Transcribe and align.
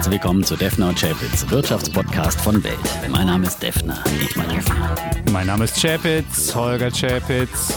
herzlich 0.00 0.22
willkommen 0.22 0.42
zu 0.42 0.56
Defner 0.56 0.88
und 0.88 0.98
Chapitz, 0.98 1.44
Wirtschaftspodcast 1.50 2.40
von 2.40 2.64
Welt. 2.64 2.78
Mein 3.10 3.26
Name 3.26 3.46
ist 3.46 3.62
Defner, 3.62 4.02
Dietmar 4.18 4.46
Defner. 4.46 4.94
Mein 5.30 5.46
Name 5.46 5.64
ist 5.64 5.78
Chapitz, 5.78 6.54
Holger 6.54 6.90
Chapitz. 6.90 7.74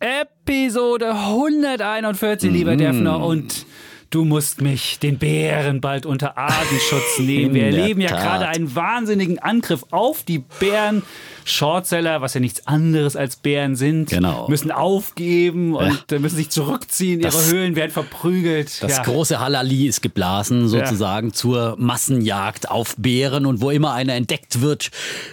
Episode 0.00 1.12
141, 1.12 2.50
lieber 2.50 2.74
Defner, 2.74 3.22
und 3.22 3.66
du 4.14 4.24
musst 4.24 4.60
mich, 4.60 4.98
den 5.00 5.18
Bären, 5.18 5.80
bald 5.80 6.06
unter 6.06 6.38
Artenschutz 6.38 7.18
nehmen. 7.18 7.54
Wir 7.54 7.64
erleben 7.66 8.00
ja 8.00 8.10
Tat. 8.10 8.22
gerade 8.22 8.48
einen 8.48 8.74
wahnsinnigen 8.74 9.38
Angriff 9.40 9.84
auf 9.90 10.22
die 10.22 10.38
Bären. 10.60 11.02
Shortseller, 11.46 12.22
was 12.22 12.32
ja 12.32 12.40
nichts 12.40 12.66
anderes 12.66 13.16
als 13.16 13.36
Bären 13.36 13.76
sind, 13.76 14.08
Genau. 14.08 14.48
müssen 14.48 14.70
aufgeben 14.70 15.74
und 15.74 16.10
äh, 16.10 16.18
müssen 16.18 16.36
sich 16.36 16.48
zurückziehen. 16.48 17.20
Ihre 17.20 17.30
Das- 17.32 17.52
Höhlen 17.52 17.76
werden 17.76 17.90
verprügelt. 17.90 18.82
Das 18.82 18.96
Ja. 18.96 19.02
große 19.02 19.38
Halali 19.40 19.86
ist 19.86 20.00
geblasen, 20.00 20.68
sozusagen 20.68 21.34
zur 21.34 21.76
Massenjagd 21.78 22.70
auf 22.70 22.94
Bären. 22.96 23.44
Und 23.44 23.60
wo 23.60 23.68
immer 23.70 23.92
einer 23.92 24.14
entdeckt 24.14 24.62
wird, 24.62 24.90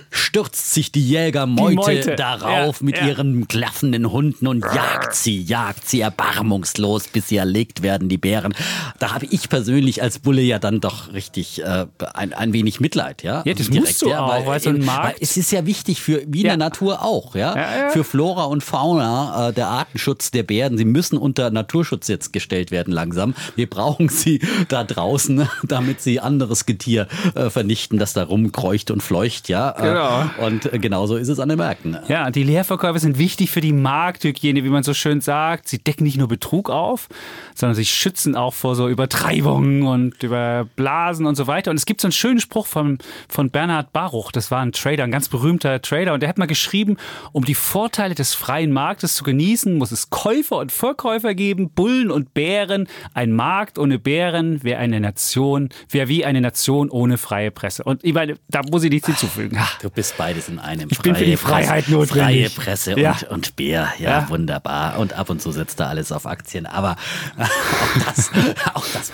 stürzt 0.10 0.74
sich 0.74 0.92
die 0.92 1.08
Jägermeute 1.08 1.76
Meute. 1.76 2.16
darauf 2.18 2.82
Ja, 2.82 2.86
mit 2.86 2.98
ja. 2.98 3.08
ihren 3.08 3.48
klaffenden 3.48 4.12
Hunden 4.12 4.48
und 4.48 4.66
jagt 4.76 5.16
sie, 5.16 5.42
jagt 5.42 5.88
sie 5.90 6.02
erbarmungslos, 6.02 7.08
bis 7.08 7.30
sie 7.30 7.38
erlegt 7.38 7.84
werden, 7.84 8.10
die 8.10 8.18
Bären. 8.18 8.54
Da 9.00 9.14
habe 9.14 9.26
ich 9.30 9.50
persönlich 9.50 10.02
als 10.04 10.20
Bulle 10.20 10.42
ja 10.42 10.60
dann 10.60 10.80
doch 10.80 11.14
richtig 11.14 11.62
äh, 11.64 11.86
ein, 12.14 12.34
ein 12.34 12.54
wenig 12.54 12.80
Mitleid. 12.80 13.24
Ja, 13.24 13.42
Ja, 13.46 13.54
das 13.54 13.68
Direkt, 13.70 13.88
musst 13.88 14.02
du 14.02 14.14
auch, 14.14 14.46
weil 14.46 14.62
in- 14.66 14.86
Markt- 14.86 15.06
weil 15.06 15.16
es 15.20 15.38
ist 15.38 15.52
ja 15.52 15.66
wichtig 15.66 16.02
für, 16.02 16.22
wie 16.28 16.40
in 16.42 16.46
Ja. 16.46 16.52
der 16.52 16.58
Natur 16.58 17.02
auch, 17.04 17.36
ja, 17.36 17.56
Ja, 17.56 17.78
ja. 17.86 17.90
für 17.90 18.04
Flora 18.04 18.44
und 18.46 18.64
Fauna, 18.64 19.50
äh, 19.50 19.54
der 19.54 19.68
Artenschutz 19.68 20.32
der 20.32 20.44
Bären, 20.44 20.78
sie 20.78 20.86
müssen 20.86 21.18
unter 21.18 21.50
Naturschutz 21.52 22.08
jetzt 22.08 22.34
gestellt 22.34 22.72
werden 22.72 22.94
langsam. 22.94 23.34
Wir 23.56 23.70
brauchen 23.70 24.10
sie 24.10 24.40
da 24.68 24.84
draußen, 24.84 25.48
damit 25.64 26.02
sie 26.02 26.20
anderes 26.20 26.66
Getier 26.66 27.08
äh, 27.36 27.50
vernichten, 27.50 27.98
das 27.98 28.14
da 28.14 28.24
rumkreucht 28.24 28.92
und 28.92 29.02
fleucht, 29.02 29.50
ja. 29.50 29.72
Äh, 29.78 29.82
Genau. 29.92 30.30
Und 30.48 30.72
äh, 30.74 30.80
genauso 30.80 31.16
ist 31.18 31.28
es 31.28 31.40
an 31.40 31.50
den 31.50 31.58
Märkten. 31.58 31.98
Ja, 32.08 32.30
die 32.32 32.44
Leerverkäufe 32.44 33.00
sind 33.00 33.18
wichtig 33.18 33.52
für 33.52 33.62
die 33.62 33.74
Markthygiene, 33.74 34.64
wie 34.64 34.70
man 34.70 34.84
so 34.84 34.94
schön 34.94 35.22
sagt. 35.22 35.68
Sie 35.68 35.80
decken 35.80 36.04
nicht 36.06 36.18
nur 36.18 36.28
Betrug 36.28 36.70
auf, 36.70 37.08
sondern 37.56 37.76
sie 37.76 37.86
schützen 37.86 38.36
auch 38.36 38.54
vor 38.62 38.76
so 38.76 38.88
Übertreibungen 38.88 39.84
und 39.84 40.22
über 40.24 40.68
Blasen 40.76 41.26
und 41.26 41.36
so 41.36 41.48
weiter. 41.48 41.72
Und 41.72 41.78
es 41.78 41.86
gibt 41.86 42.00
so 42.02 42.08
einen 42.08 42.12
schönen 42.14 42.40
Spruch 42.40 42.68
von, 42.68 43.00
von 43.28 43.50
Bernhard 43.50 43.92
Baruch, 43.92 44.32
das 44.32 44.52
war 44.52 44.62
ein 44.62 44.72
Trader, 44.72 45.04
ein 45.04 45.12
ganz 45.12 45.30
berühmter 45.30 45.82
Trader, 45.82 46.14
und 46.14 46.22
der 46.22 46.30
hat 46.30 46.38
mal 46.38 46.46
geschrieben, 46.46 46.98
um 47.32 47.44
die 47.44 47.56
Vorteile 47.56 48.14
des 48.16 48.34
freien 48.36 48.72
Marktes 48.72 49.16
zu 49.16 49.24
genießen, 49.24 49.78
muss 49.78 49.92
es 49.92 50.10
Käufer 50.12 50.58
und 50.58 50.72
Verkäufer 50.72 51.34
geben, 51.34 51.72
Bullen 51.72 52.12
und 52.12 52.34
Bären. 52.34 52.88
Ein 53.14 53.32
Markt 53.34 53.80
ohne 53.80 53.98
Bären 54.00 54.64
wäre 54.64 54.80
eine 54.80 55.00
Nation, 55.00 55.70
wäre 55.90 56.08
wie 56.08 56.24
eine 56.24 56.40
Nation 56.42 56.90
ohne 56.90 57.18
freie 57.18 57.52
Presse. 57.52 57.84
Und 57.84 58.04
ich 58.04 58.14
meine, 58.14 58.36
da 58.48 58.62
muss 58.70 58.84
ich 58.84 58.92
nichts 58.92 59.08
hinzufügen. 59.08 59.60
Ha. 59.60 59.68
Du 59.82 59.90
bist 59.90 60.18
beides 60.18 60.50
in 60.50 60.60
einem. 60.60 60.88
Ich 60.92 61.00
bin 61.02 61.16
für 61.16 61.26
die 61.26 61.36
Freie 61.38 61.64
Freiheit 61.64 61.86
Presse, 61.86 61.98
notwendig. 61.98 62.50
Freie 62.54 62.64
Presse 62.66 63.00
Ja. 63.00 63.12
und, 63.14 63.30
und 63.30 63.56
Bär, 63.56 63.92
ja, 63.98 64.10
Ja. 64.22 64.30
wunderbar. 64.30 65.00
Und 65.00 65.14
ab 65.14 65.30
und 65.32 65.42
zu 65.42 65.52
setzt 65.52 65.80
da 65.80 65.88
alles 65.88 66.12
auf 66.12 66.26
Aktien. 66.28 66.66
Aber 66.68 66.96
auch 67.38 68.06
das, 68.06 68.32
auch 68.74 68.86
das. 68.94 69.12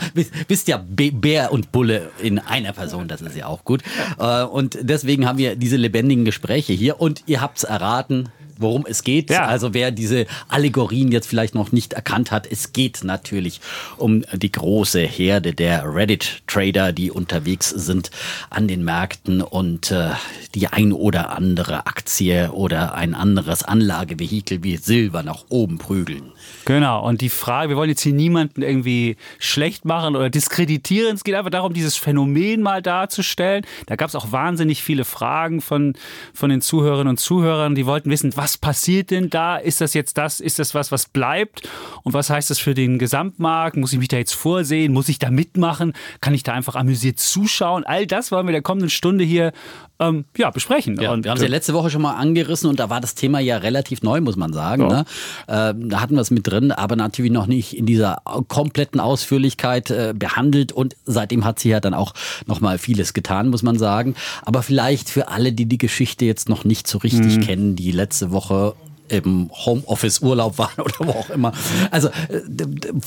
Bist, 0.48 0.68
ja 0.68 0.78
Bär 0.78 1.52
und 1.52 1.72
Bulle 1.72 2.12
in 2.20 2.40
einer 2.40 2.74
Person, 2.74 3.08
das 3.08 3.22
ist 3.22 3.36
ja 3.36 3.48
auch 3.48 3.64
gut. 3.64 3.84
Äh, 4.20 4.44
Und 4.44 4.78
deswegen 4.82 5.28
haben 5.28 5.38
wir 5.38 5.56
diese 5.56 5.78
lebendigen 5.78 6.26
Gespräche 6.26 6.74
hier. 6.74 7.00
Und 7.00 7.24
ihr 7.26 7.42
habt's 7.42 7.64
erraten. 7.64 8.30
Worum 8.58 8.86
es 8.88 9.04
geht. 9.04 9.30
Ja. 9.30 9.46
Also 9.46 9.74
wer 9.74 9.92
diese 9.92 10.26
Allegorien 10.48 11.12
jetzt 11.12 11.28
vielleicht 11.28 11.56
noch 11.56 11.72
nicht 11.72 11.94
erkannt 11.94 12.32
hat, 12.32 12.48
es 12.50 12.74
geht 12.74 13.04
natürlich 13.04 13.62
um 13.98 14.24
die 14.34 14.52
große 14.52 15.02
Herde 15.02 15.54
der 15.54 15.84
Reddit-Trader, 15.94 16.94
die 16.94 17.12
unterwegs 17.12 17.70
sind 17.70 18.12
an 18.50 18.68
den 18.68 18.84
Märkten 18.84 19.42
und 19.42 19.92
äh, 19.92 20.12
die 20.56 20.68
ein 20.68 20.94
oder 20.94 21.32
andere 21.32 21.86
Aktie 21.86 22.52
oder 22.52 22.96
ein 22.96 23.14
anderes 23.14 23.64
Anlagevehikel 23.64 24.64
wie 24.64 24.78
Silber 24.78 25.24
nach 25.24 25.46
oben 25.50 25.78
prügeln. 25.78 26.32
Genau, 26.66 27.06
und 27.08 27.22
die 27.22 27.30
Frage, 27.30 27.70
wir 27.70 27.78
wollen 27.78 27.90
jetzt 27.90 28.02
hier 28.02 28.14
niemanden 28.14 28.62
irgendwie 28.62 29.16
schlecht 29.40 29.86
machen 29.86 30.16
oder 30.16 30.30
diskreditieren. 30.30 31.16
Es 31.16 31.24
geht 31.24 31.36
einfach 31.36 31.50
darum, 31.50 31.74
dieses 31.74 31.96
Phänomen 31.96 32.62
mal 32.62 32.82
darzustellen. 32.82 33.66
Da 33.86 33.96
gab 33.96 34.10
es 34.10 34.16
auch 34.16 34.32
wahnsinnig 34.32 34.84
viele 34.84 35.06
Fragen 35.06 35.62
von, 35.62 35.94
von 36.34 36.50
den 36.50 36.62
Zuhörerinnen 36.62 37.10
und 37.12 37.20
Zuhörern, 37.20 37.76
die 37.76 37.86
wollten 37.86 38.10
wissen, 38.10 38.36
was 38.36 38.47
passiert 38.56 39.10
denn 39.10 39.32
da? 39.32 39.58
Ist 39.58 39.82
das 39.82 39.96
jetzt 39.96 40.20
das? 40.20 40.40
Ist 40.40 40.60
das 40.60 40.76
was, 40.76 40.92
was 40.92 41.08
bleibt? 41.10 41.68
Und 42.04 42.14
was 42.14 42.30
heißt 42.30 42.52
das 42.52 42.60
für 42.60 42.76
den 42.76 43.00
Gesamtmarkt? 43.00 43.78
Muss 43.78 43.94
ich 43.94 44.00
mich 44.00 44.10
da 44.10 44.18
jetzt 44.18 44.36
vorsehen? 44.36 44.94
Muss 44.94 45.10
ich 45.10 45.18
da 45.18 45.32
mitmachen? 45.32 45.94
Kann 46.22 46.36
ich 46.36 46.44
da 46.44 46.54
einfach 46.54 46.76
amüsiert 46.76 47.20
zuschauen? 47.20 47.84
All 47.84 48.06
das 48.06 48.32
wollen 48.32 48.46
wir 48.46 48.52
der 48.52 48.62
kommenden 48.62 48.92
Stunde 48.92 49.24
hier 49.24 49.52
ähm, 50.00 50.26
ja, 50.38 50.52
besprechen. 50.52 51.00
Ja, 51.02 51.12
und, 51.12 51.24
wir 51.24 51.32
haben 51.32 51.38
es 51.38 51.44
ja 51.44 51.50
letzte 51.50 51.74
Woche 51.74 51.90
schon 51.90 52.02
mal 52.02 52.14
angerissen 52.14 52.70
und 52.70 52.80
da 52.80 52.90
war 52.90 53.02
das 53.02 53.16
Thema 53.16 53.40
ja 53.40 53.58
relativ 53.58 54.04
neu, 54.04 54.22
muss 54.22 54.36
man 54.36 54.54
sagen. 54.54 54.84
Ja. 54.84 54.90
Ne? 54.90 55.06
Ähm, 55.48 55.90
da 55.90 56.02
hatten 56.02 56.16
wir 56.16 56.22
es 56.22 56.32
mit 56.32 56.48
drin, 56.48 56.72
aber 56.72 56.96
natürlich 56.96 57.32
noch 57.32 57.48
nicht 57.48 57.76
in 57.76 57.86
dieser 57.86 58.22
kompletten 58.48 59.00
Ausführlichkeit 59.00 59.90
äh, 59.90 60.14
behandelt 60.16 60.72
und 60.72 60.96
seitdem 61.06 61.46
hat 61.46 61.60
sich 61.60 61.72
ja 61.72 61.80
dann 61.80 61.94
auch 61.94 62.14
noch 62.46 62.62
mal 62.62 62.78
vieles 62.78 63.14
getan, 63.14 63.50
muss 63.50 63.64
man 63.64 63.80
sagen. 63.80 64.16
Aber 64.44 64.62
vielleicht 64.62 65.10
für 65.10 65.30
alle, 65.30 65.52
die 65.52 65.66
die 65.66 65.78
Geschichte 65.78 66.26
jetzt 66.26 66.48
noch 66.48 66.64
nicht 66.64 66.88
so 66.88 67.00
richtig 67.00 67.42
kennen, 67.46 67.76
die 67.76 67.92
letzte 67.92 68.32
Woche 68.32 68.37
和 68.40 68.76
im 69.10 69.50
Homeoffice-Urlaub 69.52 70.58
waren 70.58 70.76
oder 70.78 70.96
wo 71.00 71.12
auch 71.12 71.30
immer. 71.30 71.52
Also 71.92 72.10
äh, 72.10 72.42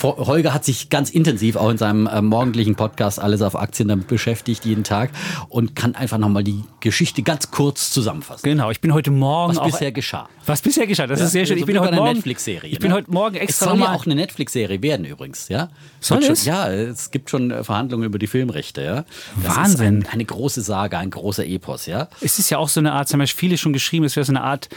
Holger 0.03 0.55
hat 0.55 0.65
sich 0.65 0.91
ganz 0.91 1.11
intensiv 1.11 1.57
auch 1.57 1.71
in 1.71 1.79
seinem 1.79 2.07
äh, 2.07 2.23
morgendlichen 2.23 2.75
Podcast 2.75 3.21
alles 3.21 3.43
auf 3.43 3.57
Aktien 3.57 3.89
damit 3.89 4.09
beschäftigt, 4.09 4.65
jeden 4.65 4.85
Tag 4.85 5.11
und 5.49 5.77
kann 5.77 5.95
einfach 5.95 6.19
nochmal 6.19 6.45
die 6.45 6.65
Geschichte 6.81 7.23
ganz 7.23 7.51
kurz 7.51 7.91
zusammenfassen. 7.91 8.43
Genau, 8.45 8.71
ich 8.71 8.81
bin 8.81 8.95
heute 8.95 9.11
Morgen 9.11 9.51
Was 9.51 9.59
auch 9.59 9.67
bisher 9.67 9.93
geschah. 9.93 10.29
Was 10.47 10.63
bisher 10.63 10.87
geschah, 10.87 11.07
das 11.07 11.21
ist 11.21 11.33
sehr 11.33 11.47
schön. 11.47 11.59
So 11.59 11.61
Ich 11.61 11.67
bin 11.67 11.79
heute 11.79 11.95
Morgen 11.95 12.15
Netflix-Serie. 12.15 12.71
Ich 12.71 12.79
bin 12.79 12.91
ne? 12.91 12.97
heute 12.97 13.11
Morgen 13.11 13.37
Es 13.37 13.43
extra 13.43 13.71
soll 13.71 13.79
ja 13.79 13.93
auch 13.93 14.07
eine 14.07 14.15
Netflix-Serie 14.15 14.83
werden 14.83 15.05
übrigens, 15.05 15.49
ja? 15.49 15.69
Soll 16.01 16.23
Wird 16.23 16.33
es? 16.33 16.45
Schon, 16.45 16.53
ja, 16.53 16.71
es 16.71 17.11
gibt 17.11 17.31
schon 17.31 17.51
äh, 17.51 17.63
Verhandlungen 17.63 18.05
über 18.05 18.19
die 18.19 18.27
Filmrechte, 18.27 18.83
ja. 18.83 19.05
Das 19.43 19.57
Wahnsinn. 19.57 20.05
Ein, 20.05 20.13
eine 20.13 20.25
große 20.25 20.63
Saga, 20.63 20.99
ein 20.99 21.11
großer 21.11 21.47
Epos, 21.47 21.87
ja. 21.87 22.09
Es 22.21 22.39
ist 22.39 22.51
ja 22.51 22.59
auch 22.59 22.69
so 22.69 22.81
eine 22.81 22.93
Art, 22.93 23.13
haben 23.13 23.21
ja 23.21 23.27
viele 23.27 23.59
schon 23.59 23.73
geschrieben, 23.73 24.05
es 24.05 24.17
wäre 24.17 24.25
so 24.25 24.33
eine 24.33 24.43
Art 24.43 24.69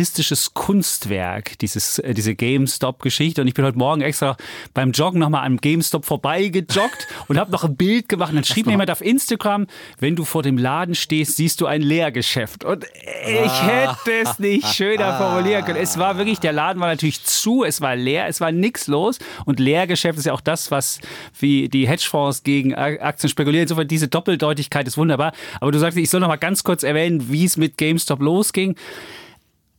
antikapitalistisches 0.00 0.54
Kunstwerk, 0.54 1.58
dieses, 1.58 1.98
äh, 1.98 2.14
diese 2.14 2.34
GameStop-Geschichte. 2.34 3.42
Und 3.42 3.48
ich 3.48 3.54
bin 3.54 3.64
heute 3.64 3.78
Morgen 3.78 4.00
extra 4.00 4.36
beim 4.72 4.92
Joggen 4.92 5.20
nochmal 5.20 5.44
am 5.44 5.58
GameStop 5.58 6.04
vorbeigejoggt 6.04 7.06
und 7.28 7.38
habe 7.38 7.50
noch 7.50 7.64
ein 7.64 7.76
Bild 7.76 8.08
gemacht. 8.08 8.30
Und 8.30 8.36
dann 8.36 8.44
schrieb 8.44 8.66
mir 8.66 8.72
jemand 8.72 8.90
auf 8.90 9.02
Instagram, 9.02 9.66
wenn 9.98 10.16
du 10.16 10.24
vor 10.24 10.42
dem 10.42 10.56
Laden 10.56 10.94
stehst, 10.94 11.36
siehst 11.36 11.60
du 11.60 11.66
ein 11.66 11.82
Leergeschäft. 11.82 12.64
Und 12.64 12.84
ich 13.26 13.62
hätte 13.62 14.12
es 14.22 14.38
nicht 14.38 14.66
schöner 14.74 15.18
formulieren 15.18 15.64
können. 15.64 15.78
Es 15.78 15.98
war 15.98 16.16
wirklich, 16.16 16.38
der 16.40 16.52
Laden 16.52 16.80
war 16.80 16.88
natürlich 16.88 17.22
zu, 17.22 17.64
es 17.64 17.80
war 17.80 17.94
leer, 17.94 18.26
es 18.26 18.40
war 18.40 18.52
nichts 18.52 18.86
los. 18.86 19.18
Und 19.44 19.60
Leergeschäft 19.60 20.18
ist 20.18 20.24
ja 20.24 20.32
auch 20.32 20.40
das, 20.40 20.70
was 20.70 21.00
wie 21.38 21.68
die 21.68 21.86
Hedgefonds 21.86 22.42
gegen 22.42 22.74
Aktien 22.74 23.28
spekulieren. 23.28 23.64
Insofern 23.64 23.88
diese 23.88 24.08
Doppeldeutigkeit 24.08 24.86
ist 24.86 24.96
wunderbar. 24.96 25.32
Aber 25.60 25.72
du 25.72 25.78
sagst, 25.78 25.98
ich 25.98 26.08
soll 26.08 26.20
noch 26.20 26.28
mal 26.28 26.36
ganz 26.36 26.64
kurz 26.64 26.82
erwähnen, 26.82 27.30
wie 27.30 27.44
es 27.44 27.56
mit 27.56 27.76
GameStop 27.76 28.20
losging. 28.20 28.76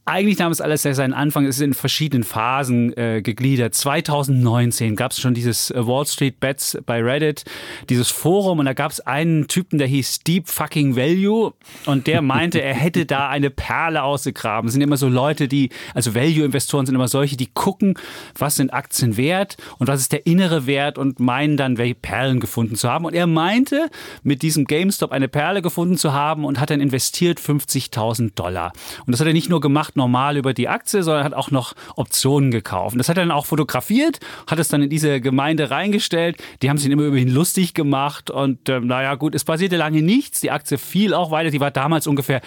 Eigentlich 0.05 0.39
nahm 0.39 0.51
es 0.51 0.61
alles 0.61 0.81
seinen 0.81 1.13
Anfang, 1.13 1.45
es 1.45 1.57
ist 1.57 1.61
in 1.61 1.75
verschiedenen 1.75 2.23
Phasen 2.23 2.91
äh, 2.97 3.21
gegliedert. 3.21 3.75
2019 3.75 4.95
gab 4.95 5.11
es 5.11 5.19
schon 5.19 5.35
dieses 5.35 5.69
äh, 5.69 5.85
Wall 5.85 6.07
Street 6.07 6.39
Bets 6.39 6.75
bei 6.87 7.03
Reddit, 7.03 7.45
dieses 7.87 8.09
Forum 8.09 8.57
und 8.57 8.65
da 8.65 8.73
gab 8.73 8.91
es 8.91 8.99
einen 8.99 9.47
Typen, 9.47 9.77
der 9.77 9.87
hieß 9.87 10.21
Deep 10.21 10.49
Fucking 10.49 10.95
Value 10.95 11.53
und 11.85 12.07
der 12.07 12.23
meinte, 12.23 12.63
er 12.63 12.73
hätte 12.73 13.05
da 13.05 13.29
eine 13.29 13.51
Perle 13.51 14.01
ausgegraben. 14.01 14.67
Das 14.67 14.73
sind 14.73 14.81
immer 14.81 14.97
so 14.97 15.07
Leute, 15.07 15.47
die, 15.47 15.69
also 15.93 16.15
Value-Investoren 16.15 16.87
sind 16.87 16.95
immer 16.95 17.07
solche, 17.07 17.37
die 17.37 17.51
gucken, 17.53 17.93
was 18.35 18.55
sind 18.55 18.73
Aktien 18.73 19.17
wert 19.17 19.57
und 19.77 19.87
was 19.87 19.99
ist 19.99 20.13
der 20.13 20.25
innere 20.25 20.65
Wert 20.65 20.97
und 20.97 21.19
meinen 21.19 21.57
dann, 21.57 21.77
welche 21.77 21.93
Perlen 21.95 22.39
gefunden 22.39 22.75
zu 22.75 22.89
haben. 22.89 23.05
Und 23.05 23.13
er 23.13 23.27
meinte, 23.27 23.91
mit 24.23 24.41
diesem 24.41 24.65
GameStop 24.65 25.11
eine 25.11 25.27
Perle 25.27 25.61
gefunden 25.61 25.97
zu 25.97 26.11
haben 26.11 26.43
und 26.43 26.59
hat 26.59 26.71
dann 26.71 26.81
investiert 26.81 27.39
50.000 27.39 28.33
Dollar. 28.33 28.73
Und 29.05 29.11
das 29.11 29.19
hat 29.19 29.27
er 29.27 29.33
nicht 29.33 29.49
nur 29.49 29.61
gemacht 29.61 29.90
normal 29.95 30.37
über 30.37 30.53
die 30.53 30.67
Aktie, 30.67 31.03
sondern 31.03 31.23
hat 31.23 31.33
auch 31.33 31.51
noch 31.51 31.73
Optionen 31.95 32.51
gekauft. 32.51 32.95
Das 32.97 33.09
hat 33.09 33.17
er 33.17 33.23
dann 33.23 33.31
auch 33.31 33.45
fotografiert, 33.45 34.19
hat 34.47 34.59
es 34.59 34.67
dann 34.67 34.83
in 34.83 34.89
diese 34.89 35.21
Gemeinde 35.21 35.71
reingestellt. 35.71 36.37
Die 36.61 36.69
haben 36.69 36.77
sich 36.77 36.89
immer 36.89 37.03
über 37.03 37.17
ihn 37.17 37.29
lustig 37.29 37.73
gemacht 37.73 38.29
und 38.29 38.69
ähm, 38.69 38.87
naja 38.87 39.15
gut, 39.15 39.35
es 39.35 39.43
passierte 39.43 39.77
lange 39.77 40.01
nichts. 40.01 40.41
Die 40.41 40.51
Aktie 40.51 40.77
fiel 40.77 41.13
auch 41.13 41.31
weiter. 41.31 41.51
Die 41.51 41.59
war 41.59 41.71
damals 41.71 42.07
ungefähr 42.07 42.41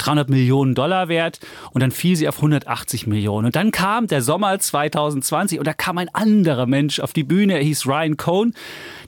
300 0.00 0.30
Millionen 0.30 0.74
Dollar 0.74 1.08
wert 1.08 1.40
und 1.72 1.82
dann 1.82 1.90
fiel 1.90 2.16
sie 2.16 2.28
auf 2.28 2.36
180 2.36 3.06
Millionen. 3.06 3.46
Und 3.46 3.56
dann 3.56 3.70
kam 3.70 4.06
der 4.06 4.22
Sommer 4.22 4.58
2020 4.58 5.58
und 5.58 5.66
da 5.66 5.74
kam 5.74 5.98
ein 5.98 6.08
anderer 6.14 6.66
Mensch 6.66 7.00
auf 7.00 7.12
die 7.12 7.24
Bühne, 7.24 7.54
er 7.54 7.62
hieß 7.62 7.86
Ryan 7.86 8.16
Cohn. 8.16 8.54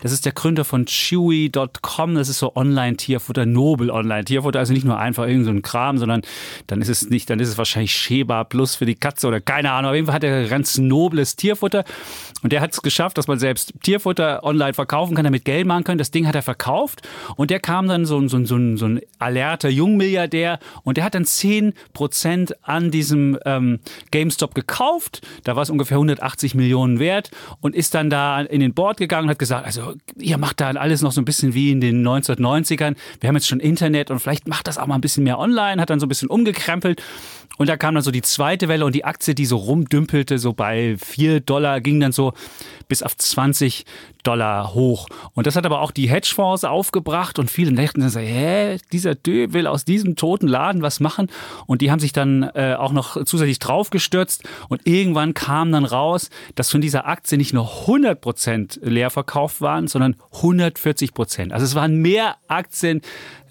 Das 0.01 0.13
ist 0.13 0.27
der 0.27 0.33
Gründer 0.33 0.65
von 0.65 0.87
Chewy.com, 0.87 2.15
das 2.15 2.29
ist 2.29 2.39
so 2.39 2.55
Online-Tierfutter, 2.57 3.47
Nobel 3.47 3.91
Online-Tierfutter, 3.91 4.59
also 4.59 4.73
nicht 4.73 4.85
nur 4.85 4.99
einfach 4.99 5.27
irgendein 5.27 5.57
so 5.57 5.63
Kram, 5.63 5.99
sondern 5.99 6.23
dann 6.67 6.83
ist 6.83 6.89
es 6.89 7.09
nicht, 7.09 7.31
dann 7.31 7.41
ist 7.41 7.49
es 7.49 7.59
wahrscheinlich 7.59 7.95
Sheba 7.95 8.45
Plus 8.45 8.75
für 8.75 8.87
die 8.87 8.95
Katze 8.95 9.29
oder 9.29 9.41
keine 9.41 9.73
Ahnung. 9.73 9.91
Auf 9.91 9.95
jeden 9.95 10.07
Fall 10.07 10.17
hat 10.17 10.25
er 10.25 10.49
ganz 10.49 10.79
nobles 10.79 11.37
Tierfutter 11.37 11.85
und 12.43 12.53
der 12.53 12.61
hat 12.61 12.73
es 12.73 12.83
geschafft, 12.83 13.17
dass 13.17 13.29
man 13.29 13.39
selbst 13.39 13.73
Tierfutter 13.83 14.43
online 14.45 14.75
verkaufen 14.75 15.15
kann, 15.15 15.25
damit 15.25 15.45
Geld 15.45 15.67
machen 15.67 15.85
kann. 15.85 15.99
Das 15.99 16.11
Ding 16.11 16.27
hat 16.27 16.35
er 16.35 16.43
verkauft 16.43 17.03
und 17.37 17.51
der 17.51 17.61
kam 17.61 17.89
dann 17.89 18.05
so, 18.05 18.27
so, 18.29 18.45
so, 18.45 18.77
so 18.77 18.87
ein 18.87 19.01
alerter 19.19 19.69
Jungmilliardär 19.69 20.59
und 20.85 20.97
der 20.97 21.05
hat 21.05 21.15
dann 21.15 21.25
10% 21.25 22.55
an 22.63 22.91
diesem 22.91 23.39
ähm, 23.45 23.81
GameStop 24.11 24.55
gekauft. 24.55 25.23
Da 25.45 25.57
war 25.57 25.63
es 25.63 25.71
ungefähr 25.71 25.97
180 25.97 26.55
Millionen 26.55 26.99
wert 26.99 27.31
und 27.61 27.75
ist 27.75 27.95
dann 27.95 28.11
da 28.11 28.41
in 28.41 28.61
den 28.61 28.75
Board 28.75 28.97
gegangen 28.97 29.25
und 29.25 29.31
hat 29.31 29.39
gesagt, 29.39 29.67
also 29.67 29.95
ihr 30.17 30.39
macht 30.39 30.61
da 30.61 30.71
alles 30.71 31.03
noch 31.03 31.13
so 31.13 31.21
ein 31.21 31.25
bisschen 31.25 31.55
wie 31.55 31.71
in 31.71 31.81
den 31.81 32.07
1990ern. 32.07 32.97
Wir 33.21 33.29
haben 33.29 33.37
jetzt 33.37 33.49
schon 33.49 33.61
Internet 33.61 34.11
und 34.11 34.21
vielleicht 34.21 34.49
macht 34.49 34.67
das 34.67 34.79
auch 34.79 34.87
mal 34.87 34.97
ein 34.97 35.01
bisschen 35.01 35.25
mehr 35.25 35.39
online, 35.39 35.81
hat 35.81 35.91
dann 35.91 36.01
so 36.01 36.07
ein 36.07 36.09
bisschen 36.09 36.29
umgekrempelt 36.29 37.03
und 37.59 37.69
da 37.69 37.77
kam 37.77 37.95
dann 37.95 38.03
so 38.03 38.11
die 38.11 38.23
zweite 38.23 38.69
Welle 38.69 38.85
und 38.85 38.95
die 38.95 39.05
Aktie, 39.05 39.35
die 39.35 39.47
so 39.47 39.57
rumdümpelte, 39.57 40.39
so 40.39 40.53
bei 40.53 40.97
4 40.99 41.41
Dollar, 41.41 41.81
ging 41.81 42.01
dann 42.01 42.13
so 42.13 42.33
bis 42.89 43.03
auf 43.03 43.17
20 43.17 43.85
Dollar 44.23 44.75
hoch. 44.75 45.09
Und 45.35 45.47
das 45.47 45.57
hat 45.57 45.67
aber 45.67 45.81
auch 45.81 45.91
die 45.91 46.09
Hedgefonds 46.09 46.65
aufgebracht 46.65 47.39
und 47.39 47.51
viele 47.51 47.73
dachten 47.73 48.03
hä, 48.03 48.79
dieser 48.93 49.15
Dö 49.15 49.53
will 49.53 49.67
aus 49.67 49.85
diesem 49.85 50.17
toten 50.17 50.49
Laden 50.49 50.83
was 50.83 51.01
machen. 51.01 51.29
Und 51.67 51.83
die 51.83 51.91
haben 51.91 51.99
sich 51.99 52.13
dann 52.13 52.43
äh, 52.55 52.75
auch 52.79 52.93
noch 52.93 53.25
zusätzlich 53.25 53.59
draufgestürzt 53.59 54.45
und 54.69 54.87
irgendwann 54.87 55.35
kam 55.35 55.73
dann 55.73 55.85
raus, 55.85 56.31
dass 56.55 56.71
von 56.71 56.81
dieser 56.81 57.07
Aktie 57.07 57.39
nicht 57.39 57.53
nur 57.53 57.69
100 57.83 58.21
Prozent 58.21 58.81
leer 58.83 59.11
verkauft 59.11 59.61
waren, 59.61 59.89
sondern 59.89 60.17
140 60.35 61.15
Prozent. 61.15 61.53
Also 61.53 61.65
es 61.65 61.75
waren 61.75 61.97
mehr 61.97 62.37
Aktien 62.49 63.03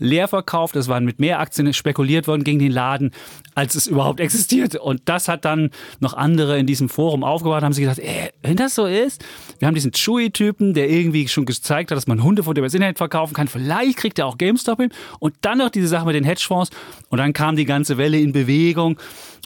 leer 0.01 0.27
verkauft, 0.27 0.75
es 0.75 0.87
waren 0.87 1.05
mit 1.05 1.19
mehr 1.19 1.39
Aktien 1.39 1.73
spekuliert 1.73 2.27
worden 2.27 2.43
gegen 2.43 2.59
den 2.59 2.71
Laden, 2.71 3.11
als 3.55 3.75
es 3.75 3.87
überhaupt 3.87 4.19
existiert. 4.19 4.75
Und 4.75 5.01
das 5.05 5.27
hat 5.27 5.45
dann 5.45 5.69
noch 5.99 6.13
andere 6.13 6.57
in 6.57 6.65
diesem 6.65 6.89
Forum 6.89 7.23
aufgebaut, 7.23 7.63
haben 7.63 7.73
sie 7.73 7.81
gesagt, 7.81 7.99
ey, 7.99 8.31
wenn 8.41 8.57
das 8.57 8.75
so 8.75 8.85
ist, 8.85 9.23
wir 9.59 9.67
haben 9.67 9.75
diesen 9.75 9.91
Chewy-Typen, 9.91 10.73
der 10.73 10.89
irgendwie 10.89 11.27
schon 11.27 11.45
gezeigt 11.45 11.91
hat, 11.91 11.97
dass 11.97 12.07
man 12.07 12.23
Hundefutter 12.23 12.59
übers 12.59 12.73
Internet 12.73 12.97
verkaufen 12.97 13.33
kann. 13.33 13.47
Vielleicht 13.47 13.97
kriegt 13.97 14.19
er 14.19 14.25
auch 14.25 14.37
GameStop 14.37 14.79
hin. 14.79 14.91
Und 15.19 15.35
dann 15.41 15.59
noch 15.59 15.69
diese 15.69 15.87
Sache 15.87 16.05
mit 16.05 16.15
den 16.15 16.23
Hedgefonds. 16.23 16.71
Und 17.09 17.19
dann 17.19 17.33
kam 17.33 17.55
die 17.55 17.65
ganze 17.65 17.97
Welle 17.97 18.19
in 18.19 18.31
Bewegung. 18.31 18.97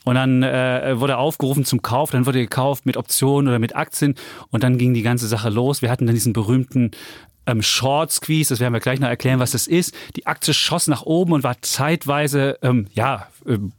Und 0.05 0.15
dann 0.15 0.43
äh, 0.43 0.99
wurde 0.99 1.17
aufgerufen 1.17 1.65
zum 1.65 1.81
Kauf, 1.81 2.11
dann 2.11 2.27
wurde 2.27 2.39
gekauft 2.39 2.85
mit 2.85 2.95
Optionen 2.95 3.47
oder 3.47 3.57
mit 3.57 3.75
Aktien 3.75 4.13
und 4.51 4.63
dann 4.63 4.77
ging 4.77 4.93
die 4.93 5.01
ganze 5.01 5.27
Sache 5.27 5.49
los. 5.49 5.81
Wir 5.81 5.89
hatten 5.89 6.05
dann 6.05 6.13
diesen 6.13 6.31
berühmten 6.31 6.91
ähm, 7.47 7.61
Short 7.61 8.11
Squeeze, 8.11 8.49
das 8.49 8.59
werden 8.59 8.73
wir 8.73 8.79
gleich 8.79 8.99
noch 8.99 9.07
erklären, 9.07 9.39
was 9.39 9.51
das 9.51 9.67
ist. 9.67 9.95
Die 10.15 10.25
Aktie 10.27 10.53
schoss 10.53 10.87
nach 10.87 11.03
oben 11.03 11.33
und 11.33 11.43
war 11.43 11.61
zeitweise, 11.61 12.57
ähm, 12.61 12.87
ja, 12.93 13.27
ähm, 13.47 13.71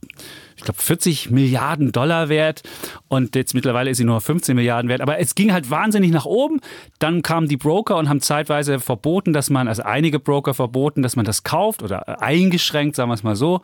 ich 0.56 0.62
glaube 0.62 0.80
40 0.80 1.30
Milliarden 1.30 1.92
Dollar 1.92 2.28
wert 2.28 2.62
und 3.08 3.36
jetzt 3.36 3.54
mittlerweile 3.54 3.90
ist 3.90 3.98
sie 3.98 4.04
nur 4.04 4.20
15 4.20 4.56
Milliarden 4.56 4.88
wert. 4.88 5.02
Aber 5.02 5.18
es 5.18 5.34
ging 5.34 5.52
halt 5.52 5.70
wahnsinnig 5.70 6.10
nach 6.10 6.24
oben. 6.24 6.60
Dann 6.98 7.22
kamen 7.22 7.46
die 7.46 7.58
Broker 7.58 7.96
und 7.96 8.08
haben 8.08 8.22
zeitweise 8.22 8.80
verboten, 8.80 9.32
dass 9.32 9.50
man, 9.50 9.68
also 9.68 9.82
einige 9.82 10.18
Broker 10.18 10.54
verboten, 10.54 11.02
dass 11.02 11.14
man 11.14 11.26
das 11.26 11.42
kauft 11.42 11.82
oder 11.82 12.22
eingeschränkt, 12.22 12.96
sagen 12.96 13.10
wir 13.10 13.14
es 13.14 13.22
mal 13.22 13.36
so. 13.36 13.60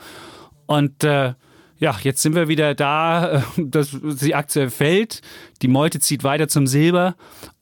Und 0.66 1.02
äh, 1.02 1.32
ja, 1.78 1.96
jetzt 2.02 2.22
sind 2.22 2.34
wir 2.34 2.48
wieder 2.48 2.74
da, 2.74 3.42
dass 3.56 3.96
die 4.02 4.34
Aktie 4.34 4.70
fällt, 4.70 5.22
die 5.62 5.68
Meute 5.68 5.98
zieht 5.98 6.24
weiter 6.24 6.46
zum 6.48 6.66
Silber, 6.66 7.16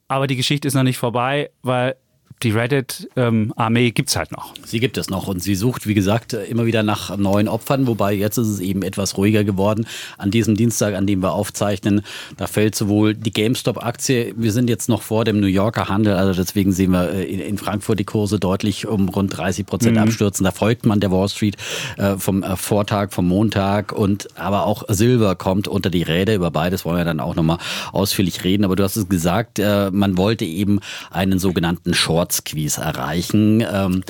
aber 0.08 0.26
die 0.26 0.36
Geschichte 0.36 0.66
ist 0.66 0.74
noch 0.74 0.82
nicht 0.82 0.98
vorbei, 0.98 1.50
weil 1.62 1.96
die 2.42 2.50
Reddit-Armee 2.50 3.86
ähm, 3.88 3.94
gibt 3.94 4.08
es 4.08 4.16
halt 4.16 4.32
noch. 4.32 4.54
Sie 4.64 4.80
gibt 4.80 4.96
es 4.96 5.10
noch 5.10 5.26
und 5.26 5.42
sie 5.42 5.54
sucht, 5.54 5.86
wie 5.86 5.94
gesagt, 5.94 6.32
immer 6.32 6.64
wieder 6.64 6.82
nach 6.82 7.16
neuen 7.16 7.48
Opfern, 7.48 7.86
wobei 7.86 8.14
jetzt 8.14 8.38
ist 8.38 8.48
es 8.48 8.60
eben 8.60 8.82
etwas 8.82 9.18
ruhiger 9.18 9.44
geworden. 9.44 9.86
An 10.16 10.30
diesem 10.30 10.54
Dienstag, 10.54 10.94
an 10.94 11.06
dem 11.06 11.22
wir 11.22 11.32
aufzeichnen, 11.32 12.02
da 12.38 12.46
fällt 12.46 12.74
sowohl 12.74 13.14
die 13.14 13.32
GameStop-Aktie, 13.32 14.34
wir 14.36 14.52
sind 14.52 14.70
jetzt 14.70 14.88
noch 14.88 15.02
vor 15.02 15.24
dem 15.24 15.40
New 15.40 15.46
Yorker 15.46 15.88
Handel, 15.88 16.14
also 16.14 16.32
deswegen 16.32 16.72
sehen 16.72 16.92
wir 16.92 17.10
äh, 17.12 17.24
in, 17.24 17.58
Frankfurt 17.58 17.98
die 17.98 18.04
Kurse 18.04 18.38
deutlich 18.38 18.86
um 18.86 19.10
rund 19.10 19.36
30 19.36 19.66
Prozent 19.66 19.96
mhm. 19.96 20.02
abstürzen. 20.02 20.44
Da 20.44 20.50
folgt 20.50 20.86
man 20.86 21.00
der 21.00 21.10
Wall 21.10 21.28
Street 21.28 21.56
äh, 21.98 22.16
vom 22.16 22.42
äh, 22.42 22.56
Vortag, 22.56 23.12
vom 23.12 23.28
Montag 23.28 23.92
und 23.92 24.28
aber 24.38 24.66
auch 24.66 24.84
Silber 24.88 25.36
kommt 25.36 25.68
unter 25.68 25.90
die 25.90 26.02
Räder. 26.02 26.34
Über 26.34 26.50
beides 26.50 26.86
wollen 26.86 26.96
wir 26.96 27.04
dann 27.04 27.20
auch 27.20 27.34
nochmal 27.34 27.58
ausführlich 27.92 28.44
reden. 28.44 28.64
Aber 28.64 28.76
du 28.76 28.82
hast 28.82 28.96
es 28.96 29.08
gesagt, 29.08 29.58
äh, 29.58 29.90
man 29.90 30.16
wollte 30.16 30.46
eben 30.46 30.80
einen 31.10 31.38
sogenannten 31.38 31.92
Short 31.92 32.29
Kurzquiz 32.30 32.78
erreichen. 32.78 33.64
Ähm, 33.72 34.04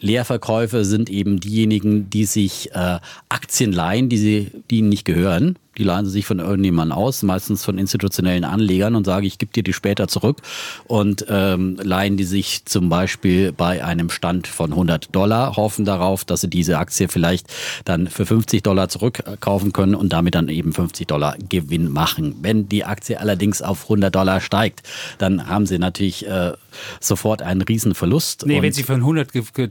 Leerverkäufe 0.00 0.84
sind 0.84 1.10
eben 1.10 1.40
diejenigen, 1.40 2.08
die 2.08 2.24
sich 2.24 2.70
äh, 2.74 2.98
Aktien 3.28 3.72
leihen, 3.72 4.08
die, 4.08 4.18
sie, 4.18 4.50
die 4.70 4.78
ihnen 4.78 4.88
nicht 4.88 5.04
gehören. 5.04 5.58
Die 5.78 5.84
leihen 5.84 6.06
sie 6.06 6.12
sich 6.12 6.26
von 6.26 6.38
irgendjemandem 6.38 6.96
aus, 6.96 7.22
meistens 7.22 7.64
von 7.64 7.78
institutionellen 7.78 8.44
Anlegern 8.44 8.94
und 8.94 9.04
sagen, 9.04 9.26
ich 9.26 9.38
gebe 9.38 9.52
dir 9.52 9.62
die 9.62 9.72
später 9.72 10.08
zurück. 10.08 10.38
Und 10.86 11.26
ähm, 11.28 11.78
leihen 11.82 12.16
die 12.16 12.24
sich 12.24 12.64
zum 12.64 12.88
Beispiel 12.88 13.52
bei 13.52 13.84
einem 13.84 14.10
Stand 14.10 14.46
von 14.46 14.72
100 14.72 15.14
Dollar, 15.14 15.56
hoffen 15.56 15.84
darauf, 15.84 16.24
dass 16.24 16.40
sie 16.40 16.50
diese 16.50 16.78
Aktie 16.78 17.08
vielleicht 17.08 17.46
dann 17.84 18.08
für 18.08 18.26
50 18.26 18.62
Dollar 18.62 18.88
zurückkaufen 18.88 19.72
können 19.72 19.94
und 19.94 20.12
damit 20.12 20.34
dann 20.34 20.48
eben 20.48 20.72
50 20.72 21.06
Dollar 21.06 21.36
Gewinn 21.48 21.90
machen. 21.90 22.36
Wenn 22.42 22.68
die 22.68 22.84
Aktie 22.84 23.20
allerdings 23.20 23.62
auf 23.62 23.84
100 23.84 24.14
Dollar 24.14 24.40
steigt, 24.40 24.82
dann 25.18 25.48
haben 25.48 25.66
sie 25.66 25.78
natürlich 25.78 26.26
äh, 26.26 26.52
sofort 27.00 27.42
einen 27.42 27.62
Riesenverlust. 27.62 28.44
Nee, 28.46 28.62
wenn 28.62 28.72
sie 28.72 28.82
von 28.82 28.96
100, 28.96 29.28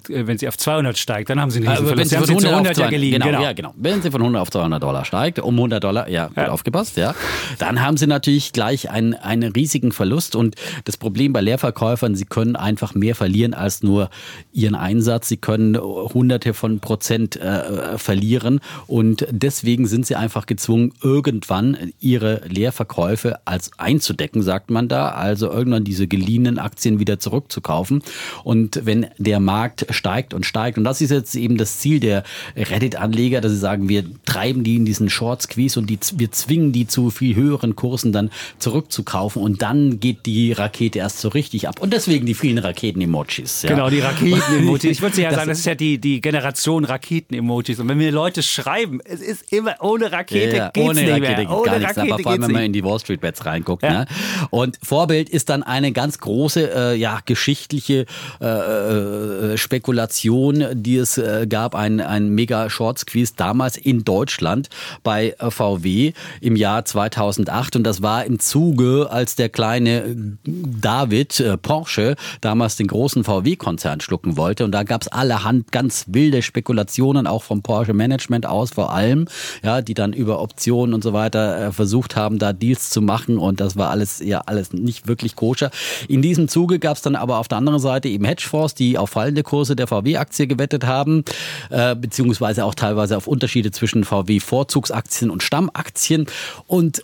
wenn 0.08 0.38
sie 0.38 0.48
auf 0.48 0.58
200 0.58 0.98
steigt, 0.98 1.30
dann 1.30 1.40
haben 1.40 1.52
sie 1.52 1.60
einen 1.60 1.70
Riesenverlust. 1.70 2.14
Äh, 2.14 2.18
wenn 2.18 2.26
sie 2.26 2.34
von 2.34 2.46
100, 2.46 2.52
100 2.52 2.78
ja 2.78 2.90
geliehen. 2.90 3.14
Genau, 3.14 3.26
genau. 3.26 3.42
Ja, 3.42 3.54
genau. 3.54 3.74
Wenn 3.78 4.02
sie 4.02 4.12
von 4.12 4.22
100 4.22 4.42
auf 4.42 4.52
200 4.52 4.82
Dollar 4.82 5.06
steigt, 5.06 5.40
um 5.40 5.56
100 5.56 5.84
Dollar 5.84 5.95
Dollar, 5.96 6.10
ja, 6.10 6.28
gut 6.28 6.38
ja. 6.38 6.50
aufgepasst, 6.50 6.98
ja. 6.98 7.16
Dann 7.58 7.82
haben 7.82 7.98
sie 7.98 8.08
natürlich 8.08 8.52
gleich 8.52 8.90
einen, 8.90 9.14
einen 9.14 9.52
riesigen 9.52 9.92
Verlust 9.92 10.36
und 10.36 10.56
das 10.84 10.98
Problem 10.98 11.34
bei 11.34 11.42
Leerverkäufern, 11.42 12.16
sie 12.16 12.26
können 12.26 12.56
einfach 12.56 12.94
mehr 12.96 13.16
verlieren 13.16 13.54
als 13.54 13.82
nur 13.84 14.10
ihren 14.52 14.76
Einsatz. 14.76 15.30
Sie 15.30 15.38
können 15.38 15.78
hunderte 15.78 16.54
von 16.54 16.80
Prozent 16.80 17.38
äh, 17.38 17.98
verlieren 17.98 18.60
und 18.88 19.26
deswegen 19.30 19.88
sind 19.88 20.06
sie 20.06 20.16
einfach 20.16 20.46
gezwungen, 20.46 20.94
irgendwann 21.02 21.78
ihre 22.00 22.42
Leerverkäufe 22.48 23.40
als 23.46 23.72
einzudecken, 23.78 24.42
sagt 24.42 24.70
man 24.70 24.88
da. 24.88 25.10
Also 25.10 25.50
irgendwann 25.50 25.84
diese 25.84 26.08
geliehenen 26.08 26.60
Aktien 26.60 27.00
wieder 27.00 27.20
zurückzukaufen. 27.20 28.04
Und 28.44 28.86
wenn 28.86 29.08
der 29.18 29.40
Markt 29.40 29.88
steigt 29.92 30.34
und 30.34 30.46
steigt, 30.46 30.78
und 30.78 30.84
das 30.84 31.02
ist 31.02 31.12
jetzt 31.12 31.36
eben 31.36 31.58
das 31.58 31.80
Ziel 31.80 32.00
der 32.00 32.24
Reddit-Anleger, 32.56 33.42
dass 33.42 33.52
sie 33.52 33.58
sagen, 33.58 33.88
wir 33.90 34.04
treiben 34.26 34.64
die 34.64 34.76
in 34.76 34.86
diesen 34.86 35.10
Short 35.10 35.42
Squeeze 35.42 35.80
und 35.80 35.85
und 35.86 35.90
die, 35.90 36.20
wir 36.20 36.32
zwingen 36.32 36.72
die 36.72 36.88
zu 36.88 37.12
viel 37.12 37.36
höheren 37.36 37.76
Kursen 37.76 38.12
dann 38.12 38.32
zurückzukaufen 38.58 39.42
und 39.42 39.62
dann 39.62 40.00
geht 40.00 40.26
die 40.26 40.52
Rakete 40.52 41.00
erst 41.00 41.20
so 41.20 41.30
richtig 41.30 41.68
ab. 41.68 41.80
Und 41.80 41.94
deswegen 41.94 42.26
die 42.26 42.34
vielen 42.34 42.58
Raketen-Emojis. 42.58 43.64
Ja. 43.64 43.70
Genau, 43.70 43.90
die 43.90 44.00
Raketen-Emojis. 44.00 44.86
Ich 44.86 45.02
würde 45.02 45.22
ja 45.22 45.32
sagen, 45.34 45.50
das 45.50 45.60
ist 45.60 45.66
ja 45.66 45.76
die, 45.76 46.00
die 46.00 46.22
Generation 46.22 46.86
Raketen-Emojis. 46.86 47.80
Und 47.80 47.88
wenn 47.88 47.98
mir 47.98 48.12
Leute 48.12 48.42
schreiben, 48.42 49.00
es 49.04 49.22
ist 49.22 49.52
immer 49.54 49.76
ohne 49.82 50.12
Rakete 50.12 50.58
ja, 50.58 50.70
geht's 50.70 50.88
ohne 50.88 51.02
nicht 51.02 51.12
Rakete 51.12 51.28
mehr. 51.28 51.36
Geht 51.38 51.50
ohne 51.50 51.66
gar 51.66 51.80
nichts, 51.80 51.98
Rakete 51.98 52.14
aber 52.14 52.24
vor 52.24 52.32
allem, 52.32 52.42
wenn 52.42 52.52
man 52.52 52.64
in 52.64 52.74
die 52.74 52.84
Wall 52.84 53.00
Street 53.00 53.22
Bets 53.22 53.46
reinguckt. 53.46 53.84
Ja. 53.84 53.92
Ne? 53.92 54.06
Und 54.50 54.80
Vorbild 54.82 55.30
ist 55.30 55.50
dann 55.50 55.62
eine 55.62 55.92
ganz 55.92 56.18
große, 56.18 56.94
äh, 56.94 56.96
ja, 56.96 57.20
geschichtliche 57.26 58.06
äh, 58.42 58.46
äh, 58.46 59.58
Spekulation, 59.58 60.66
die 60.74 60.98
es 60.98 61.20
äh, 61.20 61.46
gab, 61.48 61.76
ein, 61.76 62.02
ein 62.02 62.30
Mega-Short-Squeeze 62.30 63.34
damals 63.38 63.78
in 63.78 64.04
Deutschland 64.04 64.70
bei 65.04 65.36
äh, 65.38 65.52
VW 65.52 65.75
VW 65.76 66.14
im 66.42 66.56
Jahr 66.56 66.86
2008 66.86 67.76
und 67.78 67.84
das 67.84 68.02
war 68.02 68.26
im 68.26 68.40
Zuge, 68.40 69.08
als 69.10 69.36
der 69.36 69.50
kleine 69.50 70.38
David 70.46 71.40
äh, 71.40 71.58
Porsche 71.58 72.16
damals 72.42 72.76
den 72.76 72.88
großen 72.88 73.24
VW-Konzern 73.24 74.02
schlucken 74.02 74.38
wollte. 74.38 74.66
Und 74.66 74.72
da 74.72 74.84
gab 74.84 75.02
es 75.02 75.08
allerhand 75.08 75.72
ganz 75.72 76.06
wilde 76.08 76.42
Spekulationen, 76.42 77.28
auch 77.28 77.44
vom 77.44 77.62
Porsche 77.62 77.94
Management 77.94 78.46
aus 78.46 78.72
vor 78.72 78.94
allem, 78.94 79.28
ja, 79.64 79.82
die 79.82 79.94
dann 79.94 80.14
über 80.14 80.42
Optionen 80.42 80.94
und 80.94 81.04
so 81.04 81.14
weiter 81.14 81.68
äh, 81.68 81.72
versucht 81.72 82.16
haben, 82.16 82.40
da 82.40 82.54
Deals 82.54 82.90
zu 82.90 83.02
machen. 83.02 83.38
Und 83.38 83.60
das 83.60 83.78
war 83.78 83.90
alles 83.90 84.20
ja 84.20 84.42
alles 84.46 84.74
nicht 84.74 85.08
wirklich 85.08 85.36
koscher. 85.36 85.72
In 86.08 86.22
diesem 86.22 86.48
Zuge 86.48 86.80
gab 86.80 86.98
es 86.98 87.02
dann 87.02 87.16
aber 87.16 87.40
auf 87.40 87.48
der 87.48 87.58
anderen 87.58 87.80
Seite 87.80 88.10
eben 88.10 88.26
Hedgefonds, 88.26 88.76
die 88.76 88.98
auf 88.98 89.10
fallende 89.12 89.44
Kurse 89.44 89.76
der 89.76 89.88
VW-Aktie 89.88 90.48
gewettet 90.48 90.86
haben, 90.86 91.24
äh, 91.70 91.96
beziehungsweise 91.96 92.66
auch 92.66 92.76
teilweise 92.76 93.18
auf 93.18 93.28
Unterschiede 93.28 93.72
zwischen 93.72 94.04
VW-Vorzugsaktien 94.04 95.30
und 95.30 95.44
Stamm 95.44 95.55
Aktien. 95.74 96.28
Und 96.68 97.04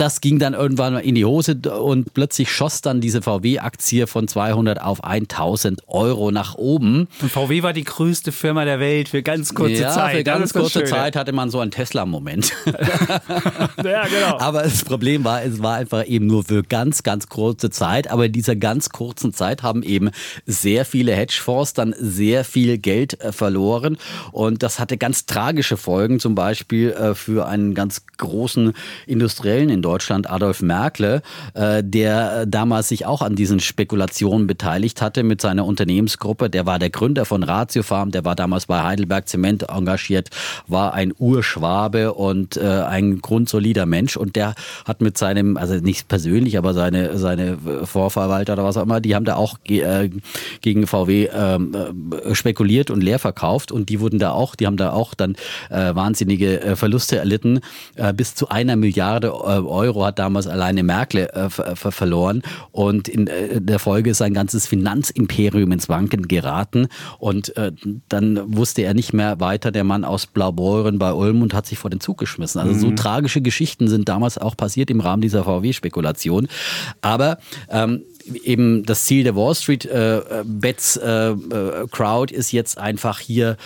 das 0.00 0.22
ging 0.22 0.38
dann 0.38 0.54
irgendwann 0.54 0.96
in 0.98 1.14
die 1.14 1.26
Hose 1.26 1.56
und 1.78 2.14
plötzlich 2.14 2.50
schoss 2.50 2.80
dann 2.80 3.02
diese 3.02 3.20
VW-Aktie 3.20 4.06
von 4.06 4.28
200 4.28 4.80
auf 4.80 5.04
1000 5.04 5.82
Euro 5.88 6.30
nach 6.30 6.54
oben. 6.54 7.06
Und 7.20 7.30
VW 7.30 7.62
war 7.62 7.74
die 7.74 7.84
größte 7.84 8.32
Firma 8.32 8.64
der 8.64 8.80
Welt 8.80 9.10
für 9.10 9.22
ganz 9.22 9.54
kurze 9.54 9.82
ja, 9.82 9.90
Zeit. 9.90 10.16
Für 10.16 10.24
ganz 10.24 10.54
kurze 10.54 10.84
Zeit 10.84 11.16
hatte 11.16 11.32
man 11.32 11.50
so 11.50 11.60
einen 11.60 11.70
Tesla-Moment. 11.70 12.52
ja, 13.84 14.06
genau. 14.06 14.38
Aber 14.38 14.62
das 14.62 14.84
Problem 14.84 15.24
war, 15.24 15.42
es 15.42 15.62
war 15.62 15.76
einfach 15.76 16.06
eben 16.06 16.26
nur 16.26 16.44
für 16.44 16.62
ganz, 16.62 17.02
ganz 17.02 17.28
kurze 17.28 17.68
Zeit. 17.68 18.10
Aber 18.10 18.26
in 18.26 18.32
dieser 18.32 18.56
ganz 18.56 18.88
kurzen 18.88 19.34
Zeit 19.34 19.62
haben 19.62 19.82
eben 19.82 20.10
sehr 20.46 20.86
viele 20.86 21.14
Hedgefonds 21.14 21.74
dann 21.74 21.94
sehr 21.98 22.44
viel 22.44 22.78
Geld 22.78 23.20
äh, 23.20 23.32
verloren. 23.32 23.98
Und 24.32 24.62
das 24.62 24.78
hatte 24.78 24.96
ganz 24.96 25.26
tragische 25.26 25.76
Folgen, 25.76 26.20
zum 26.20 26.34
Beispiel 26.34 26.92
äh, 26.92 27.14
für 27.14 27.46
einen 27.46 27.74
ganz 27.74 28.06
großen 28.16 28.72
Industriellen 29.06 29.68
in 29.68 29.82
Deutschland. 29.82 29.89
Deutschland 29.90 30.30
Adolf 30.30 30.62
Merkle, 30.62 31.20
äh, 31.54 31.82
der 31.82 32.46
damals 32.46 32.86
sich 32.86 33.06
auch 33.06 33.22
an 33.22 33.34
diesen 33.34 33.58
Spekulationen 33.58 34.46
beteiligt 34.46 35.02
hatte 35.02 35.24
mit 35.24 35.40
seiner 35.40 35.64
Unternehmensgruppe. 35.66 36.48
Der 36.48 36.64
war 36.64 36.78
der 36.78 36.90
Gründer 36.90 37.24
von 37.24 37.42
Ratio 37.42 37.82
Farm, 37.82 38.12
der 38.12 38.24
war 38.24 38.36
damals 38.36 38.66
bei 38.66 38.84
Heidelberg 38.84 39.28
Zement 39.28 39.64
engagiert, 39.68 40.28
war 40.68 40.94
ein 40.94 41.12
Urschwabe 41.18 42.14
und 42.14 42.56
äh, 42.56 42.60
ein 42.60 43.20
grundsolider 43.20 43.84
Mensch. 43.84 44.16
Und 44.16 44.36
der 44.36 44.54
hat 44.84 45.00
mit 45.00 45.18
seinem, 45.18 45.56
also 45.56 45.74
nicht 45.74 46.06
persönlich, 46.06 46.56
aber 46.56 46.72
seine, 46.72 47.18
seine 47.18 47.58
Vorverwalter 47.82 48.52
oder 48.52 48.62
was 48.62 48.76
auch 48.76 48.84
immer, 48.84 49.00
die 49.00 49.16
haben 49.16 49.24
da 49.24 49.34
auch 49.34 49.58
äh, 49.66 50.08
gegen 50.60 50.86
VW 50.86 51.30
ähm, 51.34 51.74
äh, 51.74 52.34
spekuliert 52.36 52.92
und 52.92 53.00
leer 53.02 53.18
verkauft. 53.18 53.72
Und 53.72 53.88
die 53.88 53.98
wurden 53.98 54.20
da 54.20 54.30
auch, 54.30 54.54
die 54.54 54.68
haben 54.68 54.76
da 54.76 54.92
auch 54.92 55.14
dann 55.14 55.34
wahnsinnige 55.68 56.74
Verluste 56.76 57.16
erlitten, 57.16 57.60
bis 58.14 58.34
zu 58.34 58.48
einer 58.48 58.76
Milliarde 58.76 59.34
Euro 59.34 59.69
Euro 59.70 60.04
hat 60.04 60.18
damals 60.18 60.46
alleine 60.46 60.82
Merkel 60.82 61.28
äh, 61.32 61.48
verloren 61.74 62.42
und 62.72 63.08
in 63.08 63.26
äh, 63.26 63.60
der 63.60 63.78
Folge 63.78 64.10
ist 64.10 64.18
sein 64.18 64.34
ganzes 64.34 64.66
Finanzimperium 64.66 65.72
ins 65.72 65.88
Wanken 65.88 66.28
geraten 66.28 66.88
und 67.18 67.56
äh, 67.56 67.72
dann 68.08 68.56
wusste 68.56 68.82
er 68.82 68.94
nicht 68.94 69.12
mehr 69.12 69.40
weiter, 69.40 69.70
der 69.70 69.84
Mann 69.84 70.04
aus 70.04 70.26
Blaubeuren 70.26 70.98
bei 70.98 71.12
Ulm 71.12 71.42
und 71.42 71.54
hat 71.54 71.66
sich 71.66 71.78
vor 71.78 71.90
den 71.90 72.00
Zug 72.00 72.18
geschmissen. 72.18 72.60
Also 72.60 72.74
mhm. 72.74 72.80
so 72.80 72.90
tragische 72.92 73.40
Geschichten 73.40 73.88
sind 73.88 74.08
damals 74.08 74.38
auch 74.38 74.56
passiert 74.56 74.90
im 74.90 75.00
Rahmen 75.00 75.22
dieser 75.22 75.44
VW-Spekulation. 75.44 76.48
Aber 77.00 77.38
ähm, 77.70 78.02
eben 78.44 78.84
das 78.84 79.04
Ziel 79.04 79.24
der 79.24 79.36
Wall 79.36 79.54
Street 79.54 79.84
äh, 79.86 80.22
Bets 80.44 80.96
äh, 80.96 81.30
äh, 81.30 81.86
Crowd 81.90 82.34
ist 82.34 82.52
jetzt 82.52 82.78
einfach 82.78 83.18
hier 83.18 83.56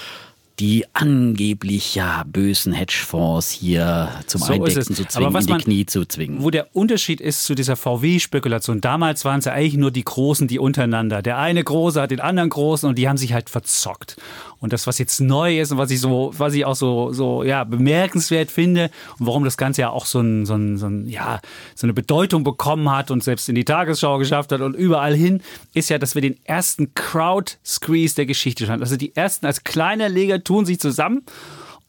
die 0.60 0.84
angeblich 0.92 1.96
ja 1.96 2.22
bösen 2.26 2.72
Hedgefonds 2.72 3.50
hier 3.50 4.08
zum 4.26 4.40
so 4.40 4.52
Eindexen 4.52 4.94
zu 4.94 5.04
zwingen, 5.04 5.34
in 5.34 5.46
die 5.46 5.52
man, 5.52 5.60
Knie 5.60 5.86
zu 5.86 6.04
zwingen. 6.06 6.42
Wo 6.42 6.50
der 6.50 6.74
Unterschied 6.76 7.20
ist 7.20 7.44
zu 7.44 7.56
dieser 7.56 7.74
VW-Spekulation, 7.74 8.80
damals 8.80 9.24
waren 9.24 9.40
es 9.40 9.46
ja 9.46 9.52
eigentlich 9.52 9.76
nur 9.76 9.90
die 9.90 10.04
Großen, 10.04 10.46
die 10.46 10.60
untereinander. 10.60 11.22
Der 11.22 11.38
eine 11.38 11.64
Große 11.64 12.00
hat 12.00 12.12
den 12.12 12.20
anderen 12.20 12.50
Großen 12.50 12.88
und 12.88 12.96
die 12.96 13.08
haben 13.08 13.16
sich 13.16 13.32
halt 13.32 13.50
verzockt. 13.50 14.16
Und 14.64 14.72
das, 14.72 14.86
was 14.86 14.96
jetzt 14.96 15.20
neu 15.20 15.60
ist 15.60 15.72
und 15.72 15.76
was 15.76 15.90
ich 15.90 16.00
so, 16.00 16.32
was 16.38 16.54
ich 16.54 16.64
auch 16.64 16.74
so, 16.74 17.12
so 17.12 17.44
ja, 17.44 17.64
bemerkenswert 17.64 18.50
finde 18.50 18.90
und 19.18 19.26
warum 19.26 19.44
das 19.44 19.58
Ganze 19.58 19.82
ja 19.82 19.90
auch 19.90 20.06
so, 20.06 20.20
ein, 20.20 20.46
so, 20.46 20.54
ein, 20.54 20.78
so, 20.78 20.86
ein, 20.86 21.06
ja, 21.06 21.42
so 21.74 21.84
eine 21.86 21.92
Bedeutung 21.92 22.44
bekommen 22.44 22.90
hat 22.90 23.10
und 23.10 23.22
selbst 23.22 23.46
in 23.50 23.56
die 23.56 23.66
Tagesschau 23.66 24.16
geschafft 24.16 24.52
hat 24.52 24.62
und 24.62 24.72
überall 24.72 25.14
hin, 25.14 25.42
ist 25.74 25.90
ja, 25.90 25.98
dass 25.98 26.14
wir 26.14 26.22
den 26.22 26.42
ersten 26.44 26.94
Crowd-Squeeze 26.94 28.14
der 28.14 28.24
Geschichte 28.24 28.66
haben. 28.68 28.80
Also 28.80 28.96
die 28.96 29.14
ersten 29.14 29.44
als 29.44 29.64
kleiner 29.64 30.08
Leger 30.08 30.42
tun 30.42 30.64
sich 30.64 30.80
zusammen 30.80 31.24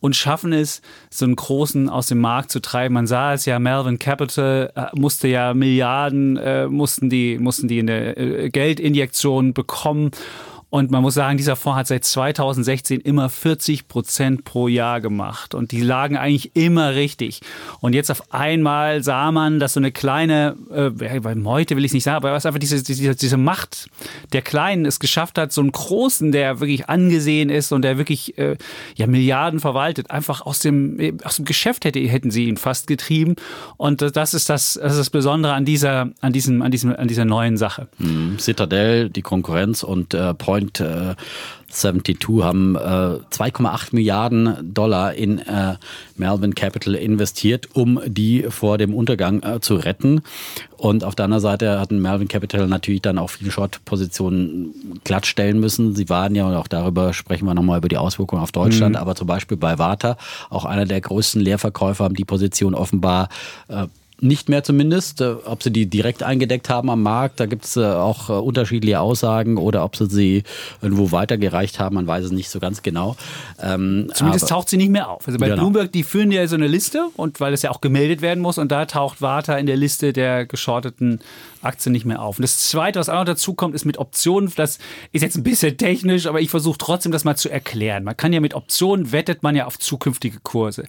und 0.01 0.17
schaffen 0.17 0.51
es, 0.51 0.81
so 1.09 1.23
einen 1.23 1.37
großen 1.37 1.87
aus 1.87 2.07
dem 2.07 2.19
Markt 2.19 2.51
zu 2.51 2.59
treiben. 2.59 2.93
Man 2.93 3.07
sah 3.07 3.33
es 3.33 3.45
ja, 3.45 3.57
Melvin 3.57 3.99
Capital 3.99 4.69
äh, 4.75 4.99
musste 4.99 5.29
ja 5.29 5.53
Milliarden, 5.53 6.35
äh, 6.35 6.67
mussten 6.67 7.09
die, 7.09 7.39
mussten 7.39 7.69
die 7.69 7.79
in 7.79 7.87
der 7.87 8.17
äh, 8.17 8.49
Geldinjektion 8.49 9.53
bekommen. 9.53 10.11
Und 10.75 10.91
man 10.91 11.03
muss 11.03 11.13
sagen, 11.13 11.37
dieser 11.37 11.55
Fonds 11.55 11.77
hat 11.77 11.87
seit 11.87 12.03
2016 12.03 12.99
immer 12.99 13.29
40 13.29 13.87
Prozent 13.87 14.43
pro 14.43 14.67
Jahr 14.67 14.99
gemacht. 14.99 15.55
Und 15.55 15.71
die 15.71 15.79
lagen 15.79 16.17
eigentlich 16.17 16.53
immer 16.53 16.95
richtig. 16.95 17.39
Und 17.79 17.95
jetzt 17.95 18.11
auf 18.11 18.33
einmal 18.33 19.01
sah 19.01 19.31
man, 19.31 19.61
dass 19.61 19.71
so 19.71 19.79
eine 19.79 19.93
kleine, 19.93 20.57
äh, 20.73 21.35
Meute 21.35 21.77
will 21.77 21.85
ich 21.85 21.93
nicht 21.93 22.03
sagen, 22.03 22.17
aber 22.17 22.33
was 22.33 22.45
einfach 22.45 22.59
diese, 22.59 22.83
diese, 22.83 23.15
diese 23.15 23.37
Macht 23.37 23.89
der 24.33 24.41
Kleinen 24.41 24.85
es 24.85 24.99
geschafft 24.99 25.37
hat, 25.37 25.53
so 25.53 25.61
einen 25.61 25.71
Großen, 25.71 26.33
der 26.33 26.59
wirklich 26.59 26.89
angesehen 26.89 27.49
ist 27.49 27.71
und 27.71 27.83
der 27.83 27.97
wirklich 27.97 28.37
äh, 28.37 28.57
ja, 28.97 29.07
Milliarden 29.07 29.61
verwaltet, 29.61 30.11
einfach 30.11 30.41
aus 30.41 30.59
dem, 30.59 31.19
aus 31.23 31.37
dem 31.37 31.45
Geschäft 31.45 31.85
hätte, 31.85 32.01
hätten 32.01 32.31
sie 32.31 32.49
ihn 32.49 32.57
fast 32.57 32.87
getrieben. 32.87 33.37
Und 33.77 34.01
das 34.01 34.33
ist 34.33 34.49
das, 34.49 34.73
das, 34.73 34.91
ist 34.91 34.99
das 34.99 35.09
Besondere 35.09 35.53
an 35.53 35.63
dieser, 35.63 36.09
an 36.19 36.33
diesem, 36.33 36.61
an 36.61 36.71
diesem, 36.71 36.93
an 36.93 37.07
dieser 37.07 37.23
neuen 37.23 37.55
Sache. 37.55 37.87
Mhm. 37.97 38.39
Citadel, 38.39 39.09
die 39.09 39.21
Konkurrenz 39.21 39.81
und 39.81 40.13
äh, 40.13 40.33
Point 40.33 40.64
Point 40.65 40.79
äh, 40.79 41.15
72 41.69 42.41
haben 42.41 42.75
äh, 42.75 42.79
2,8 42.79 43.89
Milliarden 43.91 44.73
Dollar 44.73 45.13
in 45.13 45.39
äh, 45.39 45.75
Melbourne 46.15 46.53
Capital 46.53 46.95
investiert, 46.95 47.67
um 47.73 47.99
die 48.05 48.43
vor 48.49 48.77
dem 48.77 48.93
Untergang 48.93 49.43
äh, 49.43 49.59
zu 49.59 49.75
retten. 49.75 50.21
Und 50.77 51.03
auf 51.03 51.15
der 51.15 51.25
anderen 51.25 51.41
Seite 51.41 51.79
hatten 51.79 52.01
Melbourne 52.01 52.27
Capital 52.27 52.67
natürlich 52.67 53.01
dann 53.01 53.17
auch 53.17 53.29
viele 53.29 53.51
Short-Positionen 53.51 55.01
glattstellen 55.03 55.59
müssen. 55.59 55.95
Sie 55.95 56.07
waren 56.07 56.35
ja, 56.35 56.47
und 56.47 56.55
auch 56.55 56.67
darüber 56.67 57.13
sprechen 57.13 57.45
wir 57.45 57.53
nochmal 57.53 57.79
über 57.79 57.89
die 57.89 57.97
Auswirkungen 57.97 58.41
auf 58.41 58.51
Deutschland, 58.51 58.95
mhm. 58.95 59.01
aber 59.01 59.15
zum 59.15 59.27
Beispiel 59.27 59.57
bei 59.57 59.77
Warta, 59.77 60.17
auch 60.49 60.65
einer 60.65 60.85
der 60.85 61.01
größten 61.01 61.41
Leerverkäufer, 61.41 62.05
haben 62.05 62.15
die 62.15 62.25
Position 62.25 62.73
offenbar 62.73 63.29
äh, 63.67 63.87
nicht 64.21 64.49
mehr 64.49 64.63
zumindest. 64.63 65.21
Äh, 65.21 65.35
ob 65.45 65.63
sie 65.63 65.71
die 65.71 65.85
direkt 65.87 66.23
eingedeckt 66.23 66.69
haben 66.69 66.89
am 66.89 67.03
Markt, 67.03 67.39
da 67.39 67.45
gibt 67.45 67.65
es 67.65 67.77
äh, 67.77 67.85
auch 67.85 68.29
äh, 68.29 68.33
unterschiedliche 68.33 68.99
Aussagen 68.99 69.57
oder 69.57 69.83
ob 69.83 69.95
sie 69.95 70.07
sie 70.07 70.43
irgendwo 70.81 71.11
weitergereicht 71.11 71.79
haben, 71.79 71.95
man 71.95 72.07
weiß 72.07 72.25
es 72.25 72.31
nicht 72.31 72.49
so 72.49 72.59
ganz 72.59 72.81
genau. 72.81 73.15
Ähm, 73.61 74.09
zumindest 74.13 74.49
taucht 74.49 74.69
sie 74.69 74.77
nicht 74.77 74.91
mehr 74.91 75.09
auf. 75.09 75.27
Also 75.27 75.39
bei 75.39 75.47
genau. 75.47 75.61
Bloomberg, 75.61 75.91
die 75.91 76.03
führen 76.03 76.31
ja 76.31 76.47
so 76.47 76.55
eine 76.55 76.67
Liste 76.67 77.07
und 77.15 77.39
weil 77.39 77.53
es 77.53 77.61
ja 77.61 77.71
auch 77.71 77.81
gemeldet 77.81 78.21
werden 78.21 78.41
muss 78.41 78.57
und 78.57 78.71
da 78.71 78.85
taucht 78.85 79.21
Warta 79.21 79.57
in 79.57 79.65
der 79.65 79.77
Liste 79.77 80.13
der 80.13 80.45
geschorteten 80.45 81.19
Aktien 81.65 81.91
nicht 81.91 82.05
mehr 82.05 82.21
auf. 82.21 82.37
Und 82.37 82.43
das 82.43 82.69
Zweite, 82.69 82.99
was 82.99 83.09
auch 83.09 83.15
noch 83.15 83.25
dazu 83.25 83.53
kommt, 83.53 83.75
ist 83.75 83.85
mit 83.85 83.97
Optionen. 83.97 84.51
Das 84.55 84.79
ist 85.11 85.21
jetzt 85.21 85.35
ein 85.35 85.43
bisschen 85.43 85.77
technisch, 85.77 86.27
aber 86.27 86.41
ich 86.41 86.49
versuche 86.49 86.77
trotzdem 86.77 87.11
das 87.11 87.23
mal 87.23 87.35
zu 87.35 87.49
erklären. 87.49 88.03
Man 88.03 88.17
kann 88.17 88.33
ja 88.33 88.39
mit 88.39 88.53
Optionen 88.53 89.11
wettet 89.11 89.43
man 89.43 89.55
ja 89.55 89.65
auf 89.65 89.79
zukünftige 89.79 90.39
Kurse. 90.41 90.85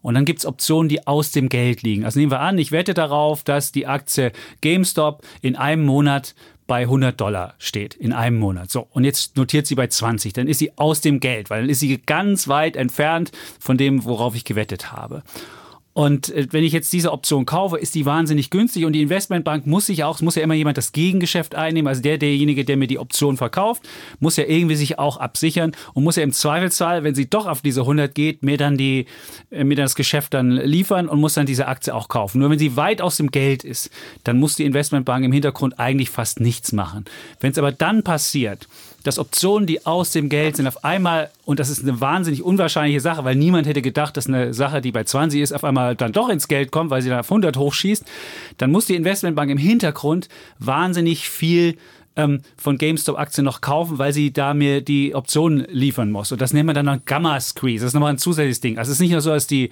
Und 0.00 0.14
dann 0.14 0.24
gibt 0.24 0.40
es 0.40 0.46
Optionen, 0.46 0.88
die 0.88 1.06
aus 1.06 1.32
dem 1.32 1.48
Geld 1.48 1.82
liegen. 1.82 2.04
Also 2.04 2.20
nehmen 2.20 2.32
wir 2.32 2.40
an, 2.40 2.58
ich 2.58 2.72
wette 2.72 2.94
darauf, 2.94 3.42
dass 3.42 3.72
die 3.72 3.86
Aktie 3.86 4.32
GameStop 4.60 5.22
in 5.42 5.56
einem 5.56 5.84
Monat 5.84 6.34
bei 6.68 6.82
100 6.82 7.18
Dollar 7.18 7.54
steht 7.58 7.94
in 7.94 8.12
einem 8.12 8.38
Monat. 8.38 8.70
So, 8.70 8.86
und 8.90 9.04
jetzt 9.04 9.36
notiert 9.36 9.66
sie 9.66 9.74
bei 9.74 9.86
20. 9.86 10.34
Dann 10.34 10.46
ist 10.46 10.58
sie 10.58 10.76
aus 10.76 11.00
dem 11.00 11.18
Geld, 11.18 11.50
weil 11.50 11.62
dann 11.62 11.70
ist 11.70 11.80
sie 11.80 11.98
ganz 11.98 12.46
weit 12.46 12.76
entfernt 12.76 13.32
von 13.58 13.78
dem, 13.78 14.04
worauf 14.04 14.36
ich 14.36 14.44
gewettet 14.44 14.92
habe. 14.92 15.22
Und 15.98 16.28
äh, 16.28 16.46
wenn 16.52 16.62
ich 16.62 16.72
jetzt 16.72 16.92
diese 16.92 17.10
Option 17.10 17.44
kaufe, 17.44 17.76
ist 17.76 17.96
die 17.96 18.06
wahnsinnig 18.06 18.50
günstig 18.50 18.84
und 18.84 18.92
die 18.92 19.02
Investmentbank 19.02 19.66
muss 19.66 19.86
sich 19.86 20.04
auch, 20.04 20.14
es 20.14 20.22
muss 20.22 20.36
ja 20.36 20.44
immer 20.44 20.54
jemand 20.54 20.78
das 20.78 20.92
Gegengeschäft 20.92 21.56
einnehmen, 21.56 21.88
also 21.88 22.00
der, 22.02 22.18
derjenige, 22.18 22.64
der 22.64 22.76
mir 22.76 22.86
die 22.86 23.00
Option 23.00 23.36
verkauft, 23.36 23.82
muss 24.20 24.36
ja 24.36 24.44
irgendwie 24.44 24.76
sich 24.76 25.00
auch 25.00 25.16
absichern 25.16 25.72
und 25.94 26.04
muss 26.04 26.14
ja 26.14 26.22
im 26.22 26.30
Zweifelsfall, 26.30 27.02
wenn 27.02 27.16
sie 27.16 27.28
doch 27.28 27.46
auf 27.46 27.62
diese 27.62 27.80
100 27.80 28.14
geht, 28.14 28.44
mir 28.44 28.56
dann 28.56 28.76
die, 28.76 29.06
äh, 29.50 29.64
mir 29.64 29.74
das 29.74 29.96
Geschäft 29.96 30.34
dann 30.34 30.52
liefern 30.52 31.08
und 31.08 31.18
muss 31.18 31.34
dann 31.34 31.46
diese 31.46 31.66
Aktie 31.66 31.92
auch 31.92 32.06
kaufen. 32.06 32.38
Nur 32.38 32.50
wenn 32.50 32.60
sie 32.60 32.76
weit 32.76 33.02
aus 33.02 33.16
dem 33.16 33.32
Geld 33.32 33.64
ist, 33.64 33.90
dann 34.22 34.38
muss 34.38 34.54
die 34.54 34.66
Investmentbank 34.66 35.24
im 35.24 35.32
Hintergrund 35.32 35.80
eigentlich 35.80 36.10
fast 36.10 36.38
nichts 36.38 36.70
machen. 36.70 37.06
Wenn 37.40 37.50
es 37.50 37.58
aber 37.58 37.72
dann 37.72 38.04
passiert, 38.04 38.68
dass 39.02 39.18
Optionen, 39.18 39.66
die 39.66 39.86
aus 39.86 40.10
dem 40.10 40.28
Geld 40.28 40.56
sind, 40.56 40.66
auf 40.66 40.84
einmal, 40.84 41.30
und 41.44 41.60
das 41.60 41.70
ist 41.70 41.82
eine 41.82 42.00
wahnsinnig 42.00 42.42
unwahrscheinliche 42.42 43.00
Sache, 43.00 43.24
weil 43.24 43.36
niemand 43.36 43.66
hätte 43.66 43.80
gedacht, 43.80 44.16
dass 44.16 44.26
eine 44.26 44.52
Sache, 44.54 44.80
die 44.80 44.92
bei 44.92 45.04
20 45.04 45.40
ist, 45.40 45.52
auf 45.52 45.64
einmal 45.64 45.87
dann 45.94 46.12
doch 46.12 46.28
ins 46.28 46.48
Geld 46.48 46.70
kommt, 46.70 46.90
weil 46.90 47.02
sie 47.02 47.08
dann 47.08 47.20
auf 47.20 47.30
100 47.30 47.56
hochschießt, 47.56 48.04
dann 48.58 48.70
muss 48.70 48.86
die 48.86 48.94
Investmentbank 48.94 49.50
im 49.50 49.58
Hintergrund 49.58 50.28
wahnsinnig 50.58 51.28
viel 51.28 51.76
ähm, 52.16 52.42
von 52.56 52.76
GameStop-Aktien 52.76 53.44
noch 53.44 53.60
kaufen, 53.60 53.98
weil 53.98 54.12
sie 54.12 54.32
da 54.32 54.52
mir 54.52 54.80
die 54.82 55.14
Optionen 55.14 55.66
liefern 55.70 56.10
muss. 56.10 56.32
Und 56.32 56.40
das 56.40 56.52
nennt 56.52 56.66
man 56.66 56.74
dann 56.74 56.86
noch 56.86 57.04
Gamma-Squeeze. 57.04 57.82
Das 57.82 57.90
ist 57.90 57.94
nochmal 57.94 58.12
ein 58.12 58.18
zusätzliches 58.18 58.60
Ding. 58.60 58.78
Also 58.78 58.90
es 58.90 58.96
ist 58.96 59.00
nicht 59.00 59.12
nur 59.12 59.20
so, 59.20 59.30
dass 59.30 59.46
die 59.46 59.70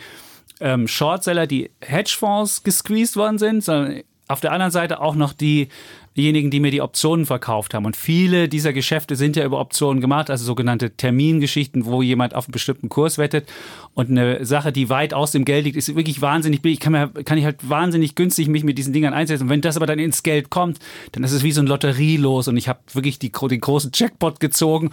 ähm, 0.61 0.89
Shortseller, 0.89 1.47
die 1.47 1.71
Hedgefonds 1.81 2.63
gesqueezed 2.63 3.17
worden 3.17 3.39
sind, 3.39 3.65
sondern 3.65 4.03
auf 4.29 4.41
der 4.41 4.53
anderen 4.53 4.73
Seite 4.73 5.01
auch 5.01 5.15
noch 5.15 5.33
die 5.33 5.69
diejenigen, 6.17 6.51
die 6.51 6.61
mir 6.61 6.71
die 6.71 6.81
Optionen 6.81 7.27
verkauft 7.27 7.75
haben. 7.75 7.85
Und 7.85 7.97
viele 7.97 8.49
dieser 8.49 8.73
Geschäfte 8.73 9.17
sind 9.17 9.37
ja 9.37 9.45
über 9.45 9.61
Optionen 9.61 10.01
gemacht, 10.01 10.31
also 10.31 10.45
sogenannte 10.45 10.91
Termingeschichten, 10.91 11.85
wo 11.85 12.03
jemand 12.03 12.35
auf 12.35 12.47
einen 12.47 12.53
bestimmten 12.53 12.89
Kurs 12.89 13.19
wettet. 13.19 13.49
Und 13.95 14.11
eine 14.11 14.45
Sache, 14.45 14.73
die 14.73 14.89
weit 14.89 15.15
aus 15.15 15.33
dem 15.33 15.45
Geld 15.45 15.65
liegt, 15.65 15.77
ist 15.77 15.95
wirklich 15.95 16.21
wahnsinnig 16.23 16.63
billig. 16.63 16.81
Kann, 16.81 16.93
mir, 16.93 17.09
kann 17.25 17.39
ich 17.39 17.45
halt 17.45 17.69
wahnsinnig 17.69 18.15
günstig 18.15 18.49
mich 18.49 18.65
mit 18.65 18.79
diesen 18.79 18.93
Dingern 18.93 19.15
einsetzen. 19.15 19.45
Und 19.45 19.51
wenn 19.51 19.61
das 19.61 19.77
aber 19.77 19.87
dann 19.87 19.99
ins 19.99 20.23
Geld 20.23 20.51
kommt, 20.51 20.79
dann 21.13 21.25
ist 21.25 21.33
es 21.33 21.43
wie 21.43 21.53
so 21.53 21.61
ein 21.61 21.67
Lotterielos 21.67 22.49
und 22.49 22.57
ich 22.57 22.69
habe 22.69 22.81
wirklich 22.93 23.19
die, 23.19 23.31
den 23.31 23.61
großen 23.61 23.91
Jackpot 23.95 24.41
gezogen. 24.41 24.91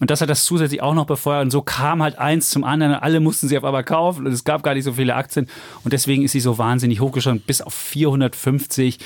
Und 0.00 0.10
das 0.10 0.20
hat 0.20 0.30
das 0.30 0.44
zusätzlich 0.44 0.80
auch 0.80 0.94
noch 0.94 1.06
befeuert. 1.06 1.44
Und 1.44 1.50
so 1.50 1.62
kam 1.62 2.02
halt 2.02 2.18
eins 2.18 2.50
zum 2.50 2.62
anderen. 2.62 2.94
Alle 2.94 3.20
mussten 3.20 3.48
sie 3.48 3.58
auf 3.58 3.64
einmal 3.64 3.84
kaufen 3.84 4.26
und 4.26 4.32
es 4.32 4.44
gab 4.44 4.62
gar 4.62 4.74
nicht 4.74 4.84
so 4.84 4.92
viele 4.92 5.14
Aktien. 5.14 5.48
Und 5.82 5.92
deswegen 5.92 6.22
ist 6.22 6.32
sie 6.32 6.40
so 6.40 6.58
wahnsinnig 6.58 7.00
hochgeschossen, 7.00 7.40
bis 7.40 7.60
auf 7.60 7.74
450 7.74 8.98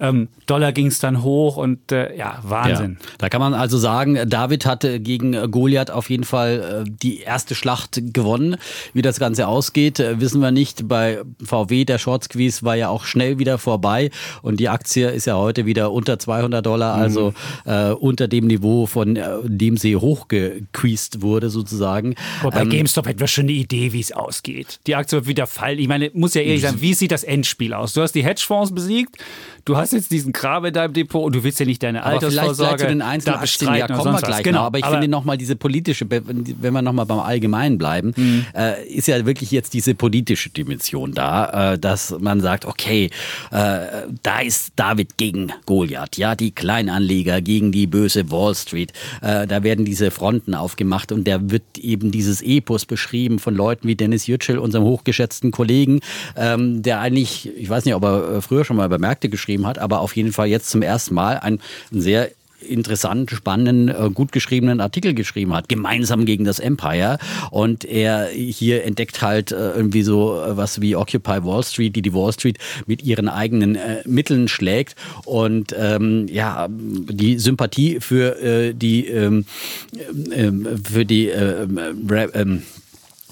ähm, 0.00 0.28
Dollar 0.46 0.72
ging 0.72 0.86
es 0.86 0.98
dann 0.98 1.22
hoch 1.22 1.56
und 1.56 1.92
äh, 1.92 2.16
ja, 2.16 2.40
Wahnsinn. 2.42 2.98
Ja, 3.00 3.08
da 3.18 3.28
kann 3.28 3.40
man 3.40 3.54
also 3.54 3.78
sagen, 3.78 4.18
David 4.26 4.66
hatte 4.66 4.98
gegen 4.98 5.50
Goliath 5.50 5.90
auf 5.90 6.10
jeden 6.10 6.24
Fall 6.24 6.84
äh, 6.86 6.90
die 6.90 7.20
erste 7.20 7.54
Schlacht 7.54 8.00
gewonnen. 8.12 8.56
Wie 8.94 9.02
das 9.02 9.18
Ganze 9.20 9.46
ausgeht, 9.46 10.00
äh, 10.00 10.20
wissen 10.20 10.40
wir 10.40 10.50
nicht. 10.50 10.88
Bei 10.88 11.20
VW, 11.42 11.84
der 11.84 11.98
Short 11.98 12.24
Squeeze 12.24 12.64
war 12.64 12.76
ja 12.76 12.88
auch 12.88 13.04
schnell 13.04 13.38
wieder 13.38 13.58
vorbei 13.58 14.10
und 14.42 14.58
die 14.58 14.68
Aktie 14.68 15.10
ist 15.10 15.26
ja 15.26 15.36
heute 15.36 15.66
wieder 15.66 15.92
unter 15.92 16.18
200 16.18 16.64
Dollar, 16.64 16.94
also 16.94 17.34
mhm. 17.64 17.70
äh, 17.70 17.90
unter 17.92 18.26
dem 18.26 18.46
Niveau, 18.46 18.86
von 18.86 19.16
äh, 19.16 19.28
dem 19.44 19.76
sie 19.76 19.96
hochgequeezed 19.96 21.22
wurde 21.22 21.50
sozusagen. 21.50 22.14
Aber 22.40 22.52
bei 22.52 22.62
ähm, 22.62 22.70
GameStop 22.70 23.06
hätten 23.06 23.20
wir 23.20 23.28
schon 23.28 23.44
eine 23.44 23.52
Idee, 23.52 23.92
wie 23.92 24.00
es 24.00 24.12
ausgeht. 24.12 24.80
Die 24.86 24.94
Aktie 24.94 25.18
wird 25.18 25.26
wieder 25.26 25.46
fallen. 25.46 25.78
Ich 25.78 25.88
meine, 25.88 26.10
muss 26.14 26.34
ja 26.34 26.42
ehrlich 26.42 26.62
sagen, 26.62 26.80
wie 26.80 26.94
sieht 26.94 27.12
das 27.12 27.22
Endspiel 27.22 27.74
aus? 27.74 27.92
Du 27.92 28.00
hast 28.00 28.12
die 28.12 28.24
Hedgefonds 28.24 28.74
besiegt, 28.74 29.16
du 29.64 29.76
hast 29.76 29.89
jetzt 29.92 30.10
diesen 30.10 30.32
Kram 30.32 30.64
in 30.64 30.72
deinem 30.72 30.92
Depot 30.92 31.24
und 31.24 31.34
du 31.34 31.44
willst 31.44 31.60
ja 31.60 31.66
nicht 31.66 31.82
deine 31.82 32.02
aber 32.02 32.14
Altersvorsorge 32.14 32.56
vielleicht 32.58 32.80
zu 32.80 32.86
den 32.86 33.02
einzelnen 33.02 33.38
Aktien, 33.38 33.74
ja, 33.74 33.86
kommen 33.86 34.12
wir 34.12 34.20
gleich 34.20 34.42
genau, 34.42 34.60
noch. 34.60 34.66
Aber 34.66 34.78
ich 34.78 34.84
aber 34.84 34.94
finde 34.94 35.08
nochmal 35.08 35.36
diese 35.36 35.56
politische, 35.56 36.06
wenn 36.08 36.72
wir 36.72 36.82
nochmal 36.82 37.06
beim 37.06 37.20
Allgemeinen 37.20 37.78
bleiben, 37.78 38.12
mhm. 38.16 38.46
äh, 38.54 38.84
ist 38.86 39.08
ja 39.08 39.24
wirklich 39.26 39.50
jetzt 39.50 39.74
diese 39.74 39.94
politische 39.94 40.50
Dimension 40.50 41.12
da, 41.12 41.72
äh, 41.72 41.78
dass 41.78 42.14
man 42.18 42.40
sagt, 42.40 42.64
okay, 42.64 43.10
äh, 43.50 43.78
da 44.22 44.40
ist 44.44 44.72
David 44.76 45.16
gegen 45.16 45.52
Goliath, 45.66 46.16
ja, 46.16 46.34
die 46.34 46.52
Kleinanleger 46.52 47.40
gegen 47.40 47.72
die 47.72 47.86
böse 47.86 48.30
Wall 48.30 48.54
Street. 48.54 48.92
Äh, 49.22 49.46
da 49.46 49.62
werden 49.62 49.84
diese 49.84 50.10
Fronten 50.10 50.54
aufgemacht 50.54 51.12
und 51.12 51.26
da 51.26 51.50
wird 51.50 51.78
eben 51.78 52.10
dieses 52.10 52.42
Epos 52.42 52.86
beschrieben 52.86 53.38
von 53.38 53.54
Leuten 53.54 53.88
wie 53.88 53.96
Dennis 53.96 54.26
Yücel, 54.26 54.58
unserem 54.58 54.84
hochgeschätzten 54.84 55.50
Kollegen, 55.50 56.00
ähm, 56.36 56.82
der 56.82 57.00
eigentlich, 57.00 57.50
ich 57.56 57.68
weiß 57.68 57.84
nicht, 57.84 57.94
ob 57.94 58.04
er 58.04 58.36
äh, 58.36 58.40
früher 58.40 58.64
schon 58.64 58.76
mal 58.76 58.88
bei 58.88 58.98
Märkte 58.98 59.28
geschrieben 59.28 59.66
hat, 59.66 59.78
aber 59.80 60.00
auf 60.00 60.16
jeden 60.16 60.32
Fall 60.32 60.48
jetzt 60.48 60.70
zum 60.70 60.82
ersten 60.82 61.14
Mal 61.14 61.38
ein 61.38 61.60
sehr 61.90 62.30
interessant, 62.62 63.30
spannenden, 63.30 63.88
äh, 63.88 64.10
gut 64.12 64.32
geschriebenen 64.32 64.80
Artikel 64.80 65.14
geschrieben 65.14 65.54
hat, 65.54 65.68
gemeinsam 65.68 66.24
gegen 66.24 66.44
das 66.44 66.58
Empire. 66.58 67.18
Und 67.50 67.84
er 67.84 68.28
hier 68.28 68.84
entdeckt 68.84 69.22
halt 69.22 69.52
äh, 69.52 69.70
irgendwie 69.70 70.02
so 70.02 70.40
äh, 70.40 70.56
was 70.56 70.80
wie 70.80 70.96
Occupy 70.96 71.44
Wall 71.44 71.62
Street, 71.64 71.96
die 71.96 72.02
die 72.02 72.14
Wall 72.14 72.32
Street 72.32 72.58
mit 72.86 73.02
ihren 73.02 73.28
eigenen 73.28 73.78
Mitteln 74.04 74.48
schlägt 74.48 74.94
und 75.24 75.74
ähm, 75.78 76.26
ja 76.28 76.68
die 76.68 77.38
Sympathie 77.38 78.00
für 78.00 78.40
äh, 78.40 78.74
die 78.74 79.06
ähm, 79.06 79.44
äh, 80.30 80.50
für 80.82 81.04
die 81.04 81.28
äh, 81.28 81.66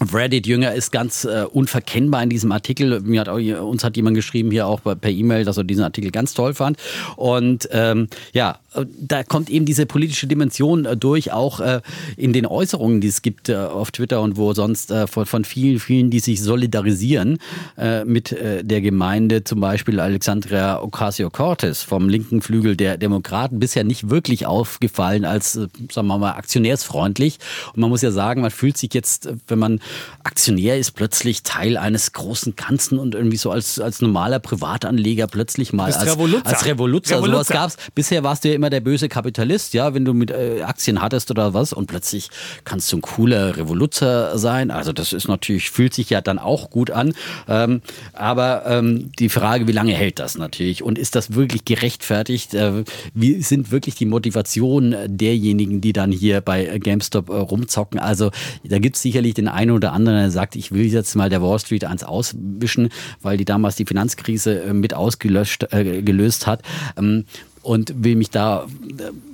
äh, 0.01 0.05
Reddit-Jünger 0.17 0.75
ist 0.75 0.93
ganz 0.93 1.25
äh, 1.25 1.45
unverkennbar 1.51 2.23
in 2.23 2.31
diesem 2.31 2.53
Artikel. 2.53 3.01
Mir 3.01 3.21
hat 3.21 3.29
auch, 3.29 3.39
uns 3.39 3.85
hat 3.85 3.97
jemand 3.97 4.17
geschrieben 4.17 4.51
hier 4.51 4.67
auch 4.67 4.81
per 4.81 5.11
E-Mail, 5.11 5.45
dass 5.45 5.57
er 5.57 5.65
diesen 5.65 5.85
Artikel 5.85 6.11
ganz 6.11 6.35
toll 6.35 6.55
fand. 6.55 6.79
Und 7.17 7.69
ähm, 7.73 8.09
ja, 8.33 8.59
da 8.75 9.23
kommt 9.23 9.49
eben 9.49 9.65
diese 9.65 9.87
politische 9.87 10.27
Dimension 10.27 10.85
äh, 10.85 10.97
durch, 10.97 11.33
auch 11.33 11.61
äh, 11.61 11.81
in 12.17 12.33
den 12.33 12.47
Äußerungen, 12.47 13.01
die 13.01 13.09
es 13.09 13.23
gibt 13.23 13.49
äh, 13.49 13.57
auf 13.57 13.91
Twitter 13.91 14.21
und 14.21 14.37
wo 14.37 14.53
sonst 14.53 14.91
äh, 14.91 15.07
von, 15.07 15.45
vielen, 15.45 15.81
vielen, 15.81 16.11
die 16.11 16.21
sich 16.21 16.43
solidarisieren 16.43 17.39
äh, 17.79 18.05
mit 18.05 18.33
äh, 18.33 18.63
der 18.63 18.81
Gemeinde, 18.83 19.43
zum 19.45 19.61
Beispiel 19.61 20.01
Alexandria 20.01 20.83
Ocasio-Cortez 20.83 21.83
vom 21.83 22.09
linken 22.09 22.43
Flügel 22.43 22.77
der 22.77 22.99
Demokraten, 22.99 23.59
bisher 23.59 23.85
nicht 23.85 24.11
wirklich 24.11 24.45
aufgefallen 24.45 25.25
als, 25.25 25.53
sagen 25.53 26.07
wir 26.07 26.19
mal, 26.19 26.33
aktionärsfreundlich. 26.33 27.39
Und 27.73 27.81
man 27.81 27.89
muss 27.89 28.03
ja 28.03 28.11
sagen, 28.11 28.43
man 28.43 28.51
fühlt 28.51 28.77
sich 28.77 28.93
jetzt, 28.93 29.31
wenn 29.47 29.59
man 29.59 29.81
Aktionär 30.25 30.79
ist, 30.79 30.93
plötzlich 30.93 31.43
Teil 31.43 31.79
eines 31.79 32.13
großen 32.13 32.55
Ganzen 32.55 32.99
und 32.99 33.15
irgendwie 33.15 33.39
so 33.39 33.51
als, 33.51 33.81
als 33.81 34.03
normaler 34.03 34.41
Privatanleger 34.41 35.27
plötzlich 35.27 35.73
mal 35.73 35.87
als 35.87 36.05
Revoluzzer. 36.05 36.47
Als 36.47 36.67
Revoluzzer. 36.67 37.17
Revoluzzer. 37.17 37.33
Sowas 37.33 37.49
gab's. 37.49 37.77
Bisher 37.95 38.23
warst 38.23 38.45
du 38.45 38.58
immer 38.59 38.71
der 38.71 38.81
böse 38.81 39.09
Kapitalist, 39.09 39.73
ja, 39.73 39.95
wenn 39.95 40.05
du 40.05 40.15
mit 40.15 40.33
äh, 40.33 40.63
Aktien 40.63 41.01
hattest 41.01 41.31
oder 41.31 41.55
was 41.55 41.73
und 41.73 41.87
plötzlich 41.87 42.29
kannst 42.65 42.93
du 42.93 42.97
ein 42.97 43.03
cooler 43.03 43.57
Revoluzzer 43.57 44.37
sein. 44.37 44.73
Also 44.73 44.93
das 44.93 45.13
ist 45.13 45.29
natürlich, 45.29 45.71
fühlt 45.71 45.95
sich 45.95 46.11
ja 46.11 46.21
dann 46.21 46.41
auch 46.41 46.71
gut 46.71 46.91
an. 46.91 47.15
Ähm, 47.49 47.83
aber 48.13 48.65
ähm, 48.67 49.13
die 49.21 49.29
Frage, 49.29 49.69
wie 49.69 49.73
lange 49.73 49.93
hält 49.93 50.19
das 50.19 50.37
natürlich? 50.37 50.83
Und 50.83 50.99
ist 50.99 51.15
das 51.15 51.35
wirklich 51.35 51.65
gerechtfertigt? 51.65 52.55
Äh, 52.55 52.83
wie 53.15 53.41
sind 53.43 53.71
wirklich 53.71 53.95
die 53.95 54.07
Motivationen 54.07 54.97
derjenigen, 55.07 55.81
die 55.81 55.93
dann 55.93 56.11
hier 56.11 56.41
bei 56.41 56.79
GameStop 56.79 57.29
äh, 57.29 57.35
rumzocken? 57.35 58.01
Also 58.01 58.33
da 58.65 58.81
gibt 58.81 58.97
es 58.97 59.03
sicherlich 59.03 59.35
den 59.35 59.47
einen 59.47 59.71
oder 59.71 59.93
anderen, 59.93 60.19
der 60.19 60.31
sagt, 60.33 60.57
ich 60.57 60.73
will 60.73 60.87
jetzt 60.87 61.15
mal 61.15 61.31
der 61.31 61.43
Wall 61.43 61.61
Street 61.61 61.85
eins 61.85 62.03
auswischen, 62.03 62.89
weil 63.23 63.37
die 63.37 63.45
damals 63.45 63.77
die 63.77 63.87
Finanzkrise 63.87 64.63
äh, 64.63 64.73
mit 64.73 64.95
ausgelöscht 64.95 65.73
äh, 65.73 66.03
gelöst 66.03 66.49
hat. 66.49 66.63
Ähm, 66.97 67.25
und 67.69 67.93
will 68.03 68.17
mich 68.17 68.31
da 68.31 68.67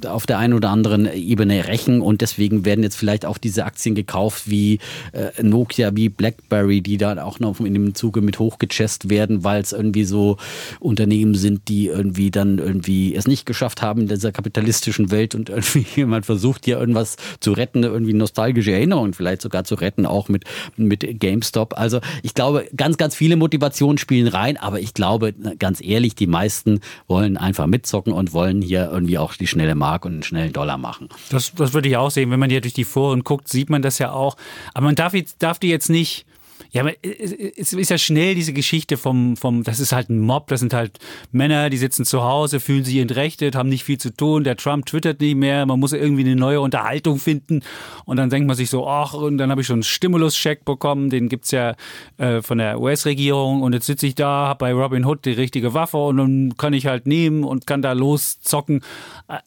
äh, 0.03 0.09
auf 0.09 0.27
der 0.27 0.39
einen 0.39 0.55
oder 0.55 0.71
anderen 0.71 1.07
Ebene 1.07 1.69
rächen 1.69 2.01
und 2.01 2.21
deswegen 2.21 2.65
werden 2.65 2.83
jetzt 2.83 2.97
vielleicht 2.97 3.25
auch 3.25 3.39
diese 3.39 3.65
Aktien 3.65 3.95
gekauft 3.95 4.51
wie 4.51 4.81
äh, 5.13 5.41
Nokia, 5.41 5.95
wie 5.95 6.09
BlackBerry, 6.09 6.81
die 6.81 6.97
da 6.97 7.23
auch 7.23 7.39
noch 7.39 7.61
in 7.61 7.73
dem 7.73 7.95
Zuge 7.95 8.23
mit 8.23 8.41
hochgechest 8.41 9.09
werden, 9.09 9.45
weil 9.45 9.63
es 9.63 9.73
irgendwie 9.73 10.03
so 10.03 10.37
Unternehmen 10.81 11.37
sind, 11.37 11.69
die 11.69 11.87
irgendwie 11.87 12.33
dann 12.33 12.59
irgendwie 12.59 13.15
es 13.15 13.29
nicht 13.29 13.47
geschafft 13.47 13.83
haben 13.83 14.03
in 14.03 14.09
dieser 14.09 14.33
kapitalistischen 14.33 15.13
Welt 15.13 15.37
und 15.37 15.49
irgendwie 15.49 15.87
jemand 15.95 16.27
versucht 16.27 16.65
hier 16.65 16.81
irgendwas 16.81 17.15
zu 17.39 17.53
retten, 17.53 17.85
irgendwie 17.85 18.15
nostalgische 18.15 18.73
Erinnerungen 18.73 19.15
vielleicht 19.15 19.43
sogar 19.43 19.63
zu 19.63 19.77
retten, 19.77 20.07
auch 20.07 20.29
mit, 20.29 20.43
mit 20.77 21.21
GameStop. 21.21 21.79
Also 21.79 22.01
ich 22.25 22.35
glaube, 22.35 22.67
ganz, 22.77 22.97
ganz 22.97 23.15
viele 23.15 23.37
Motivationen 23.37 23.97
spielen 23.97 24.27
rein, 24.27 24.57
aber 24.57 24.81
ich 24.81 24.93
glaube, 24.93 25.35
ganz 25.61 25.81
ehrlich, 25.81 26.17
die 26.17 26.27
meisten 26.27 26.81
wollen 27.07 27.37
einfach 27.37 27.69
mitzocken 27.69 28.13
und 28.13 28.24
wollen 28.33 28.63
hier 28.63 28.91
irgendwie 28.91 29.19
auch 29.19 29.35
die 29.35 29.47
schnelle 29.47 29.75
Mark 29.75 30.05
und 30.05 30.13
einen 30.13 30.23
schnellen 30.23 30.53
Dollar 30.53 30.79
machen. 30.79 31.09
Das, 31.31 31.53
das 31.55 31.75
würde 31.75 31.89
ich 31.89 31.97
auch 31.97 32.11
sehen. 32.11 32.31
Wenn 32.31 32.41
man 32.41 32.51
hier 32.51 32.61
durch 32.61 32.75
die 32.75 32.85
Foren 32.85 33.25
guckt, 33.25 33.49
sieht 33.49 33.71
man 33.71 33.83
das 33.83 33.99
ja 33.99 34.13
auch. 34.13 34.37
Aber 34.73 34.87
man 34.87 34.95
darf, 34.95 35.15
darf 35.39 35.59
die 35.59 35.69
jetzt 35.69 35.91
nicht 35.91 36.27
ja, 36.75 36.83
aber 36.83 36.93
es 37.03 37.73
ist 37.73 37.91
ja 37.91 37.99
schnell 37.99 38.35
diese 38.35 38.53
Geschichte 38.53 38.97
vom, 38.97 39.37
vom, 39.37 39.63
das 39.63 39.79
ist 39.79 39.93
halt 39.93 40.11
ein 40.11 40.19
Mob, 40.19 40.49
das 40.49 40.59
sind 40.59 40.75
halt 40.75 40.99
Männer, 41.31 41.71
die 41.71 41.77
sitzen 41.77 42.05
zu 42.05 42.25
Hause, 42.25 42.59
fühlen 42.59 42.83
sich 42.83 42.97
entrechtet, 42.97 43.55
haben 43.55 43.69
nicht 43.69 43.85
viel 43.85 43.99
zu 43.99 44.11
tun, 44.11 44.43
der 44.43 44.57
Trump 44.57 44.85
twittert 44.85 45.21
nicht 45.21 45.37
mehr, 45.37 45.67
man 45.67 45.79
muss 45.79 45.93
irgendwie 45.93 46.23
eine 46.23 46.35
neue 46.35 46.61
Unterhaltung 46.61 47.21
finden. 47.21 47.63
Und 48.07 48.17
dann 48.17 48.29
denkt 48.29 48.49
man 48.49 48.57
sich 48.57 48.71
so, 48.71 48.89
ach, 48.89 49.15
und 49.15 49.39
dann 49.39 49.53
habe 49.53 49.61
ich 49.61 49.69
schon 49.69 49.75
einen 49.75 49.83
Stimulus-Check 49.85 50.65
bekommen, 50.65 51.11
den 51.11 51.29
gibt 51.29 51.45
es 51.45 51.53
ja 51.53 51.77
äh, 52.19 52.43
von 52.43 52.59
der 52.59 52.81
US-Regierung 52.81 53.63
und 53.63 53.73
jetzt 53.73 53.87
sitze 53.87 54.09
ich 54.09 54.17
da, 54.17 54.49
habe 54.49 54.59
bei 54.59 54.73
Robin 54.73 55.05
Hood 55.05 55.27
die 55.27 55.31
richtige 55.31 55.75
Waffe 55.75 55.99
und 55.99 56.17
dann 56.17 56.55
kann 56.57 56.73
ich 56.73 56.87
halt 56.89 57.07
nehmen 57.07 57.45
und 57.45 57.69
kann 57.69 57.83
da 57.83 57.93
loszocken. 57.93 58.83
Äh, 59.29 59.39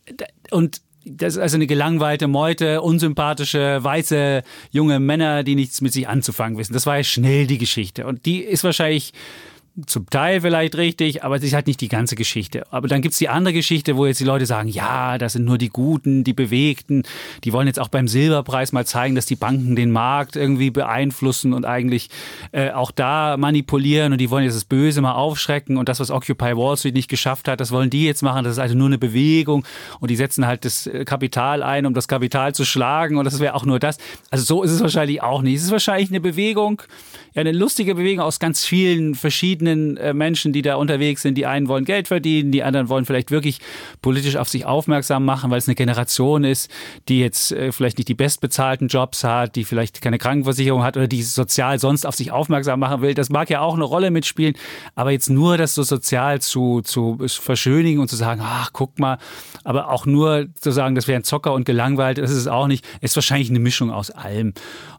und 0.52 0.80
das 1.16 1.36
ist 1.36 1.40
also 1.40 1.56
eine 1.56 1.68
gelangweilte 1.68 2.28
Meute, 2.28 2.82
unsympathische, 2.82 3.84
weiße, 3.84 4.44
junge 4.72 5.00
Männer, 5.00 5.44
die 5.44 5.56
nichts 5.56 5.82
mit 5.82 5.94
sich 5.94 6.08
anzufangen 6.08 6.58
wissen. 6.58 6.74
Das 6.74 6.86
war 6.86 6.98
ja 6.98 7.04
schnell 7.04 7.48
die 7.48 7.58
Geschichte. 7.58 8.06
Und 8.06 8.26
die 8.26 8.40
ist 8.40 8.64
wahrscheinlich 8.64 9.14
zum 9.86 10.10
Teil 10.10 10.42
vielleicht 10.42 10.76
richtig, 10.76 11.24
aber 11.24 11.36
es 11.36 11.44
ist 11.44 11.54
halt 11.54 11.68
nicht 11.68 11.82
die 11.82 11.88
ganze 11.88 12.16
Geschichte. 12.16 12.66
Aber 12.72 12.88
dann 12.88 13.02
gibt's 13.02 13.20
die 13.20 13.30
andere 13.30 13.54
Geschichte, 13.54 13.96
wo 13.96 14.08
jetzt 14.08 14.20
die 14.20 14.24
Leute 14.24 14.48
sagen, 14.48 14.70
ja, 14.70 15.20
das 15.20 15.34
sind 15.34 15.46
nur 15.46 15.60
die 15.60 15.70
Guten, 15.70 16.24
die 16.24 16.34
Bewegten, 16.34 17.04
die 17.44 17.54
wollen 17.54 17.68
jetzt 17.68 17.80
auch 17.80 17.88
beim 17.88 18.08
Silberpreis 18.08 18.72
mal 18.72 18.88
zeigen, 18.88 19.14
dass 19.14 19.28
die 19.28 19.36
Banken 19.36 19.76
den 19.76 19.92
Markt 19.92 20.36
irgendwie 20.36 20.72
beeinflussen 20.72 21.54
und 21.54 21.66
eigentlich 21.66 22.10
äh, 22.54 22.72
auch 22.72 22.90
da 22.90 23.38
manipulieren 23.38 24.14
und 24.14 24.18
die 24.20 24.32
wollen 24.32 24.46
jetzt 24.46 24.56
das 24.56 24.66
Böse 24.66 25.02
mal 25.02 25.14
aufschrecken 25.14 25.78
und 25.78 25.90
das, 25.90 26.00
was 26.00 26.10
Occupy 26.10 26.58
Wall 26.58 26.76
Street 26.76 26.96
nicht 26.96 27.10
geschafft 27.10 27.48
hat, 27.48 27.60
das 27.60 27.72
wollen 27.72 27.92
die 27.92 28.06
jetzt 28.06 28.24
machen. 28.24 28.44
Das 28.44 28.54
ist 28.54 28.60
also 28.60 28.74
nur 28.74 28.88
eine 28.88 28.98
Bewegung 28.98 29.64
und 30.00 30.10
die 30.10 30.16
setzen 30.16 30.48
halt 30.48 30.66
das 30.66 30.88
äh, 30.88 31.06
Kapital 31.06 31.62
ein, 31.62 31.86
um 31.86 31.94
das 31.94 32.08
Kapital 32.08 32.56
zu 32.56 32.66
schlagen 32.66 33.18
und 33.18 33.26
das 33.26 33.40
wäre 33.40 33.54
auch 33.54 33.66
nur 33.66 33.78
das. 33.78 34.00
Also 34.32 34.44
so 34.44 34.64
ist 34.64 34.72
es 34.72 34.82
wahrscheinlich 34.82 35.22
auch 35.22 35.44
nicht. 35.44 35.58
Es 35.58 35.64
ist 35.66 35.72
wahrscheinlich 35.72 36.10
eine 36.10 36.20
Bewegung, 36.20 36.82
ja, 37.36 37.42
eine 37.42 37.52
lustige 37.52 37.94
Bewegung 37.94 38.26
aus 38.26 38.40
ganz 38.40 38.66
vielen 38.66 39.14
verschiedenen 39.14 39.67
äh, 39.68 40.14
Menschen, 40.14 40.54
die 40.54 40.62
da 40.62 40.76
unterwegs 40.76 41.22
sind. 41.22 41.36
Die 41.36 41.46
einen 41.46 41.68
wollen 41.68 41.86
Geld 41.86 42.08
verdienen, 42.08 42.52
die 42.52 42.64
anderen 42.64 42.90
wollen 42.90 43.06
vielleicht 43.06 43.32
wirklich 43.32 43.60
politisch 44.02 44.36
auf 44.36 44.50
sich 44.50 44.66
aufmerksam 44.66 45.26
machen, 45.26 45.52
weil 45.52 45.58
es 45.58 45.68
eine 45.68 45.76
Generation 45.76 46.44
ist, 46.44 46.72
die 47.08 47.20
jetzt 47.20 47.52
äh, 47.52 47.72
vielleicht 47.72 47.98
nicht 47.98 48.08
die 48.08 48.16
bestbezahlten 48.16 48.88
Jobs 48.88 49.24
hat, 49.24 49.56
die 49.56 49.64
vielleicht 49.64 50.02
keine 50.02 50.18
Krankenversicherung 50.18 50.84
hat 50.84 50.98
oder 50.98 51.08
die 51.08 51.24
sozial 51.24 51.80
sonst 51.80 52.06
auf 52.06 52.16
sich 52.16 52.32
aufmerksam 52.32 52.80
machen 52.80 53.02
will. 53.02 53.14
Das 53.14 53.30
mag 53.30 53.50
ja 53.50 53.62
auch 53.62 53.76
eine 53.76 53.84
Rolle 53.84 54.12
mitspielen, 54.12 54.56
aber 54.96 55.12
jetzt 55.12 55.30
nur 55.30 55.58
das 55.58 55.76
so 55.76 55.84
sozial 55.84 56.42
zu, 56.42 56.82
zu 56.82 57.18
verschönigen 57.28 58.00
und 58.02 58.08
zu 58.08 58.16
sagen, 58.16 58.42
ach, 58.44 58.72
guck 58.74 59.00
mal, 59.00 59.18
aber 59.64 59.92
auch 59.92 60.06
nur 60.06 60.48
zu 60.60 60.72
sagen, 60.72 60.96
das 60.96 61.08
wäre 61.08 61.20
ein 61.20 61.24
Zocker 61.24 61.54
und 61.54 61.66
gelangweilt, 61.66 62.18
das 62.18 62.32
ist 62.32 62.38
es 62.38 62.48
auch 62.48 62.68
nicht, 62.68 62.86
ist 63.02 63.16
wahrscheinlich 63.16 63.50
eine 63.50 63.60
Mischung 63.60 63.92
aus 63.92 64.12
allem. 64.12 64.54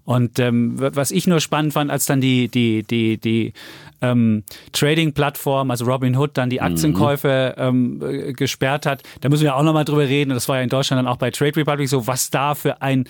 Und 0.04 0.38
ähm, 0.38 0.74
was 0.78 1.10
ich 1.10 1.26
nur 1.26 1.40
spannend 1.40 1.74
fand, 1.74 1.90
als 1.90 2.06
dann 2.06 2.20
die, 2.20 2.48
die, 2.48 2.82
die, 2.82 3.18
die 3.18 3.52
ähm, 4.00 4.44
Trading-Plattform, 4.72 5.70
also 5.70 5.84
Robinhood, 5.84 6.30
dann 6.34 6.50
die 6.50 6.60
Aktienkäufe 6.60 7.54
ähm, 7.56 8.02
äh, 8.02 8.32
gesperrt 8.32 8.86
hat. 8.86 9.02
Da 9.20 9.28
müssen 9.28 9.44
wir 9.44 9.56
auch 9.56 9.62
nochmal 9.62 9.84
drüber 9.84 10.02
reden. 10.02 10.30
Und 10.30 10.36
das 10.36 10.48
war 10.48 10.56
ja 10.56 10.62
in 10.62 10.68
Deutschland 10.68 10.98
dann 10.98 11.06
auch 11.06 11.16
bei 11.16 11.30
Trade 11.30 11.56
Republic 11.56 11.88
so, 11.88 12.06
was 12.06 12.30
da 12.30 12.54
für 12.54 12.82
ein 12.82 13.08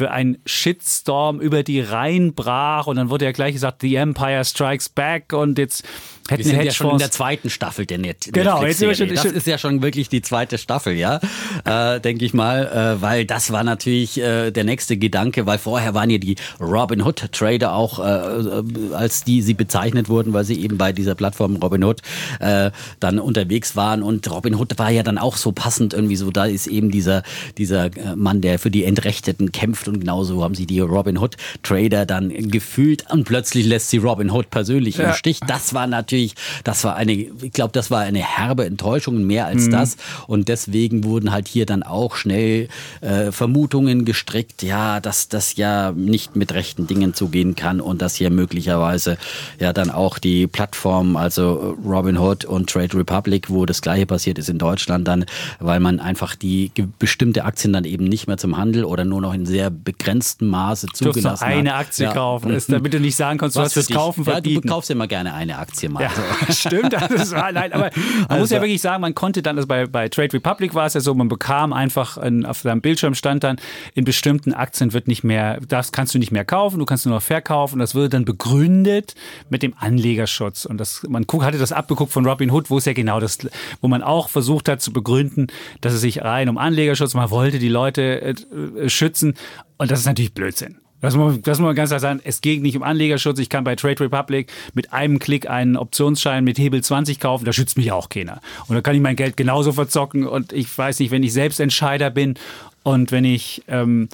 für 0.00 0.10
ein 0.12 0.38
Shitstorm 0.46 1.40
über 1.40 1.62
die 1.62 1.78
Reihen 1.82 2.32
brach 2.32 2.86
und 2.86 2.96
dann 2.96 3.10
wurde 3.10 3.26
ja 3.26 3.32
gleich 3.32 3.52
gesagt, 3.52 3.82
The 3.82 3.96
Empire 3.96 4.46
Strikes 4.46 4.88
Back 4.88 5.34
und 5.34 5.58
jetzt 5.58 5.84
hätten 6.30 6.44
wir 6.44 6.50
sind 6.50 6.62
ja 6.62 6.72
schon 6.72 6.92
in 6.92 6.98
der 6.98 7.10
zweiten 7.10 7.50
Staffel 7.50 7.84
der 7.84 7.98
Net 7.98 8.30
genau, 8.32 8.64
jetzt 8.64 8.78
sind 8.78 8.88
wir 8.88 8.94
schon, 8.94 9.08
das 9.14 9.24
ist 9.26 9.46
ja 9.46 9.58
schon 9.58 9.82
wirklich 9.82 10.08
die 10.08 10.22
zweite 10.22 10.56
Staffel, 10.56 10.94
ja, 10.94 11.20
äh, 11.66 12.00
denke 12.00 12.24
ich 12.24 12.32
mal, 12.32 12.96
äh, 12.98 13.02
weil 13.02 13.26
das 13.26 13.52
war 13.52 13.62
natürlich 13.62 14.18
äh, 14.18 14.50
der 14.50 14.64
nächste 14.64 14.96
Gedanke, 14.96 15.44
weil 15.44 15.58
vorher 15.58 15.92
waren 15.92 16.08
ja 16.08 16.16
die 16.16 16.36
Robin 16.60 17.02
Hood 17.02 17.30
Trader 17.32 17.74
auch, 17.74 17.98
äh, 17.98 18.02
äh, 18.02 18.94
als 18.94 19.24
die 19.24 19.42
sie 19.42 19.52
bezeichnet 19.52 20.08
wurden, 20.08 20.32
weil 20.32 20.44
sie 20.44 20.60
eben 20.62 20.78
bei 20.78 20.92
dieser 20.92 21.14
Plattform 21.14 21.56
Robin 21.56 21.84
Hood 21.84 22.00
äh, 22.38 22.70
dann 23.00 23.18
unterwegs 23.18 23.76
waren 23.76 24.02
und 24.02 24.30
Robin 24.30 24.54
Hood 24.54 24.78
war 24.78 24.90
ja 24.90 25.02
dann 25.02 25.18
auch 25.18 25.36
so 25.36 25.52
passend 25.52 25.92
irgendwie 25.92 26.16
so, 26.16 26.30
da 26.30 26.46
ist 26.46 26.68
eben 26.68 26.90
dieser 26.90 27.22
dieser 27.58 27.90
Mann, 28.16 28.40
der 28.40 28.58
für 28.58 28.70
die 28.70 28.84
Entrechteten 28.84 29.52
kämpft 29.52 29.88
und 29.90 30.00
genauso 30.00 30.42
haben 30.42 30.54
sie 30.54 30.66
die 30.66 30.80
Robin 30.80 31.18
Hood 31.18 31.36
Trader 31.62 32.06
dann 32.06 32.30
gefühlt 32.50 33.04
und 33.10 33.24
plötzlich 33.24 33.66
lässt 33.66 33.90
sie 33.90 33.98
Robin 33.98 34.30
Hood 34.30 34.50
persönlich 34.50 34.96
ja. 34.96 35.10
im 35.10 35.14
Stich. 35.14 35.40
Das 35.46 35.74
war 35.74 35.86
natürlich, 35.86 36.34
das 36.64 36.84
war 36.84 36.96
eine, 36.96 37.12
ich 37.12 37.52
glaube, 37.52 37.72
das 37.72 37.90
war 37.90 38.00
eine 38.00 38.20
herbe 38.20 38.64
Enttäuschung, 38.64 39.24
mehr 39.24 39.46
als 39.46 39.66
mhm. 39.66 39.72
das. 39.72 39.96
Und 40.26 40.48
deswegen 40.48 41.04
wurden 41.04 41.32
halt 41.32 41.48
hier 41.48 41.66
dann 41.66 41.82
auch 41.82 42.16
schnell 42.16 42.68
äh, 43.00 43.32
Vermutungen 43.32 44.04
gestrickt, 44.04 44.62
ja, 44.62 45.00
dass 45.00 45.28
das 45.28 45.56
ja 45.56 45.92
nicht 45.92 46.36
mit 46.36 46.52
rechten 46.52 46.86
Dingen 46.86 47.14
zugehen 47.14 47.54
kann 47.54 47.80
und 47.80 48.02
dass 48.02 48.14
hier 48.14 48.30
möglicherweise 48.30 49.18
ja 49.58 49.72
dann 49.72 49.90
auch 49.90 50.18
die 50.18 50.46
Plattform, 50.46 51.16
also 51.16 51.76
Robin 51.84 52.18
Hood 52.18 52.44
und 52.44 52.70
Trade 52.70 52.96
Republic, 52.96 53.50
wo 53.50 53.66
das 53.66 53.82
gleiche 53.82 54.06
passiert 54.06 54.38
ist 54.38 54.48
in 54.48 54.58
Deutschland 54.58 55.06
dann, 55.08 55.24
weil 55.58 55.80
man 55.80 56.00
einfach 56.00 56.36
die 56.36 56.70
bestimmte 56.98 57.44
Aktien 57.44 57.72
dann 57.72 57.84
eben 57.84 58.04
nicht 58.04 58.26
mehr 58.26 58.38
zum 58.38 58.56
Handel 58.56 58.84
oder 58.84 59.04
nur 59.04 59.20
noch 59.20 59.34
in 59.34 59.46
sehr 59.46 59.70
begrenztem 59.82 60.48
Maße 60.48 60.88
zugelassen 60.92 61.44
du 61.44 61.54
eine 61.54 61.74
Aktie 61.74 62.06
ja. 62.06 62.12
kaufen, 62.12 62.50
ist, 62.50 62.70
damit 62.70 62.92
du 62.92 63.00
nicht 63.00 63.16
sagen 63.16 63.38
kannst, 63.38 63.56
du 63.56 63.60
hast 63.60 63.74
fürs 63.74 63.88
Kaufen 63.88 64.24
verbieten. 64.24 64.56
Ja, 64.56 64.60
du 64.60 64.68
kaufst 64.68 64.90
immer 64.90 65.06
gerne 65.06 65.34
eine 65.34 65.58
Aktie 65.58 65.88
mal. 65.88 66.02
Ja, 66.02 66.10
stimmt, 66.52 66.92
das 66.92 67.32
war, 67.32 67.52
nein, 67.52 67.72
aber 67.72 67.90
man 67.94 68.26
also, 68.28 68.40
muss 68.40 68.50
ja 68.50 68.60
wirklich 68.60 68.80
sagen, 68.80 69.00
man 69.00 69.14
konnte 69.14 69.42
dann, 69.42 69.56
also 69.56 69.66
bei, 69.66 69.86
bei 69.86 70.08
Trade 70.08 70.32
Republic 70.34 70.74
war 70.74 70.86
es 70.86 70.94
ja 70.94 71.00
so, 71.00 71.14
man 71.14 71.28
bekam 71.28 71.72
einfach 71.72 72.18
in, 72.18 72.44
auf 72.46 72.58
seinem 72.60 72.80
Bildschirm 72.80 73.14
stand 73.14 73.44
dann, 73.44 73.56
in 73.94 74.04
bestimmten 74.04 74.52
Aktien 74.52 74.92
wird 74.92 75.08
nicht 75.08 75.24
mehr, 75.24 75.58
das 75.68 75.92
kannst 75.92 76.14
du 76.14 76.18
nicht 76.18 76.32
mehr 76.32 76.44
kaufen, 76.44 76.78
du 76.78 76.86
kannst 76.86 77.06
nur 77.06 77.14
noch 77.14 77.22
verkaufen. 77.22 77.78
Das 77.78 77.94
wurde 77.94 78.08
dann 78.08 78.24
begründet 78.24 79.14
mit 79.48 79.62
dem 79.62 79.74
Anlegerschutz. 79.78 80.64
Und 80.64 80.78
das, 80.78 81.02
man 81.08 81.26
hatte 81.40 81.58
das 81.58 81.72
abgeguckt 81.72 82.12
von 82.12 82.26
Robin 82.26 82.50
Hood, 82.50 82.70
wo 82.70 82.78
es 82.78 82.84
ja 82.84 82.92
genau 82.92 83.20
das, 83.20 83.38
wo 83.80 83.88
man 83.88 84.02
auch 84.02 84.28
versucht 84.28 84.68
hat 84.68 84.80
zu 84.80 84.92
begründen, 84.92 85.48
dass 85.80 85.92
es 85.92 86.00
sich 86.00 86.22
rein 86.22 86.48
um 86.48 86.58
Anlegerschutz, 86.58 87.14
man 87.14 87.30
wollte 87.30 87.58
die 87.58 87.68
Leute 87.68 88.20
äh, 88.20 88.88
schützen. 88.88 89.34
Und 89.80 89.90
das 89.90 90.00
ist 90.00 90.04
natürlich 90.04 90.34
Blödsinn. 90.34 90.76
Das 91.00 91.16
muss, 91.16 91.40
das 91.40 91.58
muss 91.58 91.68
man 91.68 91.74
ganz 91.74 91.88
klar 91.88 92.00
sagen. 92.00 92.20
Es 92.22 92.42
geht 92.42 92.60
nicht 92.60 92.76
um 92.76 92.82
Anlegerschutz. 92.82 93.38
Ich 93.38 93.48
kann 93.48 93.64
bei 93.64 93.76
Trade 93.76 93.98
Republic 93.98 94.52
mit 94.74 94.92
einem 94.92 95.18
Klick 95.18 95.48
einen 95.48 95.78
Optionsschein 95.78 96.44
mit 96.44 96.58
Hebel 96.58 96.82
20 96.82 97.18
kaufen. 97.18 97.46
Da 97.46 97.54
schützt 97.54 97.78
mich 97.78 97.90
auch 97.90 98.10
keiner. 98.10 98.42
Und 98.68 98.74
da 98.74 98.82
kann 98.82 98.94
ich 98.94 99.00
mein 99.00 99.16
Geld 99.16 99.38
genauso 99.38 99.72
verzocken. 99.72 100.26
Und 100.26 100.52
ich 100.52 100.76
weiß 100.76 100.98
nicht, 100.98 101.12
wenn 101.12 101.22
ich 101.22 101.32
Selbstentscheider 101.32 102.10
bin 102.10 102.34
und 102.82 103.10
wenn 103.10 103.24
ich 103.24 103.62
ähm, 103.68 104.10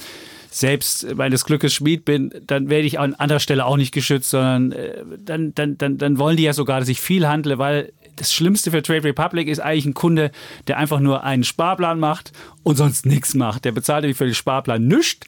selbst 0.52 1.16
meines 1.16 1.44
Glückes 1.44 1.74
Schmied 1.74 2.04
bin, 2.04 2.32
dann 2.46 2.70
werde 2.70 2.86
ich 2.86 3.00
an 3.00 3.14
anderer 3.14 3.40
Stelle 3.40 3.64
auch 3.64 3.76
nicht 3.76 3.90
geschützt, 3.90 4.30
sondern 4.30 4.70
äh, 4.70 5.02
dann, 5.18 5.52
dann, 5.52 5.78
dann, 5.78 5.98
dann 5.98 6.16
wollen 6.20 6.36
die 6.36 6.44
ja 6.44 6.52
sogar, 6.52 6.78
dass 6.78 6.88
ich 6.88 7.00
viel 7.00 7.26
handle, 7.26 7.58
weil 7.58 7.92
das 8.16 8.32
Schlimmste 8.32 8.70
für 8.70 8.82
Trade 8.82 9.04
Republic 9.04 9.48
ist 9.48 9.60
eigentlich 9.60 9.86
ein 9.86 9.94
Kunde, 9.94 10.30
der 10.66 10.78
einfach 10.78 11.00
nur 11.00 11.22
einen 11.24 11.44
Sparplan 11.44 12.00
macht 12.00 12.32
und 12.62 12.76
sonst 12.76 13.06
nichts 13.06 13.34
macht. 13.34 13.64
Der 13.64 13.72
bezahlt 13.72 14.02
nämlich 14.02 14.16
für 14.16 14.24
den 14.24 14.34
Sparplan 14.34 14.86
nichts 14.86 15.26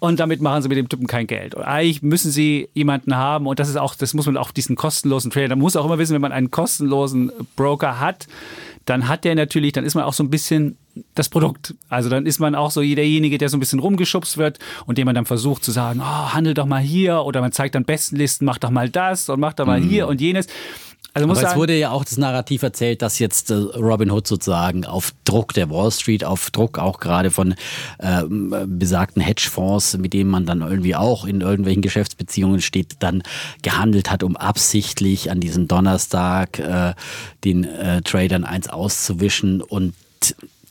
und 0.00 0.20
damit 0.20 0.40
machen 0.40 0.62
sie 0.62 0.68
mit 0.68 0.78
dem 0.78 0.88
Typen 0.88 1.06
kein 1.06 1.26
Geld. 1.26 1.54
Und 1.54 1.62
eigentlich 1.62 2.02
müssen 2.02 2.30
sie 2.30 2.68
jemanden 2.74 3.16
haben 3.16 3.46
und 3.46 3.58
das 3.58 3.68
ist 3.68 3.76
auch, 3.76 3.94
das 3.94 4.14
muss 4.14 4.26
man 4.26 4.36
auch 4.36 4.50
diesen 4.50 4.76
kostenlosen 4.76 5.30
Trader, 5.30 5.50
man 5.50 5.60
muss 5.60 5.76
auch 5.76 5.84
immer 5.84 5.98
wissen, 5.98 6.14
wenn 6.14 6.20
man 6.20 6.32
einen 6.32 6.50
kostenlosen 6.50 7.32
Broker 7.56 8.00
hat, 8.00 8.26
dann 8.84 9.08
hat 9.08 9.24
der 9.24 9.34
natürlich, 9.34 9.72
dann 9.72 9.84
ist 9.84 9.94
man 9.94 10.04
auch 10.04 10.12
so 10.12 10.22
ein 10.22 10.30
bisschen 10.30 10.76
das 11.14 11.28
Produkt. 11.28 11.74
Also 11.88 12.08
dann 12.10 12.26
ist 12.26 12.38
man 12.38 12.54
auch 12.54 12.70
so 12.70 12.80
derjenige, 12.80 13.38
der 13.38 13.48
so 13.48 13.56
ein 13.56 13.60
bisschen 13.60 13.78
rumgeschubst 13.78 14.36
wird 14.36 14.58
und 14.86 14.98
dem 14.98 15.06
man 15.06 15.14
dann 15.14 15.24
versucht 15.24 15.64
zu 15.64 15.70
sagen, 15.70 16.00
oh, 16.02 16.34
handel 16.34 16.54
doch 16.54 16.66
mal 16.66 16.82
hier 16.82 17.22
oder 17.22 17.40
man 17.40 17.52
zeigt 17.52 17.74
dann 17.74 17.84
Bestenlisten, 17.84 18.44
mach 18.44 18.58
doch 18.58 18.70
mal 18.70 18.90
das 18.90 19.28
und 19.28 19.40
mach 19.40 19.54
doch 19.54 19.66
mal 19.66 19.80
mhm. 19.80 19.88
hier 19.88 20.06
und 20.06 20.20
jenes. 20.20 20.46
Also 21.14 21.28
muss 21.28 21.38
Aber 21.38 21.46
sagen, 21.46 21.54
es 21.54 21.58
wurde 21.60 21.78
ja 21.78 21.90
auch 21.92 22.04
das 22.04 22.18
Narrativ 22.18 22.64
erzählt, 22.64 23.00
dass 23.00 23.20
jetzt 23.20 23.52
äh, 23.52 23.54
Robin 23.54 24.10
Hood 24.10 24.26
sozusagen 24.26 24.84
auf 24.84 25.12
Druck 25.22 25.54
der 25.54 25.70
Wall 25.70 25.92
Street, 25.92 26.24
auf 26.24 26.50
Druck 26.50 26.80
auch 26.80 26.98
gerade 26.98 27.30
von 27.30 27.54
äh, 27.98 28.24
besagten 28.66 29.22
Hedgefonds, 29.22 29.96
mit 29.96 30.12
denen 30.12 30.28
man 30.28 30.44
dann 30.44 30.60
irgendwie 30.60 30.96
auch 30.96 31.24
in 31.24 31.40
irgendwelchen 31.40 31.82
Geschäftsbeziehungen 31.82 32.60
steht, 32.60 32.96
dann 32.98 33.22
gehandelt 33.62 34.10
hat, 34.10 34.24
um 34.24 34.36
absichtlich 34.36 35.30
an 35.30 35.38
diesem 35.38 35.68
Donnerstag 35.68 36.58
äh, 36.58 36.94
den 37.44 37.62
äh, 37.62 38.02
Tradern 38.02 38.42
eins 38.42 38.68
auszuwischen. 38.68 39.62
Und 39.62 39.94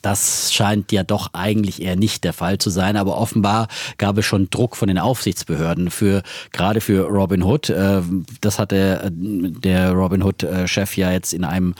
das 0.03 0.53
scheint 0.53 0.91
ja 0.91 1.03
doch 1.03 1.29
eigentlich 1.33 1.81
eher 1.81 1.95
nicht 1.95 2.23
der 2.23 2.33
Fall 2.33 2.57
zu 2.57 2.69
sein, 2.69 2.97
aber 2.97 3.17
offenbar 3.17 3.67
gab 3.97 4.17
es 4.17 4.25
schon 4.25 4.49
Druck 4.49 4.75
von 4.75 4.87
den 4.87 4.99
Aufsichtsbehörden 4.99 5.89
für 5.89 6.21
gerade 6.51 6.81
für 6.81 7.07
Robin 7.07 7.43
Hood. 7.43 7.69
Äh, 7.69 8.01
das 8.41 8.59
hat 8.59 8.71
der, 8.71 9.09
der 9.09 9.91
Robin 9.91 10.21
Hood 10.21 10.45
Chef 10.65 10.97
ja 10.97 11.11
jetzt 11.11 11.33
in 11.33 11.43
einem 11.43 11.73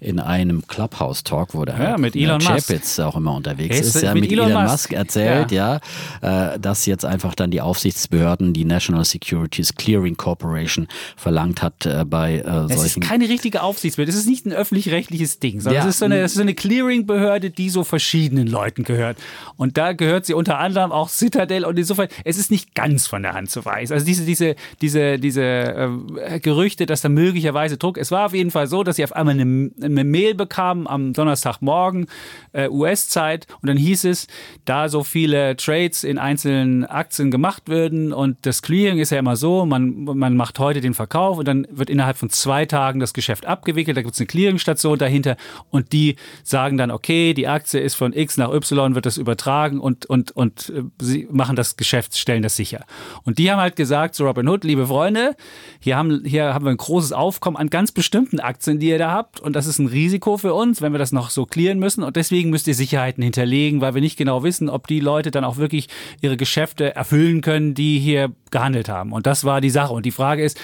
in 0.00 0.20
einem 0.20 0.66
Clubhouse 0.66 1.24
Talk, 1.24 1.54
wo 1.54 1.64
der 1.64 1.78
ja, 1.78 1.98
mit 1.98 2.14
Elon 2.16 2.40
Chapitz 2.40 2.98
auch 3.00 3.16
immer 3.16 3.34
unterwegs 3.34 3.80
ist, 3.80 3.96
ist 3.96 4.02
ja, 4.02 4.14
mit, 4.14 4.22
mit 4.22 4.32
Elon, 4.32 4.50
Elon 4.50 4.62
Musk. 4.62 4.74
Musk, 4.74 4.92
erzählt, 4.92 5.50
ja. 5.50 5.80
ja, 6.22 6.52
äh, 6.54 6.58
dass 6.58 6.86
jetzt 6.86 7.04
einfach 7.04 7.34
dann 7.34 7.50
die 7.50 7.60
Aufsichtsbehörden 7.60 8.52
die 8.52 8.64
National 8.64 9.04
Securities 9.04 9.74
Clearing 9.74 10.16
Corporation 10.16 10.88
verlangt 11.16 11.62
hat 11.62 11.86
äh, 11.86 12.04
bei 12.04 12.42
solchen. 12.44 12.70
Es 12.70 12.84
ist 12.84 13.00
keine 13.00 13.28
richtige 13.28 13.62
Aufsichtsbehörde, 13.62 14.12
es 14.12 14.18
ist 14.18 14.28
nicht 14.28 14.46
ein 14.46 14.52
öffentlich-rechtliches 14.52 15.40
Ding, 15.40 15.60
sondern 15.60 15.82
ja. 15.82 15.88
es 15.88 15.94
ist 15.94 15.98
so 15.98 16.04
eine, 16.04 16.20
es 16.20 16.32
ist 16.32 16.40
eine 16.40 16.54
Clearing-Behörde, 16.54 17.50
die 17.50 17.63
die 17.64 17.70
so 17.70 17.82
verschiedenen 17.82 18.46
Leuten 18.46 18.84
gehört. 18.84 19.16
Und 19.56 19.78
da 19.78 19.94
gehört 19.94 20.26
sie 20.26 20.34
unter 20.34 20.58
anderem 20.58 20.92
auch 20.92 21.08
Citadel 21.08 21.64
und 21.64 21.78
insofern, 21.78 22.08
es 22.22 22.36
ist 22.36 22.50
nicht 22.50 22.74
ganz 22.74 23.06
von 23.06 23.22
der 23.22 23.32
Hand 23.32 23.50
zu 23.50 23.64
weisen. 23.64 23.94
Also 23.94 24.04
diese, 24.04 24.26
diese, 24.26 24.54
diese, 24.82 25.18
diese 25.18 25.42
äh, 25.42 26.40
Gerüchte, 26.40 26.84
dass 26.84 27.00
da 27.00 27.08
möglicherweise 27.08 27.78
Druck, 27.78 27.96
es 27.96 28.10
war 28.10 28.26
auf 28.26 28.34
jeden 28.34 28.50
Fall 28.50 28.66
so, 28.66 28.82
dass 28.84 28.96
sie 28.96 29.04
auf 29.04 29.16
einmal 29.16 29.40
eine, 29.40 29.70
eine 29.80 30.04
Mail 30.04 30.34
bekamen 30.34 30.86
am 30.86 31.14
Donnerstagmorgen 31.14 32.06
äh, 32.52 32.68
US-Zeit 32.68 33.46
und 33.62 33.68
dann 33.68 33.78
hieß 33.78 34.04
es, 34.04 34.26
da 34.66 34.90
so 34.90 35.02
viele 35.02 35.56
Trades 35.56 36.04
in 36.04 36.18
einzelnen 36.18 36.84
Aktien 36.84 37.30
gemacht 37.30 37.62
würden 37.64 38.12
und 38.12 38.36
das 38.42 38.60
Clearing 38.60 38.98
ist 38.98 39.08
ja 39.08 39.18
immer 39.18 39.36
so, 39.36 39.64
man, 39.64 40.04
man 40.04 40.36
macht 40.36 40.58
heute 40.58 40.82
den 40.82 40.92
Verkauf 40.92 41.38
und 41.38 41.48
dann 41.48 41.66
wird 41.70 41.88
innerhalb 41.88 42.18
von 42.18 42.28
zwei 42.28 42.66
Tagen 42.66 43.00
das 43.00 43.14
Geschäft 43.14 43.46
abgewickelt, 43.46 43.96
da 43.96 44.02
gibt 44.02 44.12
es 44.12 44.20
eine 44.20 44.26
Clearingstation 44.26 44.98
dahinter 44.98 45.38
und 45.70 45.94
die 45.94 46.16
sagen 46.42 46.76
dann, 46.76 46.90
okay, 46.90 47.32
die 47.32 47.48
Aktie 47.54 47.80
ist 47.80 47.94
von 47.94 48.12
X 48.12 48.36
nach 48.36 48.52
Y, 48.52 48.94
wird 48.94 49.06
das 49.06 49.16
übertragen 49.16 49.80
und, 49.80 50.06
und, 50.06 50.32
und 50.32 50.70
äh, 50.70 50.82
sie 51.00 51.28
machen 51.30 51.56
das 51.56 51.76
Geschäft, 51.76 52.16
stellen 52.16 52.42
das 52.42 52.56
sicher. 52.56 52.84
Und 53.24 53.38
die 53.38 53.50
haben 53.50 53.60
halt 53.60 53.76
gesagt 53.76 54.14
zu 54.14 54.24
Robinhood, 54.24 54.64
liebe 54.64 54.86
Freunde, 54.86 55.36
hier 55.80 55.96
haben, 55.96 56.22
hier 56.24 56.52
haben 56.52 56.64
wir 56.64 56.70
ein 56.70 56.76
großes 56.76 57.12
Aufkommen 57.12 57.56
an 57.56 57.70
ganz 57.70 57.92
bestimmten 57.92 58.40
Aktien, 58.40 58.78
die 58.78 58.88
ihr 58.88 58.98
da 58.98 59.12
habt 59.12 59.40
und 59.40 59.54
das 59.54 59.66
ist 59.66 59.78
ein 59.78 59.86
Risiko 59.86 60.36
für 60.36 60.54
uns, 60.54 60.82
wenn 60.82 60.92
wir 60.92 60.98
das 60.98 61.12
noch 61.12 61.30
so 61.30 61.46
klären 61.46 61.78
müssen 61.78 62.02
und 62.02 62.16
deswegen 62.16 62.50
müsst 62.50 62.66
ihr 62.66 62.74
Sicherheiten 62.74 63.22
hinterlegen, 63.22 63.80
weil 63.80 63.94
wir 63.94 64.00
nicht 64.00 64.16
genau 64.16 64.42
wissen, 64.42 64.68
ob 64.68 64.86
die 64.86 65.00
Leute 65.00 65.30
dann 65.30 65.44
auch 65.44 65.56
wirklich 65.56 65.88
ihre 66.20 66.36
Geschäfte 66.36 66.94
erfüllen 66.94 67.40
können, 67.40 67.74
die 67.74 67.98
hier 67.98 68.32
gehandelt 68.50 68.88
haben. 68.88 69.12
Und 69.12 69.26
das 69.26 69.44
war 69.44 69.60
die 69.60 69.70
Sache. 69.70 69.92
Und 69.92 70.06
die 70.06 70.10
Frage 70.12 70.42
ist, 70.42 70.58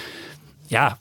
ja, 0.71 0.99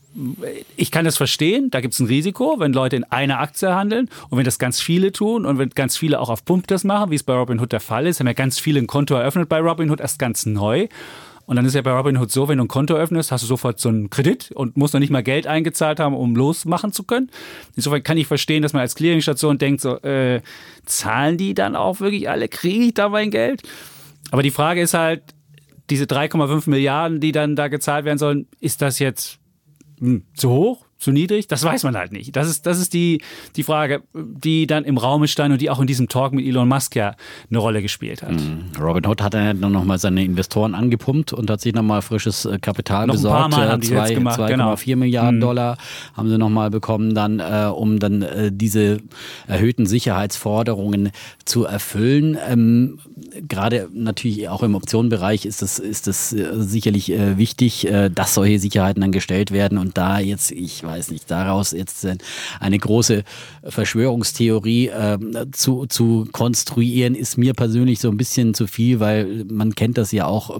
ich 0.75 0.89
kann 0.89 1.05
das 1.05 1.15
verstehen, 1.15 1.69
da 1.69 1.79
gibt 1.79 1.93
es 1.93 1.99
ein 1.99 2.07
Risiko, 2.07 2.55
wenn 2.57 2.73
Leute 2.73 2.95
in 2.95 3.03
einer 3.03 3.39
Aktie 3.39 3.73
handeln 3.73 4.09
und 4.29 4.39
wenn 4.39 4.43
das 4.43 4.57
ganz 4.57 4.81
viele 4.81 5.11
tun 5.11 5.45
und 5.45 5.59
wenn 5.59 5.69
ganz 5.69 5.95
viele 5.95 6.19
auch 6.19 6.29
auf 6.29 6.43
Pump 6.43 6.65
das 6.67 6.83
machen, 6.83 7.11
wie 7.11 7.15
es 7.15 7.21
bei 7.21 7.35
Robinhood 7.35 7.71
der 7.71 7.79
Fall 7.79 8.07
ist, 8.07 8.19
haben 8.19 8.25
ja 8.25 8.33
ganz 8.33 8.59
viele 8.59 8.79
ein 8.79 8.87
Konto 8.87 9.13
eröffnet 9.13 9.47
bei 9.47 9.59
Robinhood, 9.59 9.99
erst 9.99 10.17
ganz 10.17 10.47
neu. 10.47 10.87
Und 11.45 11.55
dann 11.55 11.65
ist 11.65 11.75
ja 11.75 11.83
bei 11.83 11.91
Robinhood 11.91 12.31
so, 12.31 12.47
wenn 12.47 12.57
du 12.57 12.63
ein 12.63 12.67
Konto 12.67 12.95
öffnest, 12.95 13.31
hast 13.31 13.43
du 13.43 13.47
sofort 13.47 13.79
so 13.79 13.89
einen 13.89 14.09
Kredit 14.09 14.51
und 14.51 14.75
musst 14.75 14.95
noch 14.95 14.99
nicht 14.99 15.11
mal 15.11 15.23
Geld 15.23 15.45
eingezahlt 15.45 15.99
haben, 15.99 16.15
um 16.15 16.35
losmachen 16.35 16.91
zu 16.91 17.03
können. 17.03 17.29
Insofern 17.75 18.01
kann 18.01 18.17
ich 18.17 18.27
verstehen, 18.27 18.63
dass 18.63 18.73
man 18.73 18.81
als 18.81 18.95
Clearingstation 18.95 19.59
denkt, 19.59 19.81
so, 19.81 19.97
äh, 20.01 20.41
zahlen 20.85 21.37
die 21.37 21.53
dann 21.53 21.75
auch 21.75 21.99
wirklich 21.99 22.29
alle? 22.29 22.49
Kriege 22.49 22.85
ich 22.85 22.93
da 22.95 23.09
mein 23.09 23.29
Geld? 23.29 23.61
Aber 24.31 24.41
die 24.41 24.51
Frage 24.51 24.81
ist 24.81 24.95
halt, 24.95 25.23
diese 25.89 26.05
3,5 26.05 26.69
Milliarden, 26.69 27.19
die 27.19 27.31
dann 27.31 27.55
da 27.55 27.67
gezahlt 27.67 28.05
werden 28.05 28.19
sollen, 28.19 28.47
ist 28.59 28.81
das 28.81 28.99
jetzt 28.99 29.38
hm, 29.99 30.23
zu 30.33 30.49
hoch? 30.49 30.88
Zu 30.99 31.11
niedrig? 31.11 31.47
Das 31.47 31.63
weiß 31.63 31.83
man 31.83 31.95
halt 31.95 32.11
nicht. 32.11 32.35
Das 32.35 32.49
ist, 32.49 32.65
das 32.65 32.79
ist 32.79 32.93
die, 32.93 33.21
die 33.55 33.63
Frage, 33.63 34.03
die 34.13 34.67
dann 34.67 34.83
im 34.83 34.97
Raume 34.97 35.27
stand 35.27 35.53
und 35.53 35.61
die 35.61 35.69
auch 35.69 35.79
in 35.79 35.87
diesem 35.87 36.09
Talk 36.09 36.33
mit 36.33 36.45
Elon 36.45 36.67
Musk 36.67 36.95
ja 36.95 37.15
eine 37.49 37.59
Rolle 37.59 37.81
gespielt 37.81 38.21
hat. 38.21 38.33
Mhm. 38.33 38.65
Robin 38.79 39.05
Hood 39.05 39.21
hat 39.21 39.33
dann 39.33 39.59
noch 39.59 39.83
mal 39.85 39.97
seine 39.97 40.23
Investoren 40.23 40.75
angepumpt 40.75 41.33
und 41.33 41.49
hat 41.49 41.61
sich 41.61 41.73
noch 41.73 41.83
mal 41.83 42.01
frisches 42.01 42.45
äh, 42.45 42.59
Kapital 42.59 43.07
noch 43.07 43.15
besorgt. 43.15 43.45
Ein 43.45 43.49
paar 43.51 43.59
Mal 43.59 43.71
haben 43.71 43.81
die 43.81 43.87
2,4 43.87 44.47
genau. 44.47 44.75
Milliarden 44.99 45.37
mhm. 45.37 45.41
Dollar 45.41 45.77
haben 46.15 46.29
sie 46.29 46.37
noch 46.37 46.49
mal 46.49 46.69
bekommen, 46.69 47.15
dann, 47.15 47.39
äh, 47.39 47.69
um 47.73 47.99
dann 47.99 48.21
äh, 48.21 48.51
diese 48.53 48.99
erhöhten 49.47 49.85
Sicherheitsforderungen 49.85 51.11
zu 51.45 51.65
erfüllen. 51.65 52.37
Ähm, 52.49 52.99
Gerade 53.47 53.89
natürlich 53.93 54.49
auch 54.49 54.63
im 54.63 54.75
Optionenbereich 54.75 55.45
ist 55.45 55.61
es 55.61 55.79
ist 55.79 56.07
das 56.07 56.33
äh, 56.33 56.49
sicherlich 56.55 57.11
äh, 57.11 57.37
wichtig, 57.37 57.87
äh, 57.87 58.09
dass 58.09 58.33
solche 58.33 58.59
Sicherheiten 58.59 59.01
dann 59.01 59.11
gestellt 59.11 59.51
werden 59.51 59.77
und 59.77 59.97
da 59.97 60.19
jetzt, 60.19 60.51
ich 60.51 60.83
weiß 60.89 61.11
nicht, 61.11 61.29
daraus 61.29 61.71
jetzt 61.71 62.07
eine 62.59 62.77
große 62.77 63.23
Verschwörungstheorie 63.63 64.87
äh, 64.87 65.17
zu, 65.51 65.85
zu 65.87 66.27
konstruieren, 66.31 67.15
ist 67.15 67.37
mir 67.37 67.53
persönlich 67.53 67.99
so 67.99 68.09
ein 68.09 68.17
bisschen 68.17 68.53
zu 68.53 68.67
viel, 68.67 68.99
weil 68.99 69.45
man 69.49 69.75
kennt 69.75 69.97
das 69.97 70.11
ja 70.11 70.25
auch 70.25 70.59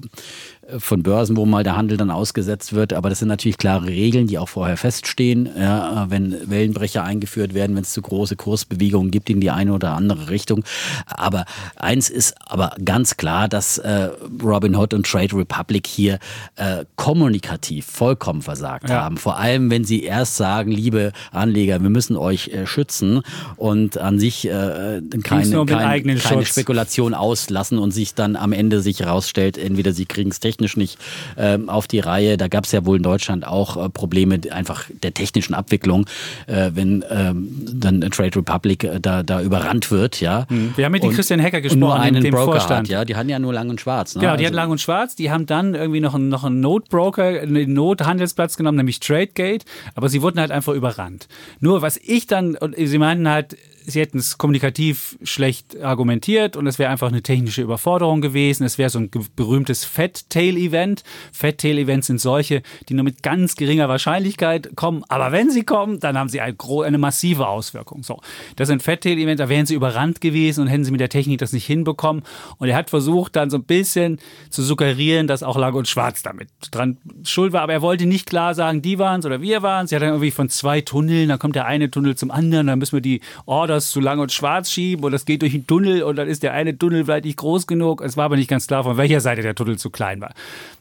von 0.78 1.04
Börsen, 1.04 1.36
wo 1.38 1.46
mal 1.46 1.64
der 1.64 1.76
Handel 1.76 1.98
dann 1.98 2.12
ausgesetzt 2.12 2.74
wird. 2.74 2.94
Aber 2.94 3.10
das 3.10 3.20
sind 3.20 3.28
natürlich 3.28 3.58
klare 3.58 3.88
Regeln, 3.88 4.28
die 4.28 4.38
auch 4.38 4.50
vorher 4.50 4.78
feststehen. 4.78 5.50
Ja, 5.58 6.08
wenn 6.10 6.50
Wellenbrecher 6.50 7.04
eingeführt 7.04 7.54
werden, 7.54 7.76
wenn 7.76 7.84
es 7.84 7.92
zu 7.92 8.02
große 8.02 8.36
Kursbewegungen 8.36 9.12
gibt 9.12 9.30
in 9.30 9.42
die 9.42 9.50
eine 9.50 9.74
oder 9.74 9.94
andere 9.94 10.30
Richtung. 10.30 10.64
Aber 11.06 11.46
eins 11.76 12.10
ist 12.10 12.36
aber 12.46 12.76
ganz 12.84 13.18
klar, 13.18 13.48
dass 13.48 13.78
äh, 13.80 14.10
Robin 14.44 14.76
Hood 14.76 14.94
und 14.94 15.06
Trade 15.06 15.36
Republic 15.36 15.88
hier 15.88 16.20
äh, 16.56 16.86
kommunikativ 16.96 17.86
vollkommen 17.86 18.42
versagt 18.42 18.90
ja. 18.90 19.02
haben. 19.02 19.18
Vor 19.18 19.38
allem, 19.38 19.72
wenn 19.72 19.84
sie 19.84 20.04
erst 20.04 20.38
sagen, 20.38 20.72
liebe 20.72 21.12
Anleger, 21.32 21.82
wir 21.82 21.90
müssen 21.90 22.16
euch 22.16 22.50
äh, 22.50 22.66
schützen 22.66 23.22
und 23.56 23.98
an 23.98 24.20
sich 24.20 24.48
äh, 24.48 25.02
keine, 25.24 25.66
keine, 25.66 26.16
keine 26.16 26.46
Spekulation 26.46 27.14
auslassen 27.14 27.80
und 27.80 27.92
sich 27.92 28.14
dann 28.14 28.36
am 28.36 28.54
Ende 28.54 28.82
sich 28.82 29.00
herausstellt, 29.00 29.58
entweder 29.58 29.94
sie 29.94 30.06
kriegen 30.06 30.30
es 30.30 30.40
technisch 30.40 30.59
technisch 30.60 30.78
nicht 30.78 31.00
ähm, 31.38 31.70
auf 31.70 31.88
die 31.88 32.00
Reihe. 32.00 32.38
Da 32.38 32.48
gab 32.48 32.66
es 32.66 32.72
ja 32.72 32.86
wohl 32.86 32.98
in 32.98 33.04
Deutschland 33.04 33.48
auch 33.48 33.78
äh, 33.78 33.90
Probleme 33.90 34.40
einfach 34.52 34.86
der 35.04 35.14
technischen 35.14 35.54
Abwicklung, 35.54 36.06
äh, 36.48 36.72
wenn 36.74 37.04
ähm, 37.10 37.50
dann 37.74 38.02
Trade 38.02 38.36
Republic 38.36 38.84
äh, 38.84 39.00
da, 39.00 39.24
da 39.24 39.42
überrannt 39.42 39.90
wird. 39.92 40.20
Ja. 40.20 40.46
Mhm. 40.50 40.74
Wir 40.76 40.86
haben 40.86 40.92
mit 40.92 41.04
dem 41.04 41.12
Christian 41.12 41.42
Hacker 41.42 41.62
gesprochen, 41.62 41.80
nur 41.80 42.00
einen 42.00 42.24
dem 42.24 42.34
Broker 42.34 42.52
Vorstand. 42.52 42.88
Hat, 42.88 42.90
ja. 42.90 43.06
Die 43.06 43.16
hatten 43.16 43.30
ja 43.30 43.40
nur 43.40 43.54
Lang 43.54 43.70
und 43.70 43.80
Schwarz. 43.80 44.16
Ne? 44.16 44.22
Genau, 44.22 44.34
die 44.34 44.40
also, 44.40 44.48
hatten 44.48 44.56
Lang 44.56 44.72
und 44.72 44.82
Schwarz. 44.82 45.16
Die 45.16 45.32
haben 45.32 45.46
dann 45.46 45.76
irgendwie 45.76 46.02
noch 46.02 46.16
einen, 46.16 46.30
noch 46.30 46.44
einen 46.44 46.60
Node-Broker, 46.60 47.24
einen 47.24 47.74
Node-Handelsplatz 47.74 48.58
genommen, 48.58 48.78
nämlich 48.78 49.00
TradeGate. 49.00 49.66
Aber 49.96 50.10
sie 50.10 50.22
wurden 50.22 50.40
halt 50.40 50.52
einfach 50.52 50.74
überrannt. 50.74 51.28
Nur 51.62 51.82
was 51.82 51.98
ich 51.98 52.28
dann, 52.28 52.56
und 52.56 52.76
sie 52.78 52.98
meinten 52.98 53.30
halt, 53.30 53.56
sie 53.90 54.00
hätten 54.00 54.20
es 54.20 54.38
kommunikativ 54.38 55.18
schlecht 55.24 55.82
argumentiert 55.82 56.56
und 56.56 56.68
es 56.68 56.80
wäre 56.80 56.90
einfach 56.90 57.10
eine 57.10 57.22
technische 57.22 57.62
Überforderung 57.62 58.22
gewesen. 58.22 58.64
Es 58.64 58.78
wäre 58.78 58.90
so 58.90 59.00
ein 59.00 59.10
berühmtes 59.36 59.86
Fat-Tail-Event. 59.86 61.04
Fat-Tail-Events 61.32 62.08
sind 62.08 62.22
solche, 62.22 62.62
die 62.88 62.94
nur 62.94 63.04
mit 63.04 63.24
ganz 63.24 63.56
geringer 63.56 63.90
Wahrscheinlichkeit 63.90 64.76
kommen. 64.76 65.04
Aber 65.08 65.32
wenn 65.32 65.52
sie 65.52 65.64
kommen, 65.64 66.00
dann 66.00 66.18
haben 66.18 66.30
sie 66.30 66.42
eine, 66.42 66.98
massive 66.98 67.48
Auswirkung. 67.48 68.04
So, 68.04 68.20
das 68.56 68.68
sind 68.68 68.84
Fat-Tail-Events, 68.84 69.40
da 69.40 69.50
wären 69.50 69.66
sie 69.66 69.76
überrannt 69.76 70.22
gewesen 70.22 70.62
und 70.62 70.68
hätten 70.68 70.84
sie 70.84 70.92
mit 70.92 71.02
der 71.02 71.10
Technik 71.10 71.40
das 71.40 71.54
nicht 71.54 71.66
hinbekommen. 71.66 72.24
Und 72.58 72.70
er 72.70 72.76
hat 72.76 72.90
versucht, 72.90 73.36
dann 73.36 73.50
so 73.50 73.58
ein 73.58 73.64
bisschen 73.64 74.20
zu 74.50 74.64
suggerieren, 74.64 75.28
dass 75.28 75.44
auch 75.44 75.58
Lang 75.58 75.74
und 75.74 75.88
Schwarz 75.88 76.24
damit 76.24 76.50
dran 76.72 76.98
schuld 77.24 77.54
war. 77.54 77.62
Aber 77.62 77.74
er 77.74 77.82
wollte 77.82 78.06
nicht 78.06 78.28
klar 78.28 78.54
sagen, 78.54 78.82
die 78.82 79.00
waren 79.00 79.20
es 79.20 79.26
oder 79.26 79.42
wir 79.42 79.62
waren 79.62 79.86
es. 79.86 79.92
Er 79.92 79.98
hat 79.98 80.04
dann 80.04 80.10
irgendwie 80.10 80.32
von 80.32 80.50
zwei 80.50 80.82
Tunneln, 80.82 81.30
dann 81.30 81.40
kommt 81.40 81.56
der 81.56 81.66
eine 81.66 81.90
Tunnel 81.90 82.16
zum 82.16 82.32
anderen, 82.32 82.68
dann 82.68 82.80
müssen 82.80 82.94
wir 82.94 83.02
die 83.02 83.22
Orders 83.46 83.79
das 83.80 83.92
zu 83.92 84.00
lang 84.00 84.20
und 84.20 84.32
schwarz 84.32 84.72
schieben 84.72 85.04
und 85.06 85.12
das 85.12 85.26
geht 85.26 85.42
durch 85.42 85.54
den 85.54 85.66
Tunnel 85.66 86.04
und 86.04 86.16
dann 86.16 86.28
ist 86.28 86.44
der 86.44 86.54
eine 86.54 86.78
Tunnel 86.78 87.06
vielleicht 87.06 87.26
nicht 87.26 87.38
groß 87.38 87.68
genug. 87.68 88.02
Es 88.02 88.18
war 88.18 88.26
aber 88.26 88.36
nicht 88.36 88.50
ganz 88.50 88.68
klar, 88.68 88.84
von 88.84 88.98
welcher 88.98 89.22
Seite 89.22 89.42
der 89.42 89.56
Tunnel 89.56 89.78
zu 89.78 89.90
klein 89.90 90.22
war. 90.22 90.34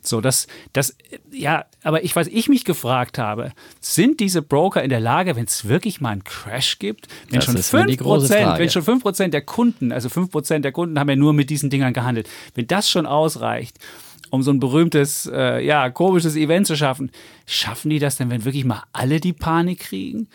So, 0.03 0.21
das, 0.21 0.47
das, 0.73 0.97
ja, 1.31 1.65
aber 1.83 2.05
ich, 2.05 2.17
was 2.17 2.27
ich 2.27 2.49
mich 2.49 2.65
gefragt 2.65 3.19
habe, 3.19 3.53
sind 3.81 4.21
diese 4.21 4.43
Broker 4.43 4.83
in 4.83 4.91
der 4.91 5.01
Lage, 5.01 5.37
wenn 5.37 5.45
es 5.45 5.69
wirklich 5.69 6.01
mal 6.01 6.11
einen 6.11 6.25
Crash 6.25 6.79
gibt, 6.79 7.09
wenn 7.31 7.41
schon 7.41 7.57
5%, 7.57 8.59
wenn 8.59 8.71
schon 8.71 8.83
5% 8.83 9.29
der 9.29 9.43
Kunden, 9.43 9.93
also 9.93 10.09
5% 10.09 10.61
der 10.61 10.73
Kunden 10.73 10.99
haben 10.99 11.09
ja 11.09 11.17
nur 11.17 11.33
mit 11.33 11.51
diesen 11.51 11.71
Dingern 11.71 11.93
gehandelt, 11.93 12.29
wenn 12.55 12.67
das 12.67 12.91
schon 12.91 13.07
ausreicht, 13.07 13.79
um 14.31 14.43
so 14.43 14.51
ein 14.51 14.61
berühmtes, 14.61 15.31
äh, 15.33 15.65
ja, 15.65 15.91
komisches 15.91 16.37
Event 16.37 16.67
zu 16.67 16.77
schaffen. 16.77 17.11
Schaffen 17.51 17.89
die 17.89 17.99
das 17.99 18.17
denn, 18.17 18.29
wenn 18.29 18.45
wirklich 18.45 18.67
mal 18.67 18.83
alle 18.93 19.21
die 19.21 19.33
Panik 19.33 19.81
kriegen? 19.81 20.29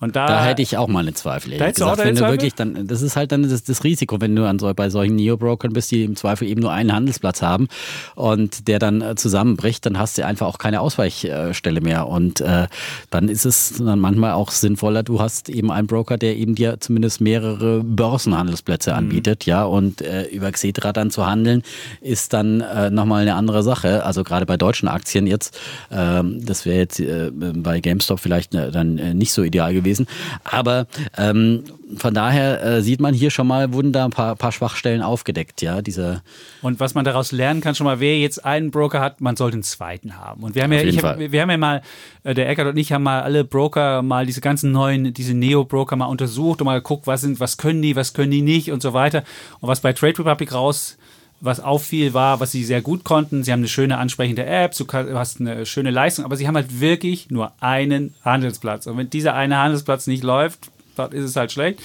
Und 0.00 0.16
da, 0.16 0.26
da 0.26 0.44
hätte 0.44 0.62
ich 0.62 0.78
auch 0.78 0.88
mal 0.88 1.00
eine 1.00 1.12
Zweifel. 1.12 1.56
Da 1.58 1.70
gesagt, 1.70 1.98
wenn 1.98 2.14
du 2.14 2.20
Zweifel? 2.20 2.32
wirklich 2.32 2.54
dann, 2.54 2.86
das 2.86 3.02
ist 3.02 3.16
halt 3.16 3.32
dann 3.32 3.42
das, 3.42 3.64
das 3.64 3.84
Risiko, 3.84 4.20
wenn 4.20 4.34
du 4.34 4.46
an 4.46 4.58
so, 4.58 4.72
bei 4.74 4.88
solchen 4.88 5.16
Neo-Brokern 5.16 5.74
bist, 5.74 5.90
die 5.90 6.04
im 6.04 6.16
Zweifel 6.16 6.48
eben 6.48 6.62
nur 6.62 6.72
einen 6.72 6.92
Handelsplatz 6.92 7.42
haben 7.42 7.68
und 8.14 8.66
der 8.66 8.78
dann 8.78 9.02
äh, 9.02 9.14
zusammenbricht, 9.14 9.84
dann 9.84 9.98
hast 9.98 10.16
du 10.16 10.24
einfach 10.24 10.46
auch 10.46 10.56
keine 10.56 10.80
Ausweichstelle 10.80 11.80
mehr. 11.82 12.06
Und 12.06 12.40
äh, 12.40 12.66
dann 13.10 13.28
ist 13.28 13.44
es 13.44 13.74
dann 13.78 13.98
manchmal 13.98 14.32
auch 14.32 14.50
sinnvoller, 14.50 15.02
du 15.02 15.20
hast 15.20 15.50
eben 15.50 15.70
einen 15.70 15.86
Broker, 15.86 16.16
der 16.16 16.36
eben 16.36 16.54
dir 16.54 16.80
zumindest 16.80 17.20
mehrere 17.20 17.82
Börsenhandelsplätze 17.84 18.90
mhm. 18.90 18.96
anbietet, 18.96 19.46
mhm. 19.46 19.50
ja, 19.50 19.64
und 19.64 20.00
äh, 20.00 20.24
über 20.28 20.50
Xetra 20.50 20.94
dann 20.94 21.10
zu 21.10 21.26
handeln, 21.26 21.62
ist 22.00 22.32
dann 22.32 22.62
äh, 22.62 22.90
nochmal 22.90 23.22
eine 23.22 23.34
andere 23.34 23.62
Sache. 23.62 24.04
Also 24.04 24.24
gerade 24.24 24.46
bei 24.46 24.56
deutschen 24.56 24.88
Aktien 24.88 25.26
jetzt, 25.26 25.58
ähm, 25.90 26.44
das 26.54 26.66
wäre 26.66 26.78
jetzt 26.78 27.00
äh, 27.00 27.32
bei 27.32 27.80
GameStop 27.80 28.20
vielleicht 28.20 28.54
äh, 28.54 28.70
dann 28.70 28.96
äh, 28.98 29.12
nicht 29.12 29.32
so 29.32 29.42
ideal 29.42 29.74
gewesen. 29.74 30.06
Aber 30.44 30.86
ähm, 31.18 31.64
von 31.96 32.14
daher 32.14 32.62
äh, 32.62 32.80
sieht 32.80 33.00
man 33.00 33.12
hier 33.12 33.30
schon 33.30 33.48
mal, 33.48 33.72
wurden 33.72 33.92
da 33.92 34.04
ein 34.04 34.12
paar, 34.12 34.36
paar 34.36 34.52
Schwachstellen 34.52 35.02
aufgedeckt, 35.02 35.62
ja, 35.62 35.82
diese. 35.82 36.22
Und 36.62 36.78
was 36.78 36.94
man 36.94 37.04
daraus 37.04 37.32
lernen 37.32 37.60
kann, 37.60 37.74
schon 37.74 37.86
mal, 37.86 37.98
wer 37.98 38.18
jetzt 38.18 38.44
einen 38.44 38.70
Broker 38.70 39.00
hat, 39.00 39.20
man 39.20 39.36
sollte 39.36 39.54
einen 39.54 39.64
zweiten 39.64 40.16
haben. 40.16 40.44
Und 40.44 40.54
wir 40.54 40.62
haben 40.62 40.72
ja, 40.72 40.82
ich 40.82 41.02
hab, 41.02 41.18
wir 41.18 41.42
haben 41.42 41.50
ja 41.50 41.56
mal, 41.56 41.82
äh, 42.22 42.34
der 42.34 42.48
Eckert 42.48 42.68
und 42.68 42.76
ich 42.76 42.92
haben 42.92 43.02
mal 43.02 43.22
alle 43.22 43.44
Broker, 43.44 44.02
mal 44.02 44.26
diese 44.26 44.40
ganzen 44.40 44.70
neuen, 44.70 45.12
diese 45.12 45.34
Neo-Broker 45.34 45.96
mal 45.96 46.06
untersucht 46.06 46.60
und 46.60 46.66
mal 46.66 46.78
geguckt, 46.78 47.08
was 47.08 47.22
sind, 47.22 47.40
was 47.40 47.56
können 47.56 47.82
die, 47.82 47.96
was 47.96 48.14
können 48.14 48.30
die 48.30 48.42
nicht 48.42 48.70
und 48.70 48.80
so 48.80 48.92
weiter. 48.92 49.24
Und 49.58 49.68
was 49.68 49.80
bei 49.80 49.92
Trade 49.92 50.20
Republic 50.20 50.52
raus 50.52 50.96
was 51.40 51.60
auffiel, 51.60 52.14
war, 52.14 52.40
was 52.40 52.52
sie 52.52 52.64
sehr 52.64 52.80
gut 52.80 53.04
konnten. 53.04 53.44
Sie 53.44 53.52
haben 53.52 53.60
eine 53.60 53.68
schöne 53.68 53.98
ansprechende 53.98 54.46
App, 54.46 54.74
du 54.76 54.86
hast 55.18 55.40
eine 55.40 55.66
schöne 55.66 55.90
Leistung, 55.90 56.24
aber 56.24 56.36
sie 56.36 56.46
haben 56.46 56.56
halt 56.56 56.80
wirklich 56.80 57.30
nur 57.30 57.52
einen 57.60 58.14
Handelsplatz. 58.24 58.86
Und 58.86 58.96
wenn 58.96 59.10
dieser 59.10 59.34
eine 59.34 59.58
Handelsplatz 59.58 60.06
nicht 60.06 60.24
läuft, 60.24 60.70
dann 60.96 61.12
ist 61.12 61.24
es 61.24 61.36
halt 61.36 61.52
schlecht. 61.52 61.80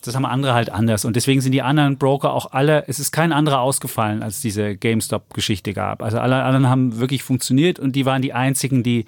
Das 0.00 0.14
haben 0.14 0.24
andere 0.24 0.54
halt 0.54 0.70
anders. 0.70 1.04
Und 1.04 1.16
deswegen 1.16 1.40
sind 1.40 1.52
die 1.52 1.62
anderen 1.62 1.98
Broker 1.98 2.32
auch 2.32 2.52
alle, 2.52 2.84
es 2.88 2.98
ist 2.98 3.12
kein 3.12 3.32
anderer 3.32 3.60
ausgefallen, 3.60 4.22
als 4.22 4.40
diese 4.40 4.76
GameStop-Geschichte 4.76 5.72
gab. 5.72 6.02
Also 6.02 6.18
alle 6.18 6.42
anderen 6.42 6.68
haben 6.68 6.98
wirklich 6.98 7.22
funktioniert 7.22 7.78
und 7.78 7.96
die 7.96 8.06
waren 8.06 8.22
die 8.22 8.32
einzigen, 8.32 8.82
die. 8.82 9.04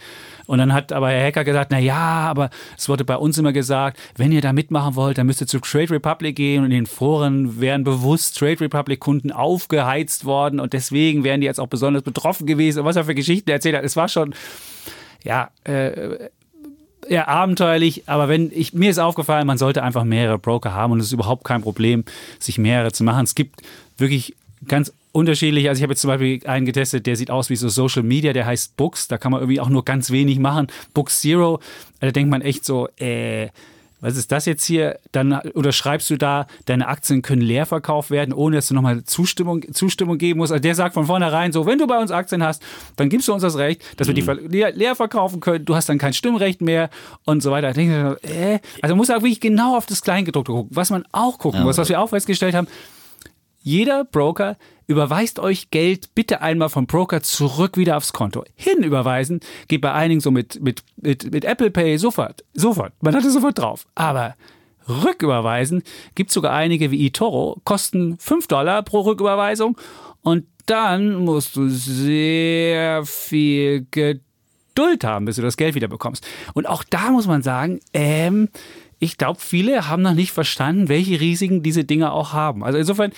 Und 0.47 0.59
dann 0.59 0.73
hat 0.73 0.93
aber 0.93 1.11
Herr 1.11 1.27
Hacker 1.27 1.45
gesagt, 1.45 1.71
na 1.71 1.79
ja, 1.79 1.97
aber 1.97 2.51
es 2.77 2.89
wurde 2.89 3.05
bei 3.05 3.17
uns 3.17 3.39
immer 3.39 3.53
gesagt, 3.53 3.99
wenn 4.17 4.33
ihr 4.33 4.41
da 4.41 4.53
mitmachen 4.53 4.95
wollt, 4.97 5.19
dann 5.19 5.27
müsst 5.27 5.41
ihr 5.41 5.47
zu 5.47 5.61
Trade 5.61 5.91
Republic 5.91 6.37
gehen 6.37 6.61
und 6.61 6.67
in 6.67 6.85
den 6.85 6.87
Foren 6.87 7.61
wären 7.61 7.85
bewusst 7.85 8.39
Trade 8.39 8.61
Republic 8.61 9.01
Kunden 9.01 9.33
aufgeheizt 9.33 10.25
worden 10.25 10.61
und 10.61 10.73
deswegen 10.73 11.25
wären 11.25 11.41
die 11.41 11.47
jetzt 11.47 11.61
auch 11.61 11.69
besonders 11.69 12.03
betroffen 12.03 12.47
gewesen 12.47 12.81
und 12.81 12.85
was 12.85 12.97
er 12.97 13.05
für 13.05 13.15
Geschichten 13.15 13.51
erzählt 13.51 13.77
hat. 13.77 13.85
Es 13.85 13.97
war 13.97 14.09
schon, 14.09 14.35
ja, 15.25 15.51
äh, 15.65 16.29
ja, 17.09 17.27
abenteuerlich, 17.29 18.05
aber 18.07 18.29
wenn 18.29 18.51
ich, 18.55 18.73
mir 18.73 18.91
ist 18.91 18.99
aufgefallen, 18.99 19.47
man 19.47 19.59
sollte 19.59 19.83
einfach 19.83 20.05
mehrere 20.05 20.39
Broker 20.39 20.73
haben 20.73 20.93
und 20.93 21.01
es 21.01 21.07
ist 21.07 21.13
überhaupt 21.13 21.45
kein 21.45 21.63
Problem, 21.63 22.05
sich 22.39 22.59
mehrere 22.59 22.93
zu 22.93 23.05
machen. 23.05 23.25
Es 23.25 23.35
gibt 23.35 23.63
wirklich 23.99 24.35
ganz 24.69 24.93
unterschiedliche, 25.13 25.69
also 25.69 25.81
ich 25.81 25.83
habe 25.83 25.93
jetzt 25.93 26.01
zum 26.01 26.09
Beispiel 26.09 26.41
einen 26.47 26.65
getestet, 26.65 27.07
der 27.07 27.17
sieht 27.17 27.31
aus 27.31 27.51
wie 27.51 27.57
so 27.57 27.69
Social 27.69 28.03
Media, 28.03 28.33
der 28.33 28.47
heißt 28.47 28.77
Books, 28.77 29.09
da 29.09 29.19
kann 29.19 29.33
man 29.33 29.41
irgendwie 29.41 29.61
auch 29.61 29.69
nur 29.69 29.85
ganz 29.85 30.11
wenig 30.11 30.39
machen. 30.39 30.69
Books 30.95 31.21
Zero, 31.21 31.61
da 32.01 32.11
denkt 32.11 32.31
man 32.31 32.41
echt 32.41 32.65
so, 32.65 32.89
äh, 32.99 33.49
was 34.03 34.17
ist 34.17 34.33
das 34.33 34.47
jetzt 34.47 34.65
hier? 34.65 34.99
Dann 35.13 35.33
oder 35.55 35.71
schreibst 35.71 36.11
du 36.11 36.19
da, 36.19 36.47
deine 36.67 36.89
Aktien 36.89 37.23
können 37.23 37.41
leer 37.41 37.67
verkauft 37.67 38.11
werden, 38.11 38.35
ohne 38.35 38.57
dass 38.57 38.67
du 38.67 38.75
nochmal 38.75 39.05
Zustimmung, 39.05 39.63
Zustimmung 39.73 40.19
geben 40.19 40.39
musst. 40.39 40.51
Also 40.51 40.61
der 40.61 40.75
sagt 40.75 40.95
von 40.95 41.07
vornherein 41.07 41.53
so, 41.53 41.67
wenn 41.67 41.79
du 41.79 41.87
bei 41.87 41.99
uns 41.99 42.11
Aktien 42.11 42.43
hast, 42.43 42.63
dann 42.97 43.09
gibst 43.09 43.29
du 43.29 43.33
uns 43.33 43.43
das 43.43 43.57
Recht, 43.57 43.83
dass 43.99 44.09
mhm. 44.09 44.17
wir 44.17 44.39
die 44.49 44.49
leer, 44.49 44.73
leer, 44.73 44.97
verkaufen 44.97 45.39
können. 45.39 45.65
Du 45.65 45.77
hast 45.77 45.89
dann 45.89 45.99
kein 45.99 46.13
Stimmrecht 46.13 46.61
mehr 46.61 46.91
und 47.25 47.45
so 47.45 47.53
weiter. 47.53 47.69
Ich 47.69 47.77
denke, 47.77 48.19
äh, 48.23 48.59
also 48.83 48.97
muss 48.97 49.09
auch 49.09 49.23
wirklich 49.23 49.41
genau 49.41 49.77
auf 49.77 49.87
das 49.87 50.03
Kleingedruckte 50.03 50.51
gucken. 50.51 50.71
Was 50.75 50.91
man 50.91 51.05
auch 51.13 51.39
gucken 51.39 51.61
ja, 51.61 51.65
muss, 51.65 51.79
was 51.79 51.89
wir 51.89 52.01
auch 52.01 52.09
festgestellt 52.09 52.57
haben, 52.57 52.67
jeder 53.63 54.05
Broker 54.05 54.57
überweist 54.93 55.39
euch 55.39 55.71
Geld 55.71 56.15
bitte 56.15 56.41
einmal 56.41 56.69
vom 56.69 56.87
Broker 56.87 57.23
zurück 57.23 57.77
wieder 57.77 57.97
aufs 57.97 58.13
Konto. 58.13 58.45
Hinüberweisen 58.55 59.41
geht 59.69 59.81
bei 59.81 59.93
einigen 59.93 60.21
so 60.21 60.31
mit, 60.31 60.63
mit, 60.63 60.83
mit, 60.97 61.33
mit 61.33 61.45
Apple 61.45 61.71
Pay 61.71 61.99
sofort. 61.99 62.45
Sofort. 62.55 62.93
Man 63.01 63.15
hat 63.15 63.25
es 63.25 63.33
sofort 63.33 63.59
drauf. 63.59 63.87
Aber 63.95 64.37
rücküberweisen 64.89 65.83
gibt 66.15 66.31
es 66.31 66.35
sogar 66.35 66.53
einige 66.53 66.91
wie 66.91 67.07
eToro, 67.07 67.61
kosten 67.65 68.19
5 68.19 68.47
Dollar 68.47 68.83
pro 68.83 69.01
Rücküberweisung 69.01 69.77
und 70.23 70.47
dann 70.67 71.17
musst 71.17 71.57
du 71.57 71.69
sehr 71.69 73.05
viel 73.05 73.87
Geduld 73.91 75.05
haben, 75.05 75.25
bis 75.25 75.37
du 75.37 75.43
das 75.43 75.57
Geld 75.57 75.75
wieder 75.75 75.89
bekommst. 75.89 76.27
Und 76.55 76.69
auch 76.69 76.85
da 76.85 77.11
muss 77.11 77.27
man 77.27 77.43
sagen, 77.43 77.81
ähm, 77.93 78.49
ich 78.99 79.19
glaube, 79.19 79.41
viele 79.41 79.89
haben 79.89 80.03
noch 80.03 80.15
nicht 80.15 80.31
verstanden, 80.31 80.89
welche 80.89 81.19
Risiken 81.19 81.65
diese 81.65 81.85
Dinge 81.85 82.13
auch 82.13 82.33
haben. 82.33 82.63
Also 82.63 82.79
insofern, 82.79 83.13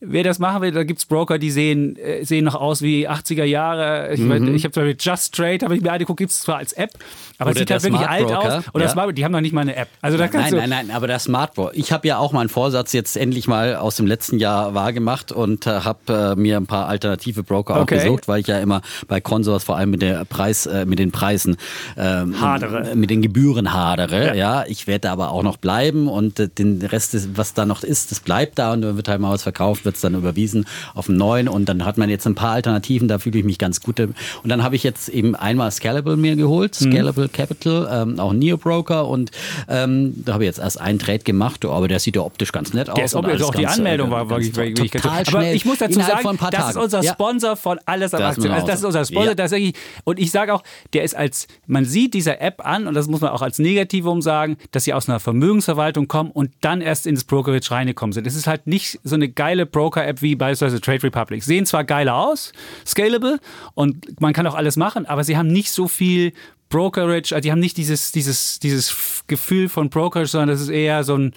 wer 0.00 0.22
das 0.22 0.38
machen 0.38 0.62
will, 0.62 0.72
da 0.72 0.84
gibt 0.84 1.00
es 1.00 1.06
Broker, 1.06 1.38
die 1.38 1.50
sehen, 1.50 1.96
äh, 1.96 2.24
sehen 2.24 2.44
noch 2.44 2.54
aus 2.54 2.82
wie 2.82 3.08
80er 3.08 3.44
Jahre. 3.44 4.12
Ich, 4.12 4.20
mhm. 4.20 4.54
ich 4.54 4.64
habe 4.64 4.72
zum 4.72 4.84
Beispiel 4.84 4.96
Just 4.98 5.34
Trade, 5.34 5.64
habe 5.64 5.76
ich 5.76 5.82
mir 5.82 5.92
angeguckt, 5.92 6.18
gibt 6.18 6.30
es 6.30 6.40
zwar 6.40 6.58
als 6.58 6.72
App, 6.72 6.90
aber 7.38 7.50
es 7.50 7.58
sieht 7.58 7.70
halt 7.70 7.82
wirklich 7.82 8.08
alt 8.08 8.30
aus. 8.32 8.64
Oder 8.74 8.84
ja. 8.84 8.90
Smart, 8.90 9.16
die 9.18 9.24
haben 9.24 9.32
noch 9.32 9.40
nicht 9.40 9.52
mal 9.52 9.62
eine 9.62 9.74
App. 9.74 9.88
Also 10.00 10.16
da 10.16 10.28
kannst 10.28 10.52
nein, 10.52 10.68
nein, 10.70 10.86
nein, 10.86 10.96
aber 10.96 11.06
der 11.06 11.18
Smart 11.18 11.54
Broker. 11.54 11.72
Ich 11.74 11.92
habe 11.92 12.06
ja 12.06 12.18
auch 12.18 12.32
meinen 12.32 12.48
Vorsatz 12.48 12.92
jetzt 12.92 13.16
endlich 13.16 13.48
mal 13.48 13.76
aus 13.76 13.96
dem 13.96 14.06
letzten 14.06 14.38
Jahr 14.38 14.74
wahrgemacht 14.74 15.32
und 15.32 15.66
äh, 15.66 15.80
habe 15.80 16.34
äh, 16.36 16.40
mir 16.40 16.56
ein 16.56 16.66
paar 16.66 16.86
alternative 16.86 17.42
Broker 17.42 17.80
okay. 17.80 17.98
auch 17.98 18.02
gesucht, 18.04 18.28
weil 18.28 18.40
ich 18.40 18.46
ja 18.46 18.58
immer 18.58 18.82
bei 19.08 19.20
Consors 19.20 19.64
vor 19.64 19.76
allem 19.76 19.90
mit 19.90 20.02
der 20.02 20.24
Preis, 20.24 20.66
äh, 20.66 20.86
mit 20.86 20.98
den 20.98 21.10
Preisen 21.10 21.56
ähm, 21.96 22.40
hadere. 22.40 22.94
mit 22.94 23.10
den 23.10 23.22
Gebühren 23.22 23.72
hadere. 23.72 24.28
Ja, 24.28 24.34
ja 24.34 24.64
ich 24.68 24.86
werde 24.86 25.10
aber 25.10 25.30
auch 25.32 25.42
noch 25.42 25.56
bleiben 25.56 26.08
und 26.08 26.38
äh, 26.38 26.48
den 26.48 26.82
Rest, 26.82 27.36
was 27.36 27.54
da 27.54 27.66
noch 27.66 27.82
ist, 27.82 28.10
das 28.12 28.20
bleibt 28.20 28.58
da 28.58 28.72
und 28.72 28.82
dann 28.82 28.96
wird 28.96 29.08
halt 29.08 29.20
mal 29.20 29.32
was 29.32 29.42
verkauft 29.42 29.87
wird 29.88 29.96
es 29.96 30.02
dann 30.02 30.14
überwiesen 30.14 30.66
auf 30.94 31.08
einen 31.08 31.16
neuen 31.16 31.48
und 31.48 31.66
dann 31.66 31.86
hat 31.86 31.96
man 31.96 32.10
jetzt 32.10 32.26
ein 32.26 32.34
paar 32.34 32.52
Alternativen, 32.52 33.08
da 33.08 33.18
fühle 33.18 33.38
ich 33.38 33.44
mich 33.44 33.58
ganz 33.58 33.80
gut. 33.80 33.98
Und 33.98 34.14
dann 34.44 34.62
habe 34.62 34.76
ich 34.76 34.82
jetzt 34.82 35.08
eben 35.08 35.34
einmal 35.34 35.70
Scalable 35.70 36.16
mir 36.18 36.36
geholt, 36.36 36.78
mhm. 36.80 36.92
Scalable 36.92 37.24
mhm. 37.24 37.32
Capital, 37.32 37.88
ähm, 37.90 38.20
auch 38.20 38.34
Neo 38.34 38.58
Broker 38.58 39.08
und 39.08 39.30
ähm, 39.66 40.12
da 40.24 40.34
habe 40.34 40.44
ich 40.44 40.48
jetzt 40.48 40.58
erst 40.58 40.78
einen 40.78 40.98
Trade 40.98 41.20
gemacht, 41.20 41.64
aber 41.64 41.88
der 41.88 42.00
sieht 42.00 42.16
ja 42.16 42.22
optisch 42.22 42.52
ganz 42.52 42.74
nett 42.74 42.90
aus. 42.90 42.96
Der 42.96 43.04
ist 43.06 43.14
optisch, 43.14 43.42
auch 43.42 43.54
die 43.54 43.66
Anmeldung 43.66 44.08
äh, 44.08 44.12
war 44.12 44.30
wirklich, 44.30 44.52
total 44.52 45.24
schnell. 45.24 45.36
Aber 45.36 45.52
ich 45.52 45.64
muss 45.64 45.78
dazu 45.78 46.00
sagen, 46.00 46.38
das 46.50 46.70
ist 46.70 46.76
unser 46.76 47.02
Sponsor 47.02 47.50
ja. 47.50 47.56
von 47.56 47.80
alles 47.86 48.12
am 48.12 48.22
Aktien. 48.22 48.52
Also 48.52 48.66
das 48.66 48.80
ist 48.80 48.84
unser 48.84 49.04
Sponsor, 49.06 49.28
ja. 49.30 49.34
das 49.34 49.52
ich, 49.52 49.74
und 50.04 50.18
ich 50.18 50.30
sage 50.30 50.52
auch, 50.52 50.62
der 50.92 51.04
ist 51.04 51.16
als, 51.16 51.48
man 51.66 51.86
sieht 51.86 52.12
dieser 52.12 52.40
App 52.42 52.64
an 52.64 52.86
und 52.86 52.94
das 52.94 53.08
muss 53.08 53.22
man 53.22 53.30
auch 53.30 53.42
als 53.42 53.58
Negativum 53.58 54.20
sagen, 54.20 54.58
dass 54.72 54.84
sie 54.84 54.92
aus 54.92 55.08
einer 55.08 55.18
Vermögensverwaltung 55.18 56.08
kommen 56.08 56.30
und 56.30 56.50
dann 56.60 56.80
erst 56.80 57.06
ins 57.06 57.24
Brokerage 57.24 57.70
reingekommen 57.70 58.12
sind. 58.12 58.26
Es 58.26 58.36
ist 58.36 58.46
halt 58.46 58.66
nicht 58.66 59.00
so 59.04 59.14
eine 59.14 59.28
geile 59.28 59.66
Broker-App 59.78 60.22
wie 60.22 60.34
beispielsweise 60.34 60.80
Trade 60.80 61.04
Republic. 61.04 61.44
Sehen 61.44 61.64
zwar 61.64 61.84
geiler 61.84 62.16
aus, 62.16 62.52
scalable 62.84 63.38
und 63.74 64.20
man 64.20 64.32
kann 64.32 64.44
auch 64.48 64.56
alles 64.56 64.76
machen, 64.76 65.06
aber 65.06 65.22
sie 65.22 65.36
haben 65.36 65.46
nicht 65.46 65.70
so 65.70 65.86
viel 65.86 66.32
Brokerage, 66.68 67.32
also 67.32 67.40
die 67.40 67.52
haben 67.52 67.60
nicht 67.60 67.76
dieses, 67.76 68.10
dieses, 68.10 68.58
dieses 68.58 69.22
Gefühl 69.28 69.68
von 69.68 69.88
Brokerage, 69.88 70.28
sondern 70.28 70.48
das 70.48 70.60
ist 70.60 70.68
eher 70.68 71.04
so 71.04 71.16
ein 71.16 71.32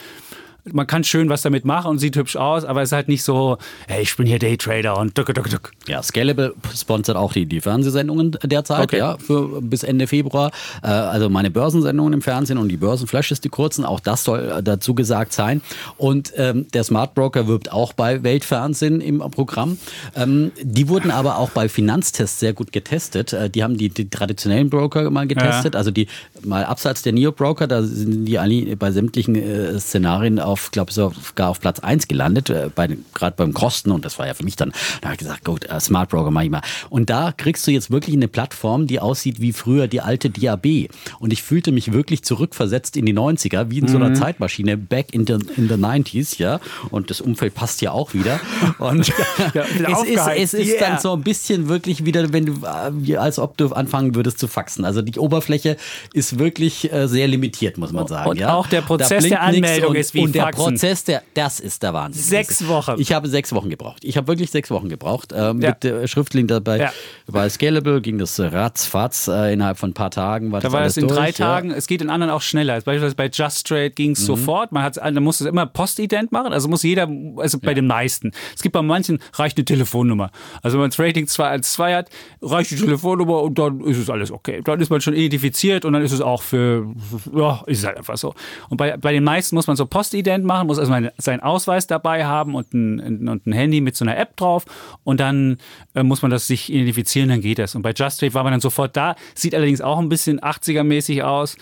man 0.71 0.87
kann 0.87 1.03
schön 1.03 1.29
was 1.29 1.41
damit 1.41 1.65
machen 1.65 1.89
und 1.91 1.99
sieht 1.99 2.15
hübsch 2.15 2.35
aus, 2.35 2.65
aber 2.65 2.81
es 2.81 2.89
ist 2.89 2.93
halt 2.93 3.07
nicht 3.07 3.23
so, 3.23 3.57
hey, 3.87 4.03
ich 4.03 4.15
bin 4.15 4.27
hier 4.27 4.39
Daytrader 4.39 4.97
und 4.97 5.17
duck, 5.17 5.33
duck, 5.33 5.49
duck. 5.49 5.71
Ja, 5.87 6.03
Scalable 6.03 6.53
sponsert 6.75 7.17
auch 7.17 7.33
die, 7.33 7.45
die 7.45 7.61
Fernsehsendungen 7.61 8.37
derzeit, 8.43 8.83
okay. 8.83 8.97
ja, 8.97 9.17
für 9.17 9.61
bis 9.61 9.83
Ende 9.83 10.07
Februar. 10.07 10.51
Äh, 10.83 10.87
also 10.87 11.29
meine 11.29 11.51
Börsensendungen 11.51 12.13
im 12.13 12.21
Fernsehen 12.21 12.57
und 12.57 12.69
die 12.69 12.77
Börsenflashes, 12.77 13.41
die 13.41 13.49
kurzen, 13.49 13.85
auch 13.85 13.99
das 13.99 14.23
soll 14.23 14.61
dazu 14.63 14.93
gesagt 14.93 15.33
sein. 15.33 15.61
Und 15.97 16.33
ähm, 16.37 16.67
der 16.73 16.83
Smart 16.83 17.15
Broker 17.15 17.47
wirbt 17.47 17.71
auch 17.71 17.93
bei 17.93 18.23
Weltfernsehen 18.23 19.01
im 19.01 19.19
Programm. 19.19 19.77
Ähm, 20.15 20.51
die 20.61 20.89
wurden 20.89 21.11
aber 21.11 21.37
auch 21.37 21.49
bei 21.49 21.69
Finanztests 21.69 22.39
sehr 22.39 22.53
gut 22.53 22.71
getestet. 22.71 23.33
Äh, 23.33 23.49
die 23.49 23.63
haben 23.63 23.77
die, 23.77 23.89
die 23.89 24.09
traditionellen 24.09 24.69
Broker 24.69 25.09
mal 25.09 25.27
getestet, 25.27 25.73
ja. 25.73 25.77
also 25.77 25.91
die 25.91 26.07
mal 26.43 26.65
abseits 26.65 27.01
der 27.01 27.13
Neo-Broker, 27.13 27.67
da 27.67 27.83
sind 27.83 28.25
die 28.25 28.37
alle 28.37 28.75
bei 28.75 28.91
sämtlichen 28.91 29.35
äh, 29.35 29.79
Szenarien 29.79 30.39
auf, 30.51 30.71
glaube 30.71 30.89
ich, 30.89 30.95
sogar 30.95 31.49
auf 31.49 31.59
Platz 31.59 31.79
1 31.79 32.07
gelandet, 32.07 32.49
äh, 32.49 32.69
bei, 32.73 32.97
gerade 33.13 33.35
beim 33.35 33.53
Kosten. 33.53 33.91
Und 33.91 34.05
das 34.05 34.19
war 34.19 34.27
ja 34.27 34.33
für 34.33 34.43
mich 34.43 34.55
dann, 34.55 34.71
da 35.01 35.09
habe 35.09 35.15
ich 35.15 35.19
gesagt, 35.19 35.45
gut, 35.45 35.67
uh, 35.71 35.79
Smart 35.79 36.09
Broker 36.09 36.31
mach 36.31 36.43
ich 36.43 36.49
mal. 36.49 36.61
Und 36.89 37.09
da 37.09 37.33
kriegst 37.35 37.65
du 37.65 37.71
jetzt 37.71 37.91
wirklich 37.91 38.15
eine 38.15 38.27
Plattform, 38.27 38.87
die 38.87 38.99
aussieht 38.99 39.41
wie 39.41 39.53
früher 39.53 39.87
die 39.87 40.01
alte 40.01 40.29
DAB. 40.29 40.89
Und 41.19 41.33
ich 41.33 41.41
fühlte 41.41 41.71
mich 41.71 41.93
wirklich 41.93 42.23
zurückversetzt 42.23 42.97
in 42.97 43.05
die 43.05 43.13
90er, 43.13 43.69
wie 43.69 43.79
in 43.79 43.87
so 43.87 43.97
einer 43.97 44.09
mhm. 44.09 44.15
Zeitmaschine, 44.15 44.77
back 44.77 45.13
in 45.13 45.25
the, 45.25 45.33
in 45.55 45.67
the 45.67 45.75
90s, 45.75 46.37
ja. 46.39 46.59
Und 46.89 47.09
das 47.09 47.21
Umfeld 47.21 47.55
passt 47.55 47.81
ja 47.81 47.91
auch 47.91 48.13
wieder. 48.13 48.39
Und 48.79 49.07
ja, 49.53 49.63
es 49.63 50.03
ist, 50.03 50.27
es 50.37 50.53
ist 50.53 50.71
yeah. 50.73 50.89
dann 50.89 50.99
so 50.99 51.13
ein 51.13 51.21
bisschen 51.21 51.69
wirklich 51.69 52.05
wieder, 52.05 52.31
wenn 52.33 52.45
du, 52.45 52.61
äh, 53.07 53.15
als 53.15 53.39
ob 53.39 53.57
du 53.57 53.67
anfangen 53.73 54.15
würdest 54.15 54.39
zu 54.39 54.47
faxen. 54.47 54.85
Also 54.85 55.01
die 55.01 55.19
Oberfläche 55.19 55.77
ist 56.13 56.39
wirklich 56.39 56.91
äh, 56.91 57.07
sehr 57.07 57.27
limitiert, 57.27 57.77
muss 57.77 57.91
man 57.91 58.07
sagen. 58.07 58.29
Und 58.29 58.39
ja? 58.39 58.53
auch 58.53 58.67
der 58.67 58.81
Prozess 58.81 59.23
der 59.23 59.41
Anmeldung 59.41 59.91
und, 59.91 59.95
ist 59.95 60.13
wie 60.13 60.23
und 60.23 60.35
der 60.45 60.51
Prozess, 60.51 61.03
der, 61.03 61.23
das 61.33 61.59
ist 61.59 61.83
der 61.83 61.93
Wahnsinn. 61.93 62.21
Sechs 62.21 62.67
Wochen. 62.67 62.95
Ich 62.97 63.13
habe 63.13 63.27
sechs 63.27 63.53
Wochen 63.53 63.69
gebraucht. 63.69 64.03
Ich 64.03 64.17
habe 64.17 64.27
wirklich 64.27 64.51
sechs 64.51 64.71
Wochen 64.71 64.89
gebraucht. 64.89 65.31
Äh, 65.31 65.53
mit 65.53 65.83
ja. 65.83 66.07
Schriftling 66.07 66.47
dabei. 66.47 66.79
Ja. 66.79 66.93
Bei 67.27 67.47
Scalable 67.49 68.01
ging 68.01 68.17
das 68.17 68.39
ratzfatz. 68.39 69.27
Äh, 69.27 69.53
innerhalb 69.53 69.77
von 69.77 69.91
ein 69.91 69.93
paar 69.93 70.11
Tagen 70.11 70.51
war 70.51 70.59
da 70.59 70.67
das 70.67 70.73
war 70.73 70.85
es 70.85 70.97
in 70.97 71.07
durch, 71.07 71.19
drei 71.19 71.31
Tagen. 71.31 71.71
Es 71.71 71.87
geht 71.87 72.01
in 72.01 72.09
anderen 72.09 72.31
auch 72.31 72.41
schneller. 72.41 72.75
Beispielsweise 72.75 73.15
bei 73.15 73.29
Just 73.31 73.67
Trade 73.67 73.91
ging 73.91 74.11
es 74.11 74.21
mhm. 74.21 74.25
sofort. 74.25 74.71
Man, 74.71 74.91
man 75.01 75.23
muss 75.23 75.41
es 75.41 75.47
immer 75.47 75.65
postident 75.65 76.31
machen. 76.31 76.53
Also 76.53 76.67
muss 76.67 76.83
jeder, 76.83 77.09
also 77.37 77.59
bei 77.59 77.73
den 77.73 77.87
meisten. 77.87 78.31
Es 78.55 78.61
gibt 78.61 78.73
bei 78.73 78.81
manchen, 78.81 79.19
reicht 79.33 79.57
eine 79.57 79.65
Telefonnummer. 79.65 80.31
Also 80.61 80.77
wenn 80.77 80.81
man 80.81 80.89
das 80.89 80.99
Rating 80.99 81.27
2 81.27 81.47
als 81.47 81.73
2 81.73 81.95
hat, 81.95 82.09
reicht 82.41 82.71
die 82.71 82.75
Telefonnummer 82.75 83.41
und 83.41 83.57
dann 83.57 83.81
ist 83.81 83.97
es 83.97 84.09
alles 84.09 84.31
okay. 84.31 84.61
Dann 84.63 84.79
ist 84.79 84.89
man 84.89 85.01
schon 85.01 85.13
identifiziert 85.13 85.85
und 85.85 85.93
dann 85.93 86.01
ist 86.01 86.11
es 86.11 86.21
auch 86.21 86.41
für, 86.41 86.87
ja, 87.35 87.63
ist 87.67 87.85
halt 87.85 87.97
einfach 87.97 88.17
so. 88.17 88.33
Und 88.69 88.77
bei, 88.77 88.97
bei 88.97 89.11
den 89.11 89.23
meisten 89.23 89.55
muss 89.55 89.67
man 89.67 89.75
so 89.75 89.85
postident 89.85 90.30
Ident 90.31 90.45
machen, 90.45 90.67
muss 90.67 90.79
also 90.79 90.93
seinen 91.17 91.39
Ausweis 91.41 91.87
dabei 91.87 92.25
haben 92.25 92.55
und 92.55 92.73
ein, 92.73 93.27
und 93.27 93.45
ein 93.45 93.53
Handy 93.53 93.81
mit 93.81 93.95
so 93.95 94.05
einer 94.05 94.17
App 94.17 94.35
drauf. 94.37 94.65
Und 95.03 95.19
dann 95.19 95.57
äh, 95.93 96.03
muss 96.03 96.21
man 96.21 96.31
das 96.31 96.47
sich 96.47 96.71
identifizieren, 96.71 97.29
dann 97.29 97.41
geht 97.41 97.59
das. 97.59 97.75
Und 97.75 97.81
bei 97.81 97.91
Just 97.91 98.19
Trade 98.19 98.33
war 98.33 98.43
man 98.43 98.53
dann 98.53 98.61
sofort 98.61 98.95
da, 98.95 99.15
sieht 99.35 99.55
allerdings 99.55 99.81
auch 99.81 99.99
ein 99.99 100.09
bisschen 100.09 100.39
80er-mäßig 100.39 101.23
aus. 101.23 101.57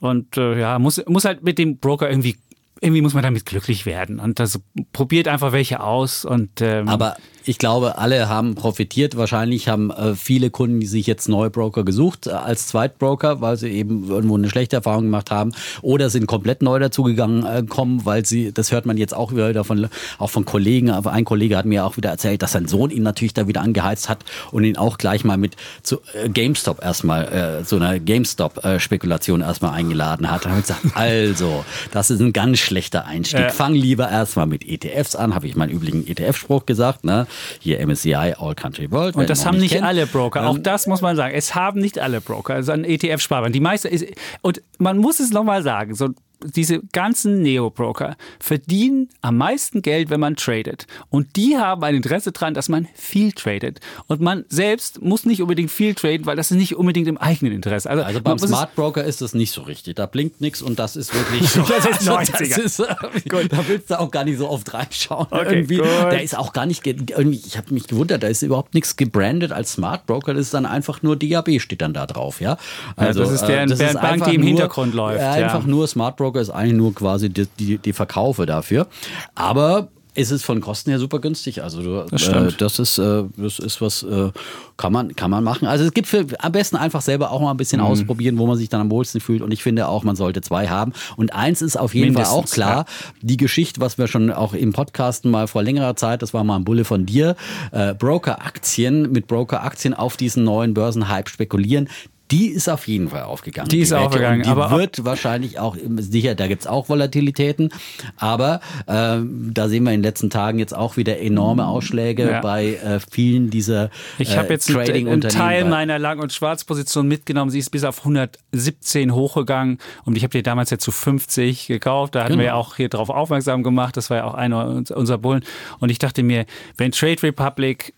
Und 0.00 0.36
äh, 0.36 0.60
ja, 0.60 0.78
muss, 0.78 1.02
muss 1.06 1.24
halt 1.24 1.42
mit 1.42 1.58
dem 1.58 1.78
Broker 1.78 2.08
irgendwie 2.08 2.36
irgendwie 2.80 3.02
muss 3.02 3.14
man 3.14 3.24
damit 3.24 3.44
glücklich 3.44 3.86
werden. 3.86 4.20
Und 4.20 4.38
das 4.38 4.60
probiert 4.92 5.26
einfach 5.26 5.50
welche 5.50 5.80
aus 5.80 6.24
und 6.24 6.60
ähm, 6.60 6.88
aber 6.88 7.16
ich 7.44 7.58
glaube, 7.58 7.98
alle 7.98 8.28
haben 8.28 8.54
profitiert. 8.54 9.16
Wahrscheinlich 9.16 9.68
haben 9.68 9.90
äh, 9.90 10.14
viele 10.14 10.50
Kunden, 10.50 10.80
die 10.80 10.86
sich 10.86 11.06
jetzt 11.06 11.28
neue 11.28 11.50
Broker 11.50 11.84
gesucht 11.84 12.26
äh, 12.26 12.30
als 12.30 12.66
Zweitbroker, 12.66 13.40
weil 13.40 13.56
sie 13.56 13.68
eben 13.68 14.08
irgendwo 14.08 14.36
eine 14.36 14.50
schlechte 14.50 14.76
Erfahrung 14.76 15.04
gemacht 15.04 15.30
haben 15.30 15.52
oder 15.82 16.10
sind 16.10 16.26
komplett 16.26 16.62
neu 16.62 16.78
dazugegangen 16.78 17.46
äh, 17.46 17.62
kommen, 17.68 18.04
weil 18.04 18.26
sie, 18.26 18.52
das 18.52 18.72
hört 18.72 18.86
man 18.86 18.96
jetzt 18.96 19.14
auch 19.14 19.32
wieder 19.32 19.64
von, 19.64 19.88
auch 20.18 20.30
von 20.30 20.44
Kollegen, 20.44 20.90
aber 20.90 21.12
ein 21.12 21.24
Kollege 21.24 21.56
hat 21.56 21.66
mir 21.66 21.84
auch 21.84 21.96
wieder 21.96 22.10
erzählt, 22.10 22.42
dass 22.42 22.52
sein 22.52 22.66
Sohn 22.66 22.90
ihn 22.90 23.02
natürlich 23.02 23.34
da 23.34 23.48
wieder 23.48 23.62
angeheizt 23.62 24.08
hat 24.08 24.24
und 24.50 24.64
ihn 24.64 24.76
auch 24.76 24.98
gleich 24.98 25.24
mal 25.24 25.36
mit 25.36 25.56
zu 25.82 26.00
äh, 26.14 26.28
GameStop 26.28 26.82
erstmal, 26.82 27.60
äh, 27.60 27.64
so 27.64 27.76
einer 27.76 27.98
GameStop-Spekulation 27.98 29.40
erstmal 29.40 29.72
eingeladen 29.72 30.30
hat. 30.30 30.44
Da 30.44 30.50
habe 30.50 30.60
ich 30.60 30.66
gesagt, 30.66 30.84
also, 30.94 31.64
das 31.92 32.10
ist 32.10 32.20
ein 32.20 32.32
ganz 32.32 32.58
schlechter 32.58 33.06
Einstieg. 33.06 33.52
Fang 33.52 33.74
lieber 33.74 34.10
erstmal 34.10 34.46
mit 34.46 34.68
ETFs 34.68 35.14
an, 35.16 35.34
habe 35.34 35.46
ich 35.46 35.56
meinen 35.56 35.70
üblichen 35.70 36.06
ETF-Spruch 36.06 36.66
gesagt, 36.66 37.04
ne? 37.04 37.26
Hier 37.60 37.84
MSCI 37.86 38.34
All 38.38 38.54
Country 38.54 38.90
World. 38.90 39.16
Und 39.16 39.30
das 39.30 39.46
haben 39.46 39.58
nicht 39.58 39.72
kennt. 39.72 39.84
alle 39.84 40.06
Broker. 40.06 40.46
Auch 40.46 40.56
ähm, 40.56 40.62
das 40.62 40.86
muss 40.86 41.00
man 41.00 41.16
sagen. 41.16 41.34
Es 41.34 41.54
haben 41.54 41.80
nicht 41.80 41.98
alle 41.98 42.20
Broker. 42.20 42.54
Also 42.54 42.72
ein 42.72 42.84
ETF-Sparplan. 42.84 43.52
Die 43.52 43.60
meiste 43.60 43.88
ist, 43.88 44.06
und 44.42 44.62
man 44.78 44.98
muss 44.98 45.20
es 45.20 45.30
nochmal 45.30 45.62
sagen, 45.62 45.94
so 45.94 46.08
diese 46.44 46.80
ganzen 46.92 47.42
Neo-Broker 47.42 48.16
verdienen 48.38 49.08
am 49.22 49.36
meisten 49.36 49.82
Geld, 49.82 50.10
wenn 50.10 50.20
man 50.20 50.36
tradet. 50.36 50.86
Und 51.10 51.36
die 51.36 51.58
haben 51.58 51.82
ein 51.82 51.96
Interesse 51.96 52.32
daran, 52.32 52.54
dass 52.54 52.68
man 52.68 52.88
viel 52.94 53.32
tradet. 53.32 53.80
Und 54.06 54.20
man 54.20 54.44
selbst 54.48 55.02
muss 55.02 55.26
nicht 55.26 55.42
unbedingt 55.42 55.70
viel 55.70 55.94
traden, 55.94 56.26
weil 56.26 56.36
das 56.36 56.50
ist 56.50 56.56
nicht 56.56 56.76
unbedingt 56.76 57.08
im 57.08 57.18
eigenen 57.18 57.52
Interesse. 57.52 57.90
Also, 57.90 58.04
also 58.04 58.20
beim 58.20 58.38
Smart 58.38 58.74
Broker 58.74 59.02
ist 59.04 59.20
das 59.20 59.34
nicht 59.34 59.52
so 59.52 59.62
richtig. 59.62 59.96
Da 59.96 60.06
blinkt 60.06 60.40
nichts 60.40 60.62
und 60.62 60.78
das 60.78 60.96
ist 60.96 61.12
wirklich 61.12 61.48
so. 61.50 61.62
das 61.62 61.86
ist 61.86 62.08
90er. 62.08 62.48
Das 62.48 62.58
ist, 62.58 62.78
da 62.80 63.68
willst 63.68 63.90
du 63.90 64.00
auch 64.00 64.10
gar 64.10 64.24
nicht 64.24 64.38
so 64.38 64.48
oft 64.48 64.72
reinschauen. 64.72 65.26
Okay, 65.30 65.54
irgendwie. 65.54 65.76
Der 65.76 66.22
ist 66.22 66.36
auch 66.36 66.52
gar 66.52 66.66
nicht, 66.66 66.86
ich 66.86 67.56
habe 67.56 67.74
mich 67.74 67.86
gewundert, 67.86 68.22
da 68.22 68.28
ist 68.28 68.42
überhaupt 68.42 68.74
nichts 68.74 68.96
gebrandet 68.96 69.52
als 69.52 69.72
Smart 69.72 70.06
Broker. 70.06 70.34
Das 70.34 70.46
ist 70.46 70.54
dann 70.54 70.66
einfach 70.66 71.02
nur 71.02 71.16
DAB 71.16 71.60
steht 71.60 71.82
dann 71.82 71.92
da 71.92 72.06
drauf. 72.06 72.40
Ja, 72.40 72.56
also, 72.96 73.20
ja, 73.20 73.26
das 73.26 73.34
ist 73.34 73.48
der, 73.48 73.62
äh, 73.62 73.66
das 73.66 73.80
ist 73.80 74.00
Bank, 74.00 74.24
die 74.24 74.36
im 74.36 74.42
Hintergrund 74.42 74.94
läuft. 74.94 75.20
Einfach 75.20 75.62
ja. 75.62 75.66
nur 75.66 75.86
Smart 75.86 76.16
Broker 76.16 76.27
Broker 76.28 76.40
ist 76.40 76.50
eigentlich 76.50 76.76
nur 76.76 76.94
quasi 76.94 77.30
die, 77.30 77.46
die, 77.58 77.78
die 77.78 77.92
Verkaufe 77.92 78.44
dafür. 78.44 78.86
Aber 79.34 79.88
ist 80.14 80.32
es 80.32 80.42
von 80.42 80.60
Kosten 80.60 80.90
her 80.90 80.98
super 80.98 81.20
günstig. 81.20 81.62
Also 81.62 81.80
du, 81.80 82.06
das, 82.10 82.28
äh, 82.28 82.50
das 82.58 82.78
ist 82.80 82.98
äh, 82.98 83.22
das 83.36 83.60
ist 83.60 83.80
was 83.80 84.02
äh, 84.02 84.30
kann 84.76 84.92
man 84.92 85.14
kann 85.14 85.30
man 85.30 85.44
machen. 85.44 85.68
Also 85.68 85.84
es 85.84 85.94
gibt 85.94 86.08
für, 86.08 86.26
am 86.40 86.52
besten 86.52 86.76
einfach 86.76 87.02
selber 87.02 87.30
auch 87.30 87.40
mal 87.40 87.52
ein 87.52 87.56
bisschen 87.56 87.80
mhm. 87.80 87.86
ausprobieren, 87.86 88.36
wo 88.36 88.46
man 88.46 88.56
sich 88.56 88.68
dann 88.68 88.80
am 88.80 88.90
wohlsten 88.90 89.20
fühlt. 89.20 89.42
Und 89.42 89.52
ich 89.52 89.62
finde 89.62 89.86
auch, 89.86 90.02
man 90.02 90.16
sollte 90.16 90.40
zwei 90.40 90.66
haben. 90.68 90.92
Und 91.16 91.34
eins 91.34 91.62
ist 91.62 91.76
auf 91.78 91.94
jeden 91.94 92.14
Mindestens, 92.14 92.30
Fall 92.30 92.42
auch 92.42 92.50
klar: 92.50 92.84
ja. 92.88 93.12
Die 93.22 93.36
Geschichte, 93.36 93.80
was 93.80 93.96
wir 93.96 94.08
schon 94.08 94.32
auch 94.32 94.54
im 94.54 94.72
Podcasten 94.72 95.30
mal 95.30 95.46
vor 95.46 95.62
längerer 95.62 95.94
Zeit, 95.94 96.20
das 96.20 96.34
war 96.34 96.42
mal 96.42 96.56
ein 96.56 96.64
Bulle 96.64 96.84
von 96.84 97.06
dir, 97.06 97.36
äh, 97.70 97.94
Broker-Aktien 97.94 99.12
mit 99.12 99.28
Broker-Aktien 99.28 99.94
auf 99.94 100.16
diesen 100.16 100.42
neuen 100.42 100.74
Börsenhype 100.74 101.30
spekulieren 101.30 101.88
die 102.30 102.48
ist 102.48 102.68
auf 102.68 102.86
jeden 102.88 103.08
Fall 103.08 103.22
aufgegangen. 103.22 103.68
Die 103.68 103.80
ist 103.80 103.90
Wette. 103.90 104.00
aufgegangen, 104.02 104.42
die 104.42 104.48
aber- 104.50 104.70
wird 104.70 105.04
wahrscheinlich 105.04 105.58
auch 105.58 105.76
sicher, 105.96 106.34
da 106.34 106.46
gibt's 106.46 106.66
auch 106.66 106.88
Volatilitäten, 106.88 107.70
aber 108.16 108.60
ähm, 108.86 109.50
da 109.54 109.68
sehen 109.68 109.84
wir 109.84 109.92
in 109.92 110.00
den 110.00 110.04
letzten 110.04 110.30
Tagen 110.30 110.58
jetzt 110.58 110.74
auch 110.76 110.96
wieder 110.96 111.18
enorme 111.20 111.66
Ausschläge 111.66 112.30
Ja. 112.30 112.40
bei 112.40 112.74
äh, 112.74 113.00
vielen 113.10 113.50
dieser 113.50 113.90
Ich 114.18 114.36
habe 114.36 114.48
äh, 114.48 114.52
jetzt 114.52 114.68
einen, 114.68 114.78
einen 114.78 114.86
Trading-Unternehmen. 114.86 115.38
Teil 115.38 115.64
meiner 115.64 115.98
Lang- 115.98 116.18
und 116.20 116.32
Schwarzposition 116.32 117.08
mitgenommen. 117.08 117.50
Sie 117.50 117.58
ist 117.58 117.70
bis 117.70 117.84
auf 117.84 117.98
117 118.00 119.14
hochgegangen 119.14 119.78
und 120.04 120.16
ich 120.16 120.22
habe 120.22 120.32
die 120.32 120.42
damals 120.42 120.70
ja 120.70 120.78
zu 120.78 120.90
50 120.90 121.66
gekauft. 121.66 122.14
Da 122.14 122.24
hatten 122.24 122.38
wir 122.38 122.44
ja 122.44 122.52
Genau. 122.52 122.60
auch 122.60 122.76
hier 122.76 122.88
drauf 122.88 123.10
aufmerksam 123.10 123.62
gemacht. 123.62 123.96
Das 123.96 124.10
war 124.10 124.18
ja 124.18 124.24
auch 124.24 124.34
einer 124.34 124.66
uns- 124.68 124.90
unserer 124.90 125.18
Bullen. 125.18 125.44
Und 125.80 125.90
ich 125.90 125.98
dachte 125.98 126.22
mir, 126.22 126.44
wenn 126.76 126.92
Trade 126.92 127.22
Republic 127.22 127.94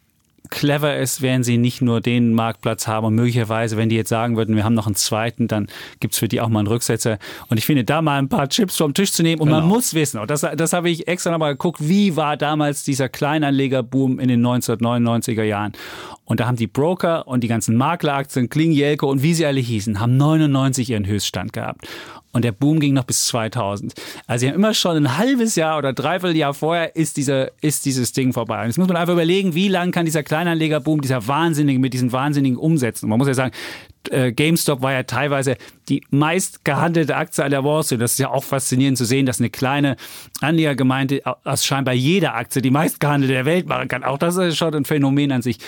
clever 0.50 0.96
ist, 0.96 1.22
werden 1.22 1.42
sie 1.44 1.56
nicht 1.56 1.80
nur 1.80 2.00
den 2.00 2.34
Marktplatz 2.34 2.86
haben 2.86 3.06
und 3.06 3.14
möglicherweise, 3.14 3.76
wenn 3.76 3.88
die 3.88 3.96
jetzt 3.96 4.08
sagen 4.08 4.36
würden, 4.36 4.56
wir 4.56 4.64
haben 4.64 4.74
noch 4.74 4.86
einen 4.86 4.96
zweiten, 4.96 5.48
dann 5.48 5.68
gibt's 6.00 6.18
für 6.18 6.28
die 6.28 6.40
auch 6.40 6.48
mal 6.48 6.58
einen 6.60 6.68
Rücksetzer. 6.68 7.18
Und 7.48 7.56
ich 7.56 7.64
finde, 7.66 7.84
da 7.84 8.02
mal 8.02 8.18
ein 8.18 8.28
paar 8.28 8.48
Chips 8.48 8.76
vom 8.76 8.92
Tisch 8.94 9.12
zu 9.12 9.22
nehmen 9.22 9.40
und 9.40 9.48
man 9.48 9.62
Genau. 9.62 9.74
muss 9.74 9.94
wissen, 9.94 10.18
und 10.20 10.30
das, 10.30 10.40
das 10.56 10.72
habe 10.72 10.90
ich 10.90 11.06
extra 11.08 11.30
nochmal 11.30 11.52
geguckt, 11.52 11.78
wie 11.80 12.16
war 12.16 12.36
damals 12.36 12.84
dieser 12.84 13.08
Kleinanlegerboom 13.08 14.18
in 14.18 14.28
den 14.28 14.44
1999er 14.44 15.42
Jahren. 15.44 15.72
Und 16.30 16.38
da 16.38 16.46
haben 16.46 16.54
die 16.54 16.68
Broker 16.68 17.26
und 17.26 17.42
die 17.42 17.48
ganzen 17.48 17.74
Makleraktien, 17.74 18.48
Kling, 18.48 18.70
Jelko 18.70 19.10
und 19.10 19.20
wie 19.20 19.34
sie 19.34 19.44
alle 19.44 19.58
hießen, 19.58 19.98
haben 19.98 20.16
99 20.16 20.88
ihren 20.88 21.04
Höchststand 21.04 21.52
gehabt. 21.52 21.88
Und 22.30 22.44
der 22.44 22.52
Boom 22.52 22.78
ging 22.78 22.94
noch 22.94 23.02
bis 23.02 23.26
2000. 23.26 23.94
Also 24.28 24.40
sie 24.40 24.48
haben 24.48 24.54
immer 24.54 24.72
schon 24.72 24.96
ein 24.96 25.18
halbes 25.18 25.56
Jahr 25.56 25.76
oder 25.76 25.92
dreiviertel 25.92 26.36
Jahr 26.36 26.54
vorher 26.54 26.94
ist, 26.94 27.16
dieser, 27.16 27.50
ist 27.60 27.84
dieses 27.84 28.12
Ding 28.12 28.32
vorbei. 28.32 28.60
Und 28.60 28.68
jetzt 28.68 28.78
muss 28.78 28.86
man 28.86 28.96
einfach 28.96 29.14
überlegen, 29.14 29.56
wie 29.56 29.66
lang 29.66 29.90
kann 29.90 30.04
dieser 30.04 30.22
Kleinanlegerboom, 30.22 31.00
dieser 31.00 31.26
wahnsinnige, 31.26 31.80
mit 31.80 31.94
diesen 31.94 32.12
wahnsinnigen 32.12 32.58
Umsätzen. 32.58 33.06
Und 33.06 33.10
man 33.10 33.18
muss 33.18 33.26
ja 33.26 33.34
sagen, 33.34 33.50
äh, 34.10 34.30
GameStop 34.30 34.82
war 34.82 34.92
ja 34.92 35.02
teilweise 35.02 35.56
die 35.88 36.04
meist 36.10 36.64
gehandelte 36.64 37.16
Aktie 37.16 37.42
an 37.42 37.50
der 37.50 37.64
Wall 37.64 37.82
Street. 37.82 38.00
Das 38.00 38.12
ist 38.12 38.18
ja 38.18 38.30
auch 38.30 38.44
faszinierend 38.44 38.96
zu 38.96 39.04
sehen, 39.04 39.26
dass 39.26 39.40
eine 39.40 39.50
kleine 39.50 39.96
Anlegergemeinde 40.40 41.22
aus 41.42 41.66
scheinbar 41.66 41.94
jeder 41.94 42.36
Aktie 42.36 42.62
die 42.62 42.70
meist 42.70 43.00
gehandelte 43.00 43.34
der 43.34 43.46
Welt 43.46 43.66
machen 43.66 43.88
kann. 43.88 44.04
Auch 44.04 44.18
das 44.18 44.36
ist 44.36 44.56
schon 44.56 44.72
ein 44.76 44.84
Phänomen 44.84 45.32
an 45.32 45.42
sich 45.42 45.58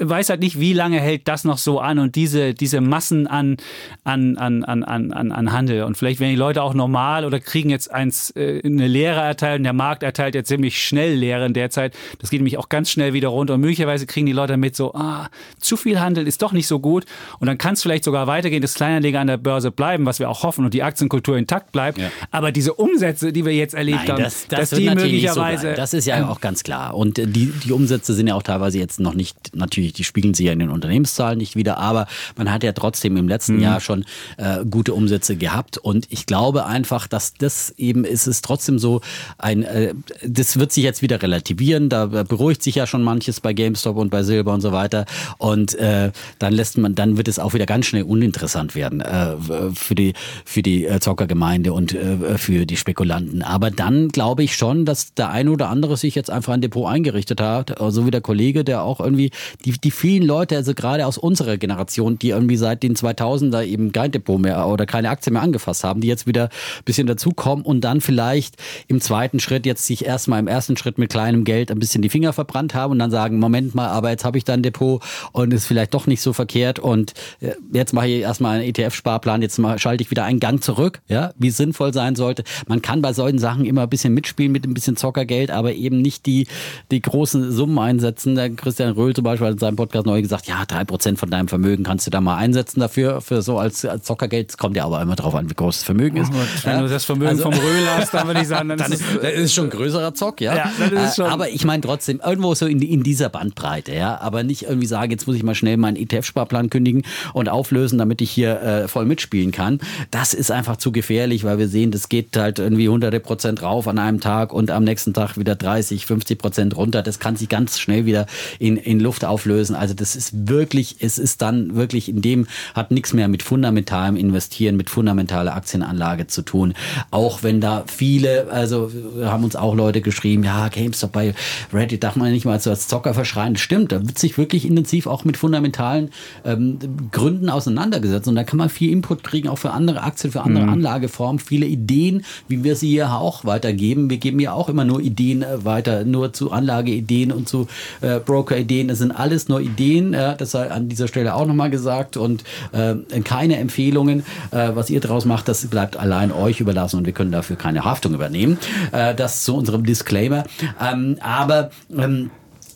weiß 0.00 0.30
halt 0.30 0.40
nicht, 0.40 0.60
wie 0.60 0.72
lange 0.72 1.00
hält 1.00 1.26
das 1.28 1.44
noch 1.44 1.58
so 1.58 1.80
an 1.80 1.98
und 1.98 2.16
diese, 2.16 2.54
diese 2.54 2.80
Massen 2.80 3.26
an, 3.26 3.56
an, 4.04 4.36
an, 4.36 4.64
an, 4.64 4.84
an, 4.84 5.12
an 5.12 5.32
an 5.38 5.52
Handel. 5.52 5.84
Und 5.84 5.96
vielleicht 5.96 6.20
werden 6.20 6.30
die 6.30 6.36
Leute 6.36 6.62
auch 6.62 6.74
normal 6.74 7.24
oder 7.24 7.40
kriegen 7.40 7.70
jetzt 7.70 7.90
eins, 7.90 8.30
äh, 8.36 8.60
eine 8.64 8.86
Lehre 8.86 9.20
erteilt 9.20 9.58
und 9.58 9.64
der 9.64 9.72
Markt 9.72 10.02
erteilt 10.02 10.34
ja 10.34 10.44
ziemlich 10.44 10.82
schnell 10.82 11.14
Lehren 11.14 11.54
derzeit. 11.54 11.94
Das 12.18 12.30
geht 12.30 12.40
nämlich 12.40 12.58
auch 12.58 12.68
ganz 12.68 12.90
schnell 12.90 13.12
wieder 13.12 13.28
runter 13.28 13.54
und 13.54 13.60
möglicherweise 13.60 14.06
kriegen 14.06 14.26
die 14.26 14.32
Leute 14.32 14.56
mit 14.56 14.76
so, 14.76 14.94
ah, 14.94 15.28
zu 15.58 15.76
viel 15.76 16.00
Handel 16.00 16.26
ist 16.26 16.42
doch 16.42 16.52
nicht 16.52 16.66
so 16.66 16.80
gut 16.80 17.04
und 17.38 17.46
dann 17.46 17.58
kann 17.58 17.74
es 17.74 17.82
vielleicht 17.82 18.04
sogar 18.04 18.26
weitergehen, 18.26 18.62
dass 18.62 18.74
Kleinanleger 18.74 19.20
an 19.20 19.26
der 19.26 19.36
Börse 19.36 19.70
bleiben, 19.70 20.06
was 20.06 20.18
wir 20.18 20.28
auch 20.28 20.42
hoffen 20.42 20.64
und 20.64 20.74
die 20.74 20.82
Aktienkultur 20.82 21.36
intakt 21.36 21.72
bleibt. 21.72 21.98
Ja. 21.98 22.10
Aber 22.30 22.52
diese 22.52 22.74
Umsätze, 22.74 23.32
die 23.32 23.44
wir 23.44 23.54
jetzt 23.54 23.74
erlebt 23.74 24.00
Nein, 24.00 24.08
haben, 24.08 24.22
das, 24.22 24.46
das 24.48 24.60
dass 24.60 24.70
wird 24.72 24.82
die 24.82 24.88
so 24.88 24.94
möglicherweise 24.94 25.60
bleiben. 25.62 25.76
Das 25.76 25.94
ist 25.94 26.06
ja 26.06 26.28
auch 26.28 26.40
ganz 26.40 26.62
klar. 26.62 26.94
Und 26.94 27.18
äh, 27.18 27.26
die, 27.26 27.46
die 27.46 27.72
Umsätze 27.72 28.14
sind 28.14 28.26
ja 28.26 28.34
auch 28.34 28.42
teilweise 28.42 28.78
jetzt 28.78 29.00
noch 29.00 29.14
nicht, 29.14 29.54
natürlich, 29.54 29.87
die 29.92 30.04
spiegeln 30.04 30.34
sich 30.34 30.46
ja 30.46 30.52
in 30.52 30.58
den 30.58 30.70
Unternehmenszahlen 30.70 31.38
nicht 31.38 31.56
wieder, 31.56 31.78
aber 31.78 32.06
man 32.36 32.50
hat 32.50 32.62
ja 32.62 32.72
trotzdem 32.72 33.16
im 33.16 33.28
letzten 33.28 33.56
Mhm. 33.56 33.62
Jahr 33.62 33.80
schon 33.80 34.04
äh, 34.36 34.64
gute 34.68 34.94
Umsätze 34.94 35.36
gehabt. 35.36 35.78
Und 35.78 36.06
ich 36.10 36.26
glaube 36.26 36.66
einfach, 36.66 37.06
dass 37.06 37.34
das 37.34 37.74
eben 37.76 38.04
ist 38.04 38.26
es 38.26 38.42
trotzdem 38.42 38.78
so 38.78 39.00
ein, 39.36 39.62
äh, 39.62 39.94
das 40.26 40.58
wird 40.58 40.72
sich 40.72 40.84
jetzt 40.84 41.02
wieder 41.02 41.22
relativieren. 41.22 41.88
Da 41.88 42.06
beruhigt 42.06 42.62
sich 42.62 42.76
ja 42.76 42.86
schon 42.86 43.02
manches 43.02 43.40
bei 43.40 43.52
GameStop 43.52 43.96
und 43.96 44.10
bei 44.10 44.22
Silber 44.22 44.54
und 44.54 44.60
so 44.60 44.72
weiter. 44.72 45.04
Und 45.38 45.74
äh, 45.74 46.12
dann 46.38 46.52
lässt 46.52 46.78
man, 46.78 46.94
dann 46.94 47.16
wird 47.16 47.28
es 47.28 47.38
auch 47.38 47.54
wieder 47.54 47.66
ganz 47.66 47.86
schnell 47.86 48.04
uninteressant 48.04 48.74
werden 48.74 49.00
äh, 49.00 49.36
für 49.74 49.94
die, 49.94 50.14
für 50.44 50.62
die 50.62 50.86
äh, 50.86 51.00
Zockergemeinde 51.00 51.72
und 51.72 51.94
äh, 51.94 52.38
für 52.38 52.66
die 52.66 52.76
Spekulanten. 52.76 53.42
Aber 53.42 53.70
dann 53.70 54.08
glaube 54.08 54.42
ich 54.42 54.56
schon, 54.56 54.84
dass 54.84 55.14
der 55.14 55.30
eine 55.30 55.50
oder 55.50 55.68
andere 55.68 55.96
sich 55.96 56.14
jetzt 56.14 56.30
einfach 56.30 56.54
ein 56.54 56.60
Depot 56.60 56.88
eingerichtet 56.88 57.40
hat, 57.40 57.74
so 57.88 58.06
wie 58.06 58.10
der 58.10 58.20
Kollege, 58.20 58.64
der 58.64 58.82
auch 58.82 59.00
irgendwie 59.00 59.30
die, 59.64 59.72
die 59.84 59.90
vielen 59.90 60.26
Leute, 60.26 60.56
also 60.56 60.74
gerade 60.74 61.06
aus 61.06 61.18
unserer 61.18 61.56
Generation, 61.56 62.18
die 62.18 62.30
irgendwie 62.30 62.56
seit 62.56 62.82
den 62.82 62.94
2000er 62.94 63.64
eben 63.64 63.92
kein 63.92 64.12
Depot 64.12 64.40
mehr 64.40 64.66
oder 64.66 64.86
keine 64.86 65.10
Aktie 65.10 65.32
mehr 65.32 65.42
angefasst 65.42 65.84
haben, 65.84 66.00
die 66.00 66.08
jetzt 66.08 66.26
wieder 66.26 66.44
ein 66.44 66.84
bisschen 66.84 67.06
dazukommen 67.06 67.64
und 67.64 67.82
dann 67.82 68.00
vielleicht 68.00 68.56
im 68.88 69.00
zweiten 69.00 69.40
Schritt 69.40 69.66
jetzt 69.66 69.86
sich 69.86 70.04
erstmal 70.04 70.40
im 70.40 70.48
ersten 70.48 70.76
Schritt 70.76 70.98
mit 70.98 71.10
kleinem 71.10 71.44
Geld 71.44 71.70
ein 71.70 71.78
bisschen 71.78 72.02
die 72.02 72.08
Finger 72.08 72.32
verbrannt 72.32 72.74
haben 72.74 72.92
und 72.92 72.98
dann 72.98 73.10
sagen, 73.10 73.38
Moment 73.38 73.74
mal, 73.74 73.88
aber 73.88 74.10
jetzt 74.10 74.24
habe 74.24 74.38
ich 74.38 74.44
da 74.44 74.54
ein 74.54 74.62
Depot 74.62 75.02
und 75.32 75.52
ist 75.52 75.66
vielleicht 75.66 75.94
doch 75.94 76.06
nicht 76.06 76.20
so 76.20 76.32
verkehrt 76.32 76.78
und 76.78 77.14
äh, 77.40 77.52
jetzt 77.72 77.92
mache 77.92 78.08
ich 78.08 78.20
erstmal 78.20 78.58
einen 78.58 78.68
ETF-Sparplan, 78.68 79.42
jetzt 79.42 79.60
schalte 79.76 80.02
ich 80.02 80.10
wieder 80.10 80.24
einen 80.24 80.40
Gang 80.40 80.62
zurück, 80.62 81.00
ja, 81.08 81.32
wie 81.38 81.50
sinnvoll 81.50 81.92
sein 81.92 82.16
sollte. 82.16 82.44
Man 82.66 82.82
kann 82.82 83.02
bei 83.02 83.12
solchen 83.12 83.38
Sachen 83.38 83.64
immer 83.64 83.82
ein 83.82 83.88
bisschen 83.88 84.14
mitspielen 84.14 84.52
mit 84.52 84.66
ein 84.66 84.74
bisschen 84.74 84.96
Zockergeld, 84.96 85.50
aber 85.50 85.74
eben 85.74 86.00
nicht 86.00 86.26
die, 86.26 86.46
die 86.90 87.00
großen 87.00 87.52
Summen 87.52 87.78
einsetzen. 87.78 88.34
Der 88.34 88.50
Christian 88.50 88.92
Röhl 88.92 89.14
zum 89.14 89.24
Beispiel 89.24 89.48
hat 89.48 89.60
in 89.68 89.72
seinem 89.72 89.76
Podcast 89.76 90.06
neu 90.06 90.22
gesagt, 90.22 90.46
ja, 90.46 90.64
drei 90.66 90.84
Prozent 90.84 91.18
von 91.18 91.30
deinem 91.30 91.48
Vermögen 91.48 91.84
kannst 91.84 92.06
du 92.06 92.10
da 92.10 92.20
mal 92.20 92.36
einsetzen 92.36 92.80
dafür, 92.80 93.20
für 93.20 93.42
so 93.42 93.58
als, 93.58 93.84
als 93.84 94.04
Zockergeld. 94.04 94.50
Es 94.50 94.56
kommt 94.56 94.76
ja 94.76 94.84
aber 94.84 95.00
immer 95.02 95.16
drauf 95.16 95.34
an, 95.34 95.50
wie 95.50 95.54
groß 95.54 95.76
das 95.78 95.84
Vermögen 95.84 96.16
ist. 96.16 96.32
Wenn 96.64 96.72
Ja. 96.76 96.82
du 96.82 96.88
das 96.88 97.04
Vermögen 97.04 97.30
Also- 97.30 97.42
vom 97.44 97.54
Röhl 97.54 97.86
hast, 97.96 98.14
dann 98.14 98.26
würde 98.26 98.40
ich 98.40 98.48
sagen, 98.48 98.68
dann, 98.68 98.78
dann 98.78 98.92
ist 98.92 99.00
es 99.02 99.20
das 99.20 99.32
ist 99.32 99.54
schon 99.54 99.64
ein 99.64 99.70
größerer 99.70 100.14
Zock, 100.14 100.40
ja. 100.40 100.54
Ja, 100.56 100.70
ist 100.86 100.92
Äh, 100.92 101.14
schon- 101.22 101.30
Aber 101.30 101.50
ich 101.50 101.64
meine 101.64 101.82
trotzdem, 101.82 102.20
irgendwo 102.24 102.54
so 102.54 102.66
in, 102.66 102.80
in 102.80 103.02
dieser 103.02 103.28
Bandbreite, 103.28 103.94
ja. 103.94 104.18
Aber 104.20 104.42
nicht 104.42 104.62
irgendwie 104.62 104.86
sagen, 104.86 105.10
jetzt 105.10 105.26
muss 105.26 105.36
ich 105.36 105.42
mal 105.42 105.54
schnell 105.54 105.76
meinen 105.76 105.96
ETF-Sparplan 105.96 106.70
kündigen 106.70 107.02
und 107.34 107.48
auflösen, 107.48 107.98
damit 107.98 108.20
ich 108.22 108.30
hier 108.30 108.60
äh, 108.62 108.88
voll 108.88 109.04
mitspielen 109.04 109.52
kann. 109.52 109.80
Das 110.10 110.34
ist 110.34 110.50
einfach 110.50 110.76
zu 110.76 110.92
gefährlich, 110.92 111.44
weil 111.44 111.58
wir 111.58 111.68
sehen, 111.68 111.90
das 111.90 112.08
geht 112.08 112.36
halt 112.36 112.58
irgendwie 112.58 112.88
hunderte 112.88 113.20
Prozent 113.20 113.62
rauf 113.62 113.86
an 113.88 113.98
einem 113.98 114.20
Tag 114.20 114.52
und 114.52 114.70
am 114.70 114.84
nächsten 114.84 115.12
Tag 115.14 115.36
wieder 115.36 115.54
30, 115.54 116.06
50 116.06 116.38
Prozent 116.38 116.76
runter. 116.76 117.02
Das 117.02 117.18
kann 117.18 117.36
sich 117.36 117.48
ganz 117.48 117.78
schnell 117.78 118.06
wieder 118.06 118.26
in, 118.58 118.76
in 118.76 119.00
Luft 119.00 119.24
auflösen. 119.24 119.57
Also 119.58 119.94
das 119.94 120.16
ist 120.16 120.48
wirklich, 120.48 120.96
es 121.00 121.18
ist 121.18 121.42
dann 121.42 121.74
wirklich 121.74 122.08
in 122.08 122.22
dem, 122.22 122.46
hat 122.74 122.90
nichts 122.90 123.12
mehr 123.12 123.28
mit 123.28 123.42
fundamentalem 123.42 124.16
Investieren, 124.16 124.76
mit 124.76 124.90
fundamentaler 124.90 125.54
Aktienanlage 125.54 126.26
zu 126.26 126.42
tun. 126.42 126.74
Auch 127.10 127.42
wenn 127.42 127.60
da 127.60 127.84
viele, 127.86 128.50
also 128.50 128.90
haben 129.22 129.44
uns 129.44 129.56
auch 129.56 129.74
Leute 129.74 130.00
geschrieben, 130.00 130.44
ja, 130.44 130.68
GameStop 130.68 131.12
bei 131.12 131.34
Reddit 131.72 132.02
darf 132.02 132.16
man 132.16 132.30
nicht 132.32 132.44
mal 132.44 132.60
so 132.60 132.70
als 132.70 132.88
Zocker 132.88 133.14
verschreien. 133.14 133.54
Das 133.54 133.62
stimmt, 133.62 133.92
da 133.92 134.06
wird 134.06 134.18
sich 134.18 134.38
wirklich 134.38 134.64
intensiv 134.64 135.06
auch 135.06 135.24
mit 135.24 135.36
fundamentalen 135.36 136.10
ähm, 136.44 136.78
Gründen 137.12 137.50
auseinandergesetzt 137.50 138.28
und 138.28 138.34
da 138.34 138.44
kann 138.44 138.58
man 138.58 138.68
viel 138.68 138.90
Input 138.90 139.24
kriegen, 139.24 139.48
auch 139.48 139.58
für 139.58 139.72
andere 139.72 140.02
Aktien, 140.02 140.32
für 140.32 140.42
andere 140.42 140.68
Anlageformen, 140.68 141.38
viele 141.38 141.66
Ideen, 141.66 142.24
wie 142.48 142.64
wir 142.64 142.76
sie 142.76 142.88
hier 142.88 143.12
auch 143.12 143.44
weitergeben. 143.44 144.10
Wir 144.10 144.18
geben 144.18 144.40
ja 144.40 144.52
auch 144.52 144.68
immer 144.68 144.84
nur 144.84 145.00
Ideen 145.00 145.42
äh, 145.42 145.64
weiter, 145.64 146.04
nur 146.04 146.32
zu 146.32 146.50
Anlageideen 146.52 147.32
und 147.32 147.48
zu 147.48 147.68
äh, 148.00 148.20
Broker-Ideen. 148.20 148.88
Das 148.88 148.98
sind 148.98 149.12
alles 149.12 149.37
nur 149.46 149.60
Ideen, 149.60 150.14
äh, 150.14 150.36
das 150.36 150.50
sei 150.50 150.70
an 150.70 150.88
dieser 150.88 151.08
Stelle 151.08 151.34
auch 151.34 151.46
nochmal 151.46 151.70
gesagt 151.70 152.16
und 152.16 152.44
äh, 152.72 152.94
keine 153.20 153.56
Empfehlungen. 153.56 154.24
Äh, 154.50 154.70
was 154.74 154.90
ihr 154.90 155.00
daraus 155.00 155.24
macht, 155.24 155.48
das 155.48 155.66
bleibt 155.66 155.96
allein 155.96 156.32
euch 156.32 156.60
überlassen 156.60 156.98
und 156.98 157.06
wir 157.06 157.12
können 157.12 157.32
dafür 157.32 157.56
keine 157.56 157.84
Haftung 157.84 158.14
übernehmen. 158.14 158.58
Äh, 158.92 159.14
das 159.14 159.44
zu 159.44 159.56
unserem 159.56 159.84
Disclaimer. 159.84 160.44
Ähm, 160.80 161.16
aber 161.20 161.70
ähm, 161.96 162.30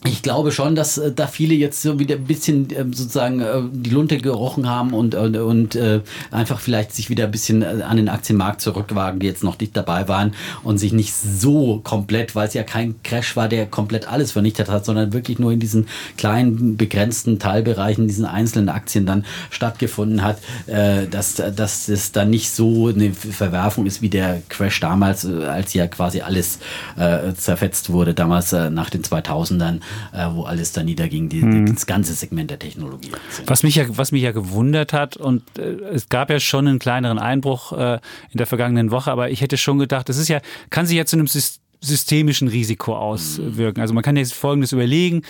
ich 0.05 0.21
glaube 0.21 0.51
schon, 0.51 0.75
dass 0.75 0.97
äh, 0.97 1.11
da 1.13 1.27
viele 1.27 1.53
jetzt 1.53 1.81
so 1.81 1.97
wieder 1.97 2.15
ein 2.15 2.25
bisschen 2.25 2.67
ähm, 2.75 2.93
sozusagen 2.93 3.39
äh, 3.39 3.61
die 3.71 3.89
Lunte 3.89 4.17
gerochen 4.17 4.69
haben 4.69 4.93
und, 4.93 5.15
und, 5.15 5.37
und 5.37 5.75
äh, 5.75 6.01
einfach 6.29 6.59
vielleicht 6.59 6.93
sich 6.93 7.09
wieder 7.09 7.25
ein 7.25 7.31
bisschen 7.31 7.61
äh, 7.61 7.83
an 7.83 7.97
den 7.97 8.09
Aktienmarkt 8.09 8.59
zurückwagen, 8.59 9.19
die 9.19 9.27
jetzt 9.27 9.43
noch 9.43 9.59
nicht 9.59 9.77
dabei 9.77 10.07
waren 10.09 10.33
und 10.63 10.77
sich 10.77 10.91
nicht 10.91 11.13
so 11.13 11.79
komplett, 11.83 12.35
weil 12.35 12.47
es 12.47 12.53
ja 12.53 12.63
kein 12.63 13.01
Crash 13.03 13.37
war, 13.37 13.47
der 13.47 13.65
komplett 13.65 14.07
alles 14.07 14.33
vernichtet 14.33 14.69
hat, 14.69 14.85
sondern 14.85 15.13
wirklich 15.13 15.39
nur 15.39 15.53
in 15.53 15.61
diesen 15.61 15.87
kleinen, 16.17 16.75
begrenzten 16.75 17.39
Teilbereichen, 17.39 18.07
diesen 18.07 18.25
einzelnen 18.25 18.69
Aktien 18.69 19.05
dann 19.05 19.25
stattgefunden 19.51 20.21
hat, 20.21 20.39
äh, 20.67 21.07
dass, 21.07 21.35
dass 21.35 21.87
es 21.87 22.11
dann 22.11 22.29
nicht 22.29 22.51
so 22.51 22.87
eine 22.87 23.13
Verwerfung 23.13 23.85
ist 23.85 24.01
wie 24.01 24.09
der 24.09 24.41
Crash 24.49 24.81
damals, 24.81 25.23
äh, 25.23 25.45
als 25.45 25.73
ja 25.73 25.87
quasi 25.87 26.21
alles 26.21 26.59
äh, 26.97 27.33
zerfetzt 27.35 27.89
wurde, 27.89 28.13
damals 28.13 28.51
äh, 28.51 28.69
nach 28.69 28.89
den 28.89 29.01
2000ern 29.01 29.79
äh, 30.13 30.27
wo 30.31 30.43
alles 30.43 30.71
da 30.71 30.83
niederging, 30.83 31.29
die, 31.29 31.41
Mhm. 31.43 31.73
das 31.73 31.85
ganze 31.85 32.13
Segment 32.13 32.49
der 32.51 32.59
Technologie. 32.59 33.11
Was 33.47 33.63
mich 33.63 33.75
ja, 33.75 33.85
was 33.89 34.11
mich 34.11 34.21
ja 34.23 34.31
gewundert 34.31 34.93
hat, 34.93 35.17
und 35.17 35.43
äh, 35.57 35.63
es 35.93 36.09
gab 36.09 36.29
ja 36.29 36.39
schon 36.39 36.67
einen 36.67 36.79
kleineren 36.79 37.19
Einbruch 37.19 37.71
äh, 37.73 37.99
in 38.31 38.37
der 38.37 38.47
vergangenen 38.47 38.91
Woche, 38.91 39.11
aber 39.11 39.29
ich 39.29 39.41
hätte 39.41 39.57
schon 39.57 39.79
gedacht, 39.79 40.09
das 40.09 40.17
ist 40.17 40.27
ja, 40.27 40.39
kann 40.69 40.85
sich 40.85 40.97
ja 40.97 41.05
zu 41.05 41.15
einem 41.15 41.25
Sys- 41.27 41.59
systemischen 41.83 42.47
Risiko 42.47 42.95
auswirken. 42.95 43.81
Also 43.81 43.93
man 43.93 44.03
kann 44.03 44.15
jetzt 44.15 44.33
Folgendes 44.33 44.71
überlegen. 44.71 45.21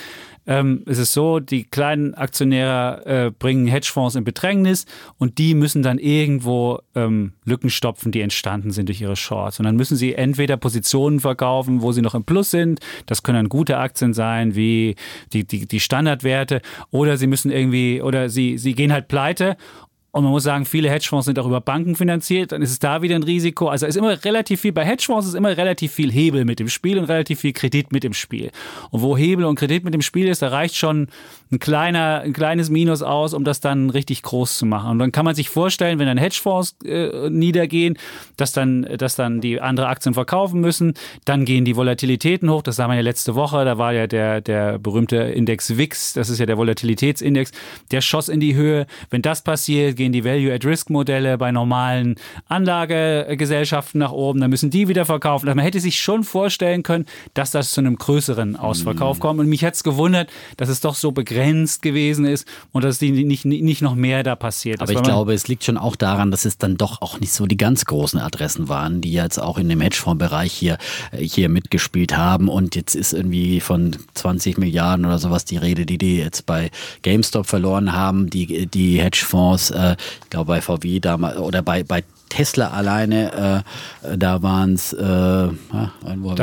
Ähm, 0.46 0.84
es 0.86 0.98
ist 0.98 1.14
so, 1.14 1.40
die 1.40 1.64
kleinen 1.64 2.14
Aktionäre 2.16 3.06
äh, 3.06 3.32
bringen 3.32 3.66
Hedgefonds 3.66 4.16
in 4.16 4.26
Bedrängnis 4.26 4.86
und 5.18 5.38
die 5.38 5.56
müssen 5.56 5.84
dann 5.84 6.00
irgendwo 6.00 6.80
ähm, 6.96 7.32
Lücken 7.46 7.70
stopfen, 7.70 8.12
die 8.12 8.20
entstanden 8.20 8.72
sind 8.72 8.90
durch 8.90 9.00
ihre 9.00 9.16
Shorts. 9.16 9.60
Und 9.60 9.66
dann 9.66 9.78
müssen 9.78 9.96
sie 9.96 10.14
entweder 10.14 10.58
Positionen 10.58 11.22
verkaufen, 11.22 11.82
wo 11.82 11.94
sie 11.94 12.02
noch 12.02 12.14
im 12.14 12.26
Plus 12.26 12.52
sind. 12.52 12.82
Das 13.06 13.24
können 13.24 13.38
dann 13.38 13.50
gute 13.50 13.78
Aktien 13.78 14.14
sein, 14.14 14.56
wie 14.56 14.96
die, 15.32 15.46
die, 15.46 15.66
die 15.66 15.80
Standardwerte. 15.80 16.62
Oder 16.92 17.18
sie 17.18 17.28
müssen 17.28 17.50
irgendwie, 17.50 18.02
oder 18.02 18.30
sie, 18.30 18.58
sie 18.58 18.74
gehen 18.74 18.92
halt 18.92 19.08
pleite 19.08 19.56
und 20.14 20.24
man 20.24 20.32
muss 20.32 20.44
sagen, 20.44 20.66
viele 20.66 20.92
Hedgefonds 20.92 21.26
sind 21.26 21.40
auch 21.40 21.48
über 21.48 21.60
Banken 21.60 21.96
finanziert. 21.96 22.52
Dann 22.52 22.62
ist 22.62 22.70
es 22.70 22.78
da 22.78 23.02
wieder 23.02 23.16
ein 23.16 23.24
Risiko. 23.24 23.70
Also 23.70 23.88
ist 23.88 23.96
immer 23.96 24.24
relativ 24.24 24.62
viel, 24.62 24.72
bei 24.72 24.86
Hedgefonds 24.86 25.26
ist 25.26 25.34
immer 25.34 25.58
relativ 25.58 25.92
viel 25.92 26.12
Hebel 26.12 26.46
mit 26.46 26.60
dem 26.60 26.70
Spiel 26.70 27.00
und 27.00 27.06
relativ 27.06 27.40
viel 27.40 27.52
Kredit 27.52 27.92
mit 27.92 28.04
dem 28.04 28.14
Spiel. 28.14 28.52
Und 28.92 29.02
wo 29.02 29.18
Hebel 29.18 29.44
und 29.46 29.56
Kredit 29.56 29.84
mit 29.84 29.96
dem 29.96 30.04
Spiel 30.04 30.28
ist, 30.28 30.44
da 30.44 30.50
reicht 30.50 30.76
schon 30.76 31.08
ein, 31.54 31.60
kleiner, 31.60 32.22
ein 32.22 32.34
kleines 32.34 32.70
Minus 32.70 33.02
aus, 33.02 33.34
um 33.34 33.44
das 33.44 33.60
dann 33.62 33.90
richtig 33.90 34.24
groß 34.24 34.58
zu 34.58 34.66
machen. 34.66 34.92
Und 34.92 35.00
dann 35.00 35.12
kann 35.12 35.26
man 35.26 35.36
sich 35.36 35.50
vorstellen, 35.50 36.00
wenn 36.00 36.08
dann 36.08 36.18
Hedgefonds 36.18 36.76
äh, 36.84 37.30
niedergehen, 37.30 37.98
dass 38.38 38.52
dann, 38.52 38.88
dass 38.98 39.16
dann 39.16 39.40
die 39.40 39.62
andere 39.62 39.88
Aktien 39.88 40.14
verkaufen 40.14 40.60
müssen. 40.60 40.94
Dann 41.26 41.46
gehen 41.46 41.66
die 41.66 41.76
Volatilitäten 41.76 42.50
hoch. 42.50 42.64
Das 42.64 42.78
sah 42.78 42.88
man 42.88 42.98
ja 42.98 43.04
letzte 43.04 43.36
Woche. 43.36 43.64
Da 43.66 43.78
war 43.78 43.94
ja 43.94 44.08
der, 44.08 44.42
der 44.42 44.80
berühmte 44.80 45.18
Index 45.18 45.78
WIX, 45.78 46.14
das 46.14 46.30
ist 46.30 46.40
ja 46.40 46.46
der 46.46 46.58
Volatilitätsindex, 46.58 47.52
der 47.92 48.02
schoss 48.02 48.30
in 48.30 48.40
die 48.40 48.56
Höhe. 48.56 48.88
Wenn 49.10 49.22
das 49.22 49.44
passiert, 49.44 49.96
gehen 49.96 50.12
die 50.12 50.26
Value-at-Risk-Modelle 50.26 51.38
bei 51.38 51.52
normalen 51.52 52.16
Anlagegesellschaften 52.48 54.00
nach 54.00 54.12
oben, 54.12 54.42
dann 54.42 54.50
müssen 54.50 54.70
die 54.70 54.88
wieder 54.88 55.06
verkaufen. 55.06 55.48
Also 55.48 55.56
man 55.56 55.66
hätte 55.66 55.80
sich 55.80 56.00
schon 56.00 56.24
vorstellen 56.24 56.84
können, 56.84 57.06
dass 57.34 57.52
das 57.52 57.72
zu 57.72 57.82
einem 57.82 57.98
größeren 57.98 58.56
Ausverkauf 58.56 59.20
mm. 59.20 59.22
kommt. 59.22 59.40
Und 59.40 59.48
mich 59.48 59.64
hat 59.64 59.76
es 59.76 59.84
gewundert, 59.84 60.30
dass 60.58 60.70
es 60.70 60.82
doch 60.82 60.96
so 60.96 61.12
begrenzt 61.12 61.43
gewesen 61.82 62.26
ist 62.26 62.48
und 62.72 62.84
dass 62.84 63.00
die 63.00 63.12
nicht, 63.12 63.46
nicht 63.46 63.82
noch 63.82 63.96
mehr 63.96 64.24
da 64.24 64.36
passiert 64.36 64.76
ist. 64.76 64.82
Aber 64.82 64.92
ich 64.92 65.04
glaube, 65.04 65.34
es 65.34 65.48
liegt 65.48 65.64
schon 65.64 65.78
auch 65.78 65.96
daran, 65.96 66.32
dass 66.32 66.46
es 66.46 66.58
dann 66.58 66.78
doch 66.78 67.02
auch 67.02 67.20
nicht 67.20 67.34
so 67.34 67.46
die 67.46 67.58
ganz 67.58 67.86
großen 67.86 68.20
Adressen 68.20 68.70
waren, 68.70 69.02
die 69.02 69.12
jetzt 69.12 69.40
auch 69.40 69.58
in 69.58 69.70
dem 69.70 69.82
Hedgefonds-Bereich 69.82 70.54
hier, 70.54 70.78
hier 71.18 71.50
mitgespielt 71.50 72.18
haben. 72.18 72.48
Und 72.48 72.76
jetzt 72.76 72.96
ist 72.96 73.14
irgendwie 73.14 73.60
von 73.60 73.96
20 74.14 74.58
Milliarden 74.58 75.06
oder 75.06 75.20
sowas 75.20 75.46
die 75.46 75.58
Rede, 75.58 75.86
die 75.86 75.98
die 75.98 76.18
jetzt 76.18 76.46
bei 76.46 76.72
GameStop 77.02 77.46
verloren 77.46 77.94
haben. 77.94 78.30
Die, 78.30 78.68
die 78.68 79.00
Hedgefonds 79.00 79.72
äh, 79.72 79.96
ich 80.24 80.30
glaube 80.30 80.48
bei 80.48 80.62
VW 80.62 81.00
damals 81.00 81.38
oder 81.38 81.62
bei, 81.62 81.84
bei 81.84 82.04
Tesla 82.36 82.70
alleine, 82.72 83.64
äh, 84.02 84.18
da 84.18 84.42
waren 84.42 84.74
es, 84.74 84.92
äh, 84.92 84.98
da 85.00 85.52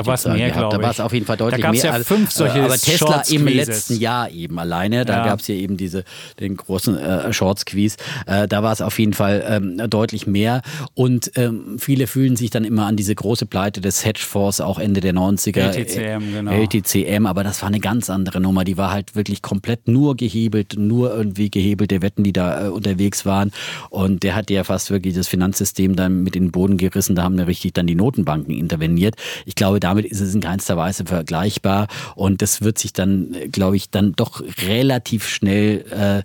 war 0.07 0.15
es 0.15 0.25
mehr, 0.25 0.51
glaube 0.51 0.77
Da 0.77 0.83
war 0.83 0.91
es 0.93 1.01
auf 1.01 1.13
jeden 1.13 1.27
Fall 1.27 1.37
deutlich 1.37 1.63
da 1.63 1.73
mehr. 1.73 1.85
Ja 1.85 1.99
fünf 2.05 2.31
solche 2.31 2.59
äh, 2.59 2.63
aber 2.63 2.79
Tesla 2.79 3.23
im 3.29 3.47
letzten 3.47 3.99
Jahr 3.99 4.31
eben 4.31 4.59
alleine, 4.61 5.05
da 5.05 5.19
ja. 5.19 5.25
gab 5.25 5.41
es 5.41 5.49
ja 5.49 5.57
eben 5.57 5.77
diese, 5.77 6.05
den 6.39 6.57
großen 6.57 6.97
äh, 6.97 7.33
Short-Squeeze, 7.33 7.97
äh, 8.27 8.47
da 8.47 8.63
war 8.63 8.73
es 8.73 8.83
auf 8.83 8.99
jeden 9.01 9.15
Fall 9.15 9.45
ähm, 9.49 9.91
deutlich 9.91 10.29
mehr 10.29 10.63
und 10.95 11.33
ähm, 11.35 11.77
viele 11.81 12.07
fühlen 12.07 12.37
sich 12.37 12.51
dann 12.51 12.65
immer 12.65 12.87
an 12.87 12.97
diese 12.97 13.15
große 13.15 13.47
Pleite 13.47 13.81
des 13.81 14.05
Hedgefonds 14.05 14.61
auch 14.61 14.79
Ende 14.79 15.01
der 15.01 15.13
90er. 15.13 15.73
LTCM, 15.73 16.33
genau. 16.33 16.53
LTCM, 16.53 17.27
aber 17.27 17.43
das 17.43 17.63
war 17.63 17.69
eine 17.69 17.81
ganz 17.81 18.11
andere 18.11 18.41
Nummer, 18.41 18.63
die 18.63 18.77
war 18.77 18.93
halt 18.93 19.17
wirklich 19.17 19.43
komplett 19.43 19.89
nur 19.89 20.17
gehebelt, 20.17 20.75
nur 20.79 21.13
irgendwie 21.13 21.51
gehebelte 21.51 22.01
Wetten, 22.01 22.23
die 22.23 22.33
da 22.33 22.67
äh, 22.67 22.69
unterwegs 22.69 23.27
waren 23.27 23.51
und 23.89 24.23
der 24.23 24.37
hat 24.37 24.51
ja 24.51 24.63
fast 24.63 24.93
wirklich 24.93 25.15
das 25.15 25.27
Finanzsystem 25.27 25.80
System 25.81 25.97
dann 25.97 26.23
mit 26.23 26.37
in 26.37 26.47
den 26.47 26.51
Boden 26.51 26.77
gerissen. 26.77 27.15
Da 27.15 27.23
haben 27.23 27.39
ja 27.39 27.45
richtig 27.45 27.73
dann 27.73 27.87
die 27.87 27.95
Notenbanken 27.95 28.55
interveniert. 28.55 29.15
Ich 29.47 29.55
glaube, 29.55 29.81
damit 29.81 30.05
ist 30.05 30.21
es 30.21 30.35
in 30.35 30.41
keinster 30.41 30.77
Weise 30.77 31.05
vergleichbar. 31.07 31.89
Und 32.15 32.43
das 32.43 32.61
wird 32.61 32.79
sich 32.79 32.93
dann, 32.93 33.35
glaube 33.51 33.77
ich, 33.77 33.91
dann 33.91 34.13
doch 34.13 34.43
relativ 34.67 35.27
schnell 35.27 35.85
äh, 35.91 36.19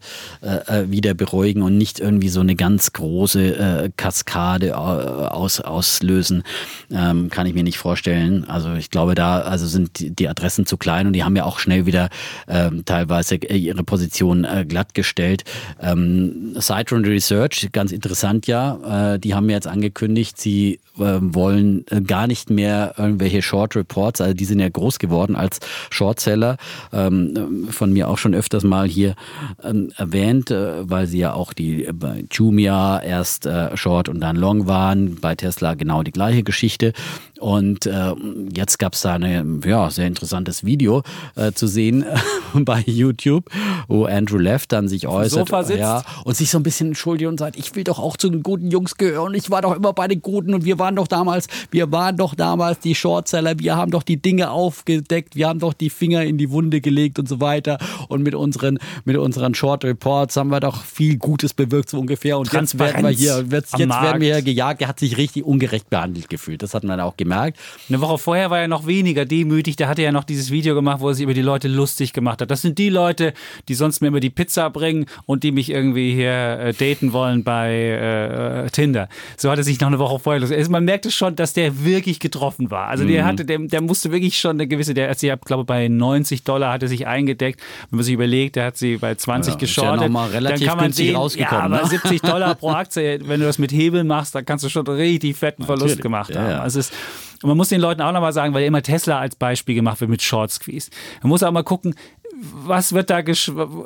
äh, 0.45 0.91
wieder 0.91 1.13
beruhigen 1.13 1.61
und 1.61 1.77
nicht 1.77 1.99
irgendwie 1.99 2.29
so 2.29 2.41
eine 2.41 2.55
ganz 2.55 2.91
große 2.91 3.55
äh, 3.85 3.91
Kaskade 3.95 4.67
äh, 4.67 4.71
aus, 4.73 5.61
auslösen. 5.61 6.43
Ähm, 6.91 7.29
kann 7.29 7.47
ich 7.47 7.53
mir 7.53 7.63
nicht 7.63 7.77
vorstellen. 7.77 8.43
Also 8.47 8.73
ich 8.73 8.89
glaube, 8.89 9.15
da 9.15 9.39
also 9.39 9.65
sind 9.67 10.19
die 10.19 10.27
Adressen 10.27 10.65
zu 10.65 10.77
klein 10.77 11.07
und 11.07 11.13
die 11.13 11.23
haben 11.23 11.35
ja 11.35 11.45
auch 11.45 11.59
schnell 11.59 11.85
wieder 11.85 12.09
ähm, 12.47 12.83
teilweise 12.83 13.35
ihre 13.35 13.83
Position 13.83 14.43
äh, 14.43 14.65
glattgestellt. 14.67 15.43
Ähm, 15.79 16.55
Citron 16.59 17.05
Research, 17.05 17.69
ganz 17.71 17.91
interessant 17.91 18.47
ja, 18.47 19.13
äh, 19.13 19.19
die 19.35 19.37
haben 19.37 19.49
jetzt 19.49 19.67
angekündigt, 19.67 20.39
sie 20.39 20.79
äh, 20.97 21.17
wollen 21.19 21.83
äh, 21.89 21.99
gar 21.99 22.25
nicht 22.25 22.49
mehr 22.49 22.93
irgendwelche 22.97 23.41
Short 23.41 23.75
Reports, 23.75 24.21
also 24.21 24.33
die 24.33 24.45
sind 24.45 24.59
ja 24.59 24.69
groß 24.69 24.97
geworden 24.97 25.35
als 25.35 25.59
Shortseller, 25.89 26.55
ähm, 26.93 27.67
von 27.69 27.91
mir 27.91 28.07
auch 28.07 28.17
schon 28.17 28.33
öfters 28.33 28.63
mal 28.63 28.87
hier 28.87 29.15
ähm, 29.61 29.91
erwähnt, 29.97 30.51
äh, 30.51 30.89
weil 30.89 31.07
sie 31.07 31.17
ja 31.17 31.33
auch 31.33 31.51
die 31.51 31.89
bei 31.93 32.23
Jumia 32.31 33.01
erst 33.01 33.45
äh, 33.45 33.75
Short 33.75 34.07
und 34.07 34.21
dann 34.21 34.37
Long 34.37 34.67
waren, 34.67 35.15
bei 35.15 35.35
Tesla 35.35 35.73
genau 35.73 36.01
die 36.01 36.11
gleiche 36.11 36.43
Geschichte. 36.43 36.93
Und 37.39 37.85
äh, 37.85 38.13
jetzt 38.55 38.79
gab 38.79 38.93
es 38.93 39.01
da 39.01 39.15
ein 39.15 39.61
ja, 39.65 39.89
sehr 39.89 40.07
interessantes 40.07 40.63
Video 40.63 41.03
äh, 41.35 41.51
zu 41.51 41.67
sehen 41.67 42.05
bei 42.53 42.81
YouTube, 42.85 43.49
wo 43.87 44.05
Andrew 44.05 44.37
Left 44.37 44.71
dann 44.71 44.87
sich 44.87 45.07
äußert 45.07 45.49
ja, 45.69 46.03
und 46.23 46.35
sich 46.35 46.49
so 46.49 46.57
ein 46.57 46.63
bisschen 46.63 46.87
entschuldigt 46.87 47.27
und 47.27 47.39
sagt, 47.39 47.57
ich 47.57 47.75
will 47.75 47.83
doch 47.83 47.99
auch 47.99 48.17
zu 48.17 48.29
den 48.29 48.41
guten 48.43 48.71
Jungs 48.71 48.95
gehören. 48.95 49.33
Ich 49.33 49.51
war 49.51 49.61
doch 49.61 49.75
immer 49.75 49.93
bei 49.93 50.07
den 50.07 50.21
Guten 50.21 50.53
und 50.53 50.65
wir 50.65 50.79
waren 50.79 50.95
doch 50.95 51.07
damals, 51.07 51.47
wir 51.71 51.91
waren 51.91 52.17
doch 52.17 52.35
damals 52.35 52.79
die 52.79 52.95
Shortseller, 52.95 53.59
wir 53.59 53.75
haben 53.75 53.91
doch 53.91 54.03
die 54.03 54.21
Dinge 54.21 54.51
aufgedeckt, 54.51 55.35
wir 55.35 55.47
haben 55.47 55.59
doch 55.59 55.73
die 55.73 55.89
Finger 55.89 56.23
in 56.23 56.37
die 56.37 56.49
Wunde 56.51 56.81
gelegt 56.81 57.19
und 57.19 57.27
so 57.27 57.41
weiter. 57.41 57.77
Und 58.07 58.23
mit 58.23 58.35
unseren, 58.35 58.79
mit 59.03 59.17
unseren 59.17 59.53
Short 59.55 59.83
Reports 59.83 60.37
haben 60.37 60.49
wir 60.49 60.59
doch 60.59 60.83
viel 60.83 61.17
Gutes 61.17 61.53
bewirkt, 61.53 61.89
so 61.89 61.99
ungefähr. 61.99 62.37
Und 62.37 62.51
jetzt 62.51 62.79
werden 62.79 63.03
wir 63.03 63.09
hier, 63.09 63.45
jetzt, 63.49 63.77
jetzt 63.77 63.89
werden 64.01 64.21
wir 64.21 64.35
hier 64.35 64.41
gejagt. 64.41 64.81
Er 64.81 64.87
hat 64.87 64.99
sich 64.99 65.17
richtig 65.17 65.43
ungerecht 65.43 65.89
behandelt 65.89 66.29
gefühlt. 66.29 66.63
Das 66.63 66.73
hat 66.73 66.83
man 66.83 66.99
auch 66.99 67.17
gemerkt. 67.17 67.34
Eine 67.39 68.01
Woche 68.01 68.17
vorher 68.17 68.49
war 68.49 68.59
er 68.59 68.67
noch 68.67 68.85
weniger 68.85 69.25
demütig. 69.25 69.77
Da 69.77 69.87
hatte 69.87 70.01
er 70.01 70.05
ja 70.05 70.11
noch 70.11 70.23
dieses 70.25 70.51
Video 70.51 70.75
gemacht, 70.75 70.99
wo 70.99 71.07
er 71.07 71.13
sich 71.15 71.23
über 71.23 71.33
die 71.33 71.41
Leute 71.41 71.67
lustig 71.67 72.13
gemacht 72.13 72.41
hat. 72.41 72.51
Das 72.51 72.61
sind 72.61 72.77
die 72.77 72.89
Leute, 72.89 73.33
die 73.67 73.73
sonst 73.73 74.01
mir 74.01 74.07
immer 74.09 74.19
die 74.19 74.29
Pizza 74.29 74.69
bringen 74.69 75.05
und 75.25 75.43
die 75.43 75.51
mich 75.51 75.69
irgendwie 75.69 76.13
hier 76.13 76.59
äh, 76.59 76.73
daten 76.73 77.13
wollen 77.13 77.43
bei 77.43 77.73
äh, 77.73 78.69
Tinder. 78.69 79.07
So 79.37 79.49
hat 79.49 79.57
er 79.57 79.63
sich 79.63 79.79
noch 79.79 79.87
eine 79.87 79.99
Woche 79.99 80.19
vorher 80.19 80.39
lustig. 80.39 80.57
Also 80.57 80.71
man 80.71 80.85
merkte 80.85 81.11
schon, 81.11 81.35
dass 81.35 81.53
der 81.53 81.83
wirklich 81.85 82.19
getroffen 82.19 82.69
war. 82.71 82.87
Also 82.87 83.05
der 83.05 83.23
mhm. 83.23 83.27
hatte, 83.27 83.45
der, 83.45 83.59
der 83.59 83.81
musste 83.81 84.11
wirklich 84.11 84.37
schon 84.37 84.57
eine 84.57 84.67
gewisse, 84.67 84.93
der, 84.93 85.07
also 85.07 85.27
ich 85.27 85.41
glaube 85.41 85.63
bei 85.63 85.87
90 85.87 86.43
Dollar 86.43 86.73
hat 86.73 86.83
er 86.83 86.89
sich 86.89 87.07
eingedeckt. 87.07 87.61
Wenn 87.89 87.97
man 87.97 88.03
sich 88.03 88.13
überlegt, 88.13 88.55
der 88.55 88.65
hat 88.65 88.77
sie 88.77 88.97
bei 88.97 89.15
20 89.15 89.53
ja, 89.53 89.59
geschortet. 89.59 90.01
Ja 90.01 90.25
noch 90.25 90.33
relativ 90.33 90.59
dann 90.59 90.67
kann 90.67 90.77
man 90.77 90.91
sehen, 90.91 91.15
rausgekommen. 91.15 91.71
Ja, 91.71 91.77
aber 91.77 91.83
ne? 91.83 91.89
70 91.89 92.21
Dollar 92.21 92.55
pro 92.55 92.71
Aktie, 92.71 93.19
wenn 93.23 93.39
du 93.39 93.45
das 93.45 93.57
mit 93.57 93.71
Hebel 93.71 94.03
machst, 94.03 94.35
dann 94.35 94.45
kannst 94.45 94.63
du 94.63 94.69
schon 94.69 94.87
richtig 94.87 95.35
fetten 95.35 95.63
Verlust 95.65 95.83
Natürlich. 95.83 96.01
gemacht 96.01 96.35
haben. 96.35 96.45
Ja, 96.45 96.51
ja. 96.51 96.61
Also 96.61 96.79
es 96.79 96.89
ist, 96.89 96.95
und 97.41 97.49
man 97.49 97.57
muss 97.57 97.69
den 97.69 97.81
Leuten 97.81 98.01
auch 98.01 98.11
nochmal 98.11 98.33
sagen, 98.33 98.53
weil 98.53 98.65
immer 98.65 98.81
Tesla 98.81 99.19
als 99.19 99.35
Beispiel 99.35 99.75
gemacht 99.75 100.01
wird 100.01 100.09
mit 100.11 100.21
Short 100.21 100.51
Squeeze. 100.51 100.89
Man 101.21 101.29
muss 101.29 101.43
auch 101.43 101.51
mal 101.51 101.63
gucken, 101.63 101.95
was 102.37 102.93
wird 102.93 103.09
da, 103.09 103.23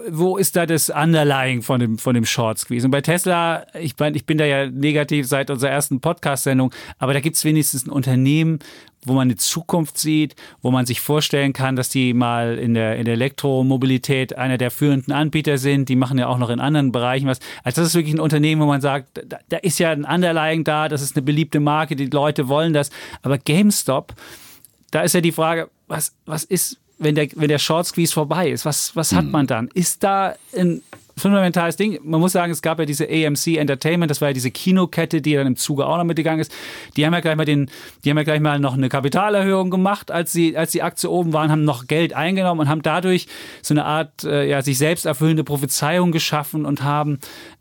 wo 0.09 0.37
ist 0.37 0.55
da 0.55 0.65
das 0.65 0.89
Underlying 0.89 1.61
von 1.61 1.79
dem, 1.79 1.97
von 1.97 2.15
dem 2.15 2.25
Short 2.25 2.57
Squeeze? 2.57 2.85
Und 2.85 2.91
bei 2.91 3.01
Tesla, 3.01 3.65
ich, 3.79 3.93
mein, 3.99 4.15
ich 4.15 4.25
bin 4.25 4.37
da 4.37 4.45
ja 4.45 4.69
negativ 4.69 5.27
seit 5.27 5.49
unserer 5.51 5.69
ersten 5.69 6.01
Podcast-Sendung, 6.01 6.73
aber 6.97 7.13
da 7.13 7.19
gibt 7.19 7.35
es 7.35 7.45
wenigstens 7.45 7.85
ein 7.85 7.91
Unternehmen, 7.91 8.59
wo 9.05 9.13
man 9.13 9.27
eine 9.27 9.35
Zukunft 9.35 9.97
sieht, 9.97 10.35
wo 10.61 10.71
man 10.71 10.85
sich 10.85 11.01
vorstellen 11.01 11.53
kann, 11.53 11.75
dass 11.75 11.89
die 11.89 12.13
mal 12.13 12.57
in 12.57 12.73
der, 12.73 12.97
in 12.97 13.05
der 13.05 13.13
Elektromobilität 13.13 14.37
einer 14.37 14.57
der 14.57 14.71
führenden 14.71 15.13
Anbieter 15.13 15.57
sind. 15.57 15.89
Die 15.89 15.95
machen 15.95 16.17
ja 16.17 16.27
auch 16.27 16.37
noch 16.37 16.49
in 16.49 16.59
anderen 16.59 16.91
Bereichen 16.91 17.27
was. 17.27 17.39
Also 17.63 17.81
das 17.81 17.89
ist 17.89 17.95
wirklich 17.95 18.15
ein 18.15 18.19
Unternehmen, 18.19 18.61
wo 18.61 18.65
man 18.65 18.81
sagt, 18.81 19.21
da, 19.25 19.39
da 19.47 19.57
ist 19.57 19.79
ja 19.79 19.91
ein 19.91 20.05
Underlying 20.05 20.63
da, 20.63 20.89
das 20.89 21.01
ist 21.01 21.15
eine 21.15 21.23
beliebte 21.23 21.59
Marke, 21.59 21.95
die 21.95 22.07
Leute 22.07 22.47
wollen 22.47 22.73
das. 22.73 22.89
Aber 23.21 23.37
GameStop, 23.37 24.13
da 24.91 25.01
ist 25.01 25.13
ja 25.13 25.21
die 25.21 25.31
Frage, 25.31 25.69
was, 25.87 26.13
was 26.25 26.43
ist, 26.43 26.77
wenn 26.97 27.15
der, 27.15 27.29
wenn 27.35 27.47
der 27.47 27.59
Short 27.59 27.87
Squeeze 27.87 28.13
vorbei 28.13 28.49
ist? 28.49 28.65
Was, 28.65 28.95
was 28.95 29.13
hat 29.13 29.25
hm. 29.25 29.31
man 29.31 29.47
dann? 29.47 29.69
Ist 29.73 30.03
da 30.03 30.35
ein 30.55 30.81
fundamentales 31.19 31.75
Ding. 31.75 31.99
Man 32.03 32.19
muss 32.19 32.31
sagen, 32.31 32.51
es 32.51 32.61
gab 32.61 32.79
ja 32.79 32.85
diese 32.85 33.07
AMC 33.07 33.57
Entertainment, 33.57 34.09
das 34.09 34.21
war 34.21 34.29
ja 34.29 34.33
diese 34.33 34.51
Kinokette, 34.51 35.21
die 35.21 35.35
dann 35.35 35.47
im 35.47 35.55
Zuge 35.55 35.85
auch 35.85 35.97
noch 35.97 36.03
mitgegangen 36.03 36.39
ist. 36.39 36.51
Die 36.97 37.05
haben 37.05 37.13
ja 37.13 37.19
gleich 37.19 37.35
mal 37.35 37.45
den, 37.45 37.69
die 38.03 38.09
haben 38.09 38.17
ja 38.17 38.23
gleich 38.23 38.39
mal 38.39 38.59
noch 38.59 38.73
eine 38.73 38.89
Kapitalerhöhung 38.89 39.69
gemacht, 39.69 40.11
als 40.11 40.31
sie, 40.31 40.57
als 40.57 40.71
die 40.71 40.81
Aktie 40.81 41.09
oben 41.09 41.33
waren, 41.33 41.51
haben 41.51 41.63
noch 41.63 41.87
Geld 41.87 42.13
eingenommen 42.13 42.61
und 42.61 42.69
haben 42.69 42.81
dadurch 42.81 43.27
so 43.61 43.73
eine 43.73 43.85
Art, 43.85 44.23
äh, 44.23 44.47
ja, 44.47 44.61
sich 44.61 44.77
selbst 44.77 45.05
erfüllende 45.05 45.43
Prophezeiung 45.43 46.11
geschaffen 46.11 46.65
und 46.65 46.83
haben 46.83 47.19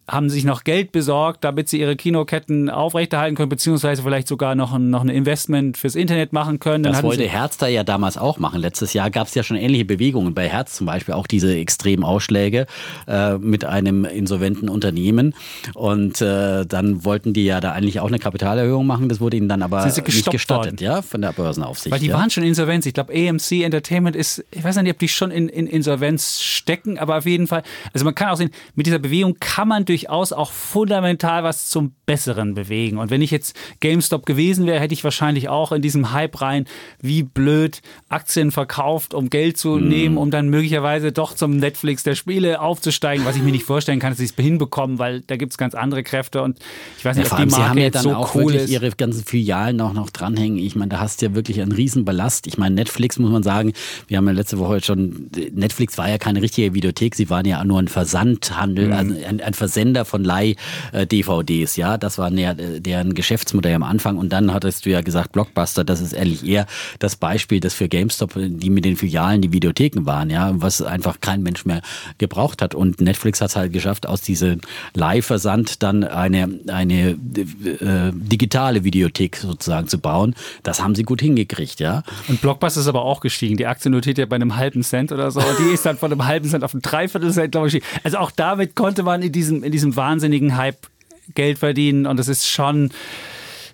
haben 0.09 0.31
sich 0.31 0.45
noch 0.45 0.65
Geld 0.65 0.91
besorgt, 0.91 1.45
damit 1.45 1.69
sie 1.69 1.81
ihre 1.81 1.95
Kinoketten 1.95 2.71
aufrechterhalten 2.71 3.37
können, 3.37 3.51
beziehungsweise 3.51 4.03
vielleicht 4.03 4.27
sogar 4.27 4.55
noch 4.55 4.73
ein, 4.73 4.89
noch 4.89 5.03
ein 5.03 5.11
Investment 5.11 5.77
fürs 5.77 5.95
Internet 5.95 6.33
machen 6.33 6.59
können. 6.61 6.83
Dann 6.83 6.95
das 6.95 7.03
wollte 7.03 7.29
Herz 7.29 7.59
da 7.59 7.67
ja 7.67 7.85
damals 7.85 8.17
auch 8.17 8.39
machen. 8.39 8.61
Letztes 8.61 8.95
Jahr 8.95 9.11
gab 9.11 9.27
es 9.27 9.35
ja 9.35 9.43
schon 9.43 9.57
ähnliche 9.57 9.85
Bewegungen 9.85 10.35
bei 10.35 10.49
Herz 10.49 10.75
zum 10.75 10.87
Beispiel, 10.87 11.15
auch 11.15 11.27
diese 11.27 11.55
extremen 11.55 12.05
Ausschläge 12.05 12.67
äh, 13.07 13.37
mit 13.37 13.67
einem 13.67 14.07
insolventen 14.07 14.71
Unternehmen. 14.71 15.35
Und 15.75 16.23
äh, 16.23 16.65
dann 16.65 17.05
wollten 17.05 17.35
die 17.35 17.45
ja 17.45 17.61
da 17.61 17.73
eigentlich 17.73 18.01
auch 18.01 18.09
eine 18.09 18.19
Kapitalerhöhung 18.19 18.87
machen. 18.87 19.09
Das 19.09 19.21
wurde 19.21 19.37
ihnen 19.37 19.49
dann 19.49 19.63
aber 19.63 19.85
nicht 19.85 20.31
gestattet, 20.31 20.73
worden. 20.73 20.79
ja, 20.81 21.03
von 21.03 21.21
der 21.21 21.33
Börsenaufsicht. 21.33 21.93
Weil 21.93 22.01
die 22.01 22.07
ja. 22.07 22.17
waren 22.17 22.31
schon 22.31 22.45
insolvent. 22.45 22.87
Ich 22.87 22.95
glaube, 22.95 23.13
AMC 23.13 23.63
Entertainment 23.63 24.17
ist, 24.17 24.45
ich 24.51 24.65
weiß 24.65 24.77
nicht, 24.77 24.91
ob 24.91 24.99
die 24.99 25.09
schon 25.09 25.31
in, 25.31 25.49
in 25.49 25.67
Insolvenz 25.67 26.41
stecken, 26.41 26.99
aber 26.99 27.19
auf 27.19 27.27
jeden 27.27 27.47
Fall, 27.47 27.63
also 27.93 28.05
man 28.05 28.15
kann 28.15 28.31
auch 28.31 28.37
sehen, 28.37 28.51
mit 28.75 28.87
dieser 28.87 28.99
Bewegung 28.99 29.37
kann 29.41 29.69
man 29.69 29.85
durchaus 29.99 30.33
auch 30.33 30.53
fundamental 30.53 31.43
was 31.43 31.69
zum 31.69 31.93
Besseren 32.07 32.55
bewegen. 32.55 32.99
Und 32.99 33.11
wenn 33.11 33.21
ich 33.21 33.31
jetzt 33.31 33.57
GameStop 33.81 34.27
gewesen 34.27 34.67
wäre, 34.67 34.81
hätte 34.81 34.95
ich 34.95 35.03
wahrscheinlich 35.03 35.49
auch 35.49 35.73
in 35.73 35.83
diesem 35.83 36.13
Hype 36.13 36.41
rein, 36.41 36.67
wie 37.01 37.23
blöd 37.23 37.83
Aktien 38.09 38.53
verkauft, 38.53 39.13
um 39.13 39.29
Geld 39.29 39.59
zu 39.59 39.71
mm. 39.71 39.89
nehmen, 39.89 40.17
um 40.17 40.31
dann 40.31 40.49
möglicherweise 40.49 41.11
doch 41.11 41.35
zum 41.35 41.57
Netflix 41.57 42.05
der 42.05 42.15
Spiele 42.15 42.61
aufzusteigen, 42.61 43.27
was 43.27 43.37
ich 43.37 43.43
mir 43.43 43.51
nicht 43.51 43.65
vorstellen 43.65 43.99
kann, 43.99 44.13
dass 44.13 44.19
sie 44.19 44.25
es 44.25 44.35
hinbekommen, 44.35 44.99
weil 44.99 45.23
da 45.23 45.37
gibt 45.37 45.53
es 45.53 45.59
ganz 45.59 45.75
andere 45.75 46.03
Kräfte 46.03 46.43
und 46.43 46.59
ich 46.97 47.05
weiß 47.05 47.17
nicht, 47.17 47.31
ja, 47.31 47.33
ob 47.33 47.39
die 47.39 47.51
Marke 47.51 47.63
sie 47.63 47.69
haben 47.69 47.79
ja 47.79 47.91
dann 47.91 48.03
so 48.03 48.15
auch 48.15 48.35
cool 48.35 48.53
wirklich 48.53 48.71
ihre 48.71 48.91
ganzen 48.91 49.25
Filialen 49.25 49.81
auch 49.81 49.93
noch 49.93 50.11
dranhängen. 50.11 50.59
Ich 50.59 50.77
meine, 50.77 50.91
da 50.91 51.01
hast 51.01 51.21
du 51.21 51.27
ja 51.27 51.35
wirklich 51.35 51.61
einen 51.61 51.73
Riesenballast. 51.73 52.47
Ich 52.47 52.57
meine, 52.57 52.75
Netflix 52.75 53.19
muss 53.19 53.31
man 53.31 53.43
sagen, 53.43 53.73
wir 54.07 54.17
haben 54.17 54.27
ja 54.27 54.33
letzte 54.33 54.59
Woche 54.59 54.83
schon, 54.83 55.29
Netflix 55.53 55.99
war 55.99 56.09
ja 56.09 56.19
keine 56.19 56.41
richtige 56.41 56.73
Videothek, 56.75 57.15
sie 57.15 57.29
waren 57.29 57.45
ja 57.45 57.63
nur 57.65 57.81
ein 57.81 57.89
Versandhandel, 57.89 58.89
mm. 58.89 58.93
also 58.93 59.15
ein, 59.27 59.41
ein 59.41 59.55
Versender 59.55 59.88
von 60.05 60.25
Leih-DVDs, 60.25 61.77
ja 61.77 61.99
das 61.99 62.19
war 62.19 62.31
deren 62.31 63.15
Geschäftsmodell 63.15 63.75
am 63.75 63.83
Anfang. 63.83 64.17
Und 64.17 64.31
dann 64.31 64.53
hattest 64.53 64.87
du 64.87 64.91
ja 64.91 65.01
gesagt, 65.01 65.33
Blockbuster, 65.33 65.85
das 65.85 66.01
ist 66.01 66.13
ehrlich 66.13 66.47
eher 66.47 66.67
das 66.99 67.17
Beispiel, 67.17 67.61
das 67.61 67.75
für 67.75 67.89
GameStop, 67.89 68.33
die 68.37 68.71
mit 68.71 68.85
den 68.85 68.97
Filialen 68.97 69.43
die 69.43 69.53
Videotheken 69.53 70.07
waren, 70.07 70.31
ja, 70.31 70.53
was 70.55 70.83
einfach 70.83 71.21
kein 71.21 71.43
Mensch 71.43 71.65
mehr 71.65 71.83
gebraucht 72.19 72.63
hat. 72.63 72.75
Und 72.75 73.01
Netflix 73.01 73.41
hat 73.41 73.51
es 73.51 73.57
halt 73.57 73.73
geschafft, 73.73 74.07
aus 74.07 74.23
diesem 74.23 74.61
Live-Versand 74.95 75.83
dann 75.83 76.05
eine, 76.05 76.49
eine 76.69 77.11
äh, 77.11 78.13
digitale 78.13 78.85
Videothek 78.85 79.37
sozusagen 79.37 79.89
zu 79.89 79.99
bauen. 79.99 80.35
Das 80.63 80.83
haben 80.83 80.95
sie 80.95 81.03
gut 81.03 81.21
hingekriegt, 81.21 81.81
ja. 81.81 82.03
Und 82.29 82.41
Blockbuster 82.41 82.81
ist 82.81 82.89
aber 82.89 83.03
auch 83.03 83.21
gestiegen. 83.21 83.57
Die 83.57 83.67
Aktie 83.67 83.91
notiert 83.91 84.19
ja 84.19 84.27
bei 84.27 84.37
einem 84.37 84.57
halben 84.57 84.83
Cent 84.83 85.13
oder 85.13 85.31
so. 85.31 85.43
Die 85.59 85.73
ist 85.75 85.85
dann 85.85 85.97
von 85.97 86.13
einem 86.13 86.27
halben 86.27 86.49
Cent 86.49 86.65
auf 86.65 86.75
ein 86.75 86.83
Dreiviertel 86.83 87.33
Cent, 87.33 87.53
glaube 87.53 87.69
ich. 87.69 87.83
Also 88.05 88.19
auch 88.19 88.31
damit 88.31 88.75
konnte 88.75 89.03
man 89.03 89.23
in 89.23 89.33
diesem, 89.33 89.63
in 89.63 89.73
diesem 89.73 89.78
wahnsinnigen 89.97 90.57
Hype 90.57 90.89
Geld 91.35 91.59
verdienen. 91.59 92.07
Und 92.07 92.19
es 92.21 92.29
ist 92.29 92.49
schon 92.49 92.91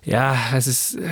ja, 0.05 0.37
es 0.55 0.67
ist, 0.67 0.95
äh, 0.95 1.09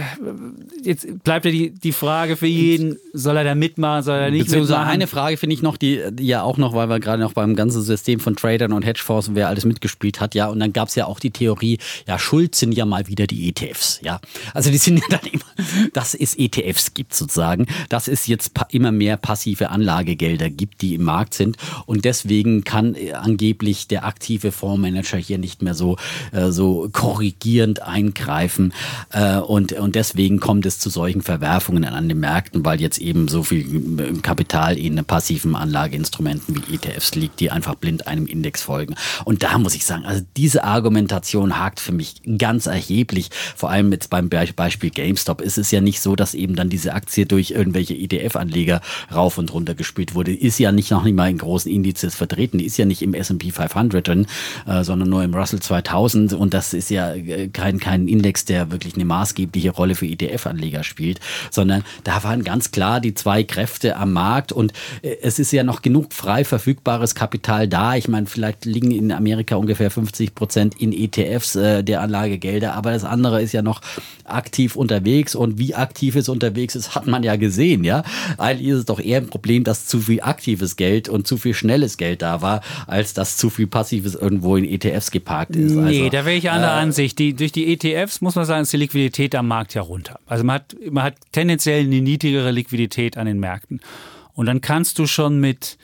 jetzt 0.84 1.24
bleibt 1.24 1.46
ja 1.46 1.52
die, 1.52 1.72
die 1.72 1.92
Frage 1.92 2.38
für 2.38 2.48
jeden, 2.48 2.98
soll 3.12 3.38
er 3.38 3.44
da 3.44 3.56
mitmachen, 3.56 4.04
soll 4.04 4.18
er 4.18 4.30
nicht 4.32 4.46
Beziehungsweise 4.46 4.74
mitmachen? 4.74 4.94
eine 4.94 5.08
Frage 5.08 5.38
finde 5.38 5.56
ich 5.56 5.64
noch, 5.64 5.78
die, 5.78 6.02
die 6.12 6.28
ja 6.28 6.44
auch 6.44 6.58
noch, 6.58 6.76
weil 6.76 6.90
wir 6.90 7.00
gerade 7.00 7.22
noch 7.22 7.34
beim 7.34 7.56
ganzen 7.56 7.82
System 7.82 8.20
von 8.20 8.36
Tradern 8.36 8.72
und 8.72 8.86
Hedgefonds 8.86 9.30
und 9.30 9.36
wer 9.36 9.48
alles 9.48 9.66
mitgespielt 9.66 10.20
hat, 10.20 10.36
ja, 10.36 10.48
und 10.48 10.60
dann 10.60 10.74
gab 10.74 10.90
es 10.90 10.96
ja 10.96 11.08
auch 11.08 11.20
die 11.20 11.32
Theorie, 11.32 11.80
ja, 12.08 12.20
schuld 12.20 12.54
sind 12.54 12.74
ja 12.74 12.86
mal 12.86 13.08
wieder 13.08 13.26
die 13.26 13.50
ETFs, 13.50 14.00
ja. 14.04 14.20
Also 14.54 14.70
die 14.70 14.78
sind 14.78 15.00
ja 15.00 15.06
dann 15.10 15.26
immer, 15.32 15.90
dass 15.94 16.14
es 16.14 16.38
ETFs 16.38 16.94
gibt 16.94 17.16
sozusagen, 17.16 17.66
dass 17.90 18.08
es 18.08 18.28
jetzt 18.28 18.52
immer 18.70 18.92
mehr 18.92 19.18
passive 19.18 19.70
Anlagegelder 19.70 20.52
gibt, 20.52 20.82
die 20.82 20.94
im 20.94 21.04
Markt 21.04 21.34
sind 21.34 21.58
und 21.88 22.06
deswegen 22.06 22.64
kann 22.64 22.94
äh, 22.94 23.14
angeblich 23.14 23.88
der 23.88 24.06
aktive 24.06 24.52
Fondsmanager 24.52 25.18
hier 25.18 25.40
nicht 25.40 25.64
mehr 25.64 25.74
so, 25.74 25.98
äh, 26.32 26.52
so 26.52 26.90
korrigierend 26.92 27.82
eingreifen. 27.82 28.72
Äh, 29.12 29.38
und, 29.38 29.74
und 29.74 29.96
deswegen 29.96 30.40
kommt 30.40 30.66
es 30.66 30.80
zu 30.80 30.90
solchen 30.90 31.22
Verwerfungen 31.22 31.86
an 31.86 32.10
den 32.10 32.20
Märkten, 32.20 32.66
weil 32.66 32.82
jetzt 32.82 33.00
eben 33.00 33.28
so 33.28 33.44
viel 33.44 34.20
Kapital 34.22 34.78
in 34.78 35.04
passiven 35.06 35.56
Anlageinstrumenten 35.56 36.56
wie 36.56 36.76
ETFs 36.76 37.16
liegt, 37.16 37.40
die 37.40 37.52
einfach 37.52 37.76
blind 37.76 38.08
einem 38.08 38.26
Index 38.26 38.64
folgen. 38.64 38.96
Und 39.26 39.44
da 39.44 39.58
muss 39.58 39.76
ich 39.76 39.86
sagen, 39.86 40.06
also 40.06 40.24
diese 40.38 40.64
Argumentation 40.64 41.58
hakt 41.60 41.80
für 41.80 41.92
mich 41.92 42.22
ganz 42.38 42.66
erheblich. 42.66 43.30
Vor 43.56 43.70
allem 43.70 43.92
jetzt 43.92 44.10
beim 44.10 44.30
Beispiel 44.30 44.90
GameStop 44.90 45.42
ist 45.42 45.58
es 45.58 45.72
ja 45.72 45.82
nicht 45.82 46.02
so, 46.02 46.16
dass 46.16 46.34
eben 46.34 46.56
dann 46.56 46.70
diese 46.70 46.94
Aktie 46.94 47.26
durch 47.26 47.52
irgendwelche 47.52 47.94
ETF-Anleger 47.94 48.82
rauf 49.14 49.38
und 49.38 49.54
runter 49.54 49.76
gespielt 49.76 50.16
wurde. 50.16 50.34
Ist 50.34 50.60
ja 50.60 50.72
nicht 50.72 50.92
noch 50.92 51.04
nicht 51.04 51.16
mal 51.16 51.30
in 51.30 51.38
großen 51.38 51.72
Indizes 51.72 52.16
vertreten. 52.16 52.60
Ist 52.60 52.78
ja 52.78 52.86
nicht 52.86 53.02
im 53.02 53.14
S&P 53.14 53.52
500 53.52 54.08
drin, 54.08 54.28
äh, 54.68 54.84
sondern 54.84 55.10
nur 55.10 55.24
im 55.24 55.34
Russell 55.34 55.60
2000. 55.60 56.34
Und 56.34 56.54
das 56.54 56.74
ist 56.74 56.90
ja 56.90 57.14
äh, 57.14 57.50
kein, 57.50 57.80
kein 57.80 58.08
Index, 58.08 58.46
der 58.46 58.72
wirklich 58.74 58.96
eine 58.96 59.06
maßgebliche 59.06 59.72
Rolle 59.72 59.96
für 59.96 60.06
ETF-Anleger 60.06 60.84
spielt, 60.84 61.22
sondern 61.50 61.86
da 62.04 62.24
waren 62.24 62.44
ganz 62.44 62.72
klar 62.72 63.00
die 63.00 63.14
zwei 63.14 63.44
Kräfte 63.44 63.96
am 63.96 64.12
Markt 64.12 64.52
und 64.52 64.74
äh, 65.02 65.16
es 65.22 65.40
ist 65.40 65.54
ja 65.54 65.64
noch 65.64 65.82
genug 65.82 66.12
frei 66.14 66.44
verfügbares 66.44 67.16
Kapital 67.16 67.68
da. 67.70 67.96
Ich 67.96 68.10
meine, 68.10 68.26
vielleicht 68.26 68.66
liegen 68.66 68.92
in 68.92 69.12
Amerika 69.12 69.56
ungefähr 69.56 69.90
50 69.90 70.36
Prozent 70.36 70.82
in 70.82 70.92
ETFs 70.92 71.56
äh, 71.56 71.84
der 71.84 72.02
Anlagegelder, 72.02 72.74
aber 72.74 72.92
das 72.92 73.06
andere 73.06 73.42
ist 73.42 73.54
ja 73.54 73.62
noch 73.62 73.82
aktiv 74.26 74.76
unterwegs 74.76 75.36
und 75.36 75.58
wie 75.58 75.76
aktiv 75.76 76.16
es 76.16 76.30
unterwegs 76.30 76.76
ist, 76.76 76.96
hat 76.96 77.08
man 77.08 77.24
ja 77.24 77.36
gesehen, 77.36 77.84
ja. 77.84 78.04
Eigentlich 78.38 78.70
ist 78.70 78.80
es 78.80 78.86
doch 78.86 79.00
eher 79.00 79.20
ein 79.20 79.28
Problem, 79.28 79.64
dass 79.64 79.86
zu 79.86 80.00
viel 80.00 80.22
aktives 80.22 80.76
Geld 80.76 81.10
und 81.10 81.28
zu 81.28 81.38
viel 81.38 81.54
schnelles 81.54 81.98
Geld 81.98 82.22
da 82.22 82.42
war, 82.42 82.62
als 82.88 83.14
dass 83.14 83.38
zu 83.38 83.50
viel 83.50 83.68
passives 83.68 84.16
irgendwo 84.16 84.56
in 84.56 84.66
ETFs 84.66 85.12
geparkt 85.12 85.56
ist. 85.56 85.74
Nee, 85.74 86.00
also, 86.00 86.10
da 86.10 86.26
wäre 86.26 86.36
ich 86.36 86.50
anderer 86.50 86.78
äh, 86.78 86.82
Ansicht. 86.82 87.20
Die, 87.20 87.34
durch 87.34 87.52
die 87.52 87.72
ETFs 87.74 88.22
muss 88.22 88.36
man 88.36 88.46
sagen, 88.46 88.63
ist 88.64 88.74
die 88.74 88.78
Liquidität 88.78 89.36
am 89.36 89.48
Markt 89.48 89.74
ja 89.74 89.82
runter. 89.82 90.20
Also 90.26 90.44
man 90.44 90.56
hat, 90.56 90.76
man 90.90 91.04
hat 91.04 91.16
tendenziell 91.32 91.84
eine 91.84 92.02
niedrigere 92.02 92.52
Liquidität 92.52 93.18
an 93.18 93.26
den 93.26 93.40
Märkten. 93.40 93.82
Und 94.34 94.48
dann 94.48 94.62
kannst 94.62 95.00
du 95.00 95.06
schon 95.06 95.40
mit 95.40 95.78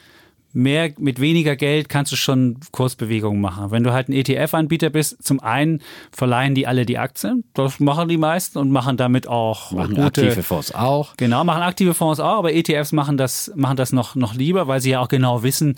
mehr, 0.54 0.92
mit 0.98 1.20
weniger 1.20 1.56
Geld 1.56 1.90
kannst 1.90 2.12
du 2.12 2.16
schon 2.16 2.60
Kursbewegungen 2.72 3.40
machen. 3.40 3.72
Wenn 3.72 3.84
du 3.84 3.94
halt 3.94 4.10
ein 4.10 4.14
ETF-Anbieter 4.14 4.90
bist, 4.90 5.24
zum 5.24 5.40
einen 5.40 5.82
verleihen 6.12 6.56
die 6.56 6.68
alle 6.68 6.86
die 6.86 6.98
Aktien, 6.98 7.44
das 7.54 7.80
machen 7.80 8.10
die 8.10 8.18
meisten 8.18 8.58
und 8.58 8.72
machen 8.72 8.98
damit 8.98 9.28
auch 9.28 9.72
machen 9.72 9.96
gute, 9.96 10.22
aktive 10.22 10.44
Fonds 10.44 10.74
auch. 10.74 11.16
Genau, 11.18 11.44
machen 11.44 11.62
aktive 11.62 11.94
Fonds 11.94 12.20
auch, 12.20 12.40
aber 12.40 12.54
ETFs 12.54 12.92
machen 12.92 13.18
das, 13.18 13.52
machen 13.56 13.78
das 13.78 13.92
noch, 13.92 14.16
noch 14.16 14.34
lieber, 14.34 14.68
weil 14.68 14.82
sie 14.82 14.92
ja 14.92 15.00
auch 15.02 15.08
genau 15.08 15.44
wissen, 15.44 15.76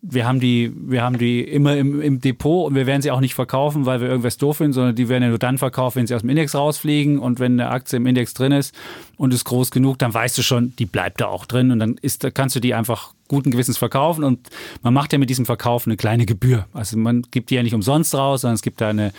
wir 0.00 0.26
haben 0.26 0.38
die, 0.38 0.72
wir 0.74 1.02
haben 1.02 1.18
die 1.18 1.42
immer 1.42 1.76
im, 1.76 2.00
im, 2.00 2.20
Depot 2.20 2.68
und 2.68 2.76
wir 2.76 2.86
werden 2.86 3.02
sie 3.02 3.10
auch 3.10 3.20
nicht 3.20 3.34
verkaufen, 3.34 3.84
weil 3.84 4.00
wir 4.00 4.08
irgendwas 4.08 4.36
doof 4.36 4.58
finden, 4.58 4.72
sondern 4.72 4.94
die 4.94 5.08
werden 5.08 5.24
ja 5.24 5.28
nur 5.30 5.38
dann 5.38 5.58
verkauft, 5.58 5.96
wenn 5.96 6.06
sie 6.06 6.14
aus 6.14 6.20
dem 6.20 6.30
Index 6.30 6.54
rausfliegen 6.54 7.18
und 7.18 7.40
wenn 7.40 7.60
eine 7.60 7.70
Aktie 7.70 7.96
im 7.96 8.06
Index 8.06 8.32
drin 8.32 8.52
ist 8.52 8.74
und 9.16 9.34
ist 9.34 9.44
groß 9.44 9.72
genug, 9.72 9.98
dann 9.98 10.14
weißt 10.14 10.38
du 10.38 10.42
schon, 10.42 10.74
die 10.76 10.86
bleibt 10.86 11.20
da 11.20 11.26
auch 11.26 11.46
drin 11.46 11.72
und 11.72 11.80
dann 11.80 11.96
ist, 12.00 12.26
kannst 12.34 12.54
du 12.54 12.60
die 12.60 12.74
einfach 12.74 13.12
guten 13.26 13.50
Gewissens 13.50 13.76
verkaufen 13.76 14.22
und 14.22 14.48
man 14.82 14.94
macht 14.94 15.12
ja 15.12 15.18
mit 15.18 15.30
diesem 15.30 15.46
Verkauf 15.46 15.86
eine 15.86 15.96
kleine 15.96 16.26
Gebühr. 16.26 16.66
Also 16.72 16.96
man 16.96 17.22
gibt 17.30 17.50
die 17.50 17.56
ja 17.56 17.62
nicht 17.64 17.74
umsonst 17.74 18.14
raus, 18.14 18.42
sondern 18.42 18.54
es 18.54 18.62
gibt 18.62 18.80
da 18.80 18.88
eine 18.88 19.12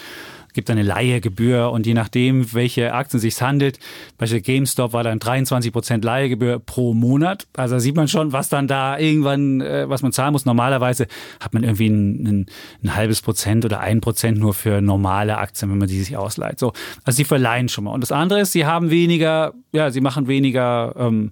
gibt 0.53 0.69
eine 0.69 0.83
Leihegebühr 0.83 1.71
und 1.71 1.85
je 1.85 1.93
nachdem, 1.93 2.53
welche 2.53 2.93
Aktien 2.93 3.19
sich 3.19 3.41
handelt, 3.41 3.79
bei 4.17 4.25
GameStop 4.25 4.93
war 4.93 5.03
dann 5.03 5.19
23 5.19 5.71
Prozent 5.71 6.03
Leihegebühr 6.03 6.59
pro 6.59 6.93
Monat. 6.93 7.47
Also 7.55 7.75
da 7.75 7.79
sieht 7.79 7.95
man 7.95 8.07
schon, 8.07 8.33
was 8.33 8.49
dann 8.49 8.67
da 8.67 8.97
irgendwann, 8.97 9.61
äh, 9.61 9.89
was 9.89 10.01
man 10.01 10.11
zahlen 10.11 10.33
muss. 10.33 10.45
Normalerweise 10.45 11.07
hat 11.39 11.53
man 11.53 11.63
irgendwie 11.63 11.87
ein, 11.87 12.27
ein, 12.27 12.45
ein 12.83 12.95
halbes 12.95 13.21
Prozent 13.21 13.65
oder 13.65 13.79
ein 13.79 14.01
Prozent 14.01 14.39
nur 14.39 14.53
für 14.53 14.81
normale 14.81 15.37
Aktien, 15.37 15.71
wenn 15.71 15.77
man 15.77 15.87
die 15.87 15.99
sich 15.99 16.17
ausleiht. 16.17 16.59
So, 16.59 16.73
also 17.03 17.17
sie 17.17 17.25
verleihen 17.25 17.69
schon 17.69 17.85
mal. 17.85 17.91
Und 17.91 18.01
das 18.01 18.11
andere 18.11 18.41
ist, 18.41 18.51
sie 18.51 18.65
haben 18.65 18.89
weniger, 18.89 19.53
ja, 19.71 19.91
sie 19.91 20.01
machen 20.01 20.27
weniger 20.27 20.95
ähm, 20.97 21.31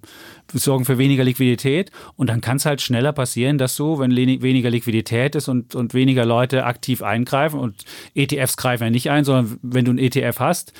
sorgen 0.52 0.84
für 0.84 0.98
weniger 0.98 1.24
Liquidität. 1.24 1.90
Und 2.16 2.28
dann 2.28 2.40
kann 2.40 2.56
es 2.56 2.66
halt 2.66 2.80
schneller 2.80 3.12
passieren, 3.12 3.58
dass 3.58 3.76
du, 3.76 3.98
wenn 3.98 4.16
weniger 4.16 4.70
Liquidität 4.70 5.34
ist 5.34 5.48
und, 5.48 5.74
und 5.74 5.94
weniger 5.94 6.24
Leute 6.24 6.64
aktiv 6.64 7.02
eingreifen 7.02 7.60
und 7.60 7.84
ETFs 8.14 8.56
greifen 8.56 8.84
ja 8.84 8.90
nicht 8.90 9.10
ein, 9.10 9.24
sondern 9.24 9.58
wenn 9.62 9.84
du 9.84 9.90
einen 9.90 9.98
ETF 9.98 10.40
hast 10.40 10.72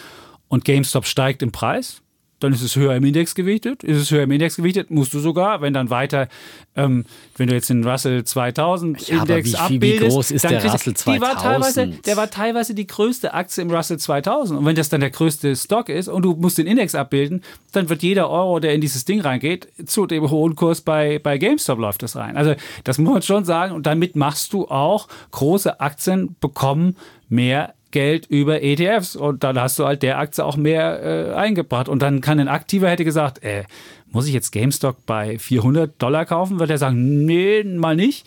und 0.48 0.64
GameStop 0.64 1.06
steigt 1.06 1.42
im 1.42 1.52
Preis, 1.52 2.02
dann 2.40 2.52
ist 2.52 2.62
es 2.62 2.76
höher 2.76 2.94
im 2.94 3.04
Index 3.04 3.34
gewichtet. 3.34 3.82
Ist 3.82 3.98
es 3.98 4.10
höher 4.10 4.22
im 4.22 4.30
Index 4.30 4.56
gewichtet, 4.56 4.90
musst 4.90 5.12
du 5.14 5.18
sogar, 5.18 5.60
wenn 5.60 5.74
dann 5.74 5.90
weiter, 5.90 6.28
ähm, 6.76 7.04
wenn 7.36 7.48
du 7.48 7.54
jetzt 7.54 7.68
den 7.70 7.84
Russell 7.84 8.24
2000 8.24 9.08
ja, 9.08 9.18
Index 9.20 9.52
wie, 9.52 9.56
abbildest, 9.56 10.02
wie 10.02 10.08
groß 10.08 10.30
ist 10.30 10.44
der 10.44 10.64
Russell 10.64 10.94
2000? 10.94 11.20
War 11.20 11.42
teilweise, 11.42 11.86
der 11.86 12.16
war 12.16 12.30
teilweise 12.30 12.74
die 12.74 12.86
größte 12.86 13.34
Aktie 13.34 13.62
im 13.62 13.70
Russell 13.70 13.98
2000. 13.98 14.58
Und 14.58 14.66
wenn 14.66 14.76
das 14.76 14.88
dann 14.88 15.00
der 15.00 15.10
größte 15.10 15.56
Stock 15.56 15.88
ist 15.88 16.08
und 16.08 16.22
du 16.22 16.34
musst 16.34 16.58
den 16.58 16.66
Index 16.66 16.94
abbilden, 16.94 17.42
dann 17.72 17.88
wird 17.88 18.02
jeder 18.02 18.30
Euro, 18.30 18.60
der 18.60 18.74
in 18.74 18.80
dieses 18.80 19.04
Ding 19.04 19.20
reingeht, 19.20 19.68
zu 19.86 20.06
dem 20.06 20.30
hohen 20.30 20.54
Kurs 20.54 20.80
bei, 20.80 21.18
bei 21.18 21.38
GameStop 21.38 21.78
läuft 21.78 22.02
das 22.02 22.16
rein. 22.16 22.36
Also 22.36 22.54
das 22.84 22.98
muss 22.98 23.12
man 23.12 23.22
schon 23.22 23.44
sagen. 23.44 23.74
Und 23.74 23.86
damit 23.86 24.16
machst 24.16 24.52
du 24.52 24.68
auch 24.68 25.08
große 25.32 25.80
Aktien 25.80 26.36
bekommen 26.40 26.96
mehr 27.28 27.74
Geld 27.90 28.26
über 28.26 28.62
ETFs 28.62 29.16
und 29.16 29.44
dann 29.44 29.58
hast 29.58 29.78
du 29.78 29.86
halt 29.86 30.02
der 30.02 30.18
Aktie 30.18 30.44
auch 30.44 30.56
mehr 30.56 31.02
äh, 31.02 31.34
eingebracht. 31.34 31.88
Und 31.88 32.02
dann 32.02 32.20
kann 32.20 32.38
ein 32.38 32.48
Aktiver 32.48 32.90
hätte 32.90 33.04
gesagt, 33.04 33.42
äh, 33.42 33.64
muss 34.10 34.26
ich 34.26 34.34
jetzt 34.34 34.52
GameStop 34.52 35.06
bei 35.06 35.38
400 35.38 36.00
Dollar 36.00 36.26
kaufen? 36.26 36.58
Wird 36.58 36.70
er 36.70 36.78
sagen, 36.78 37.24
nee, 37.24 37.62
mal 37.64 37.96
nicht. 37.96 38.26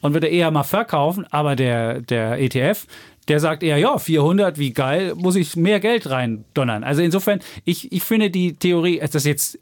Und 0.00 0.14
wird 0.14 0.24
er 0.24 0.30
eher 0.30 0.50
mal 0.50 0.64
verkaufen, 0.64 1.26
aber 1.30 1.56
der, 1.56 2.00
der 2.00 2.38
ETF, 2.38 2.86
der 3.28 3.40
sagt 3.40 3.62
eher, 3.62 3.78
ja, 3.78 3.98
400, 3.98 4.58
wie 4.58 4.72
geil, 4.72 5.14
muss 5.16 5.36
ich 5.36 5.56
mehr 5.56 5.80
Geld 5.80 6.10
rein 6.10 6.44
donnern. 6.52 6.84
Also 6.84 7.02
insofern, 7.02 7.40
ich, 7.64 7.90
ich 7.92 8.02
finde 8.02 8.30
die 8.30 8.54
Theorie, 8.54 9.00
dass 9.10 9.24
jetzt 9.24 9.58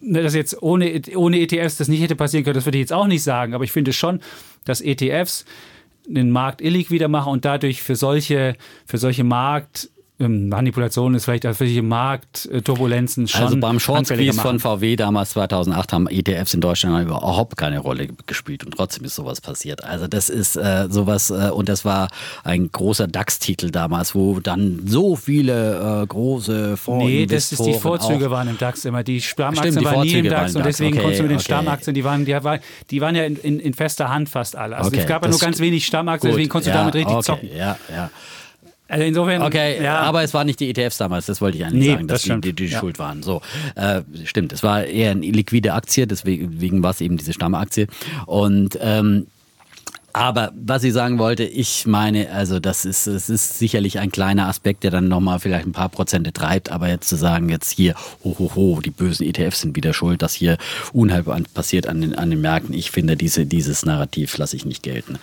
dass 0.00 0.34
jetzt 0.34 0.60
ohne, 0.60 1.00
ohne 1.14 1.38
ETFs 1.38 1.76
das 1.76 1.86
nicht 1.86 2.02
hätte 2.02 2.16
passieren 2.16 2.44
können, 2.44 2.56
das 2.56 2.66
würde 2.66 2.78
ich 2.78 2.82
jetzt 2.82 2.92
auch 2.92 3.06
nicht 3.06 3.22
sagen, 3.22 3.54
aber 3.54 3.62
ich 3.62 3.70
finde 3.70 3.92
schon, 3.92 4.20
dass 4.64 4.80
ETFs 4.80 5.44
den 6.14 6.30
Markt 6.30 6.60
illiquider 6.60 7.08
machen 7.08 7.32
und 7.32 7.44
dadurch 7.44 7.82
für 7.82 7.96
solche, 7.96 8.56
für 8.86 8.98
solche 8.98 9.24
Markt 9.24 9.90
ähm, 10.20 10.48
Manipulation 10.48 11.14
ist 11.14 11.26
vielleicht 11.26 11.46
für 11.46 11.66
die 11.66 11.80
Marktturbulenzen 11.80 13.28
schon. 13.28 13.42
Also 13.42 13.56
beim 13.58 13.78
Short 13.78 14.06
Squeeze 14.06 14.40
von 14.40 14.58
VW 14.58 14.96
damals 14.96 15.30
2008 15.30 15.92
haben 15.92 16.08
ETFs 16.08 16.54
in 16.54 16.60
Deutschland 16.60 17.06
überhaupt 17.06 17.56
keine 17.56 17.78
Rolle 17.78 18.08
gespielt 18.26 18.64
und 18.64 18.72
trotzdem 18.72 19.04
ist 19.04 19.14
sowas 19.14 19.40
passiert. 19.40 19.84
Also 19.84 20.08
das 20.08 20.28
ist 20.28 20.56
äh, 20.56 20.88
sowas 20.90 21.30
äh, 21.30 21.50
und 21.50 21.68
das 21.68 21.84
war 21.84 22.08
ein 22.42 22.70
großer 22.72 23.06
DAX-Titel 23.06 23.70
damals, 23.70 24.14
wo 24.14 24.40
dann 24.40 24.80
so 24.86 25.14
viele 25.14 26.02
äh, 26.02 26.06
große 26.06 26.76
Fonds 26.76 27.04
Nee, 27.04 27.26
das 27.26 27.52
ist 27.52 27.64
die 27.64 27.74
Vorzüge 27.74 28.30
waren 28.30 28.48
im 28.48 28.58
DAX 28.58 28.84
immer. 28.84 29.04
Die 29.04 29.20
Stammaktien 29.20 29.84
waren 29.84 30.00
nie 30.00 30.14
im 30.14 30.28
DAX 30.28 30.56
und 30.56 30.66
deswegen 30.66 30.94
okay, 30.94 31.02
konntest 31.02 31.20
du 31.20 31.22
mit 31.24 31.30
den 31.30 31.36
okay. 31.36 31.44
Stammaktien, 31.44 31.94
die 31.94 32.04
waren, 32.04 32.24
die, 32.24 32.36
die 32.90 33.00
waren 33.00 33.14
ja 33.14 33.24
in, 33.24 33.36
in, 33.36 33.60
in, 33.60 33.74
fester 33.74 34.08
Hand 34.08 34.28
fast 34.28 34.56
alle. 34.56 34.76
Also 34.76 34.88
okay, 34.88 35.00
es 35.00 35.06
gab 35.06 35.22
ja 35.22 35.30
nur 35.30 35.38
ganz 35.38 35.60
wenig 35.60 35.86
Stammaktien, 35.86 36.32
deswegen 36.32 36.48
konntest 36.48 36.74
du 36.74 36.78
damit 36.78 36.94
richtig 36.96 37.20
zocken. 37.20 37.48
Ja, 37.56 37.78
ja. 37.94 38.10
Also 38.88 39.04
insofern. 39.04 39.42
Okay, 39.42 39.82
ja. 39.82 40.00
aber 40.00 40.22
es 40.22 40.32
waren 40.32 40.46
nicht 40.46 40.60
die 40.60 40.70
ETFs 40.70 40.96
damals, 40.96 41.26
das 41.26 41.40
wollte 41.40 41.58
ich 41.58 41.64
eigentlich 41.64 41.88
nee, 41.88 41.92
sagen, 41.92 42.08
dass 42.08 42.22
das 42.22 42.40
die, 42.40 42.40
die, 42.40 42.52
die 42.54 42.66
ja. 42.66 42.78
schuld 42.78 42.98
waren. 42.98 43.22
So, 43.22 43.42
äh, 43.74 44.00
stimmt, 44.24 44.52
es 44.52 44.62
war 44.62 44.84
eher 44.84 45.10
eine 45.10 45.26
liquide 45.26 45.74
Aktie, 45.74 46.06
deswegen 46.06 46.82
war 46.82 46.90
es 46.90 47.00
eben 47.02 47.18
diese 47.18 47.34
Stammaktie. 47.34 47.86
Und 48.26 48.78
ähm, 48.80 49.26
aber 50.14 50.52
was 50.56 50.82
ich 50.84 50.94
sagen 50.94 51.18
wollte, 51.18 51.44
ich 51.44 51.86
meine, 51.86 52.32
also 52.32 52.58
das 52.60 52.86
ist, 52.86 53.06
es 53.06 53.28
ist 53.28 53.58
sicherlich 53.58 53.98
ein 53.98 54.10
kleiner 54.10 54.48
Aspekt, 54.48 54.82
der 54.82 54.90
dann 54.90 55.06
nochmal 55.06 55.38
vielleicht 55.38 55.66
ein 55.66 55.72
paar 55.72 55.90
Prozente 55.90 56.32
treibt, 56.32 56.72
aber 56.72 56.88
jetzt 56.88 57.08
zu 57.08 57.16
sagen, 57.16 57.50
jetzt 57.50 57.70
hier, 57.70 57.94
ho, 58.24 58.34
ho, 58.38 58.52
ho, 58.56 58.80
die 58.82 58.90
bösen 58.90 59.26
ETFs 59.26 59.60
sind 59.60 59.76
wieder 59.76 59.92
schuld, 59.92 60.22
dass 60.22 60.32
hier 60.32 60.56
Unheil 60.92 61.22
passiert 61.22 61.86
an 61.86 62.00
den, 62.00 62.14
an 62.14 62.30
den 62.30 62.40
Märkten, 62.40 62.74
ich 62.74 62.90
finde, 62.90 63.16
diese, 63.16 63.44
dieses 63.44 63.84
Narrativ 63.84 64.36
lasse 64.38 64.56
ich 64.56 64.64
nicht 64.64 64.82
gelten. 64.82 65.18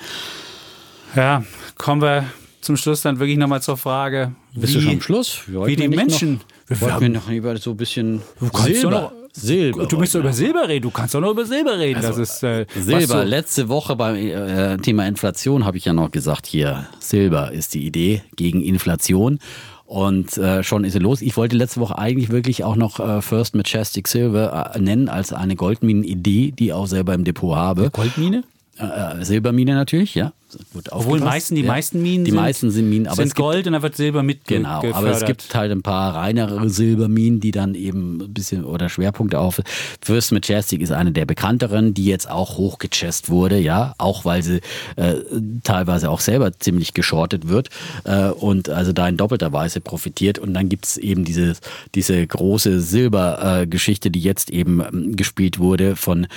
Ja, 1.15 1.43
kommen 1.77 2.01
wir 2.01 2.25
zum 2.65 2.77
Schluss 2.77 3.01
dann 3.01 3.19
wirklich 3.19 3.37
nochmal 3.37 3.61
zur 3.61 3.77
Frage. 3.77 4.31
Bist 4.53 4.73
wie, 4.73 4.77
du 4.77 4.81
schon 4.83 4.93
am 4.93 5.01
Schluss? 5.01 5.41
wie 5.47 5.75
die 5.75 5.87
Menschen. 5.87 6.33
Noch, 6.33 6.41
wir 6.67 6.81
wollten 6.81 7.11
noch 7.13 7.29
über 7.29 7.55
so 7.57 7.71
ein 7.71 7.77
bisschen 7.77 8.21
Silber. 8.53 9.11
Silber. 9.31 9.85
Du 9.85 9.97
bist 9.97 10.15
doch 10.15 10.21
über 10.21 10.33
Silber 10.33 10.67
reden. 10.67 10.83
Du 10.83 10.91
kannst 10.91 11.13
doch 11.13 11.19
nur 11.19 11.31
über 11.31 11.45
Silber 11.45 11.77
reden. 11.77 11.97
Also, 11.97 12.19
das 12.19 12.37
ist, 12.37 12.43
äh, 12.43 12.65
Silber. 12.73 13.25
Letzte 13.25 13.67
Woche 13.67 13.95
beim 13.95 14.15
äh, 14.15 14.77
Thema 14.77 15.05
Inflation 15.07 15.65
habe 15.65 15.77
ich 15.77 15.85
ja 15.85 15.93
noch 15.93 16.09
gesagt, 16.09 16.45
hier, 16.45 16.87
Silber 16.99 17.51
ist 17.51 17.73
die 17.73 17.85
Idee 17.85 18.23
gegen 18.35 18.61
Inflation. 18.61 19.39
Und 19.85 20.37
äh, 20.37 20.63
schon 20.63 20.83
ist 20.83 20.95
er 20.95 21.01
los. 21.01 21.21
Ich 21.21 21.37
wollte 21.37 21.55
letzte 21.55 21.79
Woche 21.79 21.97
eigentlich 21.99 22.29
wirklich 22.29 22.63
auch 22.63 22.75
noch 22.75 22.99
äh, 22.99 23.21
First 23.21 23.55
Majestic 23.55 24.07
Silver 24.07 24.71
äh, 24.73 24.79
nennen 24.79 25.09
als 25.09 25.31
eine 25.31 25.55
Goldminen-Idee, 25.55 26.51
die 26.57 26.67
ich 26.67 26.73
auch 26.73 26.87
selber 26.87 27.13
im 27.13 27.23
Depot 27.23 27.55
habe. 27.55 27.91
Goldmine? 27.91 28.43
Äh, 28.79 28.85
äh, 28.85 29.23
Silbermine 29.23 29.75
natürlich, 29.75 30.15
ja. 30.15 30.33
Gut 30.73 30.91
Obwohl 30.91 31.19
meisten, 31.19 31.55
die 31.55 31.61
ja. 31.61 31.67
meisten 31.67 32.01
Minen 32.01 32.25
die 32.25 32.31
sind, 32.31 32.39
meisten 32.39 32.71
sind 32.71 32.89
Minen, 32.89 33.07
aber 33.07 33.15
sind 33.15 33.27
es 33.27 33.33
gibt, 33.33 33.43
Gold 33.43 33.67
und 33.67 33.73
da 33.73 33.81
wird 33.81 33.95
Silber 33.95 34.23
mit 34.23 34.45
Genau, 34.45 34.83
aber 34.91 35.11
es 35.11 35.25
gibt 35.25 35.53
halt 35.55 35.71
ein 35.71 35.81
paar 35.81 36.15
reinere 36.15 36.69
Silberminen, 36.69 37.39
die 37.39 37.51
dann 37.51 37.75
eben 37.75 38.21
ein 38.21 38.33
bisschen 38.33 38.63
oder 38.63 38.89
Schwerpunkte 38.89 39.39
auf. 39.39 39.61
First 40.01 40.31
Majestic 40.31 40.81
ist 40.81 40.91
eine 40.91 41.11
der 41.11 41.25
bekannteren, 41.25 41.93
die 41.93 42.05
jetzt 42.05 42.29
auch 42.29 42.57
hochgechest 42.57 43.29
wurde, 43.29 43.59
ja, 43.59 43.93
auch 43.97 44.25
weil 44.25 44.43
sie 44.43 44.61
äh, 44.95 45.15
teilweise 45.63 46.09
auch 46.09 46.19
selber 46.19 46.51
ziemlich 46.59 46.93
geschortet 46.93 47.47
wird 47.47 47.69
äh, 48.03 48.29
und 48.29 48.69
also 48.69 48.93
da 48.93 49.07
in 49.07 49.17
doppelter 49.17 49.53
Weise 49.53 49.81
profitiert. 49.81 50.39
Und 50.39 50.53
dann 50.53 50.69
gibt 50.69 50.85
es 50.85 50.97
eben 50.97 51.25
diese, 51.25 51.53
diese 51.93 52.25
große 52.25 52.79
Silbergeschichte, 52.81 54.09
äh, 54.09 54.11
die 54.11 54.19
jetzt 54.21 54.49
eben 54.49 54.81
ähm, 54.81 55.15
gespielt 55.15 55.59
wurde 55.59 55.95
von 55.95 56.27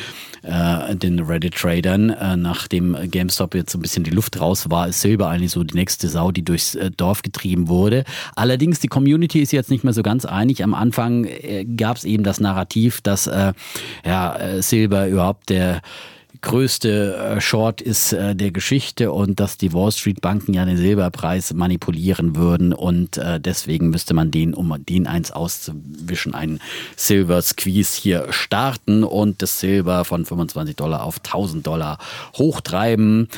äh, 0.42 0.94
den 0.96 1.20
Reddit-Tradern, 1.20 2.10
äh, 2.10 2.36
nachdem 2.36 2.96
GameStop 3.10 3.54
jetzt 3.54 3.72
so 3.72 3.78
ein 3.78 3.82
bisschen 3.82 4.04
die 4.08 4.14
Luft 4.14 4.40
raus 4.40 4.70
war, 4.70 4.88
ist 4.88 5.00
Silber 5.00 5.28
eigentlich 5.28 5.52
so 5.52 5.64
die 5.64 5.74
nächste 5.74 6.08
Sau, 6.08 6.32
die 6.32 6.44
durchs 6.44 6.74
äh, 6.74 6.90
Dorf 6.90 7.22
getrieben 7.22 7.68
wurde. 7.68 8.04
Allerdings, 8.34 8.80
die 8.80 8.88
Community 8.88 9.40
ist 9.40 9.52
jetzt 9.52 9.70
nicht 9.70 9.84
mehr 9.84 9.92
so 9.92 10.02
ganz 10.02 10.24
einig. 10.24 10.62
Am 10.62 10.74
Anfang 10.74 11.24
äh, 11.24 11.64
gab 11.64 11.96
es 11.96 12.04
eben 12.04 12.24
das 12.24 12.40
Narrativ, 12.40 13.00
dass 13.00 13.26
äh, 13.26 13.52
ja, 14.04 14.36
äh, 14.36 14.62
Silber 14.62 15.08
überhaupt 15.08 15.50
der 15.50 15.82
größte 16.40 17.16
äh, 17.16 17.40
Short 17.40 17.80
ist 17.80 18.12
äh, 18.12 18.34
der 18.34 18.50
Geschichte 18.50 19.12
und 19.12 19.40
dass 19.40 19.56
die 19.56 19.72
Wall 19.72 19.92
Street 19.92 20.20
Banken 20.20 20.54
ja 20.54 20.64
den 20.64 20.76
Silberpreis 20.76 21.52
manipulieren 21.52 22.36
würden 22.36 22.72
und 22.72 23.16
äh, 23.18 23.40
deswegen 23.40 23.90
müsste 23.90 24.14
man 24.14 24.30
den, 24.30 24.54
um 24.54 24.74
den 24.88 25.06
eins 25.06 25.30
auszuwischen, 25.30 26.34
einen 26.34 26.60
Silver 26.96 27.42
Squeeze 27.42 28.00
hier 28.00 28.26
starten 28.30 29.04
und 29.04 29.42
das 29.42 29.60
Silber 29.60 30.04
von 30.04 30.24
25 30.24 30.76
Dollar 30.76 31.04
auf 31.04 31.18
1000 31.18 31.66
Dollar 31.66 31.98
hochtreiben. 32.36 33.28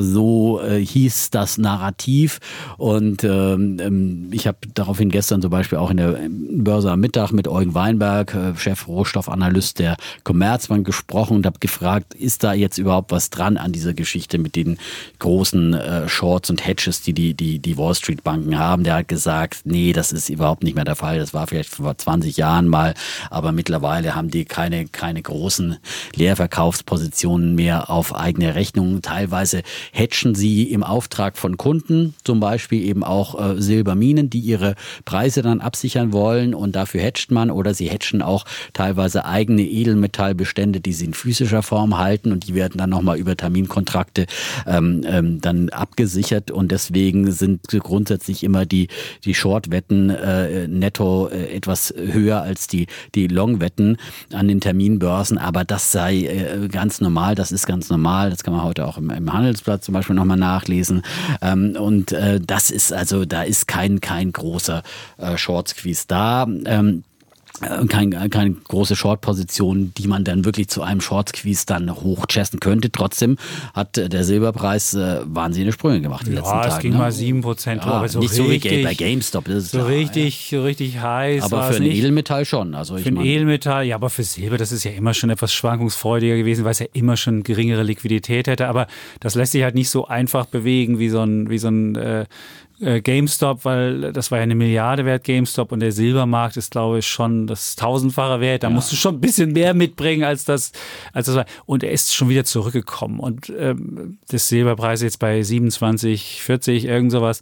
So 0.00 0.60
hieß 0.62 1.30
das 1.30 1.58
Narrativ 1.58 2.40
und 2.76 3.24
ähm, 3.24 3.78
ähm, 3.80 4.28
ich 4.32 4.46
habe 4.46 4.58
daraufhin 4.74 5.10
gestern 5.10 5.42
zum 5.42 5.50
Beispiel 5.50 5.78
auch 5.78 5.90
in 5.90 5.96
der 5.96 6.18
Börse 6.28 6.90
am 6.90 7.00
Mittag 7.00 7.32
mit 7.32 7.48
Eugen 7.48 7.74
Weinberg, 7.74 8.36
Chef 8.56 8.88
Rohstoffanalyst 8.88 9.78
der 9.78 9.96
Commerzbank 10.24 10.86
gesprochen 10.86 11.36
und 11.36 11.46
habe 11.46 11.58
gefragt, 11.58 12.09
ist 12.14 12.42
da 12.44 12.52
jetzt 12.52 12.78
überhaupt 12.78 13.12
was 13.12 13.30
dran 13.30 13.56
an 13.56 13.72
dieser 13.72 13.94
Geschichte 13.94 14.38
mit 14.38 14.56
den 14.56 14.78
großen 15.18 15.74
äh, 15.74 16.08
Shorts 16.08 16.50
und 16.50 16.66
Hedges, 16.66 17.02
die 17.02 17.12
die, 17.12 17.34
die 17.34 17.58
die 17.58 17.76
Wall 17.76 17.94
Street 17.94 18.24
Banken 18.24 18.58
haben? 18.58 18.84
Der 18.84 18.96
hat 18.96 19.08
gesagt, 19.08 19.60
nee, 19.64 19.92
das 19.92 20.12
ist 20.12 20.28
überhaupt 20.28 20.62
nicht 20.62 20.74
mehr 20.74 20.84
der 20.84 20.96
Fall. 20.96 21.18
Das 21.18 21.34
war 21.34 21.46
vielleicht 21.46 21.70
vor 21.70 21.96
20 21.96 22.36
Jahren 22.36 22.68
mal, 22.68 22.94
aber 23.30 23.52
mittlerweile 23.52 24.14
haben 24.14 24.30
die 24.30 24.44
keine, 24.44 24.86
keine 24.86 25.22
großen 25.22 25.78
Leerverkaufspositionen 26.14 27.54
mehr 27.54 27.90
auf 27.90 28.14
eigene 28.14 28.54
Rechnung. 28.54 29.02
Teilweise 29.02 29.62
hedgen 29.92 30.34
sie 30.34 30.64
im 30.64 30.82
Auftrag 30.82 31.38
von 31.38 31.56
Kunden, 31.56 32.14
zum 32.24 32.40
Beispiel 32.40 32.82
eben 32.82 33.04
auch 33.04 33.38
äh, 33.38 33.60
Silberminen, 33.60 34.30
die 34.30 34.40
ihre 34.40 34.74
Preise 35.04 35.42
dann 35.42 35.60
absichern 35.60 36.12
wollen 36.12 36.54
und 36.54 36.76
dafür 36.76 37.00
hedgt 37.00 37.30
man 37.30 37.50
oder 37.50 37.74
sie 37.74 37.88
hedgen 37.88 38.22
auch 38.22 38.44
teilweise 38.72 39.24
eigene 39.24 39.62
Edelmetallbestände, 39.62 40.80
die 40.80 40.92
sie 40.92 41.06
in 41.06 41.14
physischer 41.14 41.62
Form 41.62 41.98
halten 42.00 42.32
und 42.32 42.48
die 42.48 42.54
werden 42.54 42.78
dann 42.78 42.90
nochmal 42.90 43.18
über 43.18 43.36
Terminkontrakte 43.36 44.26
ähm, 44.66 45.02
ähm, 45.06 45.40
dann 45.40 45.68
abgesichert. 45.68 46.50
Und 46.50 46.72
deswegen 46.72 47.30
sind 47.32 47.68
grundsätzlich 47.68 48.42
immer 48.42 48.66
die, 48.66 48.88
die 49.24 49.34
Short-Wetten 49.34 50.10
äh, 50.10 50.66
netto 50.68 51.28
äh, 51.28 51.54
etwas 51.54 51.94
höher 51.96 52.42
als 52.42 52.66
die, 52.66 52.86
die 53.14 53.26
Long-Wetten 53.26 53.96
an 54.32 54.48
den 54.48 54.60
Terminbörsen, 54.60 55.38
aber 55.38 55.64
das 55.64 55.92
sei 55.92 56.24
äh, 56.24 56.68
ganz 56.68 57.00
normal, 57.00 57.34
das 57.34 57.52
ist 57.52 57.66
ganz 57.66 57.90
normal, 57.90 58.30
das 58.30 58.42
kann 58.42 58.54
man 58.54 58.64
heute 58.64 58.86
auch 58.86 58.98
im, 58.98 59.10
im 59.10 59.32
Handelsblatt 59.32 59.84
zum 59.84 59.94
Beispiel 59.94 60.16
nochmal 60.16 60.36
nachlesen. 60.36 61.02
Ähm, 61.42 61.76
und 61.78 62.12
äh, 62.12 62.40
das 62.40 62.70
ist 62.70 62.92
also, 62.92 63.24
da 63.24 63.42
ist 63.42 63.68
kein, 63.68 64.00
kein 64.00 64.32
großer 64.32 64.82
äh, 65.18 65.36
Short-Squeeze 65.36 66.04
da. 66.08 66.46
Ähm, 66.64 67.04
äh, 67.60 67.86
kein, 67.86 68.10
keine 68.30 68.52
große 68.52 68.96
Short-Position, 68.96 69.92
die 69.96 70.08
man 70.08 70.24
dann 70.24 70.44
wirklich 70.44 70.68
zu 70.68 70.82
einem 70.82 71.00
Short-Squeeze 71.00 71.66
dann 71.66 71.94
hochchessen 71.94 72.60
könnte. 72.60 72.90
Trotzdem 72.90 73.36
hat 73.74 73.98
äh, 73.98 74.08
der 74.08 74.24
Silberpreis 74.24 74.94
äh, 74.94 75.20
wahnsinnige 75.24 75.72
Sprünge 75.72 76.00
gemacht 76.00 76.26
in 76.26 76.34
den 76.34 76.36
ja, 76.36 76.40
letzten 76.42 76.62
Tagen. 76.62 76.74
es 76.74 76.78
ging 76.80 76.92
ne? 76.92 76.98
mal 76.98 77.10
7% 77.10 77.76
ja, 77.76 77.82
aber 77.82 78.08
so 78.08 78.20
nicht 78.20 78.30
richtig, 78.38 78.72
so 78.72 78.78
wie 78.78 78.84
bei 78.84 78.94
GameStop. 78.94 79.48
So 79.48 79.78
klar, 79.78 79.88
richtig, 79.88 80.50
ja. 80.50 80.62
richtig 80.62 81.00
heiß. 81.00 81.44
Aber 81.44 81.64
für 81.64 81.76
ein 81.76 81.82
nicht. 81.82 81.98
Edelmetall 81.98 82.44
schon. 82.44 82.74
Also 82.74 82.96
für 82.96 83.08
ein 83.08 83.20
Edelmetall, 83.20 83.84
ja, 83.84 83.96
aber 83.96 84.10
für 84.10 84.24
Silber, 84.24 84.56
das 84.56 84.72
ist 84.72 84.84
ja 84.84 84.92
immer 84.92 85.14
schon 85.14 85.30
etwas 85.30 85.52
schwankungsfreudiger 85.52 86.36
gewesen, 86.36 86.64
weil 86.64 86.72
es 86.72 86.78
ja 86.78 86.86
immer 86.92 87.16
schon 87.16 87.42
geringere 87.42 87.82
Liquidität 87.82 88.46
hätte. 88.46 88.68
Aber 88.68 88.86
das 89.20 89.34
lässt 89.34 89.52
sich 89.52 89.62
halt 89.62 89.74
nicht 89.74 89.90
so 89.90 90.06
einfach 90.06 90.46
bewegen 90.46 90.98
wie 90.98 91.08
so 91.08 91.20
ein, 91.20 91.50
wie 91.50 91.58
so 91.58 91.68
ein 91.68 91.96
äh, 91.96 92.24
äh, 92.80 93.00
GameStop, 93.00 93.64
weil 93.64 94.12
das 94.12 94.30
war 94.30 94.38
ja 94.38 94.42
eine 94.42 94.54
Milliarde 94.54 95.04
wert 95.04 95.24
GameStop 95.24 95.72
und 95.72 95.80
der 95.80 95.92
Silbermarkt 95.92 96.56
ist, 96.56 96.70
glaube 96.70 96.98
ich, 96.98 97.06
schon 97.06 97.46
das 97.46 97.76
tausendfache 97.76 98.40
wert. 98.40 98.62
Da 98.62 98.68
ja. 98.68 98.74
musst 98.74 98.90
du 98.92 98.96
schon 98.96 99.16
ein 99.16 99.20
bisschen 99.20 99.52
mehr 99.52 99.74
mitbringen 99.74 100.24
als 100.24 100.44
das, 100.44 100.72
als 101.12 101.26
das 101.26 101.36
war. 101.36 101.46
Und 101.66 101.82
er 101.82 101.92
ist 101.92 102.14
schon 102.14 102.28
wieder 102.28 102.44
zurückgekommen 102.44 103.20
und 103.20 103.52
ähm, 103.56 104.18
das 104.28 104.48
Silberpreis 104.48 105.02
jetzt 105.02 105.18
bei 105.18 105.42
27, 105.42 106.42
40, 106.42 106.84
irgend 106.84 107.12
sowas. 107.12 107.40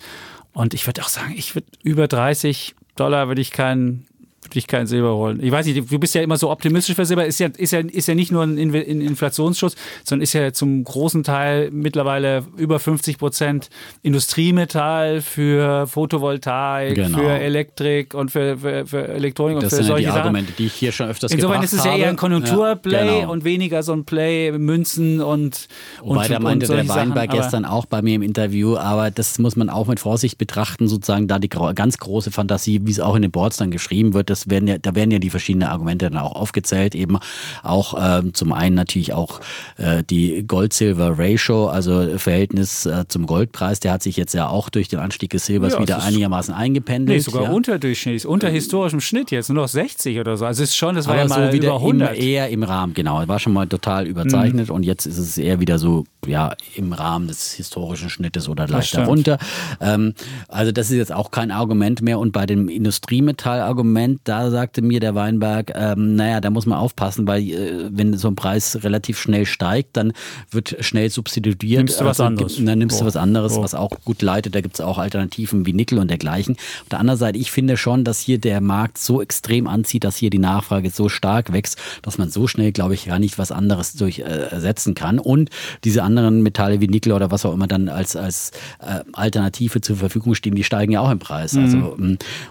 Und 0.53 0.75
ich 0.75 0.87
würde 0.87 1.03
auch 1.03 1.09
sagen, 1.09 1.35
ich 1.37 1.55
würde 1.55 1.69
über 1.83 2.09
30 2.09 2.75
Dollar 2.97 3.29
würde 3.29 3.41
ich 3.41 3.53
keinen 3.53 4.07
würde 4.43 4.59
ich 4.59 4.67
kein 4.67 4.87
Silber 4.87 5.15
holen. 5.17 5.41
Ich 5.43 5.51
weiß 5.51 5.67
nicht, 5.67 5.91
du 5.91 5.99
bist 5.99 6.15
ja 6.15 6.23
immer 6.23 6.37
so 6.37 6.51
optimistisch 6.51 6.95
für 6.95 7.05
Silber. 7.05 7.27
Ist 7.27 7.41
ja, 7.41 7.49
ist 7.57 7.73
ja, 7.73 7.81
ist 7.81 8.07
ja 8.07 8.15
nicht 8.15 8.31
nur 8.31 8.45
ein 8.45 8.57
Inflationsschutz, 8.57 9.75
sondern 10.05 10.23
ist 10.23 10.33
ja 10.33 10.53
zum 10.53 10.85
großen 10.85 11.25
Teil 11.25 11.71
mittlerweile 11.73 12.45
über 12.57 12.79
50 12.79 13.19
Prozent 13.19 13.69
Industriemetall 14.03 15.23
für 15.23 15.87
Photovoltaik, 15.87 16.95
genau. 16.95 17.19
für 17.19 17.31
Elektrik 17.31 18.15
und 18.15 18.31
für, 18.31 18.59
für, 18.59 18.87
für 18.87 19.09
Elektronik 19.09 19.61
das 19.61 19.73
und 19.73 19.79
für 19.81 19.85
solche 19.85 20.07
ja 20.07 20.13
die 20.13 20.19
Argumente, 20.19 20.53
die 20.57 20.67
ich 20.67 20.75
hier 20.75 20.93
schon 20.93 21.09
öfters 21.09 21.33
Insofern 21.33 21.63
ist 21.63 21.73
es 21.73 21.85
ja 21.85 21.97
eher 21.97 22.09
ein 22.09 22.17
Konjunkturplay 22.17 22.93
ja, 22.93 23.21
genau. 23.21 23.33
und 23.33 23.45
weniger 23.45 23.83
so 23.83 23.93
ein 23.93 24.05
Play 24.05 24.53
Münzen 24.53 25.21
und 25.21 25.69
Wobei 26.01 26.23
und, 26.23 26.31
der 26.31 26.41
meinte 26.41 26.67
der 26.67 26.89
Weinberg 26.89 27.31
gestern 27.31 27.65
auch 27.65 27.87
bei 27.87 28.03
mir 28.03 28.15
im 28.15 28.23
Interview, 28.23 28.77
aber 28.77 29.11
das 29.11 29.39
muss 29.39 29.57
man 29.57 29.69
auch 29.69 29.89
mit 29.89 30.01
Vorsicht 30.01 30.39
betrachten, 30.39 30.87
sozusagen 30.89 31.27
da 31.27 31.39
die 31.39 31.49
ganz 31.49 31.99
große 31.99 32.31
Fantasie, 32.31 32.81
wie 32.85 32.91
es 32.91 33.01
auch 33.01 33.17
in 33.17 33.23
den 33.23 33.31
Boards 33.31 33.57
dann 33.57 33.71
geschrieben 33.71 34.15
wird, 34.15 34.28
das 34.31 34.51
werden 34.51 34.69
ja, 34.69 34.79
da 34.79 34.95
werden 34.95 35.11
ja 35.11 35.19
die 35.19 35.31
verschiedenen 35.31 35.69
Argumente 35.69 36.11
dann 36.11 36.19
auch 36.19 36.35
aufgezählt, 36.35 36.95
eben 36.95 37.19
auch 37.63 37.95
ähm, 38.01 38.35
zum 38.35 38.53
einen 38.53 38.75
natürlich 38.75 39.13
auch 39.13 39.41
äh, 39.77 40.03
die 40.03 40.45
Gold-Silver-Ratio, 40.47 41.69
also 41.69 42.19
Verhältnis 42.19 42.87
äh, 42.87 43.05
zum 43.09 43.27
Goldpreis, 43.27 43.81
der 43.81 43.93
hat 43.93 44.03
sich 44.03 44.17
jetzt 44.17 44.35
ja 44.35 44.49
auch 44.49 44.69
durch 44.69 44.89
den 44.89 44.99
Anstieg 44.99 45.31
des 45.31 45.47
Silbers 45.47 45.75
ja, 45.75 45.81
wieder 45.81 46.03
einigermaßen 46.03 46.55
eingependelt. 46.55 47.19
Nee, 47.19 47.23
sogar 47.23 47.45
ja. 47.45 47.51
unterdurchschnittlich, 47.51 48.27
unter 48.27 48.49
historischem 48.49 49.01
Schnitt 49.01 49.31
jetzt, 49.31 49.49
nur 49.49 49.63
noch 49.63 49.69
60 49.69 50.19
oder 50.19 50.37
so. 50.37 50.45
Also 50.45 50.63
es 50.63 50.71
ist 50.71 50.77
schon, 50.77 50.95
das 50.95 51.07
war 51.07 51.15
Aber 51.15 51.23
ja 51.23 51.29
mal 51.29 51.47
so 51.49 51.53
wieder 51.53 51.69
über 51.69 51.77
100. 51.77 52.17
Im, 52.17 52.23
eher 52.23 52.49
im 52.49 52.63
Rahmen, 52.63 52.95
genau. 52.95 53.27
War 53.27 53.39
schon 53.39 53.53
mal 53.53 53.67
total 53.67 54.07
überzeichnet 54.07 54.69
mhm. 54.69 54.75
und 54.75 54.83
jetzt 54.83 55.07
ist 55.07 55.19
es 55.19 55.39
eher 55.39 55.61
wieder 55.61 55.79
so, 55.79 56.05
ja, 56.27 56.55
im 56.75 56.93
Rahmen 56.93 57.29
des 57.29 57.53
historischen 57.53 58.11
Schnittes 58.11 58.49
oder 58.49 58.67
leicht 58.67 58.97
darunter. 58.97 59.39
Ähm, 59.81 60.15
also 60.49 60.73
das 60.73 60.91
ist 60.91 60.97
jetzt 60.97 61.13
auch 61.13 61.31
kein 61.31 61.51
Argument 61.51 62.03
mehr 62.03 62.19
und 62.19 62.33
bei 62.33 62.47
dem 62.47 62.69
Industriemetall-Argument, 62.69 64.18
da 64.25 64.51
sagte 64.51 64.83
mir 64.83 65.01
der 65.01 65.15
Weinberg, 65.15 65.73
ähm, 65.75 66.15
naja, 66.17 66.41
da 66.41 66.51
muss 66.51 66.67
man 66.67 66.79
aufpassen, 66.79 67.27
weil 67.27 67.43
äh, 67.43 67.89
wenn 67.91 68.17
so 68.17 68.29
ein 68.29 68.37
Preis 68.37 68.83
relativ 68.83 69.19
schnell 69.19 69.47
steigt, 69.47 69.97
dann 69.97 70.13
wird 70.51 70.77
schnell 70.81 71.11
substituiert. 71.11 71.79
Nimmst 71.79 72.01
du 72.01 72.05
was 72.05 72.21
also, 72.21 72.25
anderes. 72.25 72.57
Dann 72.63 72.79
nimmst 72.79 72.97
oh. 72.97 73.01
du 73.01 73.07
was 73.07 73.17
anderes, 73.17 73.57
oh. 73.57 73.63
was 73.63 73.75
auch 73.75 73.91
gut 74.05 74.23
leitet. 74.23 74.55
Da 74.55 74.61
gibt 74.61 74.75
es 74.75 74.81
auch 74.81 74.99
Alternativen 74.99 75.67
wie 75.67 75.73
Nickel 75.73 75.99
und 75.99 76.09
dergleichen. 76.09 76.57
Auf 76.83 76.89
der 76.91 77.01
anderen 77.01 77.19
Seite, 77.19 77.39
ich 77.39 77.51
finde 77.51 77.77
schon, 77.77 78.05
dass 78.05 78.21
hier 78.21 78.39
der 78.39 78.61
Markt 78.61 78.99
so 78.99 79.23
extrem 79.23 79.67
anzieht, 79.67 80.05
dass 80.05 80.17
hier 80.17 80.31
die 80.31 80.39
Nachfrage 80.39 80.91
so 80.91 81.09
stark 81.09 81.53
wächst, 81.53 81.79
dass 82.03 82.19
man 82.19 82.31
so 82.31 82.47
schnell, 82.47 82.73
glaube 82.73 82.95
ich, 82.95 83.07
gar 83.07 83.19
nicht 83.19 83.39
was 83.39 83.53
anderes 83.53 83.95
durch 83.95 84.21
äh, 84.21 84.49
kann. 84.95 85.19
Und 85.19 85.51
diese 85.85 86.03
anderen 86.03 86.43
Metalle 86.43 86.81
wie 86.81 86.89
Nickel 86.89 87.13
oder 87.13 87.31
was 87.31 87.45
auch 87.45 87.53
immer 87.53 87.67
dann 87.67 87.89
als, 87.89 88.17
als 88.17 88.53
äh, 88.81 89.01
Alternative 89.13 89.81
zur 89.81 89.97
Verfügung 89.97 90.35
stehen, 90.35 90.55
die 90.55 90.65
steigen 90.65 90.93
ja 90.93 91.01
auch 91.01 91.11
im 91.11 91.19
Preis. 91.19 91.55
Mhm. 91.55 91.65
Also 91.65 91.97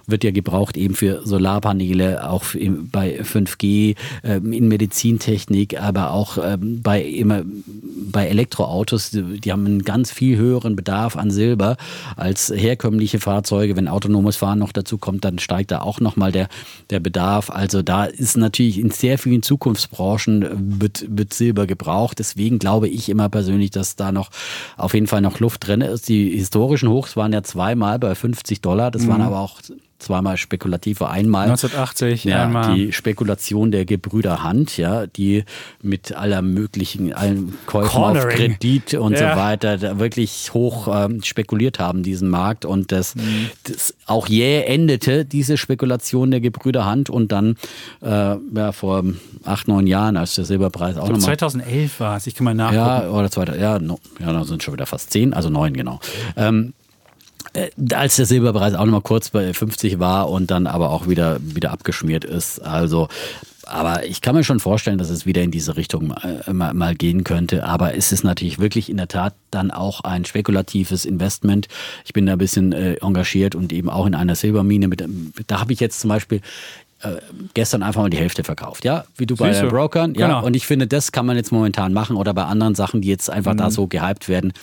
wird 0.05 0.23
ja 0.23 0.31
gebraucht 0.31 0.77
eben 0.77 0.95
für 0.95 1.25
Solarpaneele, 1.57 2.29
auch 2.29 2.43
bei 2.91 3.21
5G, 3.21 3.95
ähm, 4.23 4.53
in 4.53 4.67
Medizintechnik, 4.67 5.81
aber 5.81 6.11
auch 6.11 6.37
ähm, 6.43 6.81
bei, 6.81 7.01
immer, 7.01 7.43
bei 8.11 8.27
Elektroautos. 8.27 9.11
Die 9.11 9.51
haben 9.51 9.65
einen 9.65 9.83
ganz 9.83 10.11
viel 10.11 10.37
höheren 10.37 10.75
Bedarf 10.75 11.17
an 11.17 11.31
Silber 11.31 11.77
als 12.15 12.51
herkömmliche 12.55 13.19
Fahrzeuge. 13.19 13.75
Wenn 13.75 13.87
autonomes 13.87 14.37
Fahren 14.37 14.59
noch 14.59 14.71
dazu 14.71 14.97
kommt, 14.97 15.25
dann 15.25 15.39
steigt 15.39 15.71
da 15.71 15.81
auch 15.81 15.99
nochmal 15.99 16.31
der, 16.31 16.47
der 16.89 16.99
Bedarf. 16.99 17.49
Also 17.49 17.81
da 17.81 18.05
ist 18.05 18.37
natürlich 18.37 18.79
in 18.79 18.91
sehr 18.91 19.17
vielen 19.17 19.41
Zukunftsbranchen 19.41 20.79
wird, 20.81 21.05
wird 21.09 21.33
Silber 21.33 21.67
gebraucht. 21.67 22.19
Deswegen 22.19 22.59
glaube 22.59 22.87
ich 22.87 23.09
immer 23.09 23.29
persönlich, 23.29 23.71
dass 23.71 23.95
da 23.95 24.11
noch 24.11 24.29
auf 24.77 24.93
jeden 24.93 25.07
Fall 25.07 25.21
noch 25.21 25.39
Luft 25.39 25.67
drin 25.67 25.81
ist. 25.81 26.09
Die 26.09 26.29
historischen 26.37 26.89
Hochs 26.89 27.15
waren 27.15 27.33
ja 27.33 27.43
zweimal 27.43 27.99
bei 27.99 28.13
50 28.13 28.61
Dollar. 28.61 28.91
Das 28.91 29.03
mhm. 29.03 29.09
waren 29.09 29.21
aber 29.21 29.39
auch 29.39 29.61
zweimal 29.99 30.37
spekulativ 30.37 30.99
war. 30.99 31.11
Einmal 31.11 31.49
1980, 31.49 32.23
ja, 32.25 32.43
einmal. 32.43 32.75
die 32.75 32.91
Spekulation 32.91 33.71
der 33.71 33.85
Gebrüder 33.85 34.43
Hand, 34.43 34.77
ja, 34.77 35.07
die 35.07 35.43
mit 35.81 36.15
aller 36.15 36.41
möglichen, 36.41 37.13
allen 37.13 37.57
Käufen 37.65 37.89
Cornering. 37.89 38.27
auf 38.27 38.33
Kredit 38.35 38.93
und 38.93 39.13
ja. 39.13 39.33
so 39.33 39.39
weiter 39.39 39.99
wirklich 39.99 40.53
hoch 40.53 40.87
ähm, 40.91 41.23
spekuliert 41.23 41.79
haben, 41.79 42.03
diesen 42.03 42.29
Markt. 42.29 42.65
Und 42.65 42.91
das, 42.91 43.15
mhm. 43.15 43.49
das 43.63 43.95
auch 44.05 44.27
jäh 44.27 44.61
endete, 44.63 45.25
diese 45.25 45.57
Spekulation 45.57 46.31
der 46.31 46.41
Gebrüder 46.41 46.85
Hand 46.85 47.09
und 47.09 47.31
dann 47.31 47.55
äh, 48.01 48.07
ja, 48.07 48.71
vor 48.71 49.03
acht, 49.45 49.67
neun 49.67 49.87
Jahren, 49.87 50.17
als 50.17 50.35
der 50.35 50.45
Silberpreis 50.45 50.97
auch 50.97 51.03
nochmal. 51.03 51.21
2011 51.21 51.99
war 51.99 52.17
es, 52.17 52.27
ich 52.27 52.35
kann 52.35 52.45
mal 52.45 52.53
nachgucken. 52.53 52.77
Ja, 52.77 53.09
oder 53.09 53.31
zweiter, 53.31 53.57
ja, 53.57 53.79
no, 53.79 53.99
ja, 54.19 54.31
da 54.31 54.43
sind 54.43 54.63
schon 54.63 54.73
wieder 54.73 54.85
fast 54.85 55.11
zehn, 55.11 55.33
also 55.33 55.49
neun, 55.49 55.73
genau. 55.73 55.99
Ähm, 56.35 56.73
äh, 56.73 56.76
als 57.93 58.17
der 58.17 58.25
Silberpreis 58.25 58.73
auch 58.73 58.85
nochmal 58.85 59.01
kurz 59.01 59.29
bei 59.29 59.53
50 59.53 59.99
war 59.99 60.29
und 60.29 60.51
dann 60.51 60.67
aber 60.67 60.91
auch 60.91 61.07
wieder, 61.07 61.39
wieder 61.41 61.71
abgeschmiert 61.71 62.23
ist. 62.23 62.59
Also 62.59 63.07
aber 63.67 64.05
ich 64.05 64.21
kann 64.21 64.35
mir 64.35 64.43
schon 64.43 64.59
vorstellen, 64.59 64.97
dass 64.97 65.09
es 65.09 65.25
wieder 65.25 65.41
in 65.41 65.51
diese 65.51 65.75
Richtung 65.75 66.13
äh, 66.13 66.53
mal, 66.53 66.73
mal, 66.73 66.95
gehen 66.95 67.23
könnte. 67.23 67.65
Aber 67.65 67.95
es 67.95 68.11
ist 68.11 68.23
natürlich 68.23 68.59
wirklich 68.59 68.89
in 68.89 68.97
der 68.97 69.07
Tat 69.07 69.35
dann 69.51 69.71
auch 69.71 70.01
ein 70.01 70.25
spekulatives 70.25 71.05
Investment. 71.05 71.67
Ich 72.05 72.13
bin 72.13 72.25
da 72.25 72.33
ein 72.33 72.37
bisschen 72.37 72.71
äh, 72.71 72.95
engagiert 72.95 73.55
und 73.55 73.73
eben 73.73 73.89
auch 73.89 74.05
in 74.05 74.15
einer 74.15 74.35
Silbermine. 74.35 74.87
Mit, 74.87 75.03
da 75.47 75.59
habe 75.59 75.73
ich 75.73 75.79
jetzt 75.79 75.99
zum 75.99 76.09
Beispiel 76.09 76.41
äh, 77.03 77.17
gestern 77.53 77.83
einfach 77.83 78.01
mal 78.01 78.09
die 78.09 78.17
Hälfte 78.17 78.43
verkauft, 78.43 78.83
ja, 78.83 79.05
wie 79.17 79.25
du 79.25 79.35
bei 79.35 79.51
Siehste. 79.51 79.67
Brokern, 79.67 80.15
ja. 80.15 80.27
Genau. 80.27 80.45
Und 80.45 80.55
ich 80.55 80.65
finde, 80.65 80.87
das 80.87 81.11
kann 81.11 81.25
man 81.25 81.35
jetzt 81.35 81.51
momentan 81.51 81.93
machen 81.93 82.15
oder 82.15 82.33
bei 82.33 82.43
anderen 82.43 82.75
Sachen, 82.75 83.01
die 83.01 83.07
jetzt 83.07 83.29
einfach 83.29 83.53
mhm. 83.53 83.57
da 83.57 83.71
so 83.71 83.87
gehypt 83.87 84.29
werden. 84.29 84.53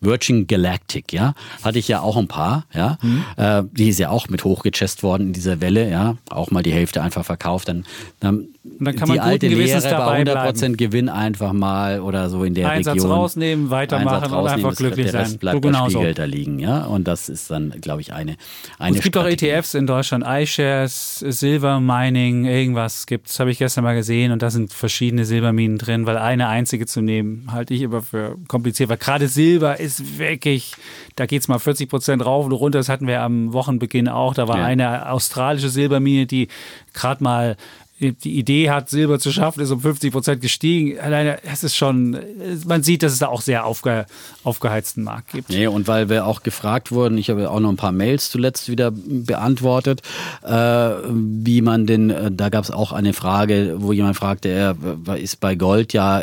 Virgin 0.00 0.46
Galactic, 0.46 1.12
ja, 1.12 1.34
hatte 1.62 1.78
ich 1.78 1.88
ja 1.88 2.00
auch 2.00 2.16
ein 2.16 2.28
paar, 2.28 2.66
ja, 2.74 2.98
mhm. 3.00 3.24
äh, 3.36 3.62
die 3.70 3.88
ist 3.90 3.98
ja 3.98 4.10
auch 4.10 4.28
mit 4.28 4.44
hochgechest 4.44 5.02
worden 5.02 5.28
in 5.28 5.32
dieser 5.32 5.60
Welle, 5.60 5.88
ja, 5.88 6.16
auch 6.30 6.50
mal 6.50 6.62
die 6.62 6.72
Hälfte 6.72 7.02
einfach 7.02 7.24
verkauft, 7.24 7.68
dann, 7.68 7.84
dann 8.20 8.48
und 8.64 8.86
dann 8.86 8.96
kann 8.96 9.08
man 9.08 9.16
die 9.16 9.20
alte 9.20 9.46
Lehre 9.46 9.78
bei 9.82 10.22
100% 10.22 10.24
bleiben. 10.24 10.76
Gewinn 10.78 11.08
einfach 11.10 11.52
mal 11.52 12.00
oder 12.00 12.30
so 12.30 12.44
in 12.44 12.54
der 12.54 12.70
Einsatz 12.70 12.94
Region. 12.94 13.10
rausnehmen, 13.10 13.68
weitermachen 13.68 14.32
und 14.32 14.48
einfach 14.48 14.74
glücklich 14.74 15.10
der 15.10 15.20
Rest 15.20 15.32
sein. 15.32 15.38
bleibt 15.38 15.56
so 15.56 15.60
genau 15.60 15.90
Spielgeld 15.90 16.18
da 16.18 16.24
liegen, 16.24 16.58
ja. 16.58 16.86
Und 16.86 17.06
das 17.06 17.28
ist 17.28 17.50
dann, 17.50 17.74
glaube 17.82 18.00
ich, 18.00 18.14
eine, 18.14 18.36
eine 18.78 18.96
Es 18.96 19.02
gibt 19.02 19.16
Strategie. 19.16 19.52
auch 19.52 19.56
ETFs 19.56 19.74
in 19.74 19.86
Deutschland, 19.86 20.24
iShares, 20.26 21.18
Silver 21.18 21.78
Mining, 21.78 22.46
irgendwas 22.46 23.04
gibt 23.04 23.28
es, 23.28 23.38
habe 23.38 23.50
ich 23.50 23.58
gestern 23.58 23.84
mal 23.84 23.94
gesehen 23.94 24.32
und 24.32 24.40
da 24.40 24.48
sind 24.48 24.72
verschiedene 24.72 25.26
Silberminen 25.26 25.76
drin, 25.76 26.06
weil 26.06 26.16
eine 26.16 26.48
einzige 26.48 26.86
zu 26.86 27.02
nehmen, 27.02 27.52
halte 27.52 27.74
ich 27.74 27.84
aber 27.84 28.00
für 28.00 28.38
kompliziert, 28.48 28.88
weil 28.88 28.96
gerade 28.96 29.28
Silber 29.28 29.78
ist 29.78 30.18
wirklich, 30.18 30.72
da 31.16 31.26
geht 31.26 31.42
es 31.42 31.48
mal 31.48 31.58
40 31.58 31.90
Prozent 31.90 32.24
rauf 32.24 32.46
und 32.46 32.52
runter, 32.52 32.78
das 32.78 32.88
hatten 32.88 33.06
wir 33.06 33.20
am 33.20 33.52
Wochenbeginn 33.52 34.08
auch, 34.08 34.32
da 34.32 34.48
war 34.48 34.58
ja. 34.58 34.64
eine 34.64 35.10
australische 35.10 35.68
Silbermine, 35.68 36.24
die 36.24 36.48
gerade 36.94 37.22
mal 37.22 37.56
die 38.00 38.38
Idee 38.38 38.70
hat, 38.70 38.90
Silber 38.90 39.20
zu 39.20 39.30
schaffen, 39.30 39.60
ist 39.60 39.70
um 39.70 39.80
50 39.80 40.12
Prozent 40.12 40.40
gestiegen. 40.40 40.98
Alleine, 40.98 41.38
es 41.44 41.62
ist 41.62 41.76
schon, 41.76 42.18
man 42.66 42.82
sieht, 42.82 43.04
dass 43.04 43.12
es 43.12 43.20
da 43.20 43.28
auch 43.28 43.40
sehr 43.40 43.64
aufge, 43.64 44.06
aufgeheizten 44.42 45.04
Markt 45.04 45.30
gibt. 45.30 45.48
Nee, 45.48 45.68
und 45.68 45.86
weil 45.86 46.08
wir 46.08 46.26
auch 46.26 46.42
gefragt 46.42 46.90
wurden, 46.90 47.18
ich 47.18 47.30
habe 47.30 47.48
auch 47.48 47.60
noch 47.60 47.68
ein 47.68 47.76
paar 47.76 47.92
Mails 47.92 48.30
zuletzt 48.30 48.68
wieder 48.68 48.90
beantwortet, 48.90 50.02
äh, 50.42 50.50
wie 50.50 51.62
man 51.62 51.86
denn, 51.86 52.10
äh, 52.10 52.32
da 52.32 52.48
gab 52.48 52.64
es 52.64 52.72
auch 52.72 52.90
eine 52.90 53.12
Frage, 53.12 53.76
wo 53.78 53.92
jemand 53.92 54.16
fragte, 54.16 54.48
er 54.48 54.76
ist 55.16 55.38
bei 55.38 55.54
Gold 55.54 55.92
ja, 55.92 56.22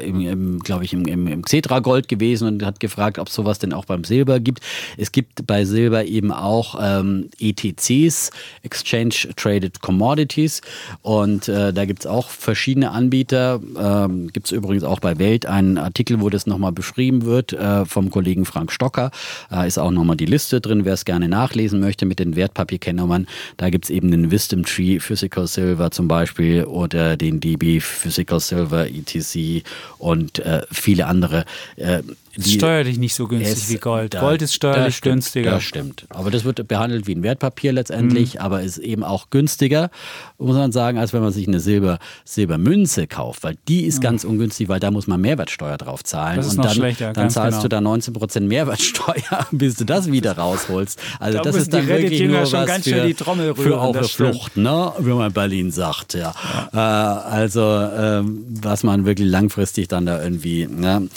glaube 0.64 0.84
ich, 0.84 0.92
im, 0.92 1.06
im, 1.06 1.28
im 1.28 1.42
Xetra 1.44 1.80
Gold 1.80 2.10
gewesen 2.10 2.48
und 2.48 2.66
hat 2.66 2.82
gefragt, 2.82 3.18
ob 3.18 3.30
sowas 3.30 3.60
denn 3.60 3.72
auch 3.72 3.86
beim 3.86 4.04
Silber 4.04 4.42
gibt. 4.42 4.60
Es 4.98 5.14
gibt 5.14 5.48
bei 5.48 5.64
Silber 5.64 6.04
eben 6.04 6.34
auch 6.34 6.78
ähm, 6.82 7.30
ETCs, 7.40 8.32
Exchange 8.64 9.16
Traded 9.38 9.80
Commodities 9.82 10.62
und 11.02 11.48
äh, 11.48 11.61
äh, 11.62 11.74
da 11.74 11.86
gibt 11.86 12.02
es 12.02 12.06
auch 12.06 12.30
verschiedene 12.30 12.92
Anbieter. 12.92 13.60
Ähm, 13.78 14.32
gibt 14.32 14.48
es 14.48 14.52
übrigens 14.52 14.84
auch 14.84 15.00
bei 15.00 15.20
Welt 15.20 15.46
einen 15.46 15.78
Artikel, 15.78 16.22
wo 16.22 16.30
das 16.30 16.48
nochmal 16.48 16.72
beschrieben 16.72 17.26
wird 17.26 17.54
äh, 17.54 17.86
vom 17.86 18.10
Kollegen 18.10 18.46
Frank 18.46 18.72
Stocker. 18.72 19.12
Da 19.50 19.66
ist 19.66 19.78
auch 19.78 19.92
nochmal 19.92 20.18
die 20.18 20.26
Liste 20.26 20.62
drin, 20.62 20.86
wer 20.86 20.94
es 20.94 21.06
gerne 21.06 21.28
nachlesen 21.28 21.80
möchte 21.80 22.06
mit 22.06 22.20
den 22.20 22.36
Wertpapierkennnummern. 22.36 23.28
Da 23.58 23.70
gibt 23.70 23.86
es 23.86 23.90
eben 23.90 24.12
den 24.12 24.32
Wisdom 24.32 24.64
Tree 24.64 25.00
Physical 25.00 25.48
Silver 25.48 25.92
zum 25.92 26.08
Beispiel 26.08 26.64
oder 26.64 27.18
den 27.18 27.40
DB 27.40 27.80
Physical 27.80 28.40
Silver 28.40 28.88
ETC 28.88 29.64
und 29.98 30.40
äh, 30.40 30.62
viele 30.72 31.08
andere. 31.08 31.46
Äh, 31.76 32.02
ist 32.36 32.54
steuerlich 32.54 32.98
nicht 32.98 33.14
so 33.14 33.28
günstig 33.28 33.52
es, 33.52 33.70
wie 33.70 33.78
Gold. 33.78 34.14
Da, 34.14 34.22
Gold 34.22 34.42
ist 34.42 34.54
steuerlich 34.54 34.96
stimmt, 34.96 35.16
günstiger. 35.16 35.52
Das 35.52 35.64
stimmt. 35.64 36.06
Aber 36.10 36.32
das 36.32 36.46
wird 36.46 36.66
behandelt 36.68 37.06
wie 37.08 37.16
ein 37.16 37.24
Wertpapier 37.24 37.74
letztendlich, 37.74 38.36
mhm. 38.36 38.40
aber 38.40 38.62
ist 38.62 38.78
eben 38.78 39.04
auch 39.04 39.30
günstiger, 39.30 39.92
muss 40.38 40.56
man 40.56 40.72
sagen, 40.72 40.98
als 40.98 41.12
wenn 41.12 41.22
man 41.22 41.34
sich 41.34 41.48
eine 41.52 41.60
Silber, 41.60 42.00
Silbermünze 42.26 43.08
kauft, 43.08 43.44
weil 43.44 43.58
die 43.68 43.86
ist 43.86 44.02
ganz 44.02 44.24
ungünstig, 44.24 44.70
weil 44.70 44.80
da 44.80 44.92
muss 44.92 45.08
man 45.08 45.22
Mehrwertsteuer 45.22 45.78
drauf 45.78 46.04
zahlen. 46.04 46.38
Das 46.38 46.48
ist 46.48 46.58
und 46.58 46.66
dann, 46.66 46.74
schlechter, 46.74 47.14
dann 47.14 47.30
zahlst 47.30 47.60
genau. 47.60 47.64
du 47.64 47.70
da 47.70 47.82
19 47.82 48.14
Prozent 48.14 48.48
Mehrwertsteuer, 48.48 49.48
bis 49.52 49.76
du 49.76 49.86
das 49.86 50.12
wieder 50.12 50.38
rausholst. 50.38 51.00
Also 51.20 51.38
Da 51.38 51.44
das 51.44 51.56
ist 51.56 51.74
dann 51.74 51.88
wirklich 51.88 52.22
nur 52.22 52.46
schon 52.46 52.68
was 52.68 52.84
für, 52.84 53.06
die 53.06 53.14
Trommel 53.14 53.56
für 53.56 53.92
der 53.94 54.04
stimmt. 54.04 54.36
Flucht, 54.36 54.58
ne? 54.58 54.94
wie 55.00 55.10
man 55.10 55.28
in 55.28 55.34
Berlin 55.34 55.72
sagt. 55.72 56.14
Ja. 56.14 56.34
Äh, 56.74 56.78
also 56.78 57.62
ähm, 57.62 58.46
was 58.62 58.84
man 58.84 59.06
wirklich 59.06 59.28
langfristig 59.28 59.88
dann 59.88 60.06
da 60.06 60.22
irgendwie 60.22 60.68
ne, 60.68 61.10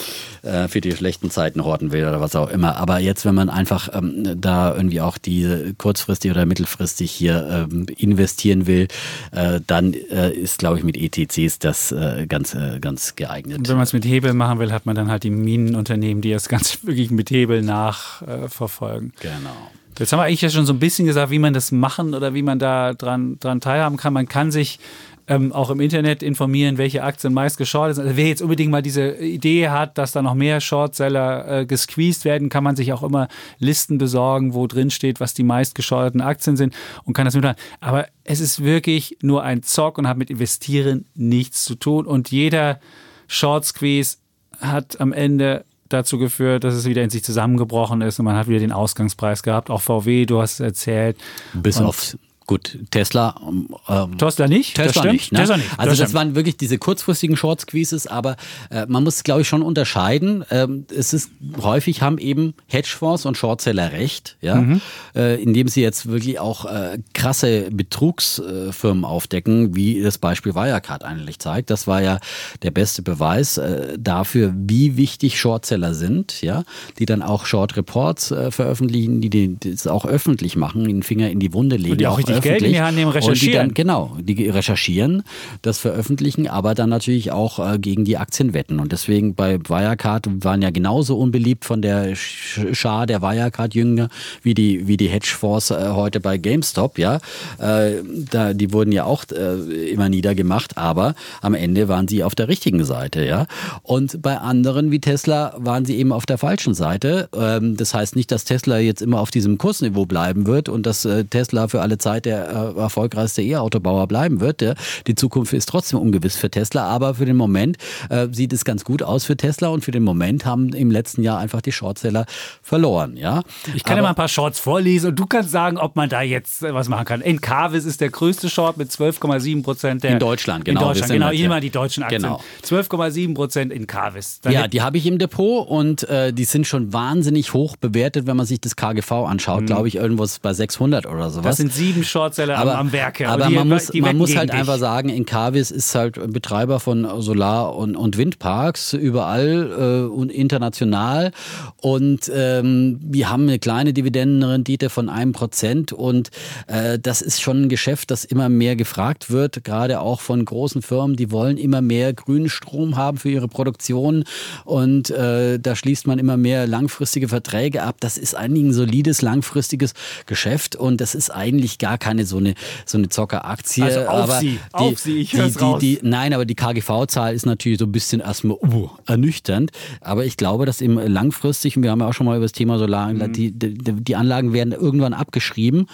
äh, 0.43 0.69
für 0.69 0.81
die 0.81 0.93
schlechten 0.93 1.31
Zeiten 1.31 1.65
horten 1.65 1.93
will 1.93 2.03
oder 2.03 2.21
was 2.21 2.37
auch 2.37 2.51
immer. 2.51 2.77
Aber 2.77 2.99
jetzt, 2.99 3.25
wenn 3.25 3.35
man 3.35 3.49
einfach 3.49 3.89
ähm, 3.93 4.41
da 4.41 4.75
irgendwie 4.75 5.01
auch 5.01 5.19
die 5.19 5.75
kurzfristig 5.79 6.31
oder 6.31 6.47
mittelfristig 6.47 7.11
hier 7.11 7.69
ähm, 7.71 7.87
investieren 7.97 8.67
will, 8.67 8.89
äh, 9.31 9.61
dann 9.67 9.95
äh, 10.31 10.33
ist, 10.33 10.59
glaube 10.59 10.79
ich, 10.79 10.85
mit 10.85 10.97
ETCs 10.97 11.59
das 11.59 11.93
äh, 11.93 12.27
ganz, 12.29 12.55
äh, 12.55 12.79
ganz 12.81 13.17
geeignet. 13.17 13.59
Und 13.59 13.69
wenn 13.69 13.77
man 13.77 13.85
es 13.85 13.93
mit 13.93 14.05
Hebel 14.05 14.35
machen 14.35 14.59
will, 14.59 14.73
hat 14.73 14.87
man 14.87 14.95
dann 14.95 15.11
halt 15.11 15.25
die 15.25 15.31
Minenunternehmen, 15.31 16.21
die 16.23 16.31
das 16.31 16.49
Ganze 16.55 16.79
wirklich 16.83 17.11
mit 17.11 17.31
Hebel 17.31 17.63
nachverfolgen. 17.63 18.49
Verfolgen. 18.55 19.13
Genau. 19.21 19.71
Jetzt 19.99 20.13
haben 20.13 20.19
wir 20.19 20.25
eigentlich 20.25 20.41
ja 20.41 20.51
schon 20.51 20.67
so 20.67 20.73
ein 20.73 20.79
bisschen 20.79 21.07
gesagt, 21.07 21.31
wie 21.31 21.39
man 21.39 21.55
das 21.55 21.71
machen 21.71 22.15
oder 22.15 22.35
wie 22.35 22.43
man 22.43 22.59
da 22.59 22.95
dran, 22.95 23.39
dran 23.39 23.61
teilhaben 23.61 23.97
kann. 23.97 24.13
Man 24.13 24.27
kann 24.27 24.51
sich 24.51 24.81
ähm, 25.27 25.53
auch 25.53 25.71
im 25.71 25.81
Internet 25.81 26.23
informieren, 26.23 26.77
welche 26.77 27.03
Aktien 27.03 27.33
meist 27.33 27.57
geschortet 27.57 27.97
sind. 27.97 28.05
Also 28.05 28.17
wer 28.17 28.29
jetzt 28.29 28.43
unbedingt 28.43 28.71
mal 28.71 28.83
diese 28.83 29.17
Idee 29.17 29.69
hat, 29.69 29.97
dass 29.97 30.13
da 30.13 30.23
noch 30.23 30.35
mehr 30.35 30.61
Shortseller 30.61 31.61
äh, 31.61 31.67
gesqueezed 31.67 32.25
werden, 32.25 32.49
kann 32.49 32.65
man 32.65 32.77
sich 32.77 32.93
auch 32.93 33.03
immer 33.03 33.29
Listen 33.59 33.99
besorgen, 33.99 34.55
wo 34.55 34.67
drin 34.67 34.91
steht, 34.91 35.21
was 35.21 35.33
die 35.33 35.43
meist 35.43 35.75
geschorteten 35.75 36.21
Aktien 36.21 36.57
sind 36.57 36.75
und 37.05 37.15
kann 37.15 37.25
das 37.25 37.35
mitmachen. 37.35 37.57
Aber 37.81 38.07
es 38.25 38.41
ist 38.41 38.63
wirklich 38.63 39.19
nur 39.23 39.43
ein 39.43 39.63
Zock 39.63 39.99
und 39.99 40.09
hat 40.09 40.19
mit 40.19 40.31
Investieren 40.31 41.07
nichts 41.15 41.65
zu 41.65 41.75
tun. 41.75 42.07
Und 42.07 42.31
jeder 42.31 42.81
Short 43.27 43.65
Squeeze 43.65 44.19
hat 44.61 45.01
am 45.01 45.13
Ende 45.13 45.65
dazu 45.89 46.19
geführt, 46.19 46.65
dass 46.65 46.75
es 46.75 46.87
wieder 46.87 47.03
in 47.03 47.11
sich 47.11 47.25
zusammengebrochen 47.25 48.01
ist 48.03 48.19
und 48.19 48.25
man 48.25 48.37
hat 48.37 48.49
wieder 48.49 48.59
den 48.59 48.73
Ausgangspreis 48.73 49.43
gehabt. 49.43 49.71
Auch 49.71 49.81
VW, 49.81 50.27
du 50.27 50.41
hast 50.41 50.55
es 50.55 50.61
erzählt. 50.61 51.17
Bis 51.55 51.79
Und 51.79 51.87
auf 51.87 52.17
gut 52.47 52.79
Tesla. 52.91 53.41
Ähm, 53.89 54.19
Tesla 54.19 54.47
nicht? 54.49 54.77
das 54.79 54.89
Tesla 54.89 55.03
stimmt. 55.03 55.13
nicht. 55.15 55.33
Ne? 55.33 55.39
Tesla 55.41 55.57
nicht. 55.57 55.71
Also 55.79 55.91
das 55.91 55.97
stimmt. 55.99 56.15
waren 56.15 56.35
wirklich 56.35 56.57
diese 56.57 56.79
kurzfristigen 56.79 57.37
Short 57.37 57.61
Squeezes, 57.61 58.07
aber 58.07 58.37
äh, 58.71 58.87
man 58.87 59.05
muss, 59.05 59.23
glaube 59.25 59.41
ich, 59.43 59.49
schon 59.49 59.63
unterscheiden. 59.63 60.45
Ähm, 60.51 60.87
es 60.95 61.13
ist 61.13 61.31
häufig 61.63 62.03
haben 62.03 62.19
eben 62.19 62.55
Hedgefonds 62.67 63.27
und 63.27 63.37
Shortseller 63.37 63.93
recht, 63.93 64.37
ja, 64.41 64.57
Mhm. 64.57 64.81
äh, 65.15 65.43
indem 65.43 65.69
sie 65.69 65.83
jetzt 65.83 66.07
wirklich 66.07 66.39
auch 66.39 66.65
äh, 66.67 66.99
krasse 67.15 67.69
Betrugsfirmen 67.71 69.05
aufdecken, 69.05 69.75
wie 69.75 70.03
das 70.03 70.19
Beispiel 70.19 70.55
Wirecard 70.55 71.05
eigentlich 71.05 71.39
zeigt. 71.39 71.71
Das 71.71 71.87
war 71.87 72.03
ja 72.03 72.19
der 72.63 72.71
beste 72.71 73.03
Beweis 73.03 73.59
äh, 73.59 73.97
dafür, 73.99 74.53
wie 74.57 74.97
wichtig 74.97 75.39
Shortseller 75.39 75.95
sind, 75.95 76.43
ja, 76.43 76.65
die 76.99 77.07
dann 77.07 77.23
auch 77.23 77.47
Short 77.47 77.77
Reports 77.77 78.31
äh, 78.31 78.51
veröffentlichen, 78.51 79.21
die, 79.21 79.31
die 79.31 79.57
das 79.61 79.87
auch 79.87 80.05
öffentlich 80.07 80.57
machen, 80.57 80.85
den 80.85 81.03
Finger 81.03 81.31
in 81.31 81.41
die 81.41 81.53
Wunde 81.53 81.77
legen, 81.77 81.99
die 81.99 82.07
auch 82.07 82.19
richtig 82.19 82.34
Geld 82.43 82.63
in 82.63 82.73
die 82.73 82.81
Hand 82.81 82.97
nehmen, 82.97 83.09
und 83.09 83.15
die 83.15 83.19
recherchieren. 83.29 83.69
dann, 83.69 83.75
genau, 83.75 84.17
die 84.21 84.49
recherchieren, 84.49 85.23
das 85.63 85.79
veröffentlichen, 85.79 86.49
aber 86.49 86.75
dann 86.75 86.91
natürlich 86.91 87.33
auch 87.33 87.59
äh, 87.59 87.79
gegen 87.79 88.05
die 88.05 88.17
Aktien 88.17 88.55
wetten. 88.55 88.81
Und 88.81 88.93
deswegen 88.93 89.35
bei 89.35 89.59
Wirecard 89.59 90.27
waren 90.45 90.63
ja 90.63 90.71
genauso 90.71 91.19
unbeliebt 91.19 91.65
von 91.65 91.83
der 91.83 92.17
Sch- 92.17 92.75
Schar 92.75 93.07
der 93.07 93.23
Wirecard-Jünger 93.23 94.09
wie 94.43 94.55
die, 94.55 94.87
wie 94.89 94.97
die 94.97 95.09
Hedgefonds 95.09 95.71
äh, 95.71 95.91
heute 95.91 96.21
bei 96.21 96.39
GameStop, 96.39 96.99
ja. 96.99 97.21
Äh, 97.59 98.03
da, 98.31 98.55
die 98.55 98.73
wurden 98.73 98.93
ja 98.93 99.05
auch 99.05 99.25
äh, 99.31 99.91
immer 99.91 100.09
niedergemacht, 100.09 100.77
aber 100.79 101.15
am 101.41 101.55
Ende 101.55 101.89
waren 101.89 102.09
sie 102.09 102.25
auf 102.25 102.35
der 102.35 102.49
richtigen 102.49 102.85
Seite, 102.85 103.25
ja. 103.25 103.47
Und 103.83 104.23
bei 104.23 104.39
anderen 104.39 104.91
wie 104.91 105.01
Tesla 105.01 105.55
waren 105.59 105.85
sie 105.85 105.97
eben 105.97 106.13
auf 106.13 106.27
der 106.27 106.39
falschen 106.39 106.75
Seite. 106.75 107.29
Ähm, 107.37 107.77
das 107.77 107.95
heißt 107.95 108.17
nicht, 108.17 108.31
dass 108.31 108.45
Tesla 108.45 108.79
jetzt 108.79 109.03
immer 109.03 109.21
auf 109.21 109.31
diesem 109.31 109.59
Kursniveau 109.59 110.07
bleiben 110.07 110.47
wird 110.47 110.69
und 110.69 110.87
dass 110.87 111.05
äh, 111.05 111.25
Tesla 111.25 111.69
für 111.69 111.81
alle 111.81 111.99
Zeit 111.99 112.24
der 112.25 112.75
äh, 112.77 112.81
erfolgreichste 112.81 113.43
E-Autobauer 113.43 114.07
bleiben 114.07 114.41
wird. 114.41 114.63
Ja. 114.63 114.75
Die 115.07 115.15
Zukunft 115.15 115.53
ist 115.53 115.69
trotzdem 115.69 115.99
ungewiss 115.99 116.37
für 116.37 116.51
Tesla, 116.51 116.85
aber 116.85 117.15
für 117.15 117.27
den 117.27 117.37
Moment 117.37 117.77
äh, 118.11 118.29
sieht 118.31 118.53
es 118.53 118.65
ganz 118.65 118.85
gut 118.85 119.03
aus 119.03 119.25
für 119.25 119.37
Tesla 119.37 119.69
und 119.69 119.85
für 119.85 119.91
den 119.91 120.03
Moment 120.03 120.45
haben 120.45 120.73
im 120.73 120.91
letzten 120.91 121.23
Jahr 121.23 121.39
einfach 121.39 121.61
die 121.61 121.73
Shortseller 121.73 122.27
verloren. 122.63 123.17
Ja. 123.17 123.43
Ich 123.75 123.85
kann 123.85 123.97
ja 123.97 124.03
mal 124.03 124.11
ein 124.11 124.15
paar 124.15 124.29
Shorts 124.29 124.61
vorlesen 124.61 125.11
und 125.11 125.17
du 125.17 125.27
kannst 125.27 125.51
sagen, 125.51 125.79
ob 125.79 125.97
man 125.97 126.09
da 126.09 126.23
jetzt 126.23 126.63
äh, 126.63 126.75
was 126.75 126.89
machen 126.89 127.05
kann. 127.05 127.21
Encarvis 127.21 127.85
ist 127.85 128.01
der 128.01 128.11
größte 128.11 128.49
Short 128.49 128.77
mit 128.77 128.91
12,7 128.91 129.63
Prozent. 129.63 130.05
In 130.05 130.19
Deutschland, 130.19 130.65
genau. 130.65 130.81
In 130.81 130.87
Deutschland, 130.89 131.13
genau. 131.13 131.31
ja. 131.31 131.49
mal 131.49 131.61
die 131.61 131.71
deutschen 131.71 132.03
Aktien. 132.03 132.23
Genau. 132.23 132.41
12,7 132.65 133.35
Prozent 133.35 133.73
in 133.73 133.87
Carvis. 133.87 134.41
Dann 134.41 134.53
Ja, 134.53 134.69
die 134.69 134.83
habe 134.83 134.99
ich 134.99 135.07
im 135.07 135.19
Depot 135.19 135.67
und 135.67 136.09
äh, 136.09 136.33
die 136.33 136.45
sind 136.45 136.67
schon 136.67 136.93
wahnsinnig 136.93 137.53
hoch 137.53 137.77
bewertet, 137.77 138.27
wenn 138.27 138.37
man 138.37 138.47
sich 138.47 138.61
das 138.61 138.77
KGV 138.77 139.13
anschaut. 139.13 139.67
Glaube 139.67 139.89
ich, 139.89 139.97
irgendwo 139.97 140.25
ist 140.25 140.43
bei 140.43 140.53
600 140.53 141.07
oder 141.07 141.31
sowas. 141.31 141.45
Mhm. 141.45 141.49
das 141.49 141.57
sind 141.57 141.73
sieben 141.73 142.05
Shortseller 142.15 142.57
am, 142.59 142.69
am 142.69 142.93
Werke. 142.93 143.29
Aber 143.29 143.45
Und 143.47 143.51
die- 143.51 143.55
man 143.57 143.69
muss, 143.69 143.87
die 143.89 144.01
man 144.01 144.17
muss 144.17 144.37
halt 144.37 144.51
dich. 144.53 144.59
einfach 144.61 144.79
sagen, 144.79 145.09
Encarvis 145.09 145.73
ist 145.73 145.93
halt 145.97 146.15
Betreiber 146.33 146.79
von 146.79 147.21
Solar- 147.21 147.75
und, 147.75 147.97
und 147.97 148.17
Windparks 148.17 148.93
überall 148.93 150.07
äh, 150.09 150.15
und 150.15 150.31
international. 150.31 151.33
Und 151.81 152.31
ähm, 152.33 153.01
wir 153.03 153.31
haben 153.31 153.43
eine 153.49 153.59
kleine 153.59 153.93
Dividendenrendite 153.93 154.91
von 154.91 155.09
einem 155.09 155.33
Prozent. 155.33 155.93
Und 155.93 156.31
äh, 156.69 157.01
das 157.01 157.21
ist 157.21 157.43
schon 157.43 157.63
ein 157.63 157.69
Geschäft, 157.69 158.13
das 158.13 158.25
immer 158.25 158.49
mehr 158.49 158.77
gefragt 158.77 159.33
wird, 159.33 159.65
gerade 159.65 159.99
auch 160.01 160.21
von 160.21 160.45
großen 160.45 160.83
Firmen. 160.83 161.17
Die 161.17 161.33
wollen 161.33 161.57
immer 161.57 161.83
mehr 161.83 162.13
grünen 162.13 162.49
Strom 162.49 162.97
haben 162.97 163.19
für 163.19 163.31
ihre 163.31 163.49
Produktion. 163.49 164.23
Und 164.65 165.11
äh, 165.11 165.59
da 165.59 165.75
schließt 165.75 166.07
man 166.07 166.21
immer 166.21 166.37
mehr 166.37 166.69
langfristige 166.69 167.27
Verträge 167.27 167.83
ab. 167.83 167.97
Das 167.99 168.19
ist 168.19 168.37
eigentlich 168.37 168.67
ein 168.67 168.73
solides, 168.73 169.21
langfristiges 169.21 169.95
Geschäft. 170.27 170.77
Und 170.77 171.01
das 171.01 171.17
ist 171.17 171.31
eigentlich 171.31 171.79
gar 171.79 171.99
keine 172.05 172.27
so 172.27 172.37
eine, 172.37 172.55
so 172.85 172.99
eine 172.99 173.09
Zockeraktie. 173.09 173.83
Also 173.83 174.01
auf 174.01 174.25
aber 174.25 174.39
sie, 174.41 174.51
die, 174.53 174.59
auf 174.73 174.99
sie, 174.99 175.19
ich 175.21 175.31
die, 175.31 175.39
raus. 175.41 175.81
die, 175.81 175.99
Nein, 176.03 176.35
aber 176.35 176.45
die 176.45 176.55
KGV-Zahl 176.55 177.35
ist 177.35 177.47
natürlich 177.47 177.79
so 177.79 177.87
ein 177.87 177.93
bisschen 177.93 178.21
erstmal 178.21 178.59
uh, 178.63 178.91
ernüchternd. 179.07 179.71
Aber 180.03 180.25
ich 180.27 180.37
glaube, 180.37 180.67
dass 180.67 180.81
eben 180.83 180.97
langfristig, 180.99 181.77
und 181.77 181.83
wir 181.83 181.91
haben 181.91 182.01
ja 182.01 182.09
auch 182.09 182.13
schon 182.13 182.27
mal 182.27 182.37
über 182.37 182.45
das 182.45 182.53
Thema 182.53 182.79
Solar, 182.79 183.13
Mhm. 183.13 183.33
die, 183.33 183.53
die, 183.53 183.75
die 183.75 184.17
Anlagen 184.17 184.53
werden 184.53 184.73
irgendwann 184.73 185.15
abgeschrieben. 185.15 185.87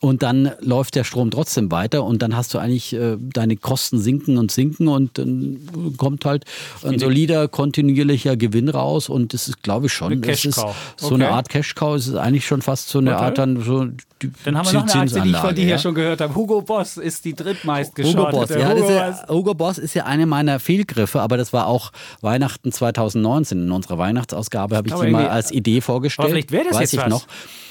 Und 0.00 0.22
dann 0.22 0.50
läuft 0.60 0.96
der 0.96 1.04
Strom 1.04 1.30
trotzdem 1.30 1.70
weiter 1.70 2.04
und 2.04 2.20
dann 2.20 2.36
hast 2.36 2.52
du 2.52 2.58
eigentlich 2.58 2.92
äh, 2.92 3.16
deine 3.18 3.56
Kosten 3.56 3.98
sinken 3.98 4.36
und 4.36 4.50
sinken 4.50 4.86
und 4.88 5.16
dann 5.16 5.60
kommt 5.96 6.26
halt 6.26 6.44
ein 6.84 6.98
solider, 6.98 7.48
kontinuierlicher 7.48 8.36
Gewinn 8.36 8.68
raus 8.68 9.08
und 9.08 9.32
das 9.32 9.48
ist, 9.48 9.62
glaube 9.62 9.86
ich 9.86 9.94
schon, 9.94 10.12
Eine 10.12 10.20
das 10.20 10.44
ist 10.44 10.60
so 10.98 11.14
eine 11.14 11.24
Okay. 11.24 11.32
Art 11.34 11.48
Cash-Cow, 11.48 11.96
es 11.96 12.08
ist 12.08 12.16
eigentlich 12.16 12.46
schon 12.46 12.60
fast 12.60 12.90
so 12.90 12.98
eine 12.98 13.14
Okay. 13.14 13.24
Art 13.24 13.38
dann 13.38 13.62
so 13.62 13.86
Dann 14.44 14.56
haben 14.56 14.66
wir 14.66 14.72
noch 14.74 14.82
eine 14.88 15.02
Aktie, 15.02 15.20
die 15.22 15.30
ich 15.30 15.36
von 15.36 15.54
dir 15.54 15.62
hier 15.62 15.70
ja. 15.72 15.78
schon 15.78 15.94
gehört 15.94 16.20
habe. 16.20 16.34
Hugo 16.34 16.62
Boss 16.62 16.96
ist 16.96 17.24
die 17.24 17.34
drittmeist 17.34 17.92
Hugo. 17.98 18.30
Boss, 18.30 18.48
ja, 18.50 18.70
Hugo 18.70 18.90
ja, 18.90 19.28
Hugo 19.28 19.54
Boss 19.54 19.76
ist 19.78 19.94
ja 19.94 20.04
eine 20.04 20.24
meiner 20.26 20.60
Fehlgriffe, 20.60 21.20
aber 21.20 21.36
das 21.36 21.52
war 21.52 21.66
auch 21.66 21.90
Weihnachten 22.20 22.72
2019. 22.72 23.64
In 23.64 23.70
unserer 23.72 23.98
Weihnachtsausgabe 23.98 24.76
habe 24.76 24.88
ich 24.88 24.94
die 24.94 25.10
mal 25.10 25.28
als 25.28 25.50
Idee 25.50 25.80
vorgestellt. 25.80 26.30
Vielleicht 26.30 26.52
wäre 26.52 26.64
das 26.64 26.74
weiß 26.74 26.80
jetzt 26.80 26.92
ich 26.94 27.00
was. 27.00 27.08
noch. 27.08 27.26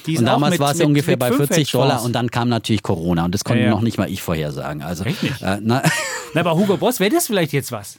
Und 0.06 0.24
damals 0.26 0.52
mit- 0.52 0.60
war 0.60 0.70
es 0.72 0.78
mit- 0.78 0.86
ungefähr 0.86 1.12
mit 1.14 1.20
bei 1.20 1.28
fünf 1.32 1.48
40 1.48 1.70
Dollar 1.72 2.02
und 2.04 2.12
dann 2.12 2.30
kam 2.30 2.48
natürlich 2.50 2.82
Corona 2.82 3.24
und 3.24 3.34
das 3.34 3.42
konnte 3.42 3.60
Ja, 3.62 3.68
ja. 3.68 3.72
noch 3.72 3.80
nicht 3.80 3.96
mal 3.98 4.10
ich 4.10 4.22
vorhersagen. 4.22 4.82
Also, 4.82 5.04
Echt 5.04 5.22
nicht? 5.22 5.40
Äh, 5.42 5.58
na, 5.62 5.82
Na, 6.34 6.40
aber 6.40 6.56
Hugo 6.56 6.76
Boss, 6.76 7.00
wäre 7.00 7.10
das 7.14 7.26
vielleicht 7.26 7.52
jetzt 7.52 7.72
was? 7.72 7.98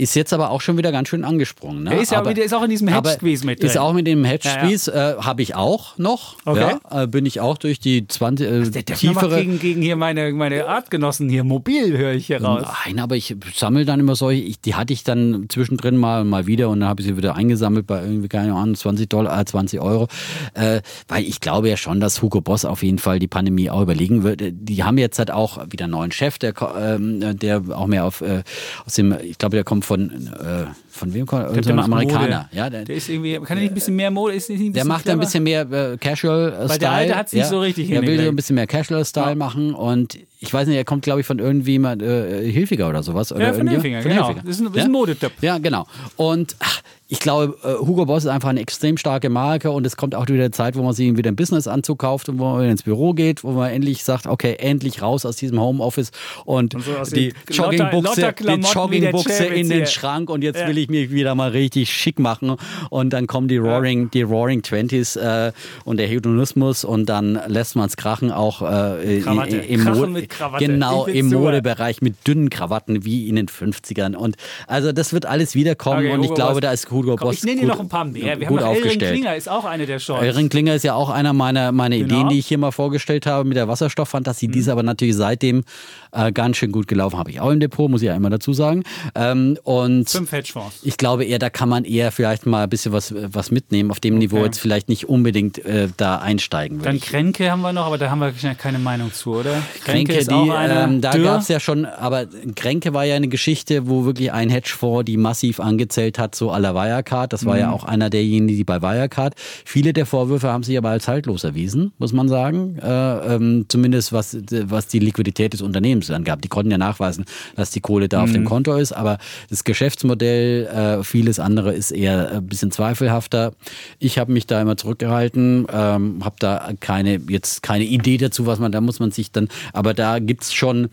Ist 0.00 0.14
jetzt 0.14 0.32
aber 0.32 0.50
auch 0.50 0.60
schon 0.60 0.76
wieder 0.78 0.92
ganz 0.92 1.08
schön 1.08 1.24
angesprungen. 1.24 1.84
Ne? 1.84 1.90
Der 1.90 2.00
ist 2.00 2.12
ja 2.12 2.18
aber, 2.18 2.30
wieder- 2.30 2.42
ist 2.44 2.54
auch 2.54 2.62
in 2.62 2.70
diesem 2.70 2.88
Hedge-Squeeze 2.88 3.44
mit 3.46 3.60
Ist 3.60 3.74
drin. 3.74 3.82
auch 3.82 3.92
mit 3.92 4.06
dem 4.06 4.24
Ja, 4.24 4.30
Hedge-Squeeze, 4.30 4.92
äh, 4.92 5.22
habe 5.22 5.42
ich 5.42 5.54
auch 5.54 5.98
noch. 5.98 6.36
Okay. 6.44 6.76
Ja, 6.90 7.02
äh, 7.02 7.06
bin 7.06 7.26
ich 7.26 7.40
auch 7.40 7.58
durch 7.58 7.80
die 7.80 8.06
20 8.08 8.46
äh, 8.46 8.50
Der 8.50 8.60
noch 8.60 8.72
mal 8.72 8.82
tiefere 8.96 9.36
gegen, 9.40 9.58
gegen 9.58 9.82
hier 9.82 9.96
meine, 9.96 10.32
meine 10.32 10.66
Artgenossen 10.66 11.28
hier 11.28 11.44
mobil, 11.44 11.96
höre 11.96 12.12
ich 12.12 12.26
hier 12.26 12.42
raus. 12.42 12.66
Nein, 12.86 12.98
aber 12.98 13.16
ich 13.16 13.36
sammle 13.54 13.84
dann 13.84 14.00
immer 14.00 14.16
solche, 14.16 14.42
ich, 14.42 14.60
die 14.60 14.74
hatte 14.74 14.92
ich 14.92 15.04
dann 15.04 15.46
zwischendrin 15.48 15.96
mal 15.96 16.24
mal 16.24 16.46
wieder 16.46 16.68
und 16.70 16.80
dann 16.80 16.88
habe 16.88 17.02
ich 17.02 17.06
sie 17.08 17.16
wieder 17.16 17.36
eingesammelt 17.36 17.86
bei 17.86 18.00
irgendwie, 18.02 18.28
keine 18.28 18.54
Ahnung, 18.54 18.74
20 18.74 19.08
Dollar, 19.08 19.38
äh, 19.40 19.44
20 19.44 19.80
Euro. 19.80 20.08
Äh, 20.54 20.80
weil 21.08 21.24
ich 21.24 21.40
glaube 21.40 21.68
ja 21.68 21.76
schon, 21.76 22.00
dass 22.00 22.22
Hugo 22.22 22.40
Boss 22.40 22.64
auf 22.64 22.82
jeden 22.82 22.98
Fall 22.98 23.18
die 23.18 23.28
Pandemie 23.28 23.70
auch 23.70 23.82
überlegen 23.82 24.22
wird. 24.22 24.40
Die 24.52 24.82
haben 24.84 24.98
jetzt 24.98 25.18
halt 25.18 25.30
auch 25.30 25.58
wieder 25.70 25.84
einen 25.84 25.92
neuen 25.92 26.12
Chef, 26.12 26.38
der, 26.38 26.54
ähm, 26.78 27.38
der 27.38 27.62
auch 27.74 27.86
mehr 27.86 28.04
auf 28.04 28.20
äh, 28.22 28.42
aus 28.86 28.94
dem, 28.94 29.14
ich 29.22 29.38
glaube, 29.38 29.56
der 29.56 29.64
kommt 29.64 29.84
von 29.90 30.10
äh, 30.10 30.66
von 30.88 31.12
wem 31.14 31.26
kommt 31.26 31.42
er? 31.44 31.48
Irgend 31.50 31.64
so 31.64 31.72
ein 31.72 31.78
Amerikaner. 31.80 32.20
Mode. 32.42 32.48
Ja, 32.52 32.70
der, 32.70 32.84
Der 32.84 32.94
ist 32.94 33.08
irgendwie, 33.08 33.34
kann 33.40 33.56
er 33.56 33.62
nicht 33.62 33.72
ein 33.72 33.74
bisschen 33.74 33.96
mehr 33.96 34.10
Mode? 34.10 34.34
Ist 34.34 34.48
nicht 34.50 34.60
ein 34.60 34.72
der 34.72 34.84
macht 34.84 35.06
da 35.06 35.12
ein 35.12 35.18
clever? 35.18 35.24
bisschen 35.26 35.42
mehr 35.42 35.62
äh, 35.92 35.96
Casual-Style. 35.96 36.68
Weil 36.68 36.78
der 36.78 36.90
Alte 36.92 37.16
hat's 37.16 37.32
nicht 37.32 37.46
so 37.46 37.60
richtig 37.60 37.90
Er 37.90 38.02
will 38.02 38.20
ein 38.28 38.36
bisschen 38.36 38.54
mehr 38.54 38.66
Casual-Style 38.66 39.34
machen 39.34 39.74
und 39.74 40.18
ich 40.38 40.52
weiß 40.54 40.68
nicht, 40.68 40.76
er 40.76 40.84
kommt, 40.84 41.02
glaube 41.02 41.20
ich, 41.20 41.26
von 41.26 41.38
irgendwie 41.38 41.78
mal 41.78 42.00
äh, 42.00 42.50
Hilfiger 42.50 42.88
oder 42.88 43.02
sowas. 43.02 43.32
Oder 43.32 43.48
Ja, 43.48 43.52
von 43.52 43.66
Hilfiger, 43.68 44.00
genau. 44.02 44.32
Das 44.44 44.56
ist 44.56 44.60
ein- 44.60 44.72
ist 44.74 44.84
ein 44.84 44.92
Modetipp. 44.92 45.32
Ja, 45.40 45.58
genau. 45.58 45.86
Und 46.16 46.56
ach, 46.60 46.80
ich 47.10 47.18
glaube, 47.18 47.56
äh, 47.64 47.84
Hugo 47.84 48.06
Boss 48.06 48.24
ist 48.24 48.30
einfach 48.30 48.50
eine 48.50 48.60
extrem 48.60 48.96
starke 48.96 49.30
Marke 49.30 49.72
und 49.72 49.84
es 49.84 49.96
kommt 49.96 50.14
auch 50.14 50.28
wieder 50.28 50.44
eine 50.44 50.52
Zeit, 50.52 50.76
wo 50.76 50.82
man 50.82 50.92
sich 50.92 51.16
wieder 51.16 51.28
einen 51.28 51.36
Businessanzug 51.36 51.98
kauft 51.98 52.28
und 52.28 52.38
wo 52.38 52.44
man 52.44 52.70
ins 52.70 52.84
Büro 52.84 53.14
geht, 53.14 53.42
wo 53.42 53.50
man 53.50 53.70
endlich 53.70 54.04
sagt, 54.04 54.28
okay, 54.28 54.54
endlich 54.60 55.02
raus 55.02 55.26
aus 55.26 55.34
diesem 55.34 55.60
Homeoffice 55.60 56.12
und, 56.44 56.76
und 56.76 56.84
so 56.84 56.92
die 57.12 57.34
Joggingbuchse, 57.50 58.32
die 58.38 58.60
Joggingbuchse 58.60 59.44
in 59.46 59.68
den 59.68 59.86
Schrank 59.88 60.30
und 60.30 60.44
jetzt 60.44 60.60
ja. 60.60 60.68
will 60.68 60.78
ich 60.78 60.88
mich 60.88 61.10
wieder 61.10 61.34
mal 61.34 61.50
richtig 61.50 61.92
schick 61.92 62.20
machen 62.20 62.54
und 62.90 63.12
dann 63.12 63.26
kommen 63.26 63.48
die 63.48 63.56
Roaring, 63.56 64.04
ja. 64.04 64.08
die 64.14 64.22
Roaring 64.22 64.62
Twenties 64.62 65.16
äh, 65.16 65.50
und 65.84 65.96
der 65.96 66.06
Hedonismus 66.06 66.84
und 66.84 67.06
dann 67.06 67.40
lässt 67.48 67.74
man 67.74 67.88
es 67.88 67.96
krachen 67.96 68.30
auch 68.30 68.62
äh, 68.62 69.18
im, 69.18 69.82
Mode, 69.82 70.28
genau 70.60 71.06
im 71.06 71.28
Modebereich 71.28 72.02
mit 72.02 72.24
dünnen 72.28 72.50
Krawatten 72.50 73.04
wie 73.04 73.28
in 73.28 73.34
den 73.34 73.48
50ern 73.48 74.14
und 74.14 74.36
also 74.68 74.92
das 74.92 75.12
wird 75.12 75.26
alles 75.26 75.56
wiederkommen 75.56 76.06
okay, 76.06 76.12
und 76.12 76.22
ich 76.22 76.34
glaube, 76.34 76.60
da 76.60 76.70
ist 76.70 76.86
Hugo 77.00 77.16
Boss. 77.16 77.36
Ich 77.36 77.44
nenne 77.44 77.62
dir 77.62 77.66
noch 77.66 77.80
ein 77.80 77.88
paar 77.88 78.04
mehr. 78.04 78.38
Wir 78.38 78.46
gut 78.46 78.60
haben 78.60 78.76
Elring 78.76 78.98
Klinger 78.98 79.36
ist 79.36 79.48
auch 79.48 79.64
eine 79.64 79.86
der 79.86 79.98
Shorts. 79.98 80.24
Elring 80.24 80.48
Klinger 80.48 80.74
ist 80.74 80.84
ja 80.84 80.94
auch 80.94 81.10
einer 81.10 81.32
meiner, 81.32 81.72
meiner 81.72 81.96
genau. 81.96 82.14
Ideen, 82.14 82.28
die 82.28 82.38
ich 82.38 82.46
hier 82.46 82.58
mal 82.58 82.70
vorgestellt 82.70 83.26
habe 83.26 83.48
mit 83.48 83.56
der 83.56 83.68
Wasserstofffantasie. 83.68 84.48
Mhm. 84.48 84.52
Die 84.52 84.58
ist 84.58 84.68
aber 84.68 84.82
natürlich 84.82 85.16
seitdem 85.16 85.64
äh, 86.12 86.32
ganz 86.32 86.56
schön 86.56 86.72
gut 86.72 86.86
gelaufen. 86.86 87.18
Habe 87.18 87.30
ich 87.30 87.40
auch 87.40 87.50
im 87.50 87.60
Depot, 87.60 87.90
muss 87.90 88.02
ich 88.02 88.06
ja 88.06 88.14
immer 88.14 88.30
dazu 88.30 88.52
sagen. 88.52 88.84
Ähm, 89.14 89.58
und 89.62 90.08
Fünf 90.08 90.32
Hedgefonds. 90.32 90.80
Ich 90.82 90.96
glaube 90.96 91.24
eher, 91.24 91.38
da 91.38 91.50
kann 91.50 91.68
man 91.68 91.84
eher 91.84 92.12
vielleicht 92.12 92.46
mal 92.46 92.64
ein 92.64 92.68
bisschen 92.70 92.92
was, 92.92 93.14
was 93.16 93.50
mitnehmen. 93.50 93.90
Auf 93.90 94.00
dem 94.00 94.14
okay. 94.14 94.24
Niveau 94.24 94.44
jetzt 94.44 94.58
vielleicht 94.58 94.88
nicht 94.88 95.08
unbedingt 95.08 95.64
äh, 95.64 95.88
da 95.96 96.16
einsteigen. 96.18 96.82
Dann 96.82 97.00
Kränke 97.00 97.50
haben 97.50 97.62
wir 97.62 97.72
noch, 97.72 97.86
aber 97.86 97.98
da 97.98 98.10
haben 98.10 98.20
wir 98.20 98.32
keine 98.54 98.78
Meinung 98.78 99.12
zu, 99.12 99.36
oder? 99.36 99.50
Kränke, 99.50 99.82
Kränke 99.84 100.12
ist 100.14 100.30
die, 100.30 100.34
auch 100.34 100.50
eine 100.50 100.82
ähm, 100.82 101.00
da 101.00 101.16
gab 101.16 101.40
es 101.40 101.48
ja 101.48 101.60
schon, 101.60 101.84
aber 101.84 102.26
Kränke 102.54 102.94
war 102.94 103.04
ja 103.04 103.16
eine 103.16 103.28
Geschichte, 103.28 103.88
wo 103.88 104.04
wirklich 104.04 104.32
ein 104.32 104.50
Hedgefonds 104.50 105.04
die 105.04 105.16
massiv 105.16 105.60
angezählt 105.60 106.18
hat, 106.18 106.34
so 106.34 106.54
la 106.56 106.74
Wirecard. 106.90 107.32
Das 107.32 107.44
war 107.44 107.54
mhm. 107.54 107.60
ja 107.60 107.70
auch 107.70 107.84
einer 107.84 108.10
derjenigen, 108.10 108.56
die 108.56 108.64
bei 108.64 108.82
Wirecard. 108.82 109.34
Viele 109.64 109.92
der 109.92 110.06
Vorwürfe 110.06 110.48
haben 110.48 110.62
sich 110.62 110.76
aber 110.76 110.90
als 110.90 111.08
haltlos 111.08 111.44
erwiesen, 111.44 111.92
muss 111.98 112.12
man 112.12 112.28
sagen. 112.28 112.78
Äh, 112.78 113.34
ähm, 113.34 113.66
zumindest 113.68 114.12
was, 114.12 114.36
was 114.50 114.86
die 114.86 114.98
Liquidität 114.98 115.52
des 115.52 115.62
Unternehmens 115.62 116.10
angab. 116.10 116.42
Die 116.42 116.48
konnten 116.48 116.70
ja 116.70 116.78
nachweisen, 116.78 117.24
dass 117.56 117.70
die 117.70 117.80
Kohle 117.80 118.08
da 118.08 118.18
mhm. 118.18 118.24
auf 118.24 118.32
dem 118.32 118.42
mhm. 118.42 118.46
Konto 118.46 118.76
ist, 118.76 118.92
aber 118.92 119.18
das 119.48 119.64
Geschäftsmodell, 119.64 120.66
äh, 120.66 121.04
vieles 121.04 121.38
andere 121.38 121.72
ist 121.72 121.90
eher 121.90 122.32
ein 122.32 122.46
bisschen 122.46 122.70
zweifelhafter. 122.70 123.52
Ich 123.98 124.18
habe 124.18 124.32
mich 124.32 124.46
da 124.46 124.60
immer 124.60 124.76
zurückgehalten, 124.76 125.66
ähm, 125.72 126.24
habe 126.24 126.36
da 126.38 126.72
keine 126.80 127.20
jetzt 127.28 127.62
keine 127.62 127.84
Idee 127.84 128.16
dazu, 128.16 128.46
was 128.46 128.58
man, 128.58 128.72
da 128.72 128.80
muss 128.80 129.00
man 129.00 129.10
sich 129.10 129.32
dann, 129.32 129.48
aber 129.72 129.94
da 129.94 130.18
gibt 130.18 130.44
es 130.44 130.52
schon 130.52 130.88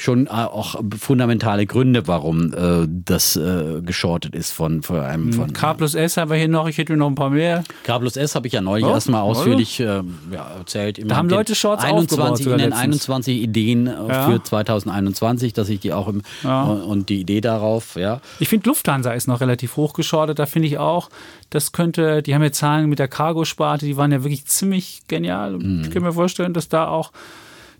schon 0.00 0.26
äh, 0.26 0.30
auch 0.30 0.76
fundamentale 0.98 1.66
Gründe, 1.66 2.06
warum 2.06 2.52
äh, 2.52 2.86
das 2.88 3.36
äh, 3.36 3.80
geschortet 3.82 4.34
ist 4.34 4.52
von, 4.52 4.82
von 4.82 5.00
einem. 5.00 5.26
Hm, 5.26 5.32
von, 5.32 5.52
K 5.52 5.74
plus 5.74 5.94
S 5.94 6.16
haben 6.16 6.30
wir 6.30 6.36
hier 6.36 6.48
noch, 6.48 6.68
ich 6.68 6.78
hätte 6.78 6.96
noch 6.96 7.08
ein 7.08 7.14
paar 7.14 7.30
mehr. 7.30 7.64
K 7.84 7.98
plus 7.98 8.16
S 8.16 8.34
habe 8.34 8.46
ich 8.46 8.52
ja 8.52 8.60
neulich 8.60 8.86
oh, 8.86 8.90
erstmal 8.90 9.22
ausführlich 9.22 9.80
äh, 9.80 10.02
ja, 10.32 10.50
erzählt. 10.58 11.00
da 11.04 11.16
haben 11.16 11.28
Leute 11.28 11.54
Shorts 11.54 11.84
21, 11.84 12.46
in 12.46 12.58
den 12.58 12.72
21 12.72 13.40
Ideen 13.40 13.86
äh, 13.86 14.08
ja. 14.08 14.30
für 14.30 14.42
2021, 14.42 15.52
dass 15.52 15.68
ich 15.68 15.80
die 15.80 15.92
auch 15.92 16.08
im 16.08 16.22
ja. 16.42 16.62
und 16.62 17.08
die 17.08 17.20
Idee 17.20 17.40
darauf, 17.40 17.96
ja. 17.96 18.20
Ich 18.38 18.48
finde 18.48 18.68
Lufthansa 18.68 19.12
ist 19.12 19.28
noch 19.28 19.40
relativ 19.40 19.76
hoch 19.76 19.92
geschortet, 19.92 20.38
da 20.38 20.46
finde 20.46 20.68
ich 20.68 20.78
auch, 20.78 21.10
das 21.50 21.72
könnte, 21.72 22.22
die 22.22 22.34
haben 22.34 22.42
ja 22.42 22.52
Zahlen 22.52 22.88
mit 22.88 22.98
der 22.98 23.08
Cargo-Sparte, 23.08 23.86
die 23.86 23.96
waren 23.96 24.12
ja 24.12 24.22
wirklich 24.22 24.46
ziemlich 24.46 25.02
genial. 25.08 25.58
Mhm. 25.58 25.82
Ich 25.82 25.90
kann 25.90 26.02
mir 26.02 26.12
vorstellen, 26.12 26.54
dass 26.54 26.68
da 26.68 26.88
auch 26.88 27.12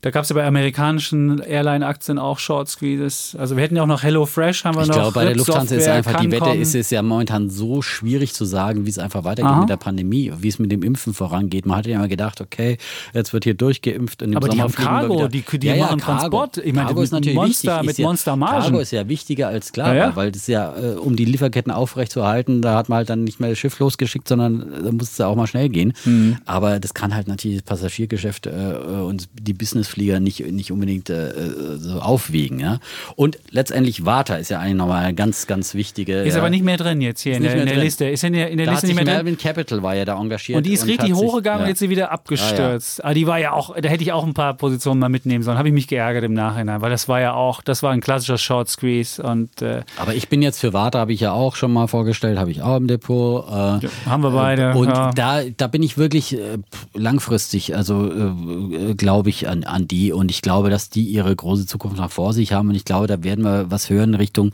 da 0.01 0.11
gab 0.11 0.22
es 0.22 0.30
ja 0.30 0.34
bei 0.34 0.46
amerikanischen 0.46 1.40
Airline-Aktien 1.40 2.18
auch 2.18 2.38
Short 2.38 2.68
Squeezes. 2.68 3.36
Also 3.38 3.57
wir 3.57 3.62
hätten 3.62 3.76
ja 3.76 3.82
auch 3.82 3.86
noch 3.86 4.03
Hello 4.03 4.24
Fresh, 4.24 4.64
haben 4.64 4.76
wir 4.76 4.82
ich 4.82 4.88
noch. 4.88 4.96
Ich 4.96 5.03
glaube, 5.03 5.14
bei 5.14 5.24
der 5.26 5.36
Lufthansa 5.36 5.74
ist 5.74 5.88
einfach 5.88 6.20
die 6.20 6.30
Wette, 6.30 6.51
ist 6.51 6.74
es 6.74 6.90
ja 6.90 7.03
momentan 7.03 7.51
so 7.51 7.82
schwierig 7.82 8.32
zu 8.32 8.44
sagen, 8.44 8.86
wie 8.86 8.90
es 8.90 8.98
einfach 8.98 9.24
weitergeht 9.24 9.51
Aha. 9.51 9.61
mit 9.61 9.68
der 9.68 9.76
Pandemie, 9.76 10.32
wie 10.38 10.48
es 10.48 10.59
mit 10.59 10.72
dem 10.72 10.82
Impfen 10.82 11.12
vorangeht. 11.12 11.66
Man 11.66 11.78
hatte 11.78 11.90
ja 11.90 11.96
immer 11.96 12.09
gedacht, 12.09 12.40
okay, 12.40 12.78
jetzt 13.12 13.32
wird 13.32 13.44
hier 13.44 13.55
durchgeimpft 13.55 14.22
und 14.22 14.30
im 14.30 14.36
Aber 14.38 14.46
Sommer 14.46 14.55
die 14.57 14.62
haben 14.62 14.72
Cargo, 14.72 15.28
die, 15.28 15.42
die 15.42 15.66
ja, 15.66 15.74
ja, 15.74 15.84
machen 15.84 16.01
Cargo. 16.01 16.20
Transport. 16.20 16.57
Ich 16.59 16.72
meine, 16.72 16.86
Cargo 16.86 17.03
ist 17.03 17.12
natürlich 17.12 17.36
Monster, 17.36 17.74
wichtig. 17.76 17.86
mit 17.86 17.98
ja, 17.98 18.07
Monster 18.07 18.36
Margen. 18.36 18.62
Cargo 18.62 18.78
ist 18.78 18.90
ja 18.92 19.09
wichtiger 19.09 19.48
als 19.48 19.72
klar, 19.72 19.94
ja, 19.94 20.16
weil 20.16 20.32
das 20.32 20.46
ja, 20.46 20.74
äh, 20.76 20.94
um 20.94 21.14
die 21.14 21.26
Lieferketten 21.26 21.70
aufrechtzuerhalten, 21.70 22.62
da 22.62 22.74
hat 22.76 22.88
man 22.88 22.98
halt 22.98 23.11
dann 23.11 23.24
nicht 23.24 23.38
mehr 23.38 23.51
das 23.51 23.59
Schiff 23.59 23.78
losgeschickt, 23.78 24.26
sondern 24.26 24.64
da 24.82 24.92
muss 24.92 25.12
es 25.12 25.18
ja 25.18 25.26
auch 25.26 25.36
mal 25.36 25.46
schnell 25.46 25.68
gehen. 25.68 25.92
Mhm. 26.07 26.38
Aber 26.46 26.80
das 26.80 26.94
kann 26.94 27.14
halt 27.14 27.28
natürlich 27.28 27.59
das 27.59 27.66
Passagiergeschäft 27.66 28.46
äh, 28.46 28.51
und 28.51 29.28
die 29.38 29.53
Businessflieger 29.53 29.89
nicht, 29.97 30.41
nicht 30.41 30.70
nicht 30.70 30.72
unbedingt 30.72 31.11
äh, 31.11 31.32
so 31.78 32.01
aufwiegen. 32.01 32.61
Ja? 32.61 32.78
Und 33.16 33.38
letztendlich 33.51 34.05
Warta 34.05 34.36
ist 34.36 34.51
ja 34.51 34.61
eigentlich 34.61 34.76
nochmal 34.76 35.05
eine 35.05 35.14
ganz, 35.14 35.47
ganz 35.47 35.74
wichtige. 35.74 36.22
Ist 36.22 36.34
ja, 36.34 36.41
aber 36.41 36.51
nicht 36.51 36.64
mehr 36.64 36.76
drin 36.76 37.01
jetzt 37.01 37.22
hier 37.22 37.36
in 37.36 37.43
der, 37.43 37.57
in 37.57 37.66
der, 37.66 37.76
Liste. 37.76 38.09
Ist 38.09 38.24
in 38.24 38.32
der, 38.32 38.51
in 38.51 38.59
der 38.59 38.66
da 38.66 38.72
Liste 38.72 38.86
nicht 38.86 38.97
mehr 38.97 39.05
drin. 39.05 39.14
Melvin 39.14 39.38
Capital 39.38 39.82
war 39.82 39.95
ja 39.95 40.05
da 40.05 40.18
engagiert. 40.18 40.57
Und 40.57 40.66
die 40.66 40.72
ist 40.72 40.82
und 40.82 40.91
richtig 40.91 41.14
hochgegangen 41.14 41.61
ja. 41.61 41.64
und 41.64 41.68
jetzt 41.68 41.80
sie 41.80 41.91
wieder 41.91 42.12
abgestürzt. 42.12 43.01
Ah. 43.03 43.07
Aber 43.07 43.14
die 43.14 43.26
war 43.26 43.38
ja 43.38 43.53
auch, 43.53 43.74
da 43.74 43.88
hätte 43.88 44.03
ich 44.03 44.12
auch 44.12 44.24
ein 44.24 44.34
paar 44.34 44.55
Positionen 44.55 45.01
mal 45.01 45.09
mitnehmen 45.09 45.43
sollen. 45.43 45.59
Habe 45.59 45.68
ich 45.68 45.74
mich 45.74 45.88
geärgert 45.88 46.24
im 46.24 46.34
Nachhinein, 46.34 46.80
weil 46.82 46.91
das 46.91 47.09
war 47.09 47.20
ja 47.20 47.34
auch, 47.34 47.62
das 47.62 47.82
war 47.82 47.93
ein 47.93 48.01
klassischer 48.01 48.38
Short 48.38 48.68
Squeeze. 48.68 49.22
Und, 49.22 49.62
äh, 49.62 49.82
aber 49.97 50.14
ich 50.14 50.28
bin 50.28 50.43
jetzt 50.43 50.61
für 50.61 50.72
Warta, 50.72 50.99
habe 51.01 51.12
ich 51.12 51.20
ja 51.20 51.32
auch 51.32 51.57
schon 51.57 51.72
mal 51.72 51.86
vorgestellt, 51.86 52.38
habe 52.38 52.51
ich 52.51 52.62
auch 52.62 52.76
im 52.76 52.86
Depot. 52.86 53.47
Äh, 53.49 53.53
ja, 53.53 53.80
haben 54.07 54.22
wir 54.22 54.30
beide. 54.30 54.74
Und 54.74 54.88
da, 54.91 55.43
da 55.57 55.66
bin 55.66 55.82
ich 55.82 55.97
wirklich 55.97 56.34
äh, 56.34 56.59
langfristig, 56.95 57.74
also 57.74 58.11
äh, 58.11 58.95
glaube 58.95 59.30
ich 59.30 59.49
an, 59.49 59.64
an 59.64 59.79
die 59.88 60.12
und 60.12 60.30
ich 60.30 60.42
glaube, 60.42 60.70
dass 60.70 60.90
die 60.90 61.04
ihre 61.04 61.34
große 61.34 61.66
Zukunft 61.66 61.98
noch 61.98 62.10
vor 62.10 62.32
sich 62.32 62.52
haben. 62.52 62.68
Und 62.68 62.74
ich 62.74 62.84
glaube, 62.84 63.06
da 63.06 63.22
werden 63.22 63.44
wir 63.44 63.70
was 63.70 63.90
hören 63.90 64.14
Richtung 64.14 64.52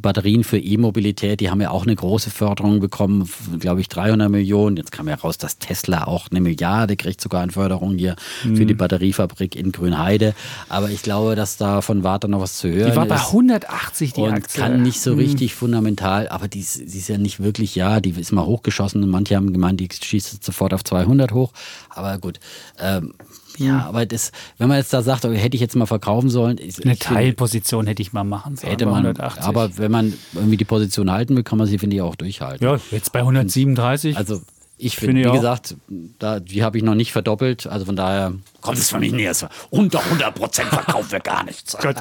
Batterien 0.00 0.44
für 0.44 0.58
E-Mobilität. 0.58 1.40
Die 1.40 1.50
haben 1.50 1.60
ja 1.60 1.70
auch 1.70 1.84
eine 1.84 1.94
große 1.94 2.30
Förderung 2.30 2.80
bekommen, 2.80 3.28
glaube 3.58 3.80
ich 3.80 3.88
300 3.88 4.30
Millionen. 4.30 4.76
Jetzt 4.76 4.92
kam 4.92 5.08
ja 5.08 5.14
raus, 5.14 5.38
dass 5.38 5.58
Tesla 5.58 6.04
auch 6.04 6.28
eine 6.30 6.40
Milliarde 6.40 6.96
kriegt, 6.96 7.20
sogar 7.20 7.42
an 7.42 7.50
Förderung 7.50 7.96
hier 7.96 8.16
mhm. 8.44 8.56
für 8.56 8.66
die 8.66 8.74
mhm. 8.74 8.78
Batteriefabrik 8.78 9.56
in 9.56 9.72
Grünheide. 9.72 10.34
Aber 10.68 10.90
ich 10.90 11.02
glaube, 11.02 11.34
dass 11.34 11.56
da 11.56 11.80
von 11.80 12.02
Warta 12.02 12.28
noch 12.28 12.40
was 12.40 12.58
zu 12.58 12.68
hören 12.68 12.88
ist. 12.88 12.92
Die 12.92 12.96
war 12.96 13.06
bei 13.06 13.16
180 13.16 14.12
die 14.12 14.20
und 14.20 14.32
Aktie. 14.32 14.60
kann 14.60 14.82
nicht 14.82 15.00
so 15.00 15.12
mhm. 15.12 15.18
richtig 15.18 15.54
mhm. 15.54 15.58
fundamental, 15.58 16.28
aber 16.28 16.48
die, 16.48 16.60
die 16.60 16.98
ist 16.98 17.08
ja 17.08 17.18
nicht 17.18 17.40
wirklich, 17.40 17.74
ja, 17.74 18.00
die 18.00 18.10
ist 18.10 18.32
mal 18.32 18.46
hochgeschossen. 18.46 19.08
Manche 19.08 19.36
haben 19.36 19.52
gemeint, 19.52 19.80
die 19.80 19.88
schießt 19.90 20.44
sofort 20.44 20.74
auf 20.74 20.84
200 20.84 21.32
hoch. 21.32 21.52
Aber 21.90 22.18
gut, 22.18 22.38
ähm, 22.78 23.14
ja, 23.58 23.86
aber 23.86 24.06
das, 24.06 24.32
wenn 24.58 24.68
man 24.68 24.78
jetzt 24.78 24.92
da 24.92 25.02
sagt, 25.02 25.24
okay, 25.24 25.36
hätte 25.36 25.56
ich 25.56 25.60
jetzt 25.60 25.76
mal 25.76 25.86
verkaufen 25.86 26.30
sollen. 26.30 26.58
Ich, 26.58 26.84
Eine 26.84 26.98
Teilposition 26.98 27.86
hätte 27.86 28.02
ich 28.02 28.12
mal 28.12 28.24
machen 28.24 28.56
sollen. 28.56 28.70
Hätte 28.70 28.86
man, 28.86 29.06
180. 29.06 29.44
aber 29.44 29.76
wenn 29.76 29.90
man 29.90 30.14
irgendwie 30.34 30.56
die 30.56 30.64
Position 30.64 31.10
halten 31.10 31.36
will, 31.36 31.42
kann 31.42 31.58
man 31.58 31.66
sie, 31.66 31.78
finde 31.78 31.96
ich, 31.96 32.02
auch 32.02 32.16
durchhalten. 32.16 32.66
Ja, 32.66 32.78
jetzt 32.90 33.12
bei 33.12 33.20
137. 33.20 34.16
Also 34.16 34.40
ich 34.78 34.96
finde, 34.96 35.22
wie 35.22 35.26
auch. 35.26 35.34
gesagt, 35.34 35.76
da, 36.18 36.38
die 36.40 36.62
habe 36.62 36.78
ich 36.78 36.84
noch 36.84 36.94
nicht 36.94 37.12
verdoppelt. 37.12 37.66
Also 37.66 37.84
von 37.84 37.96
daher 37.96 38.32
kommt 38.60 38.78
es 38.78 38.90
von 38.90 39.00
mir 39.00 39.12
näher. 39.12 39.34
Unter 39.70 40.00
100 40.00 40.34
Prozent 40.34 40.68
verkaufen 40.68 41.10
wir 41.10 41.20
gar 41.20 41.44
nichts. 41.44 41.76
Gut. 41.82 41.96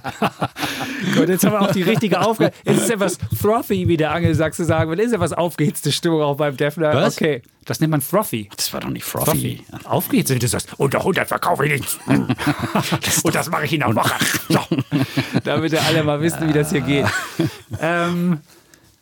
Gut, 1.15 1.30
jetzt 1.30 1.43
haben 1.43 1.53
wir 1.53 1.61
auch 1.61 1.71
die 1.71 1.82
richtige 1.82 2.21
Aufgabe. 2.21 2.53
Es 2.63 2.78
ist 2.78 2.89
etwas 2.89 3.17
frothy, 3.36 3.88
wie 3.88 3.97
der 3.97 4.11
Angelsachse 4.11 4.63
sagen 4.63 4.91
will. 4.91 4.99
Es 4.99 5.07
ist 5.07 5.13
etwas 5.13 5.34
aufgehitzte 5.34 5.91
Stimmung 5.91 6.21
auch 6.21 6.38
beim 6.38 6.55
Defner. 6.55 6.93
Was? 6.93 7.17
Okay. 7.17 7.41
Das 7.65 7.82
nennt 7.82 7.91
man 7.91 8.01
frothy. 8.01 8.49
Das 8.55 8.71
war 8.71 8.80
doch 8.80 8.89
nicht 8.89 9.03
frothy. 9.03 9.61
frothy. 9.65 9.86
Aufgehitzt, 9.86 10.30
wenn 10.30 10.39
du 10.39 10.47
sagst, 10.47 10.69
unter 10.78 10.99
100 10.99 11.28
verkaufe 11.28 11.65
ich 11.65 11.73
nichts. 11.73 11.99
Und 13.23 13.36
das 13.36 13.49
mache 13.49 13.65
ich 13.65 13.73
in 13.73 13.82
der 13.82 13.93
Woche. 13.93 14.13
So. 14.47 14.59
Damit 15.43 15.73
wir 15.73 15.82
alle 15.82 16.03
mal 16.03 16.21
wissen, 16.21 16.47
wie 16.47 16.53
das 16.53 16.71
hier 16.71 16.82
geht. 16.82 17.05
Ähm, 17.82 18.39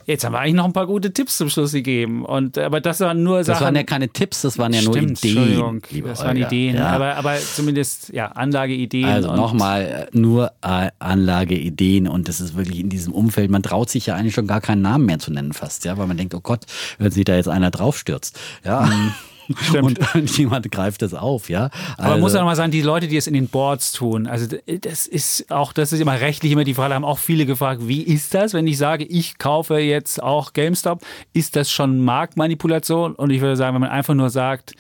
Jetzt 0.06 0.24
haben 0.24 0.34
wir 0.34 0.39
eigentlich 0.39 0.53
noch 0.53 0.66
ein 0.66 0.74
paar 0.74 0.86
gute 0.86 1.12
Tipps 1.12 1.38
zum 1.38 1.49
Schluss 1.49 1.72
gegeben. 1.72 2.26
Und, 2.26 2.58
aber 2.60 2.80
das 2.80 2.99
waren 2.99 3.24
nur 3.24 3.43
Sachen. 3.43 3.56
Das 3.56 3.66
waren 3.66 3.76
ja 3.76 3.84
keine 3.84 4.10
Tipps, 4.10 4.41
das 4.43 4.58
waren 4.60 4.72
ja 4.72 4.82
Stimmt, 4.82 4.95
nur 4.95 5.03
Ideen. 5.03 5.38
Entschuldigung, 5.38 6.08
das 6.08 6.20
waren 6.20 6.38
Olga. 6.38 6.47
Ideen. 6.47 6.76
Ja. 6.76 6.88
Aber, 6.89 7.16
aber 7.16 7.38
zumindest 7.38 8.14
ja, 8.14 8.28
Anlageideen. 8.28 9.06
Also 9.06 9.36
nochmal, 9.36 10.08
nur 10.12 10.51
äh, 10.62 10.91
Anlageideen. 10.99 12.08
Und 12.08 12.28
das 12.28 12.39
ist 12.39 12.56
wirklich 12.56 12.80
in 12.80 12.89
diesem 12.89 13.14
Umfeld, 13.14 13.49
man 13.49 13.64
traut 13.64 13.89
sich 13.89 14.06
ja 14.06 14.16
eigentlich 14.16 14.36
schon 14.36 14.47
gar 14.47 14.62
keinen 14.62 14.84
Namen 14.84 15.06
mehr 15.06 15.20
zu 15.20 15.34
nennen 15.34 15.53
fast, 15.53 15.86
ja, 15.86 15.97
weil 15.97 16.06
man 16.06 16.18
denkt, 16.18 16.36
oh 16.36 16.41
Gott, 16.41 16.66
wenn 16.99 17.12
sich 17.12 17.26
da 17.26 17.36
jetzt 17.36 17.49
einer 17.49 17.72
draufstürzt. 17.72 18.39
Ja. 18.64 18.82
Mhm. 18.82 19.14
Stimmt. 19.62 20.00
Und 20.16 20.38
jemand 20.38 20.72
greift 20.72 21.02
das 21.02 21.14
auf, 21.14 21.50
ja. 21.50 21.66
Also, 21.66 21.74
Aber 21.98 22.10
man 22.12 22.20
muss 22.22 22.34
ja 22.34 22.39
nochmal 22.39 22.56
sagen, 22.56 22.72
die 22.72 22.82
Leute, 22.82 23.08
die 23.08 23.18
es 23.18 23.28
in 23.28 23.34
den 23.34 23.48
Boards 23.48 23.91
tun, 23.91 24.28
also 24.28 24.56
das 24.82 25.08
ist 25.08 25.52
auch, 25.52 25.74
das 25.74 25.93
ist 25.93 26.00
immer 26.00 26.20
rechtlich 26.20 26.52
immer 26.52 26.64
die 26.64 26.74
Frage, 26.74 26.93
haben 26.93 27.06
auch 27.06 27.20
viele 27.20 27.46
gefragt, 27.46 27.88
wie 27.88 28.02
ist 28.02 28.34
das, 28.34 28.54
wenn 28.54 28.68
ich 28.68 28.78
sage, 28.78 29.04
ich 29.04 29.38
kaufe 29.38 29.78
jetzt 29.78 30.22
auch 30.22 30.54
GameStop, 30.54 31.02
ist 31.34 31.56
das 31.56 31.72
schon 31.72 32.04
Marktmanipulation? 32.04 33.16
Und 33.16 33.30
ich 33.30 33.41
würde 33.41 33.56
sagen, 33.56 33.76
wenn 33.76 33.82
man 33.82 33.91
einfach 33.91 34.14
nur 34.14 34.30
sagt, 34.30 34.74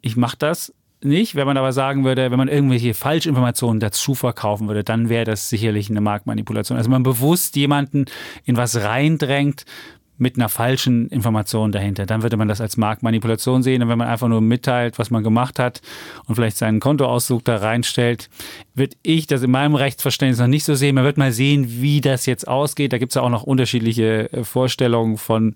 ich 0.00 0.16
mache 0.16 0.36
das, 0.38 0.72
nicht. 1.02 1.34
Wenn 1.34 1.46
man 1.46 1.56
aber 1.56 1.72
sagen 1.72 2.04
würde, 2.04 2.30
wenn 2.30 2.38
man 2.38 2.48
irgendwelche 2.48 2.94
Falschinformationen 2.94 3.80
dazu 3.80 4.14
verkaufen 4.14 4.68
würde, 4.68 4.84
dann 4.84 5.08
wäre 5.08 5.24
das 5.24 5.48
sicherlich 5.48 5.90
eine 5.90 6.00
Marktmanipulation. 6.00 6.76
Also 6.76 6.90
man 6.90 7.02
bewusst 7.02 7.56
jemanden 7.56 8.06
in 8.44 8.56
was 8.56 8.76
reindrängt, 8.76 9.64
mit 10.18 10.36
einer 10.36 10.48
falschen 10.48 11.08
Information 11.08 11.72
dahinter. 11.72 12.06
Dann 12.06 12.22
würde 12.22 12.36
man 12.36 12.48
das 12.48 12.60
als 12.60 12.76
Marktmanipulation 12.76 13.62
sehen. 13.62 13.82
Und 13.82 13.88
wenn 13.88 13.98
man 13.98 14.08
einfach 14.08 14.28
nur 14.28 14.40
mitteilt, 14.40 14.98
was 14.98 15.10
man 15.10 15.22
gemacht 15.22 15.58
hat 15.58 15.80
und 16.26 16.34
vielleicht 16.34 16.56
seinen 16.56 16.80
Kontoauszug 16.80 17.44
da 17.44 17.56
reinstellt, 17.56 18.28
würde 18.74 18.96
ich 19.02 19.26
das 19.26 19.42
in 19.42 19.50
meinem 19.50 19.74
Rechtsverständnis 19.74 20.38
noch 20.38 20.46
nicht 20.46 20.64
so 20.64 20.74
sehen. 20.74 20.94
Man 20.94 21.04
wird 21.04 21.18
mal 21.18 21.32
sehen, 21.32 21.66
wie 21.80 22.00
das 22.00 22.26
jetzt 22.26 22.46
ausgeht. 22.46 22.92
Da 22.92 22.98
gibt 22.98 23.12
es 23.12 23.14
ja 23.14 23.22
auch 23.22 23.30
noch 23.30 23.44
unterschiedliche 23.44 24.32
äh, 24.32 24.44
Vorstellungen 24.44 25.16
von 25.16 25.54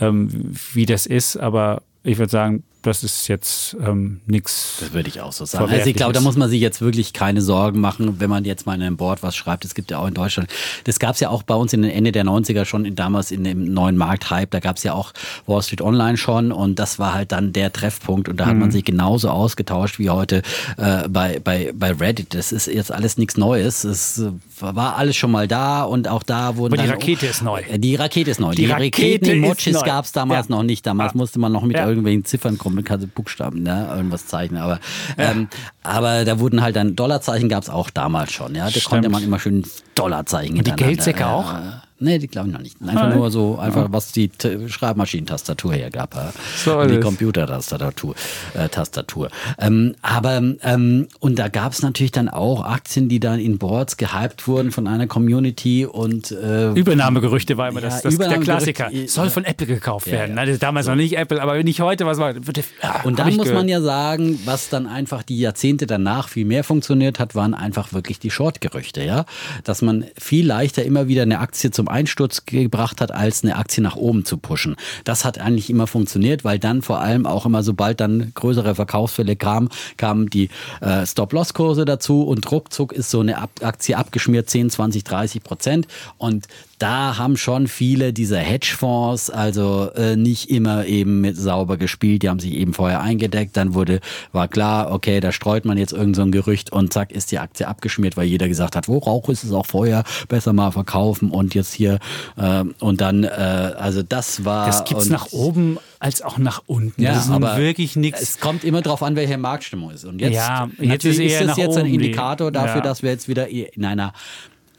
ähm, 0.00 0.28
wie 0.72 0.86
das 0.86 1.06
ist, 1.06 1.36
aber 1.36 1.82
ich 2.02 2.18
würde 2.18 2.30
sagen, 2.30 2.62
das 2.86 3.02
ist 3.02 3.28
jetzt 3.28 3.76
ähm, 3.80 4.20
nichts. 4.26 4.78
Das 4.80 4.92
würde 4.92 5.08
ich 5.08 5.20
auch 5.20 5.32
so 5.32 5.44
sagen. 5.44 5.70
Also 5.70 5.88
ich 5.88 5.96
glaube, 5.96 6.12
da 6.12 6.20
muss 6.20 6.36
man 6.36 6.48
sich 6.48 6.60
jetzt 6.60 6.80
wirklich 6.80 7.12
keine 7.12 7.42
Sorgen 7.42 7.80
machen, 7.80 8.20
wenn 8.20 8.30
man 8.30 8.44
jetzt 8.44 8.66
mal 8.66 8.74
in 8.74 8.82
einem 8.82 8.96
Board 8.96 9.22
was 9.22 9.36
schreibt. 9.36 9.64
Es 9.64 9.74
gibt 9.74 9.90
ja 9.90 9.98
auch 9.98 10.06
in 10.06 10.14
Deutschland, 10.14 10.48
das 10.84 10.98
gab 10.98 11.14
es 11.14 11.20
ja 11.20 11.28
auch 11.30 11.42
bei 11.42 11.54
uns 11.54 11.72
in 11.72 11.82
den 11.82 11.90
Ende 11.90 12.12
der 12.12 12.24
90er 12.24 12.64
schon, 12.64 12.84
in, 12.84 12.94
damals 12.94 13.30
in 13.30 13.44
dem 13.44 13.72
neuen 13.72 13.96
Markthype, 13.96 14.48
da 14.50 14.60
gab 14.60 14.76
es 14.76 14.82
ja 14.82 14.94
auch 14.94 15.12
Wall 15.46 15.62
Street 15.62 15.82
Online 15.82 16.16
schon 16.16 16.52
und 16.52 16.78
das 16.78 16.98
war 16.98 17.14
halt 17.14 17.32
dann 17.32 17.52
der 17.52 17.72
Treffpunkt 17.72 18.28
und 18.28 18.38
da 18.38 18.44
mhm. 18.44 18.50
hat 18.50 18.56
man 18.56 18.68
mhm. 18.68 18.72
sich 18.72 18.84
genauso 18.84 19.30
ausgetauscht 19.30 19.98
wie 19.98 20.10
heute 20.10 20.42
äh, 20.76 21.08
bei, 21.08 21.40
bei, 21.42 21.72
bei 21.74 21.92
Reddit. 21.92 22.34
Das 22.34 22.52
ist 22.52 22.66
jetzt 22.66 22.92
alles 22.92 23.16
nichts 23.18 23.36
Neues. 23.36 23.84
Es 23.84 24.22
war 24.60 24.96
alles 24.96 25.16
schon 25.16 25.30
mal 25.30 25.48
da 25.48 25.82
und 25.82 26.08
auch 26.08 26.22
da 26.22 26.56
wurden. 26.56 26.74
Aber 26.74 26.82
die 26.82 26.88
Rakete 26.88 27.26
ist 27.26 27.42
neu. 27.42 27.62
Die 27.76 27.94
Rakete 27.94 28.30
ist 28.30 28.40
neu. 28.40 28.54
Die, 28.54 28.64
die 28.64 28.70
Raketen-Emojis 28.70 29.82
gab 29.82 30.04
es 30.04 30.12
damals 30.12 30.48
ja. 30.48 30.56
noch 30.56 30.62
nicht. 30.62 30.86
Damals 30.86 31.14
ja. 31.14 31.18
musste 31.18 31.38
man 31.38 31.52
noch 31.52 31.62
mit 31.62 31.76
ja. 31.76 31.86
irgendwelchen 31.86 32.24
Ziffern 32.24 32.58
kommen, 32.58 32.75
mit 32.76 33.14
Buchstaben, 33.14 33.62
ne? 33.62 33.88
irgendwas 33.94 34.26
zeichnen. 34.26 34.60
Aber, 34.62 34.78
ähm, 35.18 35.48
aber 35.82 36.24
da 36.24 36.38
wurden 36.38 36.62
halt 36.62 36.76
dann 36.76 36.94
Dollarzeichen 36.94 37.48
gab 37.48 37.62
es 37.62 37.70
auch 37.70 37.90
damals 37.90 38.32
schon. 38.32 38.54
Ja? 38.54 38.64
Da 38.64 38.70
Stimmt. 38.70 38.84
konnte 38.86 39.08
man 39.08 39.22
immer 39.22 39.38
schön 39.38 39.64
Dollarzeichen 39.94 40.58
Und 40.58 40.66
die 40.66 40.72
Geldsäcke 40.72 41.26
auch? 41.26 41.54
Nee, 41.98 42.18
die 42.18 42.28
glaube 42.28 42.48
ich 42.48 42.54
noch 42.54 42.60
nicht. 42.60 42.76
Einfach 42.82 43.14
nur 43.14 43.30
so, 43.30 43.58
einfach 43.58 43.88
was 43.90 44.12
die 44.12 44.28
T 44.28 44.68
Schreibmaschinentastatur 44.68 45.74
hergab. 45.74 46.34
So 46.56 46.84
die 46.84 47.00
Computertastatur. 47.00 48.14
Äh, 48.54 48.68
Tastatur. 48.68 49.30
Ähm, 49.58 49.94
aber, 50.02 50.42
ähm, 50.62 51.08
und 51.20 51.38
da 51.38 51.48
gab 51.48 51.72
es 51.72 51.82
natürlich 51.82 52.12
dann 52.12 52.28
auch 52.28 52.64
Aktien, 52.64 53.08
die 53.08 53.20
dann 53.20 53.40
in 53.40 53.58
Boards 53.58 53.96
gehypt 53.96 54.46
wurden 54.46 54.72
von 54.72 54.86
einer 54.86 55.06
Community 55.06 55.86
und 55.86 56.30
äh, 56.30 56.72
Übernahmegerüchte 56.72 57.56
war 57.56 57.68
immer 57.68 57.80
ja, 57.80 57.88
das, 57.88 58.02
das 58.02 58.18
der 58.18 58.38
Klassiker. 58.40 58.90
Soll 59.06 59.30
von 59.30 59.44
Apple 59.44 59.66
gekauft 59.66 60.10
werden. 60.10 60.36
Ja, 60.36 60.44
ja. 60.44 60.56
damals 60.58 60.86
so. 60.86 60.92
noch 60.92 60.96
nicht 60.96 61.16
Apple, 61.16 61.40
aber 61.40 61.62
nicht 61.62 61.80
heute, 61.80 62.04
was 62.04 62.18
war. 62.18 62.34
Ja, 62.34 63.02
und 63.04 63.18
dann 63.18 63.28
muss 63.28 63.44
gehört. 63.44 63.54
man 63.54 63.68
ja 63.68 63.80
sagen, 63.80 64.38
was 64.44 64.68
dann 64.68 64.86
einfach 64.86 65.22
die 65.22 65.38
Jahrzehnte 65.38 65.86
danach 65.86 66.28
viel 66.28 66.44
mehr 66.44 66.64
funktioniert 66.64 67.18
hat, 67.18 67.34
waren 67.34 67.54
einfach 67.54 67.92
wirklich 67.92 68.18
die 68.18 68.30
Short-Gerüchte, 68.30 69.02
ja. 69.02 69.24
Dass 69.64 69.80
man 69.80 70.04
viel 70.18 70.46
leichter 70.46 70.84
immer 70.84 71.08
wieder 71.08 71.22
eine 71.22 71.40
Aktie 71.40 71.70
zum 71.70 71.85
zum 71.86 71.88
Einsturz 71.88 72.44
gebracht 72.46 73.00
hat, 73.00 73.12
als 73.12 73.44
eine 73.44 73.56
Aktie 73.56 73.82
nach 73.82 73.94
oben 73.94 74.24
zu 74.24 74.38
pushen. 74.38 74.76
Das 75.04 75.24
hat 75.24 75.38
eigentlich 75.38 75.70
immer 75.70 75.86
funktioniert, 75.86 76.42
weil 76.42 76.58
dann 76.58 76.82
vor 76.82 77.00
allem 77.00 77.26
auch 77.26 77.46
immer, 77.46 77.62
sobald 77.62 78.00
dann 78.00 78.32
größere 78.34 78.74
Verkaufsfälle 78.74 79.36
kamen, 79.36 79.68
kamen 79.96 80.28
die 80.28 80.48
äh, 80.80 81.06
Stop-Loss-Kurse 81.06 81.84
dazu 81.84 82.24
und 82.24 82.50
ruckzuck 82.50 82.92
ist 82.92 83.10
so 83.10 83.20
eine 83.20 83.38
Aktie 83.38 83.96
abgeschmiert 83.96 84.50
10, 84.50 84.70
20, 84.70 85.04
30 85.04 85.42
Prozent. 85.44 85.86
Und 86.18 86.48
da 86.78 87.16
haben 87.16 87.36
schon 87.36 87.68
viele 87.68 88.12
dieser 88.12 88.38
Hedgefonds 88.38 89.30
also 89.30 89.90
äh, 89.94 90.16
nicht 90.16 90.50
immer 90.50 90.84
eben 90.86 91.20
mit 91.20 91.36
sauber 91.36 91.76
gespielt. 91.76 92.22
Die 92.22 92.28
haben 92.28 92.38
sich 92.38 92.52
eben 92.52 92.74
vorher 92.74 93.00
eingedeckt. 93.00 93.56
Dann 93.56 93.74
wurde, 93.74 94.00
war 94.32 94.48
klar, 94.48 94.92
okay, 94.92 95.20
da 95.20 95.32
streut 95.32 95.64
man 95.64 95.78
jetzt 95.78 95.92
irgend 95.92 96.16
so 96.16 96.22
ein 96.22 96.32
Gerücht 96.32 96.72
und 96.72 96.92
zack, 96.92 97.12
ist 97.12 97.32
die 97.32 97.38
Aktie 97.38 97.66
abgeschmiert, 97.66 98.16
weil 98.16 98.26
jeder 98.26 98.48
gesagt 98.48 98.76
hat, 98.76 98.88
wo 98.88 98.98
Rauch 98.98 99.28
ist 99.30 99.44
es 99.44 99.52
auch 99.52 99.66
vorher, 99.66 100.04
besser 100.28 100.52
mal 100.52 100.70
verkaufen 100.70 101.30
und 101.30 101.54
jetzt 101.54 101.72
hier 101.72 101.98
äh, 102.36 102.64
und 102.80 103.00
dann, 103.00 103.24
äh, 103.24 103.28
also 103.28 104.02
das 104.02 104.44
war. 104.44 104.66
Das 104.66 104.84
gibt's 104.84 105.08
nach 105.08 105.32
oben 105.32 105.78
als 105.98 106.20
auch 106.20 106.36
nach 106.36 106.62
unten. 106.66 107.00
Ja, 107.00 107.14
das 107.14 107.26
ist 107.26 107.30
aber 107.30 107.56
wirklich 107.56 107.96
nichts. 107.96 108.20
Es 108.20 108.38
kommt 108.38 108.64
immer 108.64 108.82
darauf 108.82 109.02
an, 109.02 109.16
welche 109.16 109.38
Marktstimmung 109.38 109.90
ist. 109.92 110.04
Und 110.04 110.20
jetzt, 110.20 110.34
ja, 110.34 110.68
jetzt 110.78 111.04
ist, 111.06 111.18
ist 111.18 111.40
das 111.40 111.56
jetzt 111.56 111.76
ein 111.76 111.86
Indikator 111.86 112.52
dafür, 112.52 112.76
ja. 112.76 112.80
dass 112.82 113.02
wir 113.02 113.10
jetzt 113.10 113.28
wieder 113.28 113.48
in 113.48 113.84
einer 113.84 114.12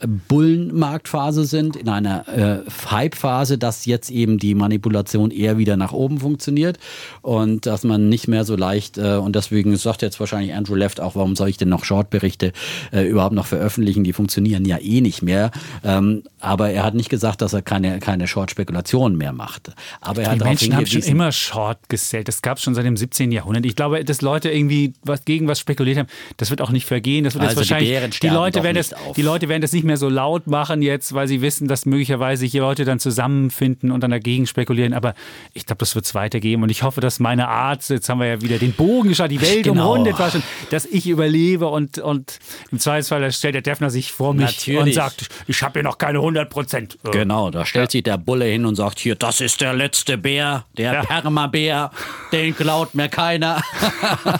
Bullenmarktphase 0.06 1.44
sind, 1.44 1.76
in 1.76 1.88
einer 1.88 2.28
äh, 2.28 2.70
Hype-Phase, 2.90 3.58
dass 3.58 3.86
jetzt 3.86 4.10
eben 4.10 4.38
die 4.38 4.54
Manipulation 4.54 5.30
eher 5.30 5.58
wieder 5.58 5.76
nach 5.76 5.92
oben 5.92 6.20
funktioniert 6.20 6.78
und 7.22 7.66
dass 7.66 7.84
man 7.84 8.08
nicht 8.08 8.28
mehr 8.28 8.44
so 8.44 8.56
leicht, 8.56 8.98
äh, 8.98 9.16
und 9.16 9.34
deswegen 9.34 9.76
sagt 9.76 10.02
jetzt 10.02 10.20
wahrscheinlich 10.20 10.54
Andrew 10.54 10.74
Left 10.74 11.00
auch, 11.00 11.16
warum 11.16 11.36
soll 11.36 11.48
ich 11.48 11.56
denn 11.56 11.68
noch 11.68 11.84
Short-Berichte 11.84 12.52
äh, 12.92 13.02
überhaupt 13.02 13.34
noch 13.34 13.46
veröffentlichen? 13.46 14.04
Die 14.04 14.12
funktionieren 14.12 14.64
ja 14.64 14.78
eh 14.78 15.00
nicht 15.00 15.22
mehr. 15.22 15.50
Ähm, 15.84 16.22
aber 16.40 16.70
er 16.70 16.84
hat 16.84 16.94
nicht 16.94 17.08
gesagt, 17.08 17.42
dass 17.42 17.52
er 17.52 17.62
keine, 17.62 17.98
keine 17.98 18.26
Short-Spekulationen 18.26 19.18
mehr 19.18 19.32
macht. 19.32 19.72
Aber 20.00 20.22
er 20.22 20.34
die 20.34 20.40
hat 20.40 20.46
Menschen 20.46 20.76
haben 20.76 20.86
schon 20.86 21.02
immer 21.02 21.32
Short 21.32 21.88
gesellt. 21.88 22.28
Das 22.28 22.42
gab 22.42 22.58
es 22.58 22.62
schon 22.62 22.74
seit 22.74 22.84
dem 22.84 22.96
17. 22.96 23.32
Jahrhundert. 23.32 23.66
Ich 23.66 23.74
glaube, 23.74 24.04
dass 24.04 24.22
Leute 24.22 24.50
irgendwie 24.50 24.92
was 25.02 25.24
gegen 25.24 25.48
was 25.48 25.58
spekuliert 25.58 25.98
haben, 25.98 26.08
das 26.36 26.50
wird 26.50 26.60
auch 26.60 26.70
nicht 26.70 26.86
vergehen. 26.86 27.24
Das 27.24 27.34
wird 27.34 27.44
also 27.44 27.60
jetzt 27.60 27.70
wahrscheinlich, 27.70 28.20
die, 28.20 28.28
die 28.28 28.32
Leute 28.32 28.62
werden 28.62 28.76
das, 28.76 28.94
die 29.16 29.22
Leute 29.22 29.48
werden 29.48 29.62
das 29.62 29.72
nicht 29.72 29.87
mehr 29.88 29.96
so 29.96 30.08
laut 30.08 30.46
machen 30.46 30.82
jetzt, 30.82 31.12
weil 31.14 31.26
sie 31.26 31.42
wissen, 31.42 31.66
dass 31.66 31.84
möglicherweise 31.84 32.46
hier 32.46 32.60
Leute 32.60 32.84
dann 32.84 33.00
zusammenfinden 33.00 33.90
und 33.90 34.02
dann 34.02 34.12
dagegen 34.12 34.46
spekulieren. 34.46 34.94
Aber 34.94 35.14
ich 35.52 35.66
glaube, 35.66 35.80
das 35.80 35.94
wird 35.96 36.04
es 36.04 36.14
weitergeben. 36.14 36.62
Und 36.62 36.70
ich 36.70 36.84
hoffe, 36.84 37.00
dass 37.00 37.18
meine 37.18 37.48
Art, 37.48 37.88
jetzt 37.88 38.08
haben 38.08 38.20
wir 38.20 38.28
ja 38.28 38.40
wieder 38.40 38.58
den 38.58 38.72
Bogen 38.72 39.08
geschaut, 39.08 39.30
die 39.30 39.40
Welt 39.40 39.64
genau. 39.64 39.90
umrundet 39.90 40.18
war 40.18 40.30
schon, 40.30 40.42
dass 40.70 40.86
ich 40.86 41.08
überlebe 41.08 41.66
und, 41.66 41.98
und 41.98 42.38
im 42.70 42.78
Zweifelsfall 42.78 43.30
stellt 43.32 43.54
der 43.54 43.62
Defner 43.62 43.90
sich 43.90 44.12
vor 44.12 44.34
mich 44.34 44.58
Natürlich. 44.58 44.80
und 44.80 44.92
sagt, 44.94 45.28
ich 45.46 45.62
habe 45.62 45.74
hier 45.74 45.82
noch 45.82 45.98
keine 45.98 46.18
100 46.18 46.48
Prozent. 46.48 46.98
Genau, 47.10 47.50
da 47.50 47.66
stellt 47.66 47.86
ja. 47.86 47.90
sich 47.90 48.02
der 48.02 48.18
Bulle 48.18 48.44
hin 48.44 48.64
und 48.66 48.76
sagt, 48.76 48.98
hier, 49.00 49.14
das 49.14 49.40
ist 49.40 49.60
der 49.60 49.74
letzte 49.74 50.18
Bär, 50.18 50.64
der 50.76 50.92
ja. 50.92 51.02
Permabär, 51.02 51.90
den 52.32 52.54
klaut 52.54 52.94
mir 52.94 53.08
keiner. 53.08 53.62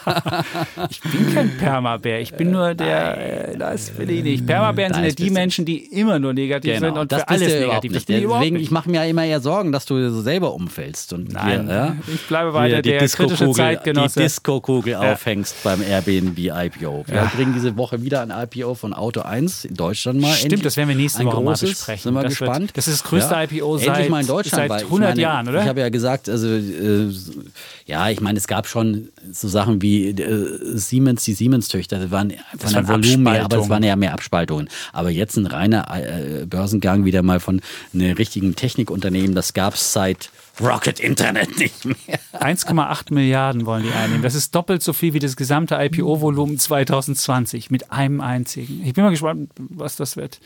ich 0.90 1.00
bin 1.00 1.34
kein 1.34 1.56
Permabär, 1.56 2.20
ich 2.20 2.34
bin 2.34 2.50
nur 2.50 2.74
der, 2.74 3.52
äh, 3.52 3.58
das 3.58 3.96
will 3.98 4.10
ich 4.10 4.22
nicht. 4.22 4.46
Permabären 4.46 4.94
sind 4.94 5.04
ja 5.04 5.10
die 5.12 5.30
Menschen, 5.38 5.64
die 5.64 5.78
immer 5.78 6.18
nur 6.18 6.32
negativ 6.32 6.74
genau, 6.74 6.86
sind 6.88 6.98
und 6.98 7.12
das 7.12 7.22
für 7.22 7.28
alles 7.28 7.54
negativ. 7.54 7.92
Nicht. 7.92 8.08
Deswegen, 8.08 8.56
ich 8.56 8.70
mache 8.70 8.90
mir 8.90 9.02
ja 9.02 9.04
immer 9.04 9.24
eher 9.24 9.40
Sorgen, 9.40 9.72
dass 9.72 9.86
du 9.86 10.10
so 10.10 10.20
selber 10.20 10.54
umfällst. 10.54 11.12
Und 11.12 11.32
Nein, 11.32 11.68
wir, 11.68 11.74
ja, 11.74 11.96
ich 12.12 12.22
bleibe 12.26 12.54
weiter 12.54 12.82
der 12.82 13.06
kritische 13.08 13.50
Zeitgenosse. 13.52 14.18
Die 14.18 14.24
Disco-Kugel 14.24 14.92
ja. 14.92 15.12
aufhängst 15.12 15.62
beim 15.62 15.82
Airbnb 15.82 16.38
IPO. 16.38 17.04
Wir 17.06 17.14
ja. 17.14 17.26
kriegen 17.26 17.52
diese 17.54 17.76
Woche 17.76 18.02
wieder 18.02 18.22
ein 18.22 18.30
IPO 18.30 18.74
von 18.74 18.92
Auto 18.92 19.20
1 19.20 19.64
in 19.66 19.74
Deutschland 19.74 20.20
mal. 20.20 20.34
Stimmt, 20.34 20.64
das 20.64 20.76
werden 20.76 20.88
wir 20.88 20.96
nächste 20.96 21.24
Woche 21.24 21.36
großes, 21.36 21.62
mal 21.62 21.68
besprechen. 21.70 22.02
Sind 22.02 22.14
wir 22.14 22.22
das 22.22 22.38
gespannt. 22.38 22.60
Wird, 22.60 22.76
das 22.76 22.88
ist 22.88 23.02
das 23.02 23.08
größte 23.08 23.34
IPO 23.50 23.78
seit, 23.78 24.08
mal 24.08 24.20
in 24.20 24.26
Deutschland, 24.26 24.68
seit 24.68 24.82
100 24.84 25.10
meine, 25.10 25.20
Jahren, 25.20 25.48
oder? 25.48 25.62
Ich 25.62 25.68
habe 25.68 25.80
ja 25.80 25.88
gesagt, 25.88 26.28
also 26.28 26.48
äh, 26.48 27.10
ja, 27.86 28.10
ich 28.10 28.20
meine, 28.20 28.38
es 28.38 28.46
gab 28.46 28.66
schon 28.66 29.08
so 29.32 29.48
Sachen 29.48 29.82
wie 29.82 30.08
äh, 30.08 30.76
Siemens, 30.76 31.24
die 31.24 31.34
Siemens-Töchter, 31.34 31.98
das 31.98 32.10
waren 32.10 32.34
von 32.56 32.72
der 32.72 32.88
Volumen 32.88 33.22
mehr, 33.22 33.44
aber 33.44 33.58
es 33.58 33.68
waren 33.68 33.82
ja 33.82 33.96
mehr 33.96 34.12
Abspaltungen. 34.12 34.68
Aber 34.92 35.10
jetzt 35.10 35.27
ein 35.36 35.46
reiner 35.46 35.86
äh, 35.94 36.46
Börsengang 36.46 37.04
wieder 37.04 37.22
mal 37.22 37.40
von 37.40 37.60
einem 37.92 38.16
richtigen 38.16 38.56
Technikunternehmen, 38.56 39.34
das 39.34 39.54
gab 39.54 39.74
es 39.74 39.92
seit 39.92 40.30
Rocket 40.60 40.98
Internet 41.00 41.58
nicht 41.58 41.84
mehr. 41.84 41.96
1,8 42.32 43.14
Milliarden 43.14 43.66
wollen 43.66 43.84
die 43.84 43.92
einnehmen. 43.92 44.22
Das 44.22 44.34
ist 44.34 44.54
doppelt 44.54 44.82
so 44.82 44.92
viel 44.92 45.14
wie 45.14 45.18
das 45.18 45.36
gesamte 45.36 45.76
IPO-Volumen 45.76 46.58
2020 46.58 47.70
mit 47.70 47.92
einem 47.92 48.20
einzigen. 48.20 48.82
Ich 48.84 48.94
bin 48.94 49.04
mal 49.04 49.10
gespannt, 49.10 49.50
was 49.56 49.96
das 49.96 50.16
wird. 50.16 50.40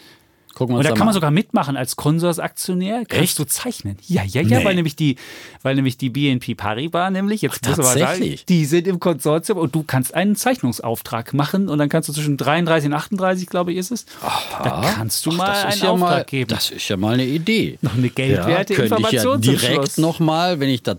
Gucken 0.55 0.75
wir 0.75 0.79
uns 0.79 0.87
Und 0.87 0.91
da 0.91 0.97
kann 0.97 1.07
man 1.07 1.15
sogar 1.15 1.31
mitmachen 1.31 1.77
als 1.77 1.97
Konsorsaktionär. 1.97 3.05
Kannst 3.07 3.23
Echt? 3.23 3.39
du 3.39 3.45
zeichnen? 3.45 3.97
Ja, 4.07 4.23
ja, 4.23 4.43
ja, 4.43 4.59
nee. 4.59 4.65
weil 4.65 4.75
nämlich 4.75 4.97
die, 4.97 5.17
weil 5.63 5.75
nämlich 5.77 5.97
die 5.97 6.11
BNP 6.11 6.55
Paribas 6.55 7.11
nämlich 7.11 7.43
jetzt 7.43 7.61
Ach, 7.65 7.71
muss 7.71 7.79
aber 7.79 7.99
sagen, 7.99 8.37
die 8.49 8.65
sind 8.65 8.87
im 8.87 9.01
Konsortium 9.01 9.59
und 9.59 9.75
du 9.75 9.83
kannst 9.83 10.15
einen 10.15 10.37
Zeichnungsauftrag 10.37 11.33
machen 11.33 11.69
und 11.69 11.79
dann 11.79 11.89
kannst 11.89 12.09
du 12.09 12.13
zwischen 12.13 12.37
33 12.37 12.89
und 12.89 12.95
38, 12.95 13.49
glaube 13.49 13.73
ich, 13.73 13.79
ist 13.79 13.93
es. 13.93 14.07
Aha. 14.23 14.65
Da 14.65 14.93
kannst 14.95 15.25
du 15.25 15.31
Ach, 15.33 15.37
mal 15.37 15.51
einen 15.51 15.81
ja 15.81 15.91
Auftrag 15.91 16.11
mal, 16.11 16.25
geben. 16.25 16.49
Das 16.49 16.71
ist 16.71 16.89
ja 16.89 16.97
mal 16.97 17.15
eine 17.15 17.27
Idee. 17.27 17.79
Noch 17.81 17.95
eine 17.95 18.11
geldwerte 18.11 18.75
ja, 18.75 18.83
Information 18.83 19.41
ich 19.41 19.47
ja 19.47 19.53
direkt 19.53 19.99
nochmal, 19.99 20.61
wenn 20.61 20.69
ich 20.69 20.83
da, 20.83 20.97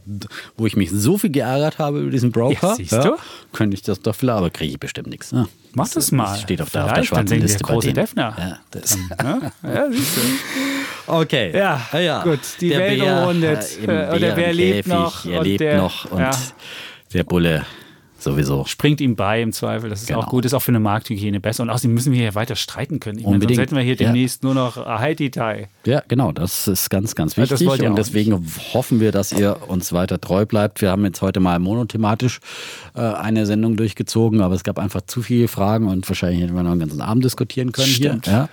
wo 0.57 0.65
ich 0.65 0.75
mich 0.75 0.89
so 0.91 1.17
viel 1.17 1.29
geärgert 1.29 1.77
habe 1.77 1.99
über 2.01 2.11
diesen 2.11 2.31
Broker, 2.31 2.69
ja, 2.69 2.75
siehst 2.75 2.93
du? 2.93 3.15
könnte 3.51 3.75
ich 3.75 3.83
das 3.83 4.01
doch 4.01 4.15
vielleicht, 4.15 4.37
aber 4.37 4.49
kriege 4.49 4.71
ich 4.71 4.79
bestimmt 4.79 5.07
nichts. 5.09 5.31
Ne? 5.31 5.47
Mach 5.75 5.89
das 5.89 6.11
mal. 6.11 6.37
Steht 6.37 6.61
auf 6.61 6.69
der, 6.69 6.85
auf 6.85 6.93
der 6.93 7.03
schwarzen 7.03 7.39
Liste. 7.39 7.63
Große 7.63 7.93
Defner. 7.93 8.35
Ja, 8.37 8.59
das. 8.71 8.97
ja, 9.21 9.51
ja, 9.63 9.91
siehst 9.91 10.17
du. 10.17 10.21
Okay. 11.05 11.51
Ja, 11.53 11.81
ja. 11.99 12.23
gut. 12.23 12.39
Die 12.61 12.69
der 12.69 12.79
Welt 12.79 13.01
Bär, 13.01 13.17
umrundet. 13.17 13.77
Äh, 13.85 14.15
oder 14.15 14.37
wer 14.37 14.53
lebt 14.53 14.87
noch? 14.87 15.25
Er 15.25 15.43
lebt 15.43 15.75
noch 15.75 16.09
und 16.09 16.25
der 17.13 17.23
Bulle 17.25 17.65
sowieso. 18.23 18.65
Springt 18.65 19.01
ihm 19.01 19.15
bei 19.15 19.41
im 19.41 19.51
Zweifel. 19.51 19.89
Das 19.89 20.01
ist 20.01 20.07
genau. 20.07 20.21
auch 20.21 20.27
gut, 20.27 20.45
ist 20.45 20.53
auch 20.53 20.61
für 20.61 20.71
eine 20.71 20.79
Markthygiene 20.79 21.39
besser. 21.39 21.63
Und 21.63 21.69
außerdem 21.69 21.93
müssen 21.93 22.13
wir 22.13 22.19
hier 22.19 22.35
weiter 22.35 22.55
streiten 22.55 22.99
können. 22.99 23.19
Ich 23.19 23.25
Unbedingt. 23.25 23.43
Meine, 23.43 23.55
sonst 23.55 23.61
hätten 23.63 23.75
wir 23.75 23.83
hier 23.83 23.95
demnächst 23.95 24.43
nur 24.43 24.53
noch 24.53 24.77
Haiti-Tai. 24.77 25.69
Ja, 25.85 26.03
genau. 26.07 26.31
Das 26.31 26.67
ist 26.67 26.89
ganz, 26.89 27.15
ganz 27.15 27.37
wichtig. 27.37 27.61
Ja, 27.61 27.89
und 27.89 27.97
deswegen 27.97 28.39
nicht. 28.39 28.73
hoffen 28.73 28.99
wir, 28.99 29.11
dass 29.11 29.31
ihr 29.31 29.57
uns 29.67 29.93
weiter 29.93 30.19
treu 30.19 30.45
bleibt. 30.45 30.81
Wir 30.81 30.91
haben 30.91 31.03
jetzt 31.05 31.21
heute 31.21 31.39
mal 31.39 31.59
monothematisch 31.59 32.39
äh, 32.95 33.01
eine 33.01 33.45
Sendung 33.45 33.77
durchgezogen, 33.77 34.41
aber 34.41 34.55
es 34.55 34.63
gab 34.63 34.79
einfach 34.79 35.01
zu 35.01 35.21
viele 35.21 35.47
Fragen 35.47 35.87
und 35.87 36.07
wahrscheinlich 36.09 36.41
hätten 36.41 36.55
wir 36.55 36.63
noch 36.63 36.71
einen 36.71 36.79
ganzen 36.79 37.01
Abend 37.01 37.23
diskutieren 37.23 37.71
können 37.71 37.87
Stimmt. 37.87 38.25
hier. 38.25 38.33
Ja. 38.33 38.49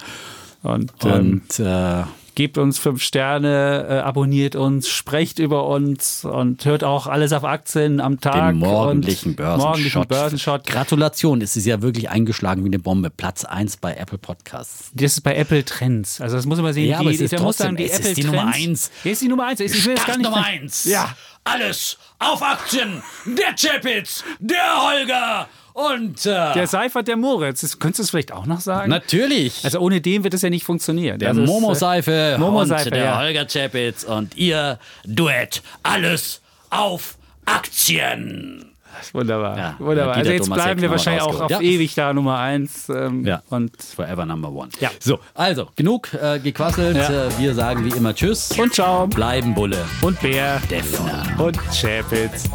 Und, 0.62 0.92
ähm, 1.05 1.42
und 1.59 1.60
äh, 1.60 2.02
gebt 2.40 2.56
uns 2.56 2.78
fünf 2.78 3.02
Sterne, 3.02 3.86
äh, 3.86 3.92
abonniert 3.98 4.56
uns, 4.56 4.88
sprecht 4.88 5.38
über 5.38 5.66
uns 5.66 6.24
und 6.24 6.64
hört 6.64 6.84
auch 6.84 7.06
alles 7.06 7.34
auf 7.34 7.44
Aktien 7.44 8.00
am 8.00 8.18
Tag. 8.18 8.52
Den 8.52 8.60
morgendlichen 8.60 9.30
und 9.32 9.36
Börsenshot. 9.36 9.66
Morgendlichen 9.66 10.06
Börsenshot. 10.08 10.66
Gratulation, 10.66 11.42
es 11.42 11.54
ist 11.58 11.66
ja 11.66 11.82
wirklich 11.82 12.08
eingeschlagen 12.08 12.64
wie 12.64 12.68
eine 12.68 12.78
Bombe. 12.78 13.10
Platz 13.10 13.44
1 13.44 13.76
bei 13.76 13.92
Apple 13.94 14.16
Podcasts. 14.16 14.90
Das 14.94 15.12
ist 15.12 15.20
bei 15.20 15.36
Apple 15.36 15.66
Trends. 15.66 16.18
Also 16.22 16.36
das 16.36 16.46
muss 16.46 16.58
man 16.62 16.72
sehen. 16.72 16.88
Ja, 16.88 17.00
die, 17.00 17.04
aber 17.04 17.14
es 17.14 17.20
ist 17.20 17.36
trotzdem- 17.36 17.64
sagen, 17.64 17.76
die 17.76 17.84
es 17.84 17.92
ist 17.92 17.98
Apple 18.00 18.14
die 18.14 18.22
Trends. 18.22 18.36
Nummer 18.38 18.54
eins. 18.54 18.90
Hier 19.02 19.12
ist 19.12 19.20
die 19.22 19.28
Nummer 19.28 19.46
eins. 19.46 19.60
Ich 19.60 19.84
will 19.84 19.94
das 19.96 20.06
gar 20.06 20.16
nicht 20.16 20.24
Nummer 20.24 20.42
1. 20.46 20.84
Ja. 20.86 21.14
Alles 21.44 21.98
auf 22.18 22.42
Aktien. 22.42 23.02
Der 23.26 23.54
Chapitz, 23.54 24.24
der 24.38 24.82
Holger 24.82 25.46
und 25.94 26.27
äh, 26.27 26.52
Der 26.55 26.66
Seifert, 26.66 27.09
der 27.09 27.16
Moritz. 27.16 27.61
Das, 27.62 27.78
könntest 27.78 27.98
du 27.98 28.02
es 28.05 28.11
vielleicht 28.11 28.32
auch 28.32 28.47
noch 28.47 28.61
sagen? 28.61 28.90
natürlich. 28.90 29.65
Also 29.65 29.78
ohne 29.81 30.01
den 30.01 30.24
wird 30.24 30.35
es 30.35 30.43
ja 30.43 30.51
nicht 30.51 30.65
funktionieren. 30.65 31.19
der 31.19 31.31
also 31.31 31.43
Momo-Seife 31.43 32.36
Momo-Seife, 32.39 32.85
und 32.86 32.94
der 32.94 33.05
ja. 33.05 33.19
Holger 33.19 33.47
Chapitz 33.47 34.05
und 34.05 34.36
ihr 34.36 34.78
Duett. 35.05 35.62
Alles 35.82 36.40
auf 36.70 37.16
Aktien. 37.47 38.66
Wunderbar. 39.12 39.57
Ja, 39.57 39.77
Wunderbar. 39.78 40.16
Also 40.16 40.31
jetzt 40.32 40.44
Thomas 40.44 40.57
bleiben 40.62 40.82
wir 40.82 40.90
wahrscheinlich 40.90 41.23
auch 41.23 41.40
auf 41.40 41.51
Ja. 41.51 41.61
ewig 41.61 41.94
da 41.94 42.12
Nummer 42.12 42.39
eins. 42.39 42.89
Ähm, 42.89 43.24
Ja. 43.24 43.43
Und, 43.48 43.73
Forever 43.81 44.27
number 44.27 44.51
one. 44.51 44.69
Ja. 44.81 44.90
So, 44.98 45.20
also, 45.32 45.69
genug 45.77 46.12
äh, 46.12 46.39
gequasselt. 46.40 46.97
Ja. 46.97 47.27
Äh, 47.28 47.39
wir 47.39 47.55
sagen 47.55 47.85
wie 47.85 47.97
immer 47.97 48.15
Tschüss. 48.15 48.51
und 48.59 48.74
Schaum. 48.74 49.09
bleiben 49.11 49.55
Bulle. 49.55 49.85
Und 50.02 50.20
Bär. 50.20 50.61
Defner. 50.69 51.24
Und 51.39 51.57
Chapitz. 51.73 52.51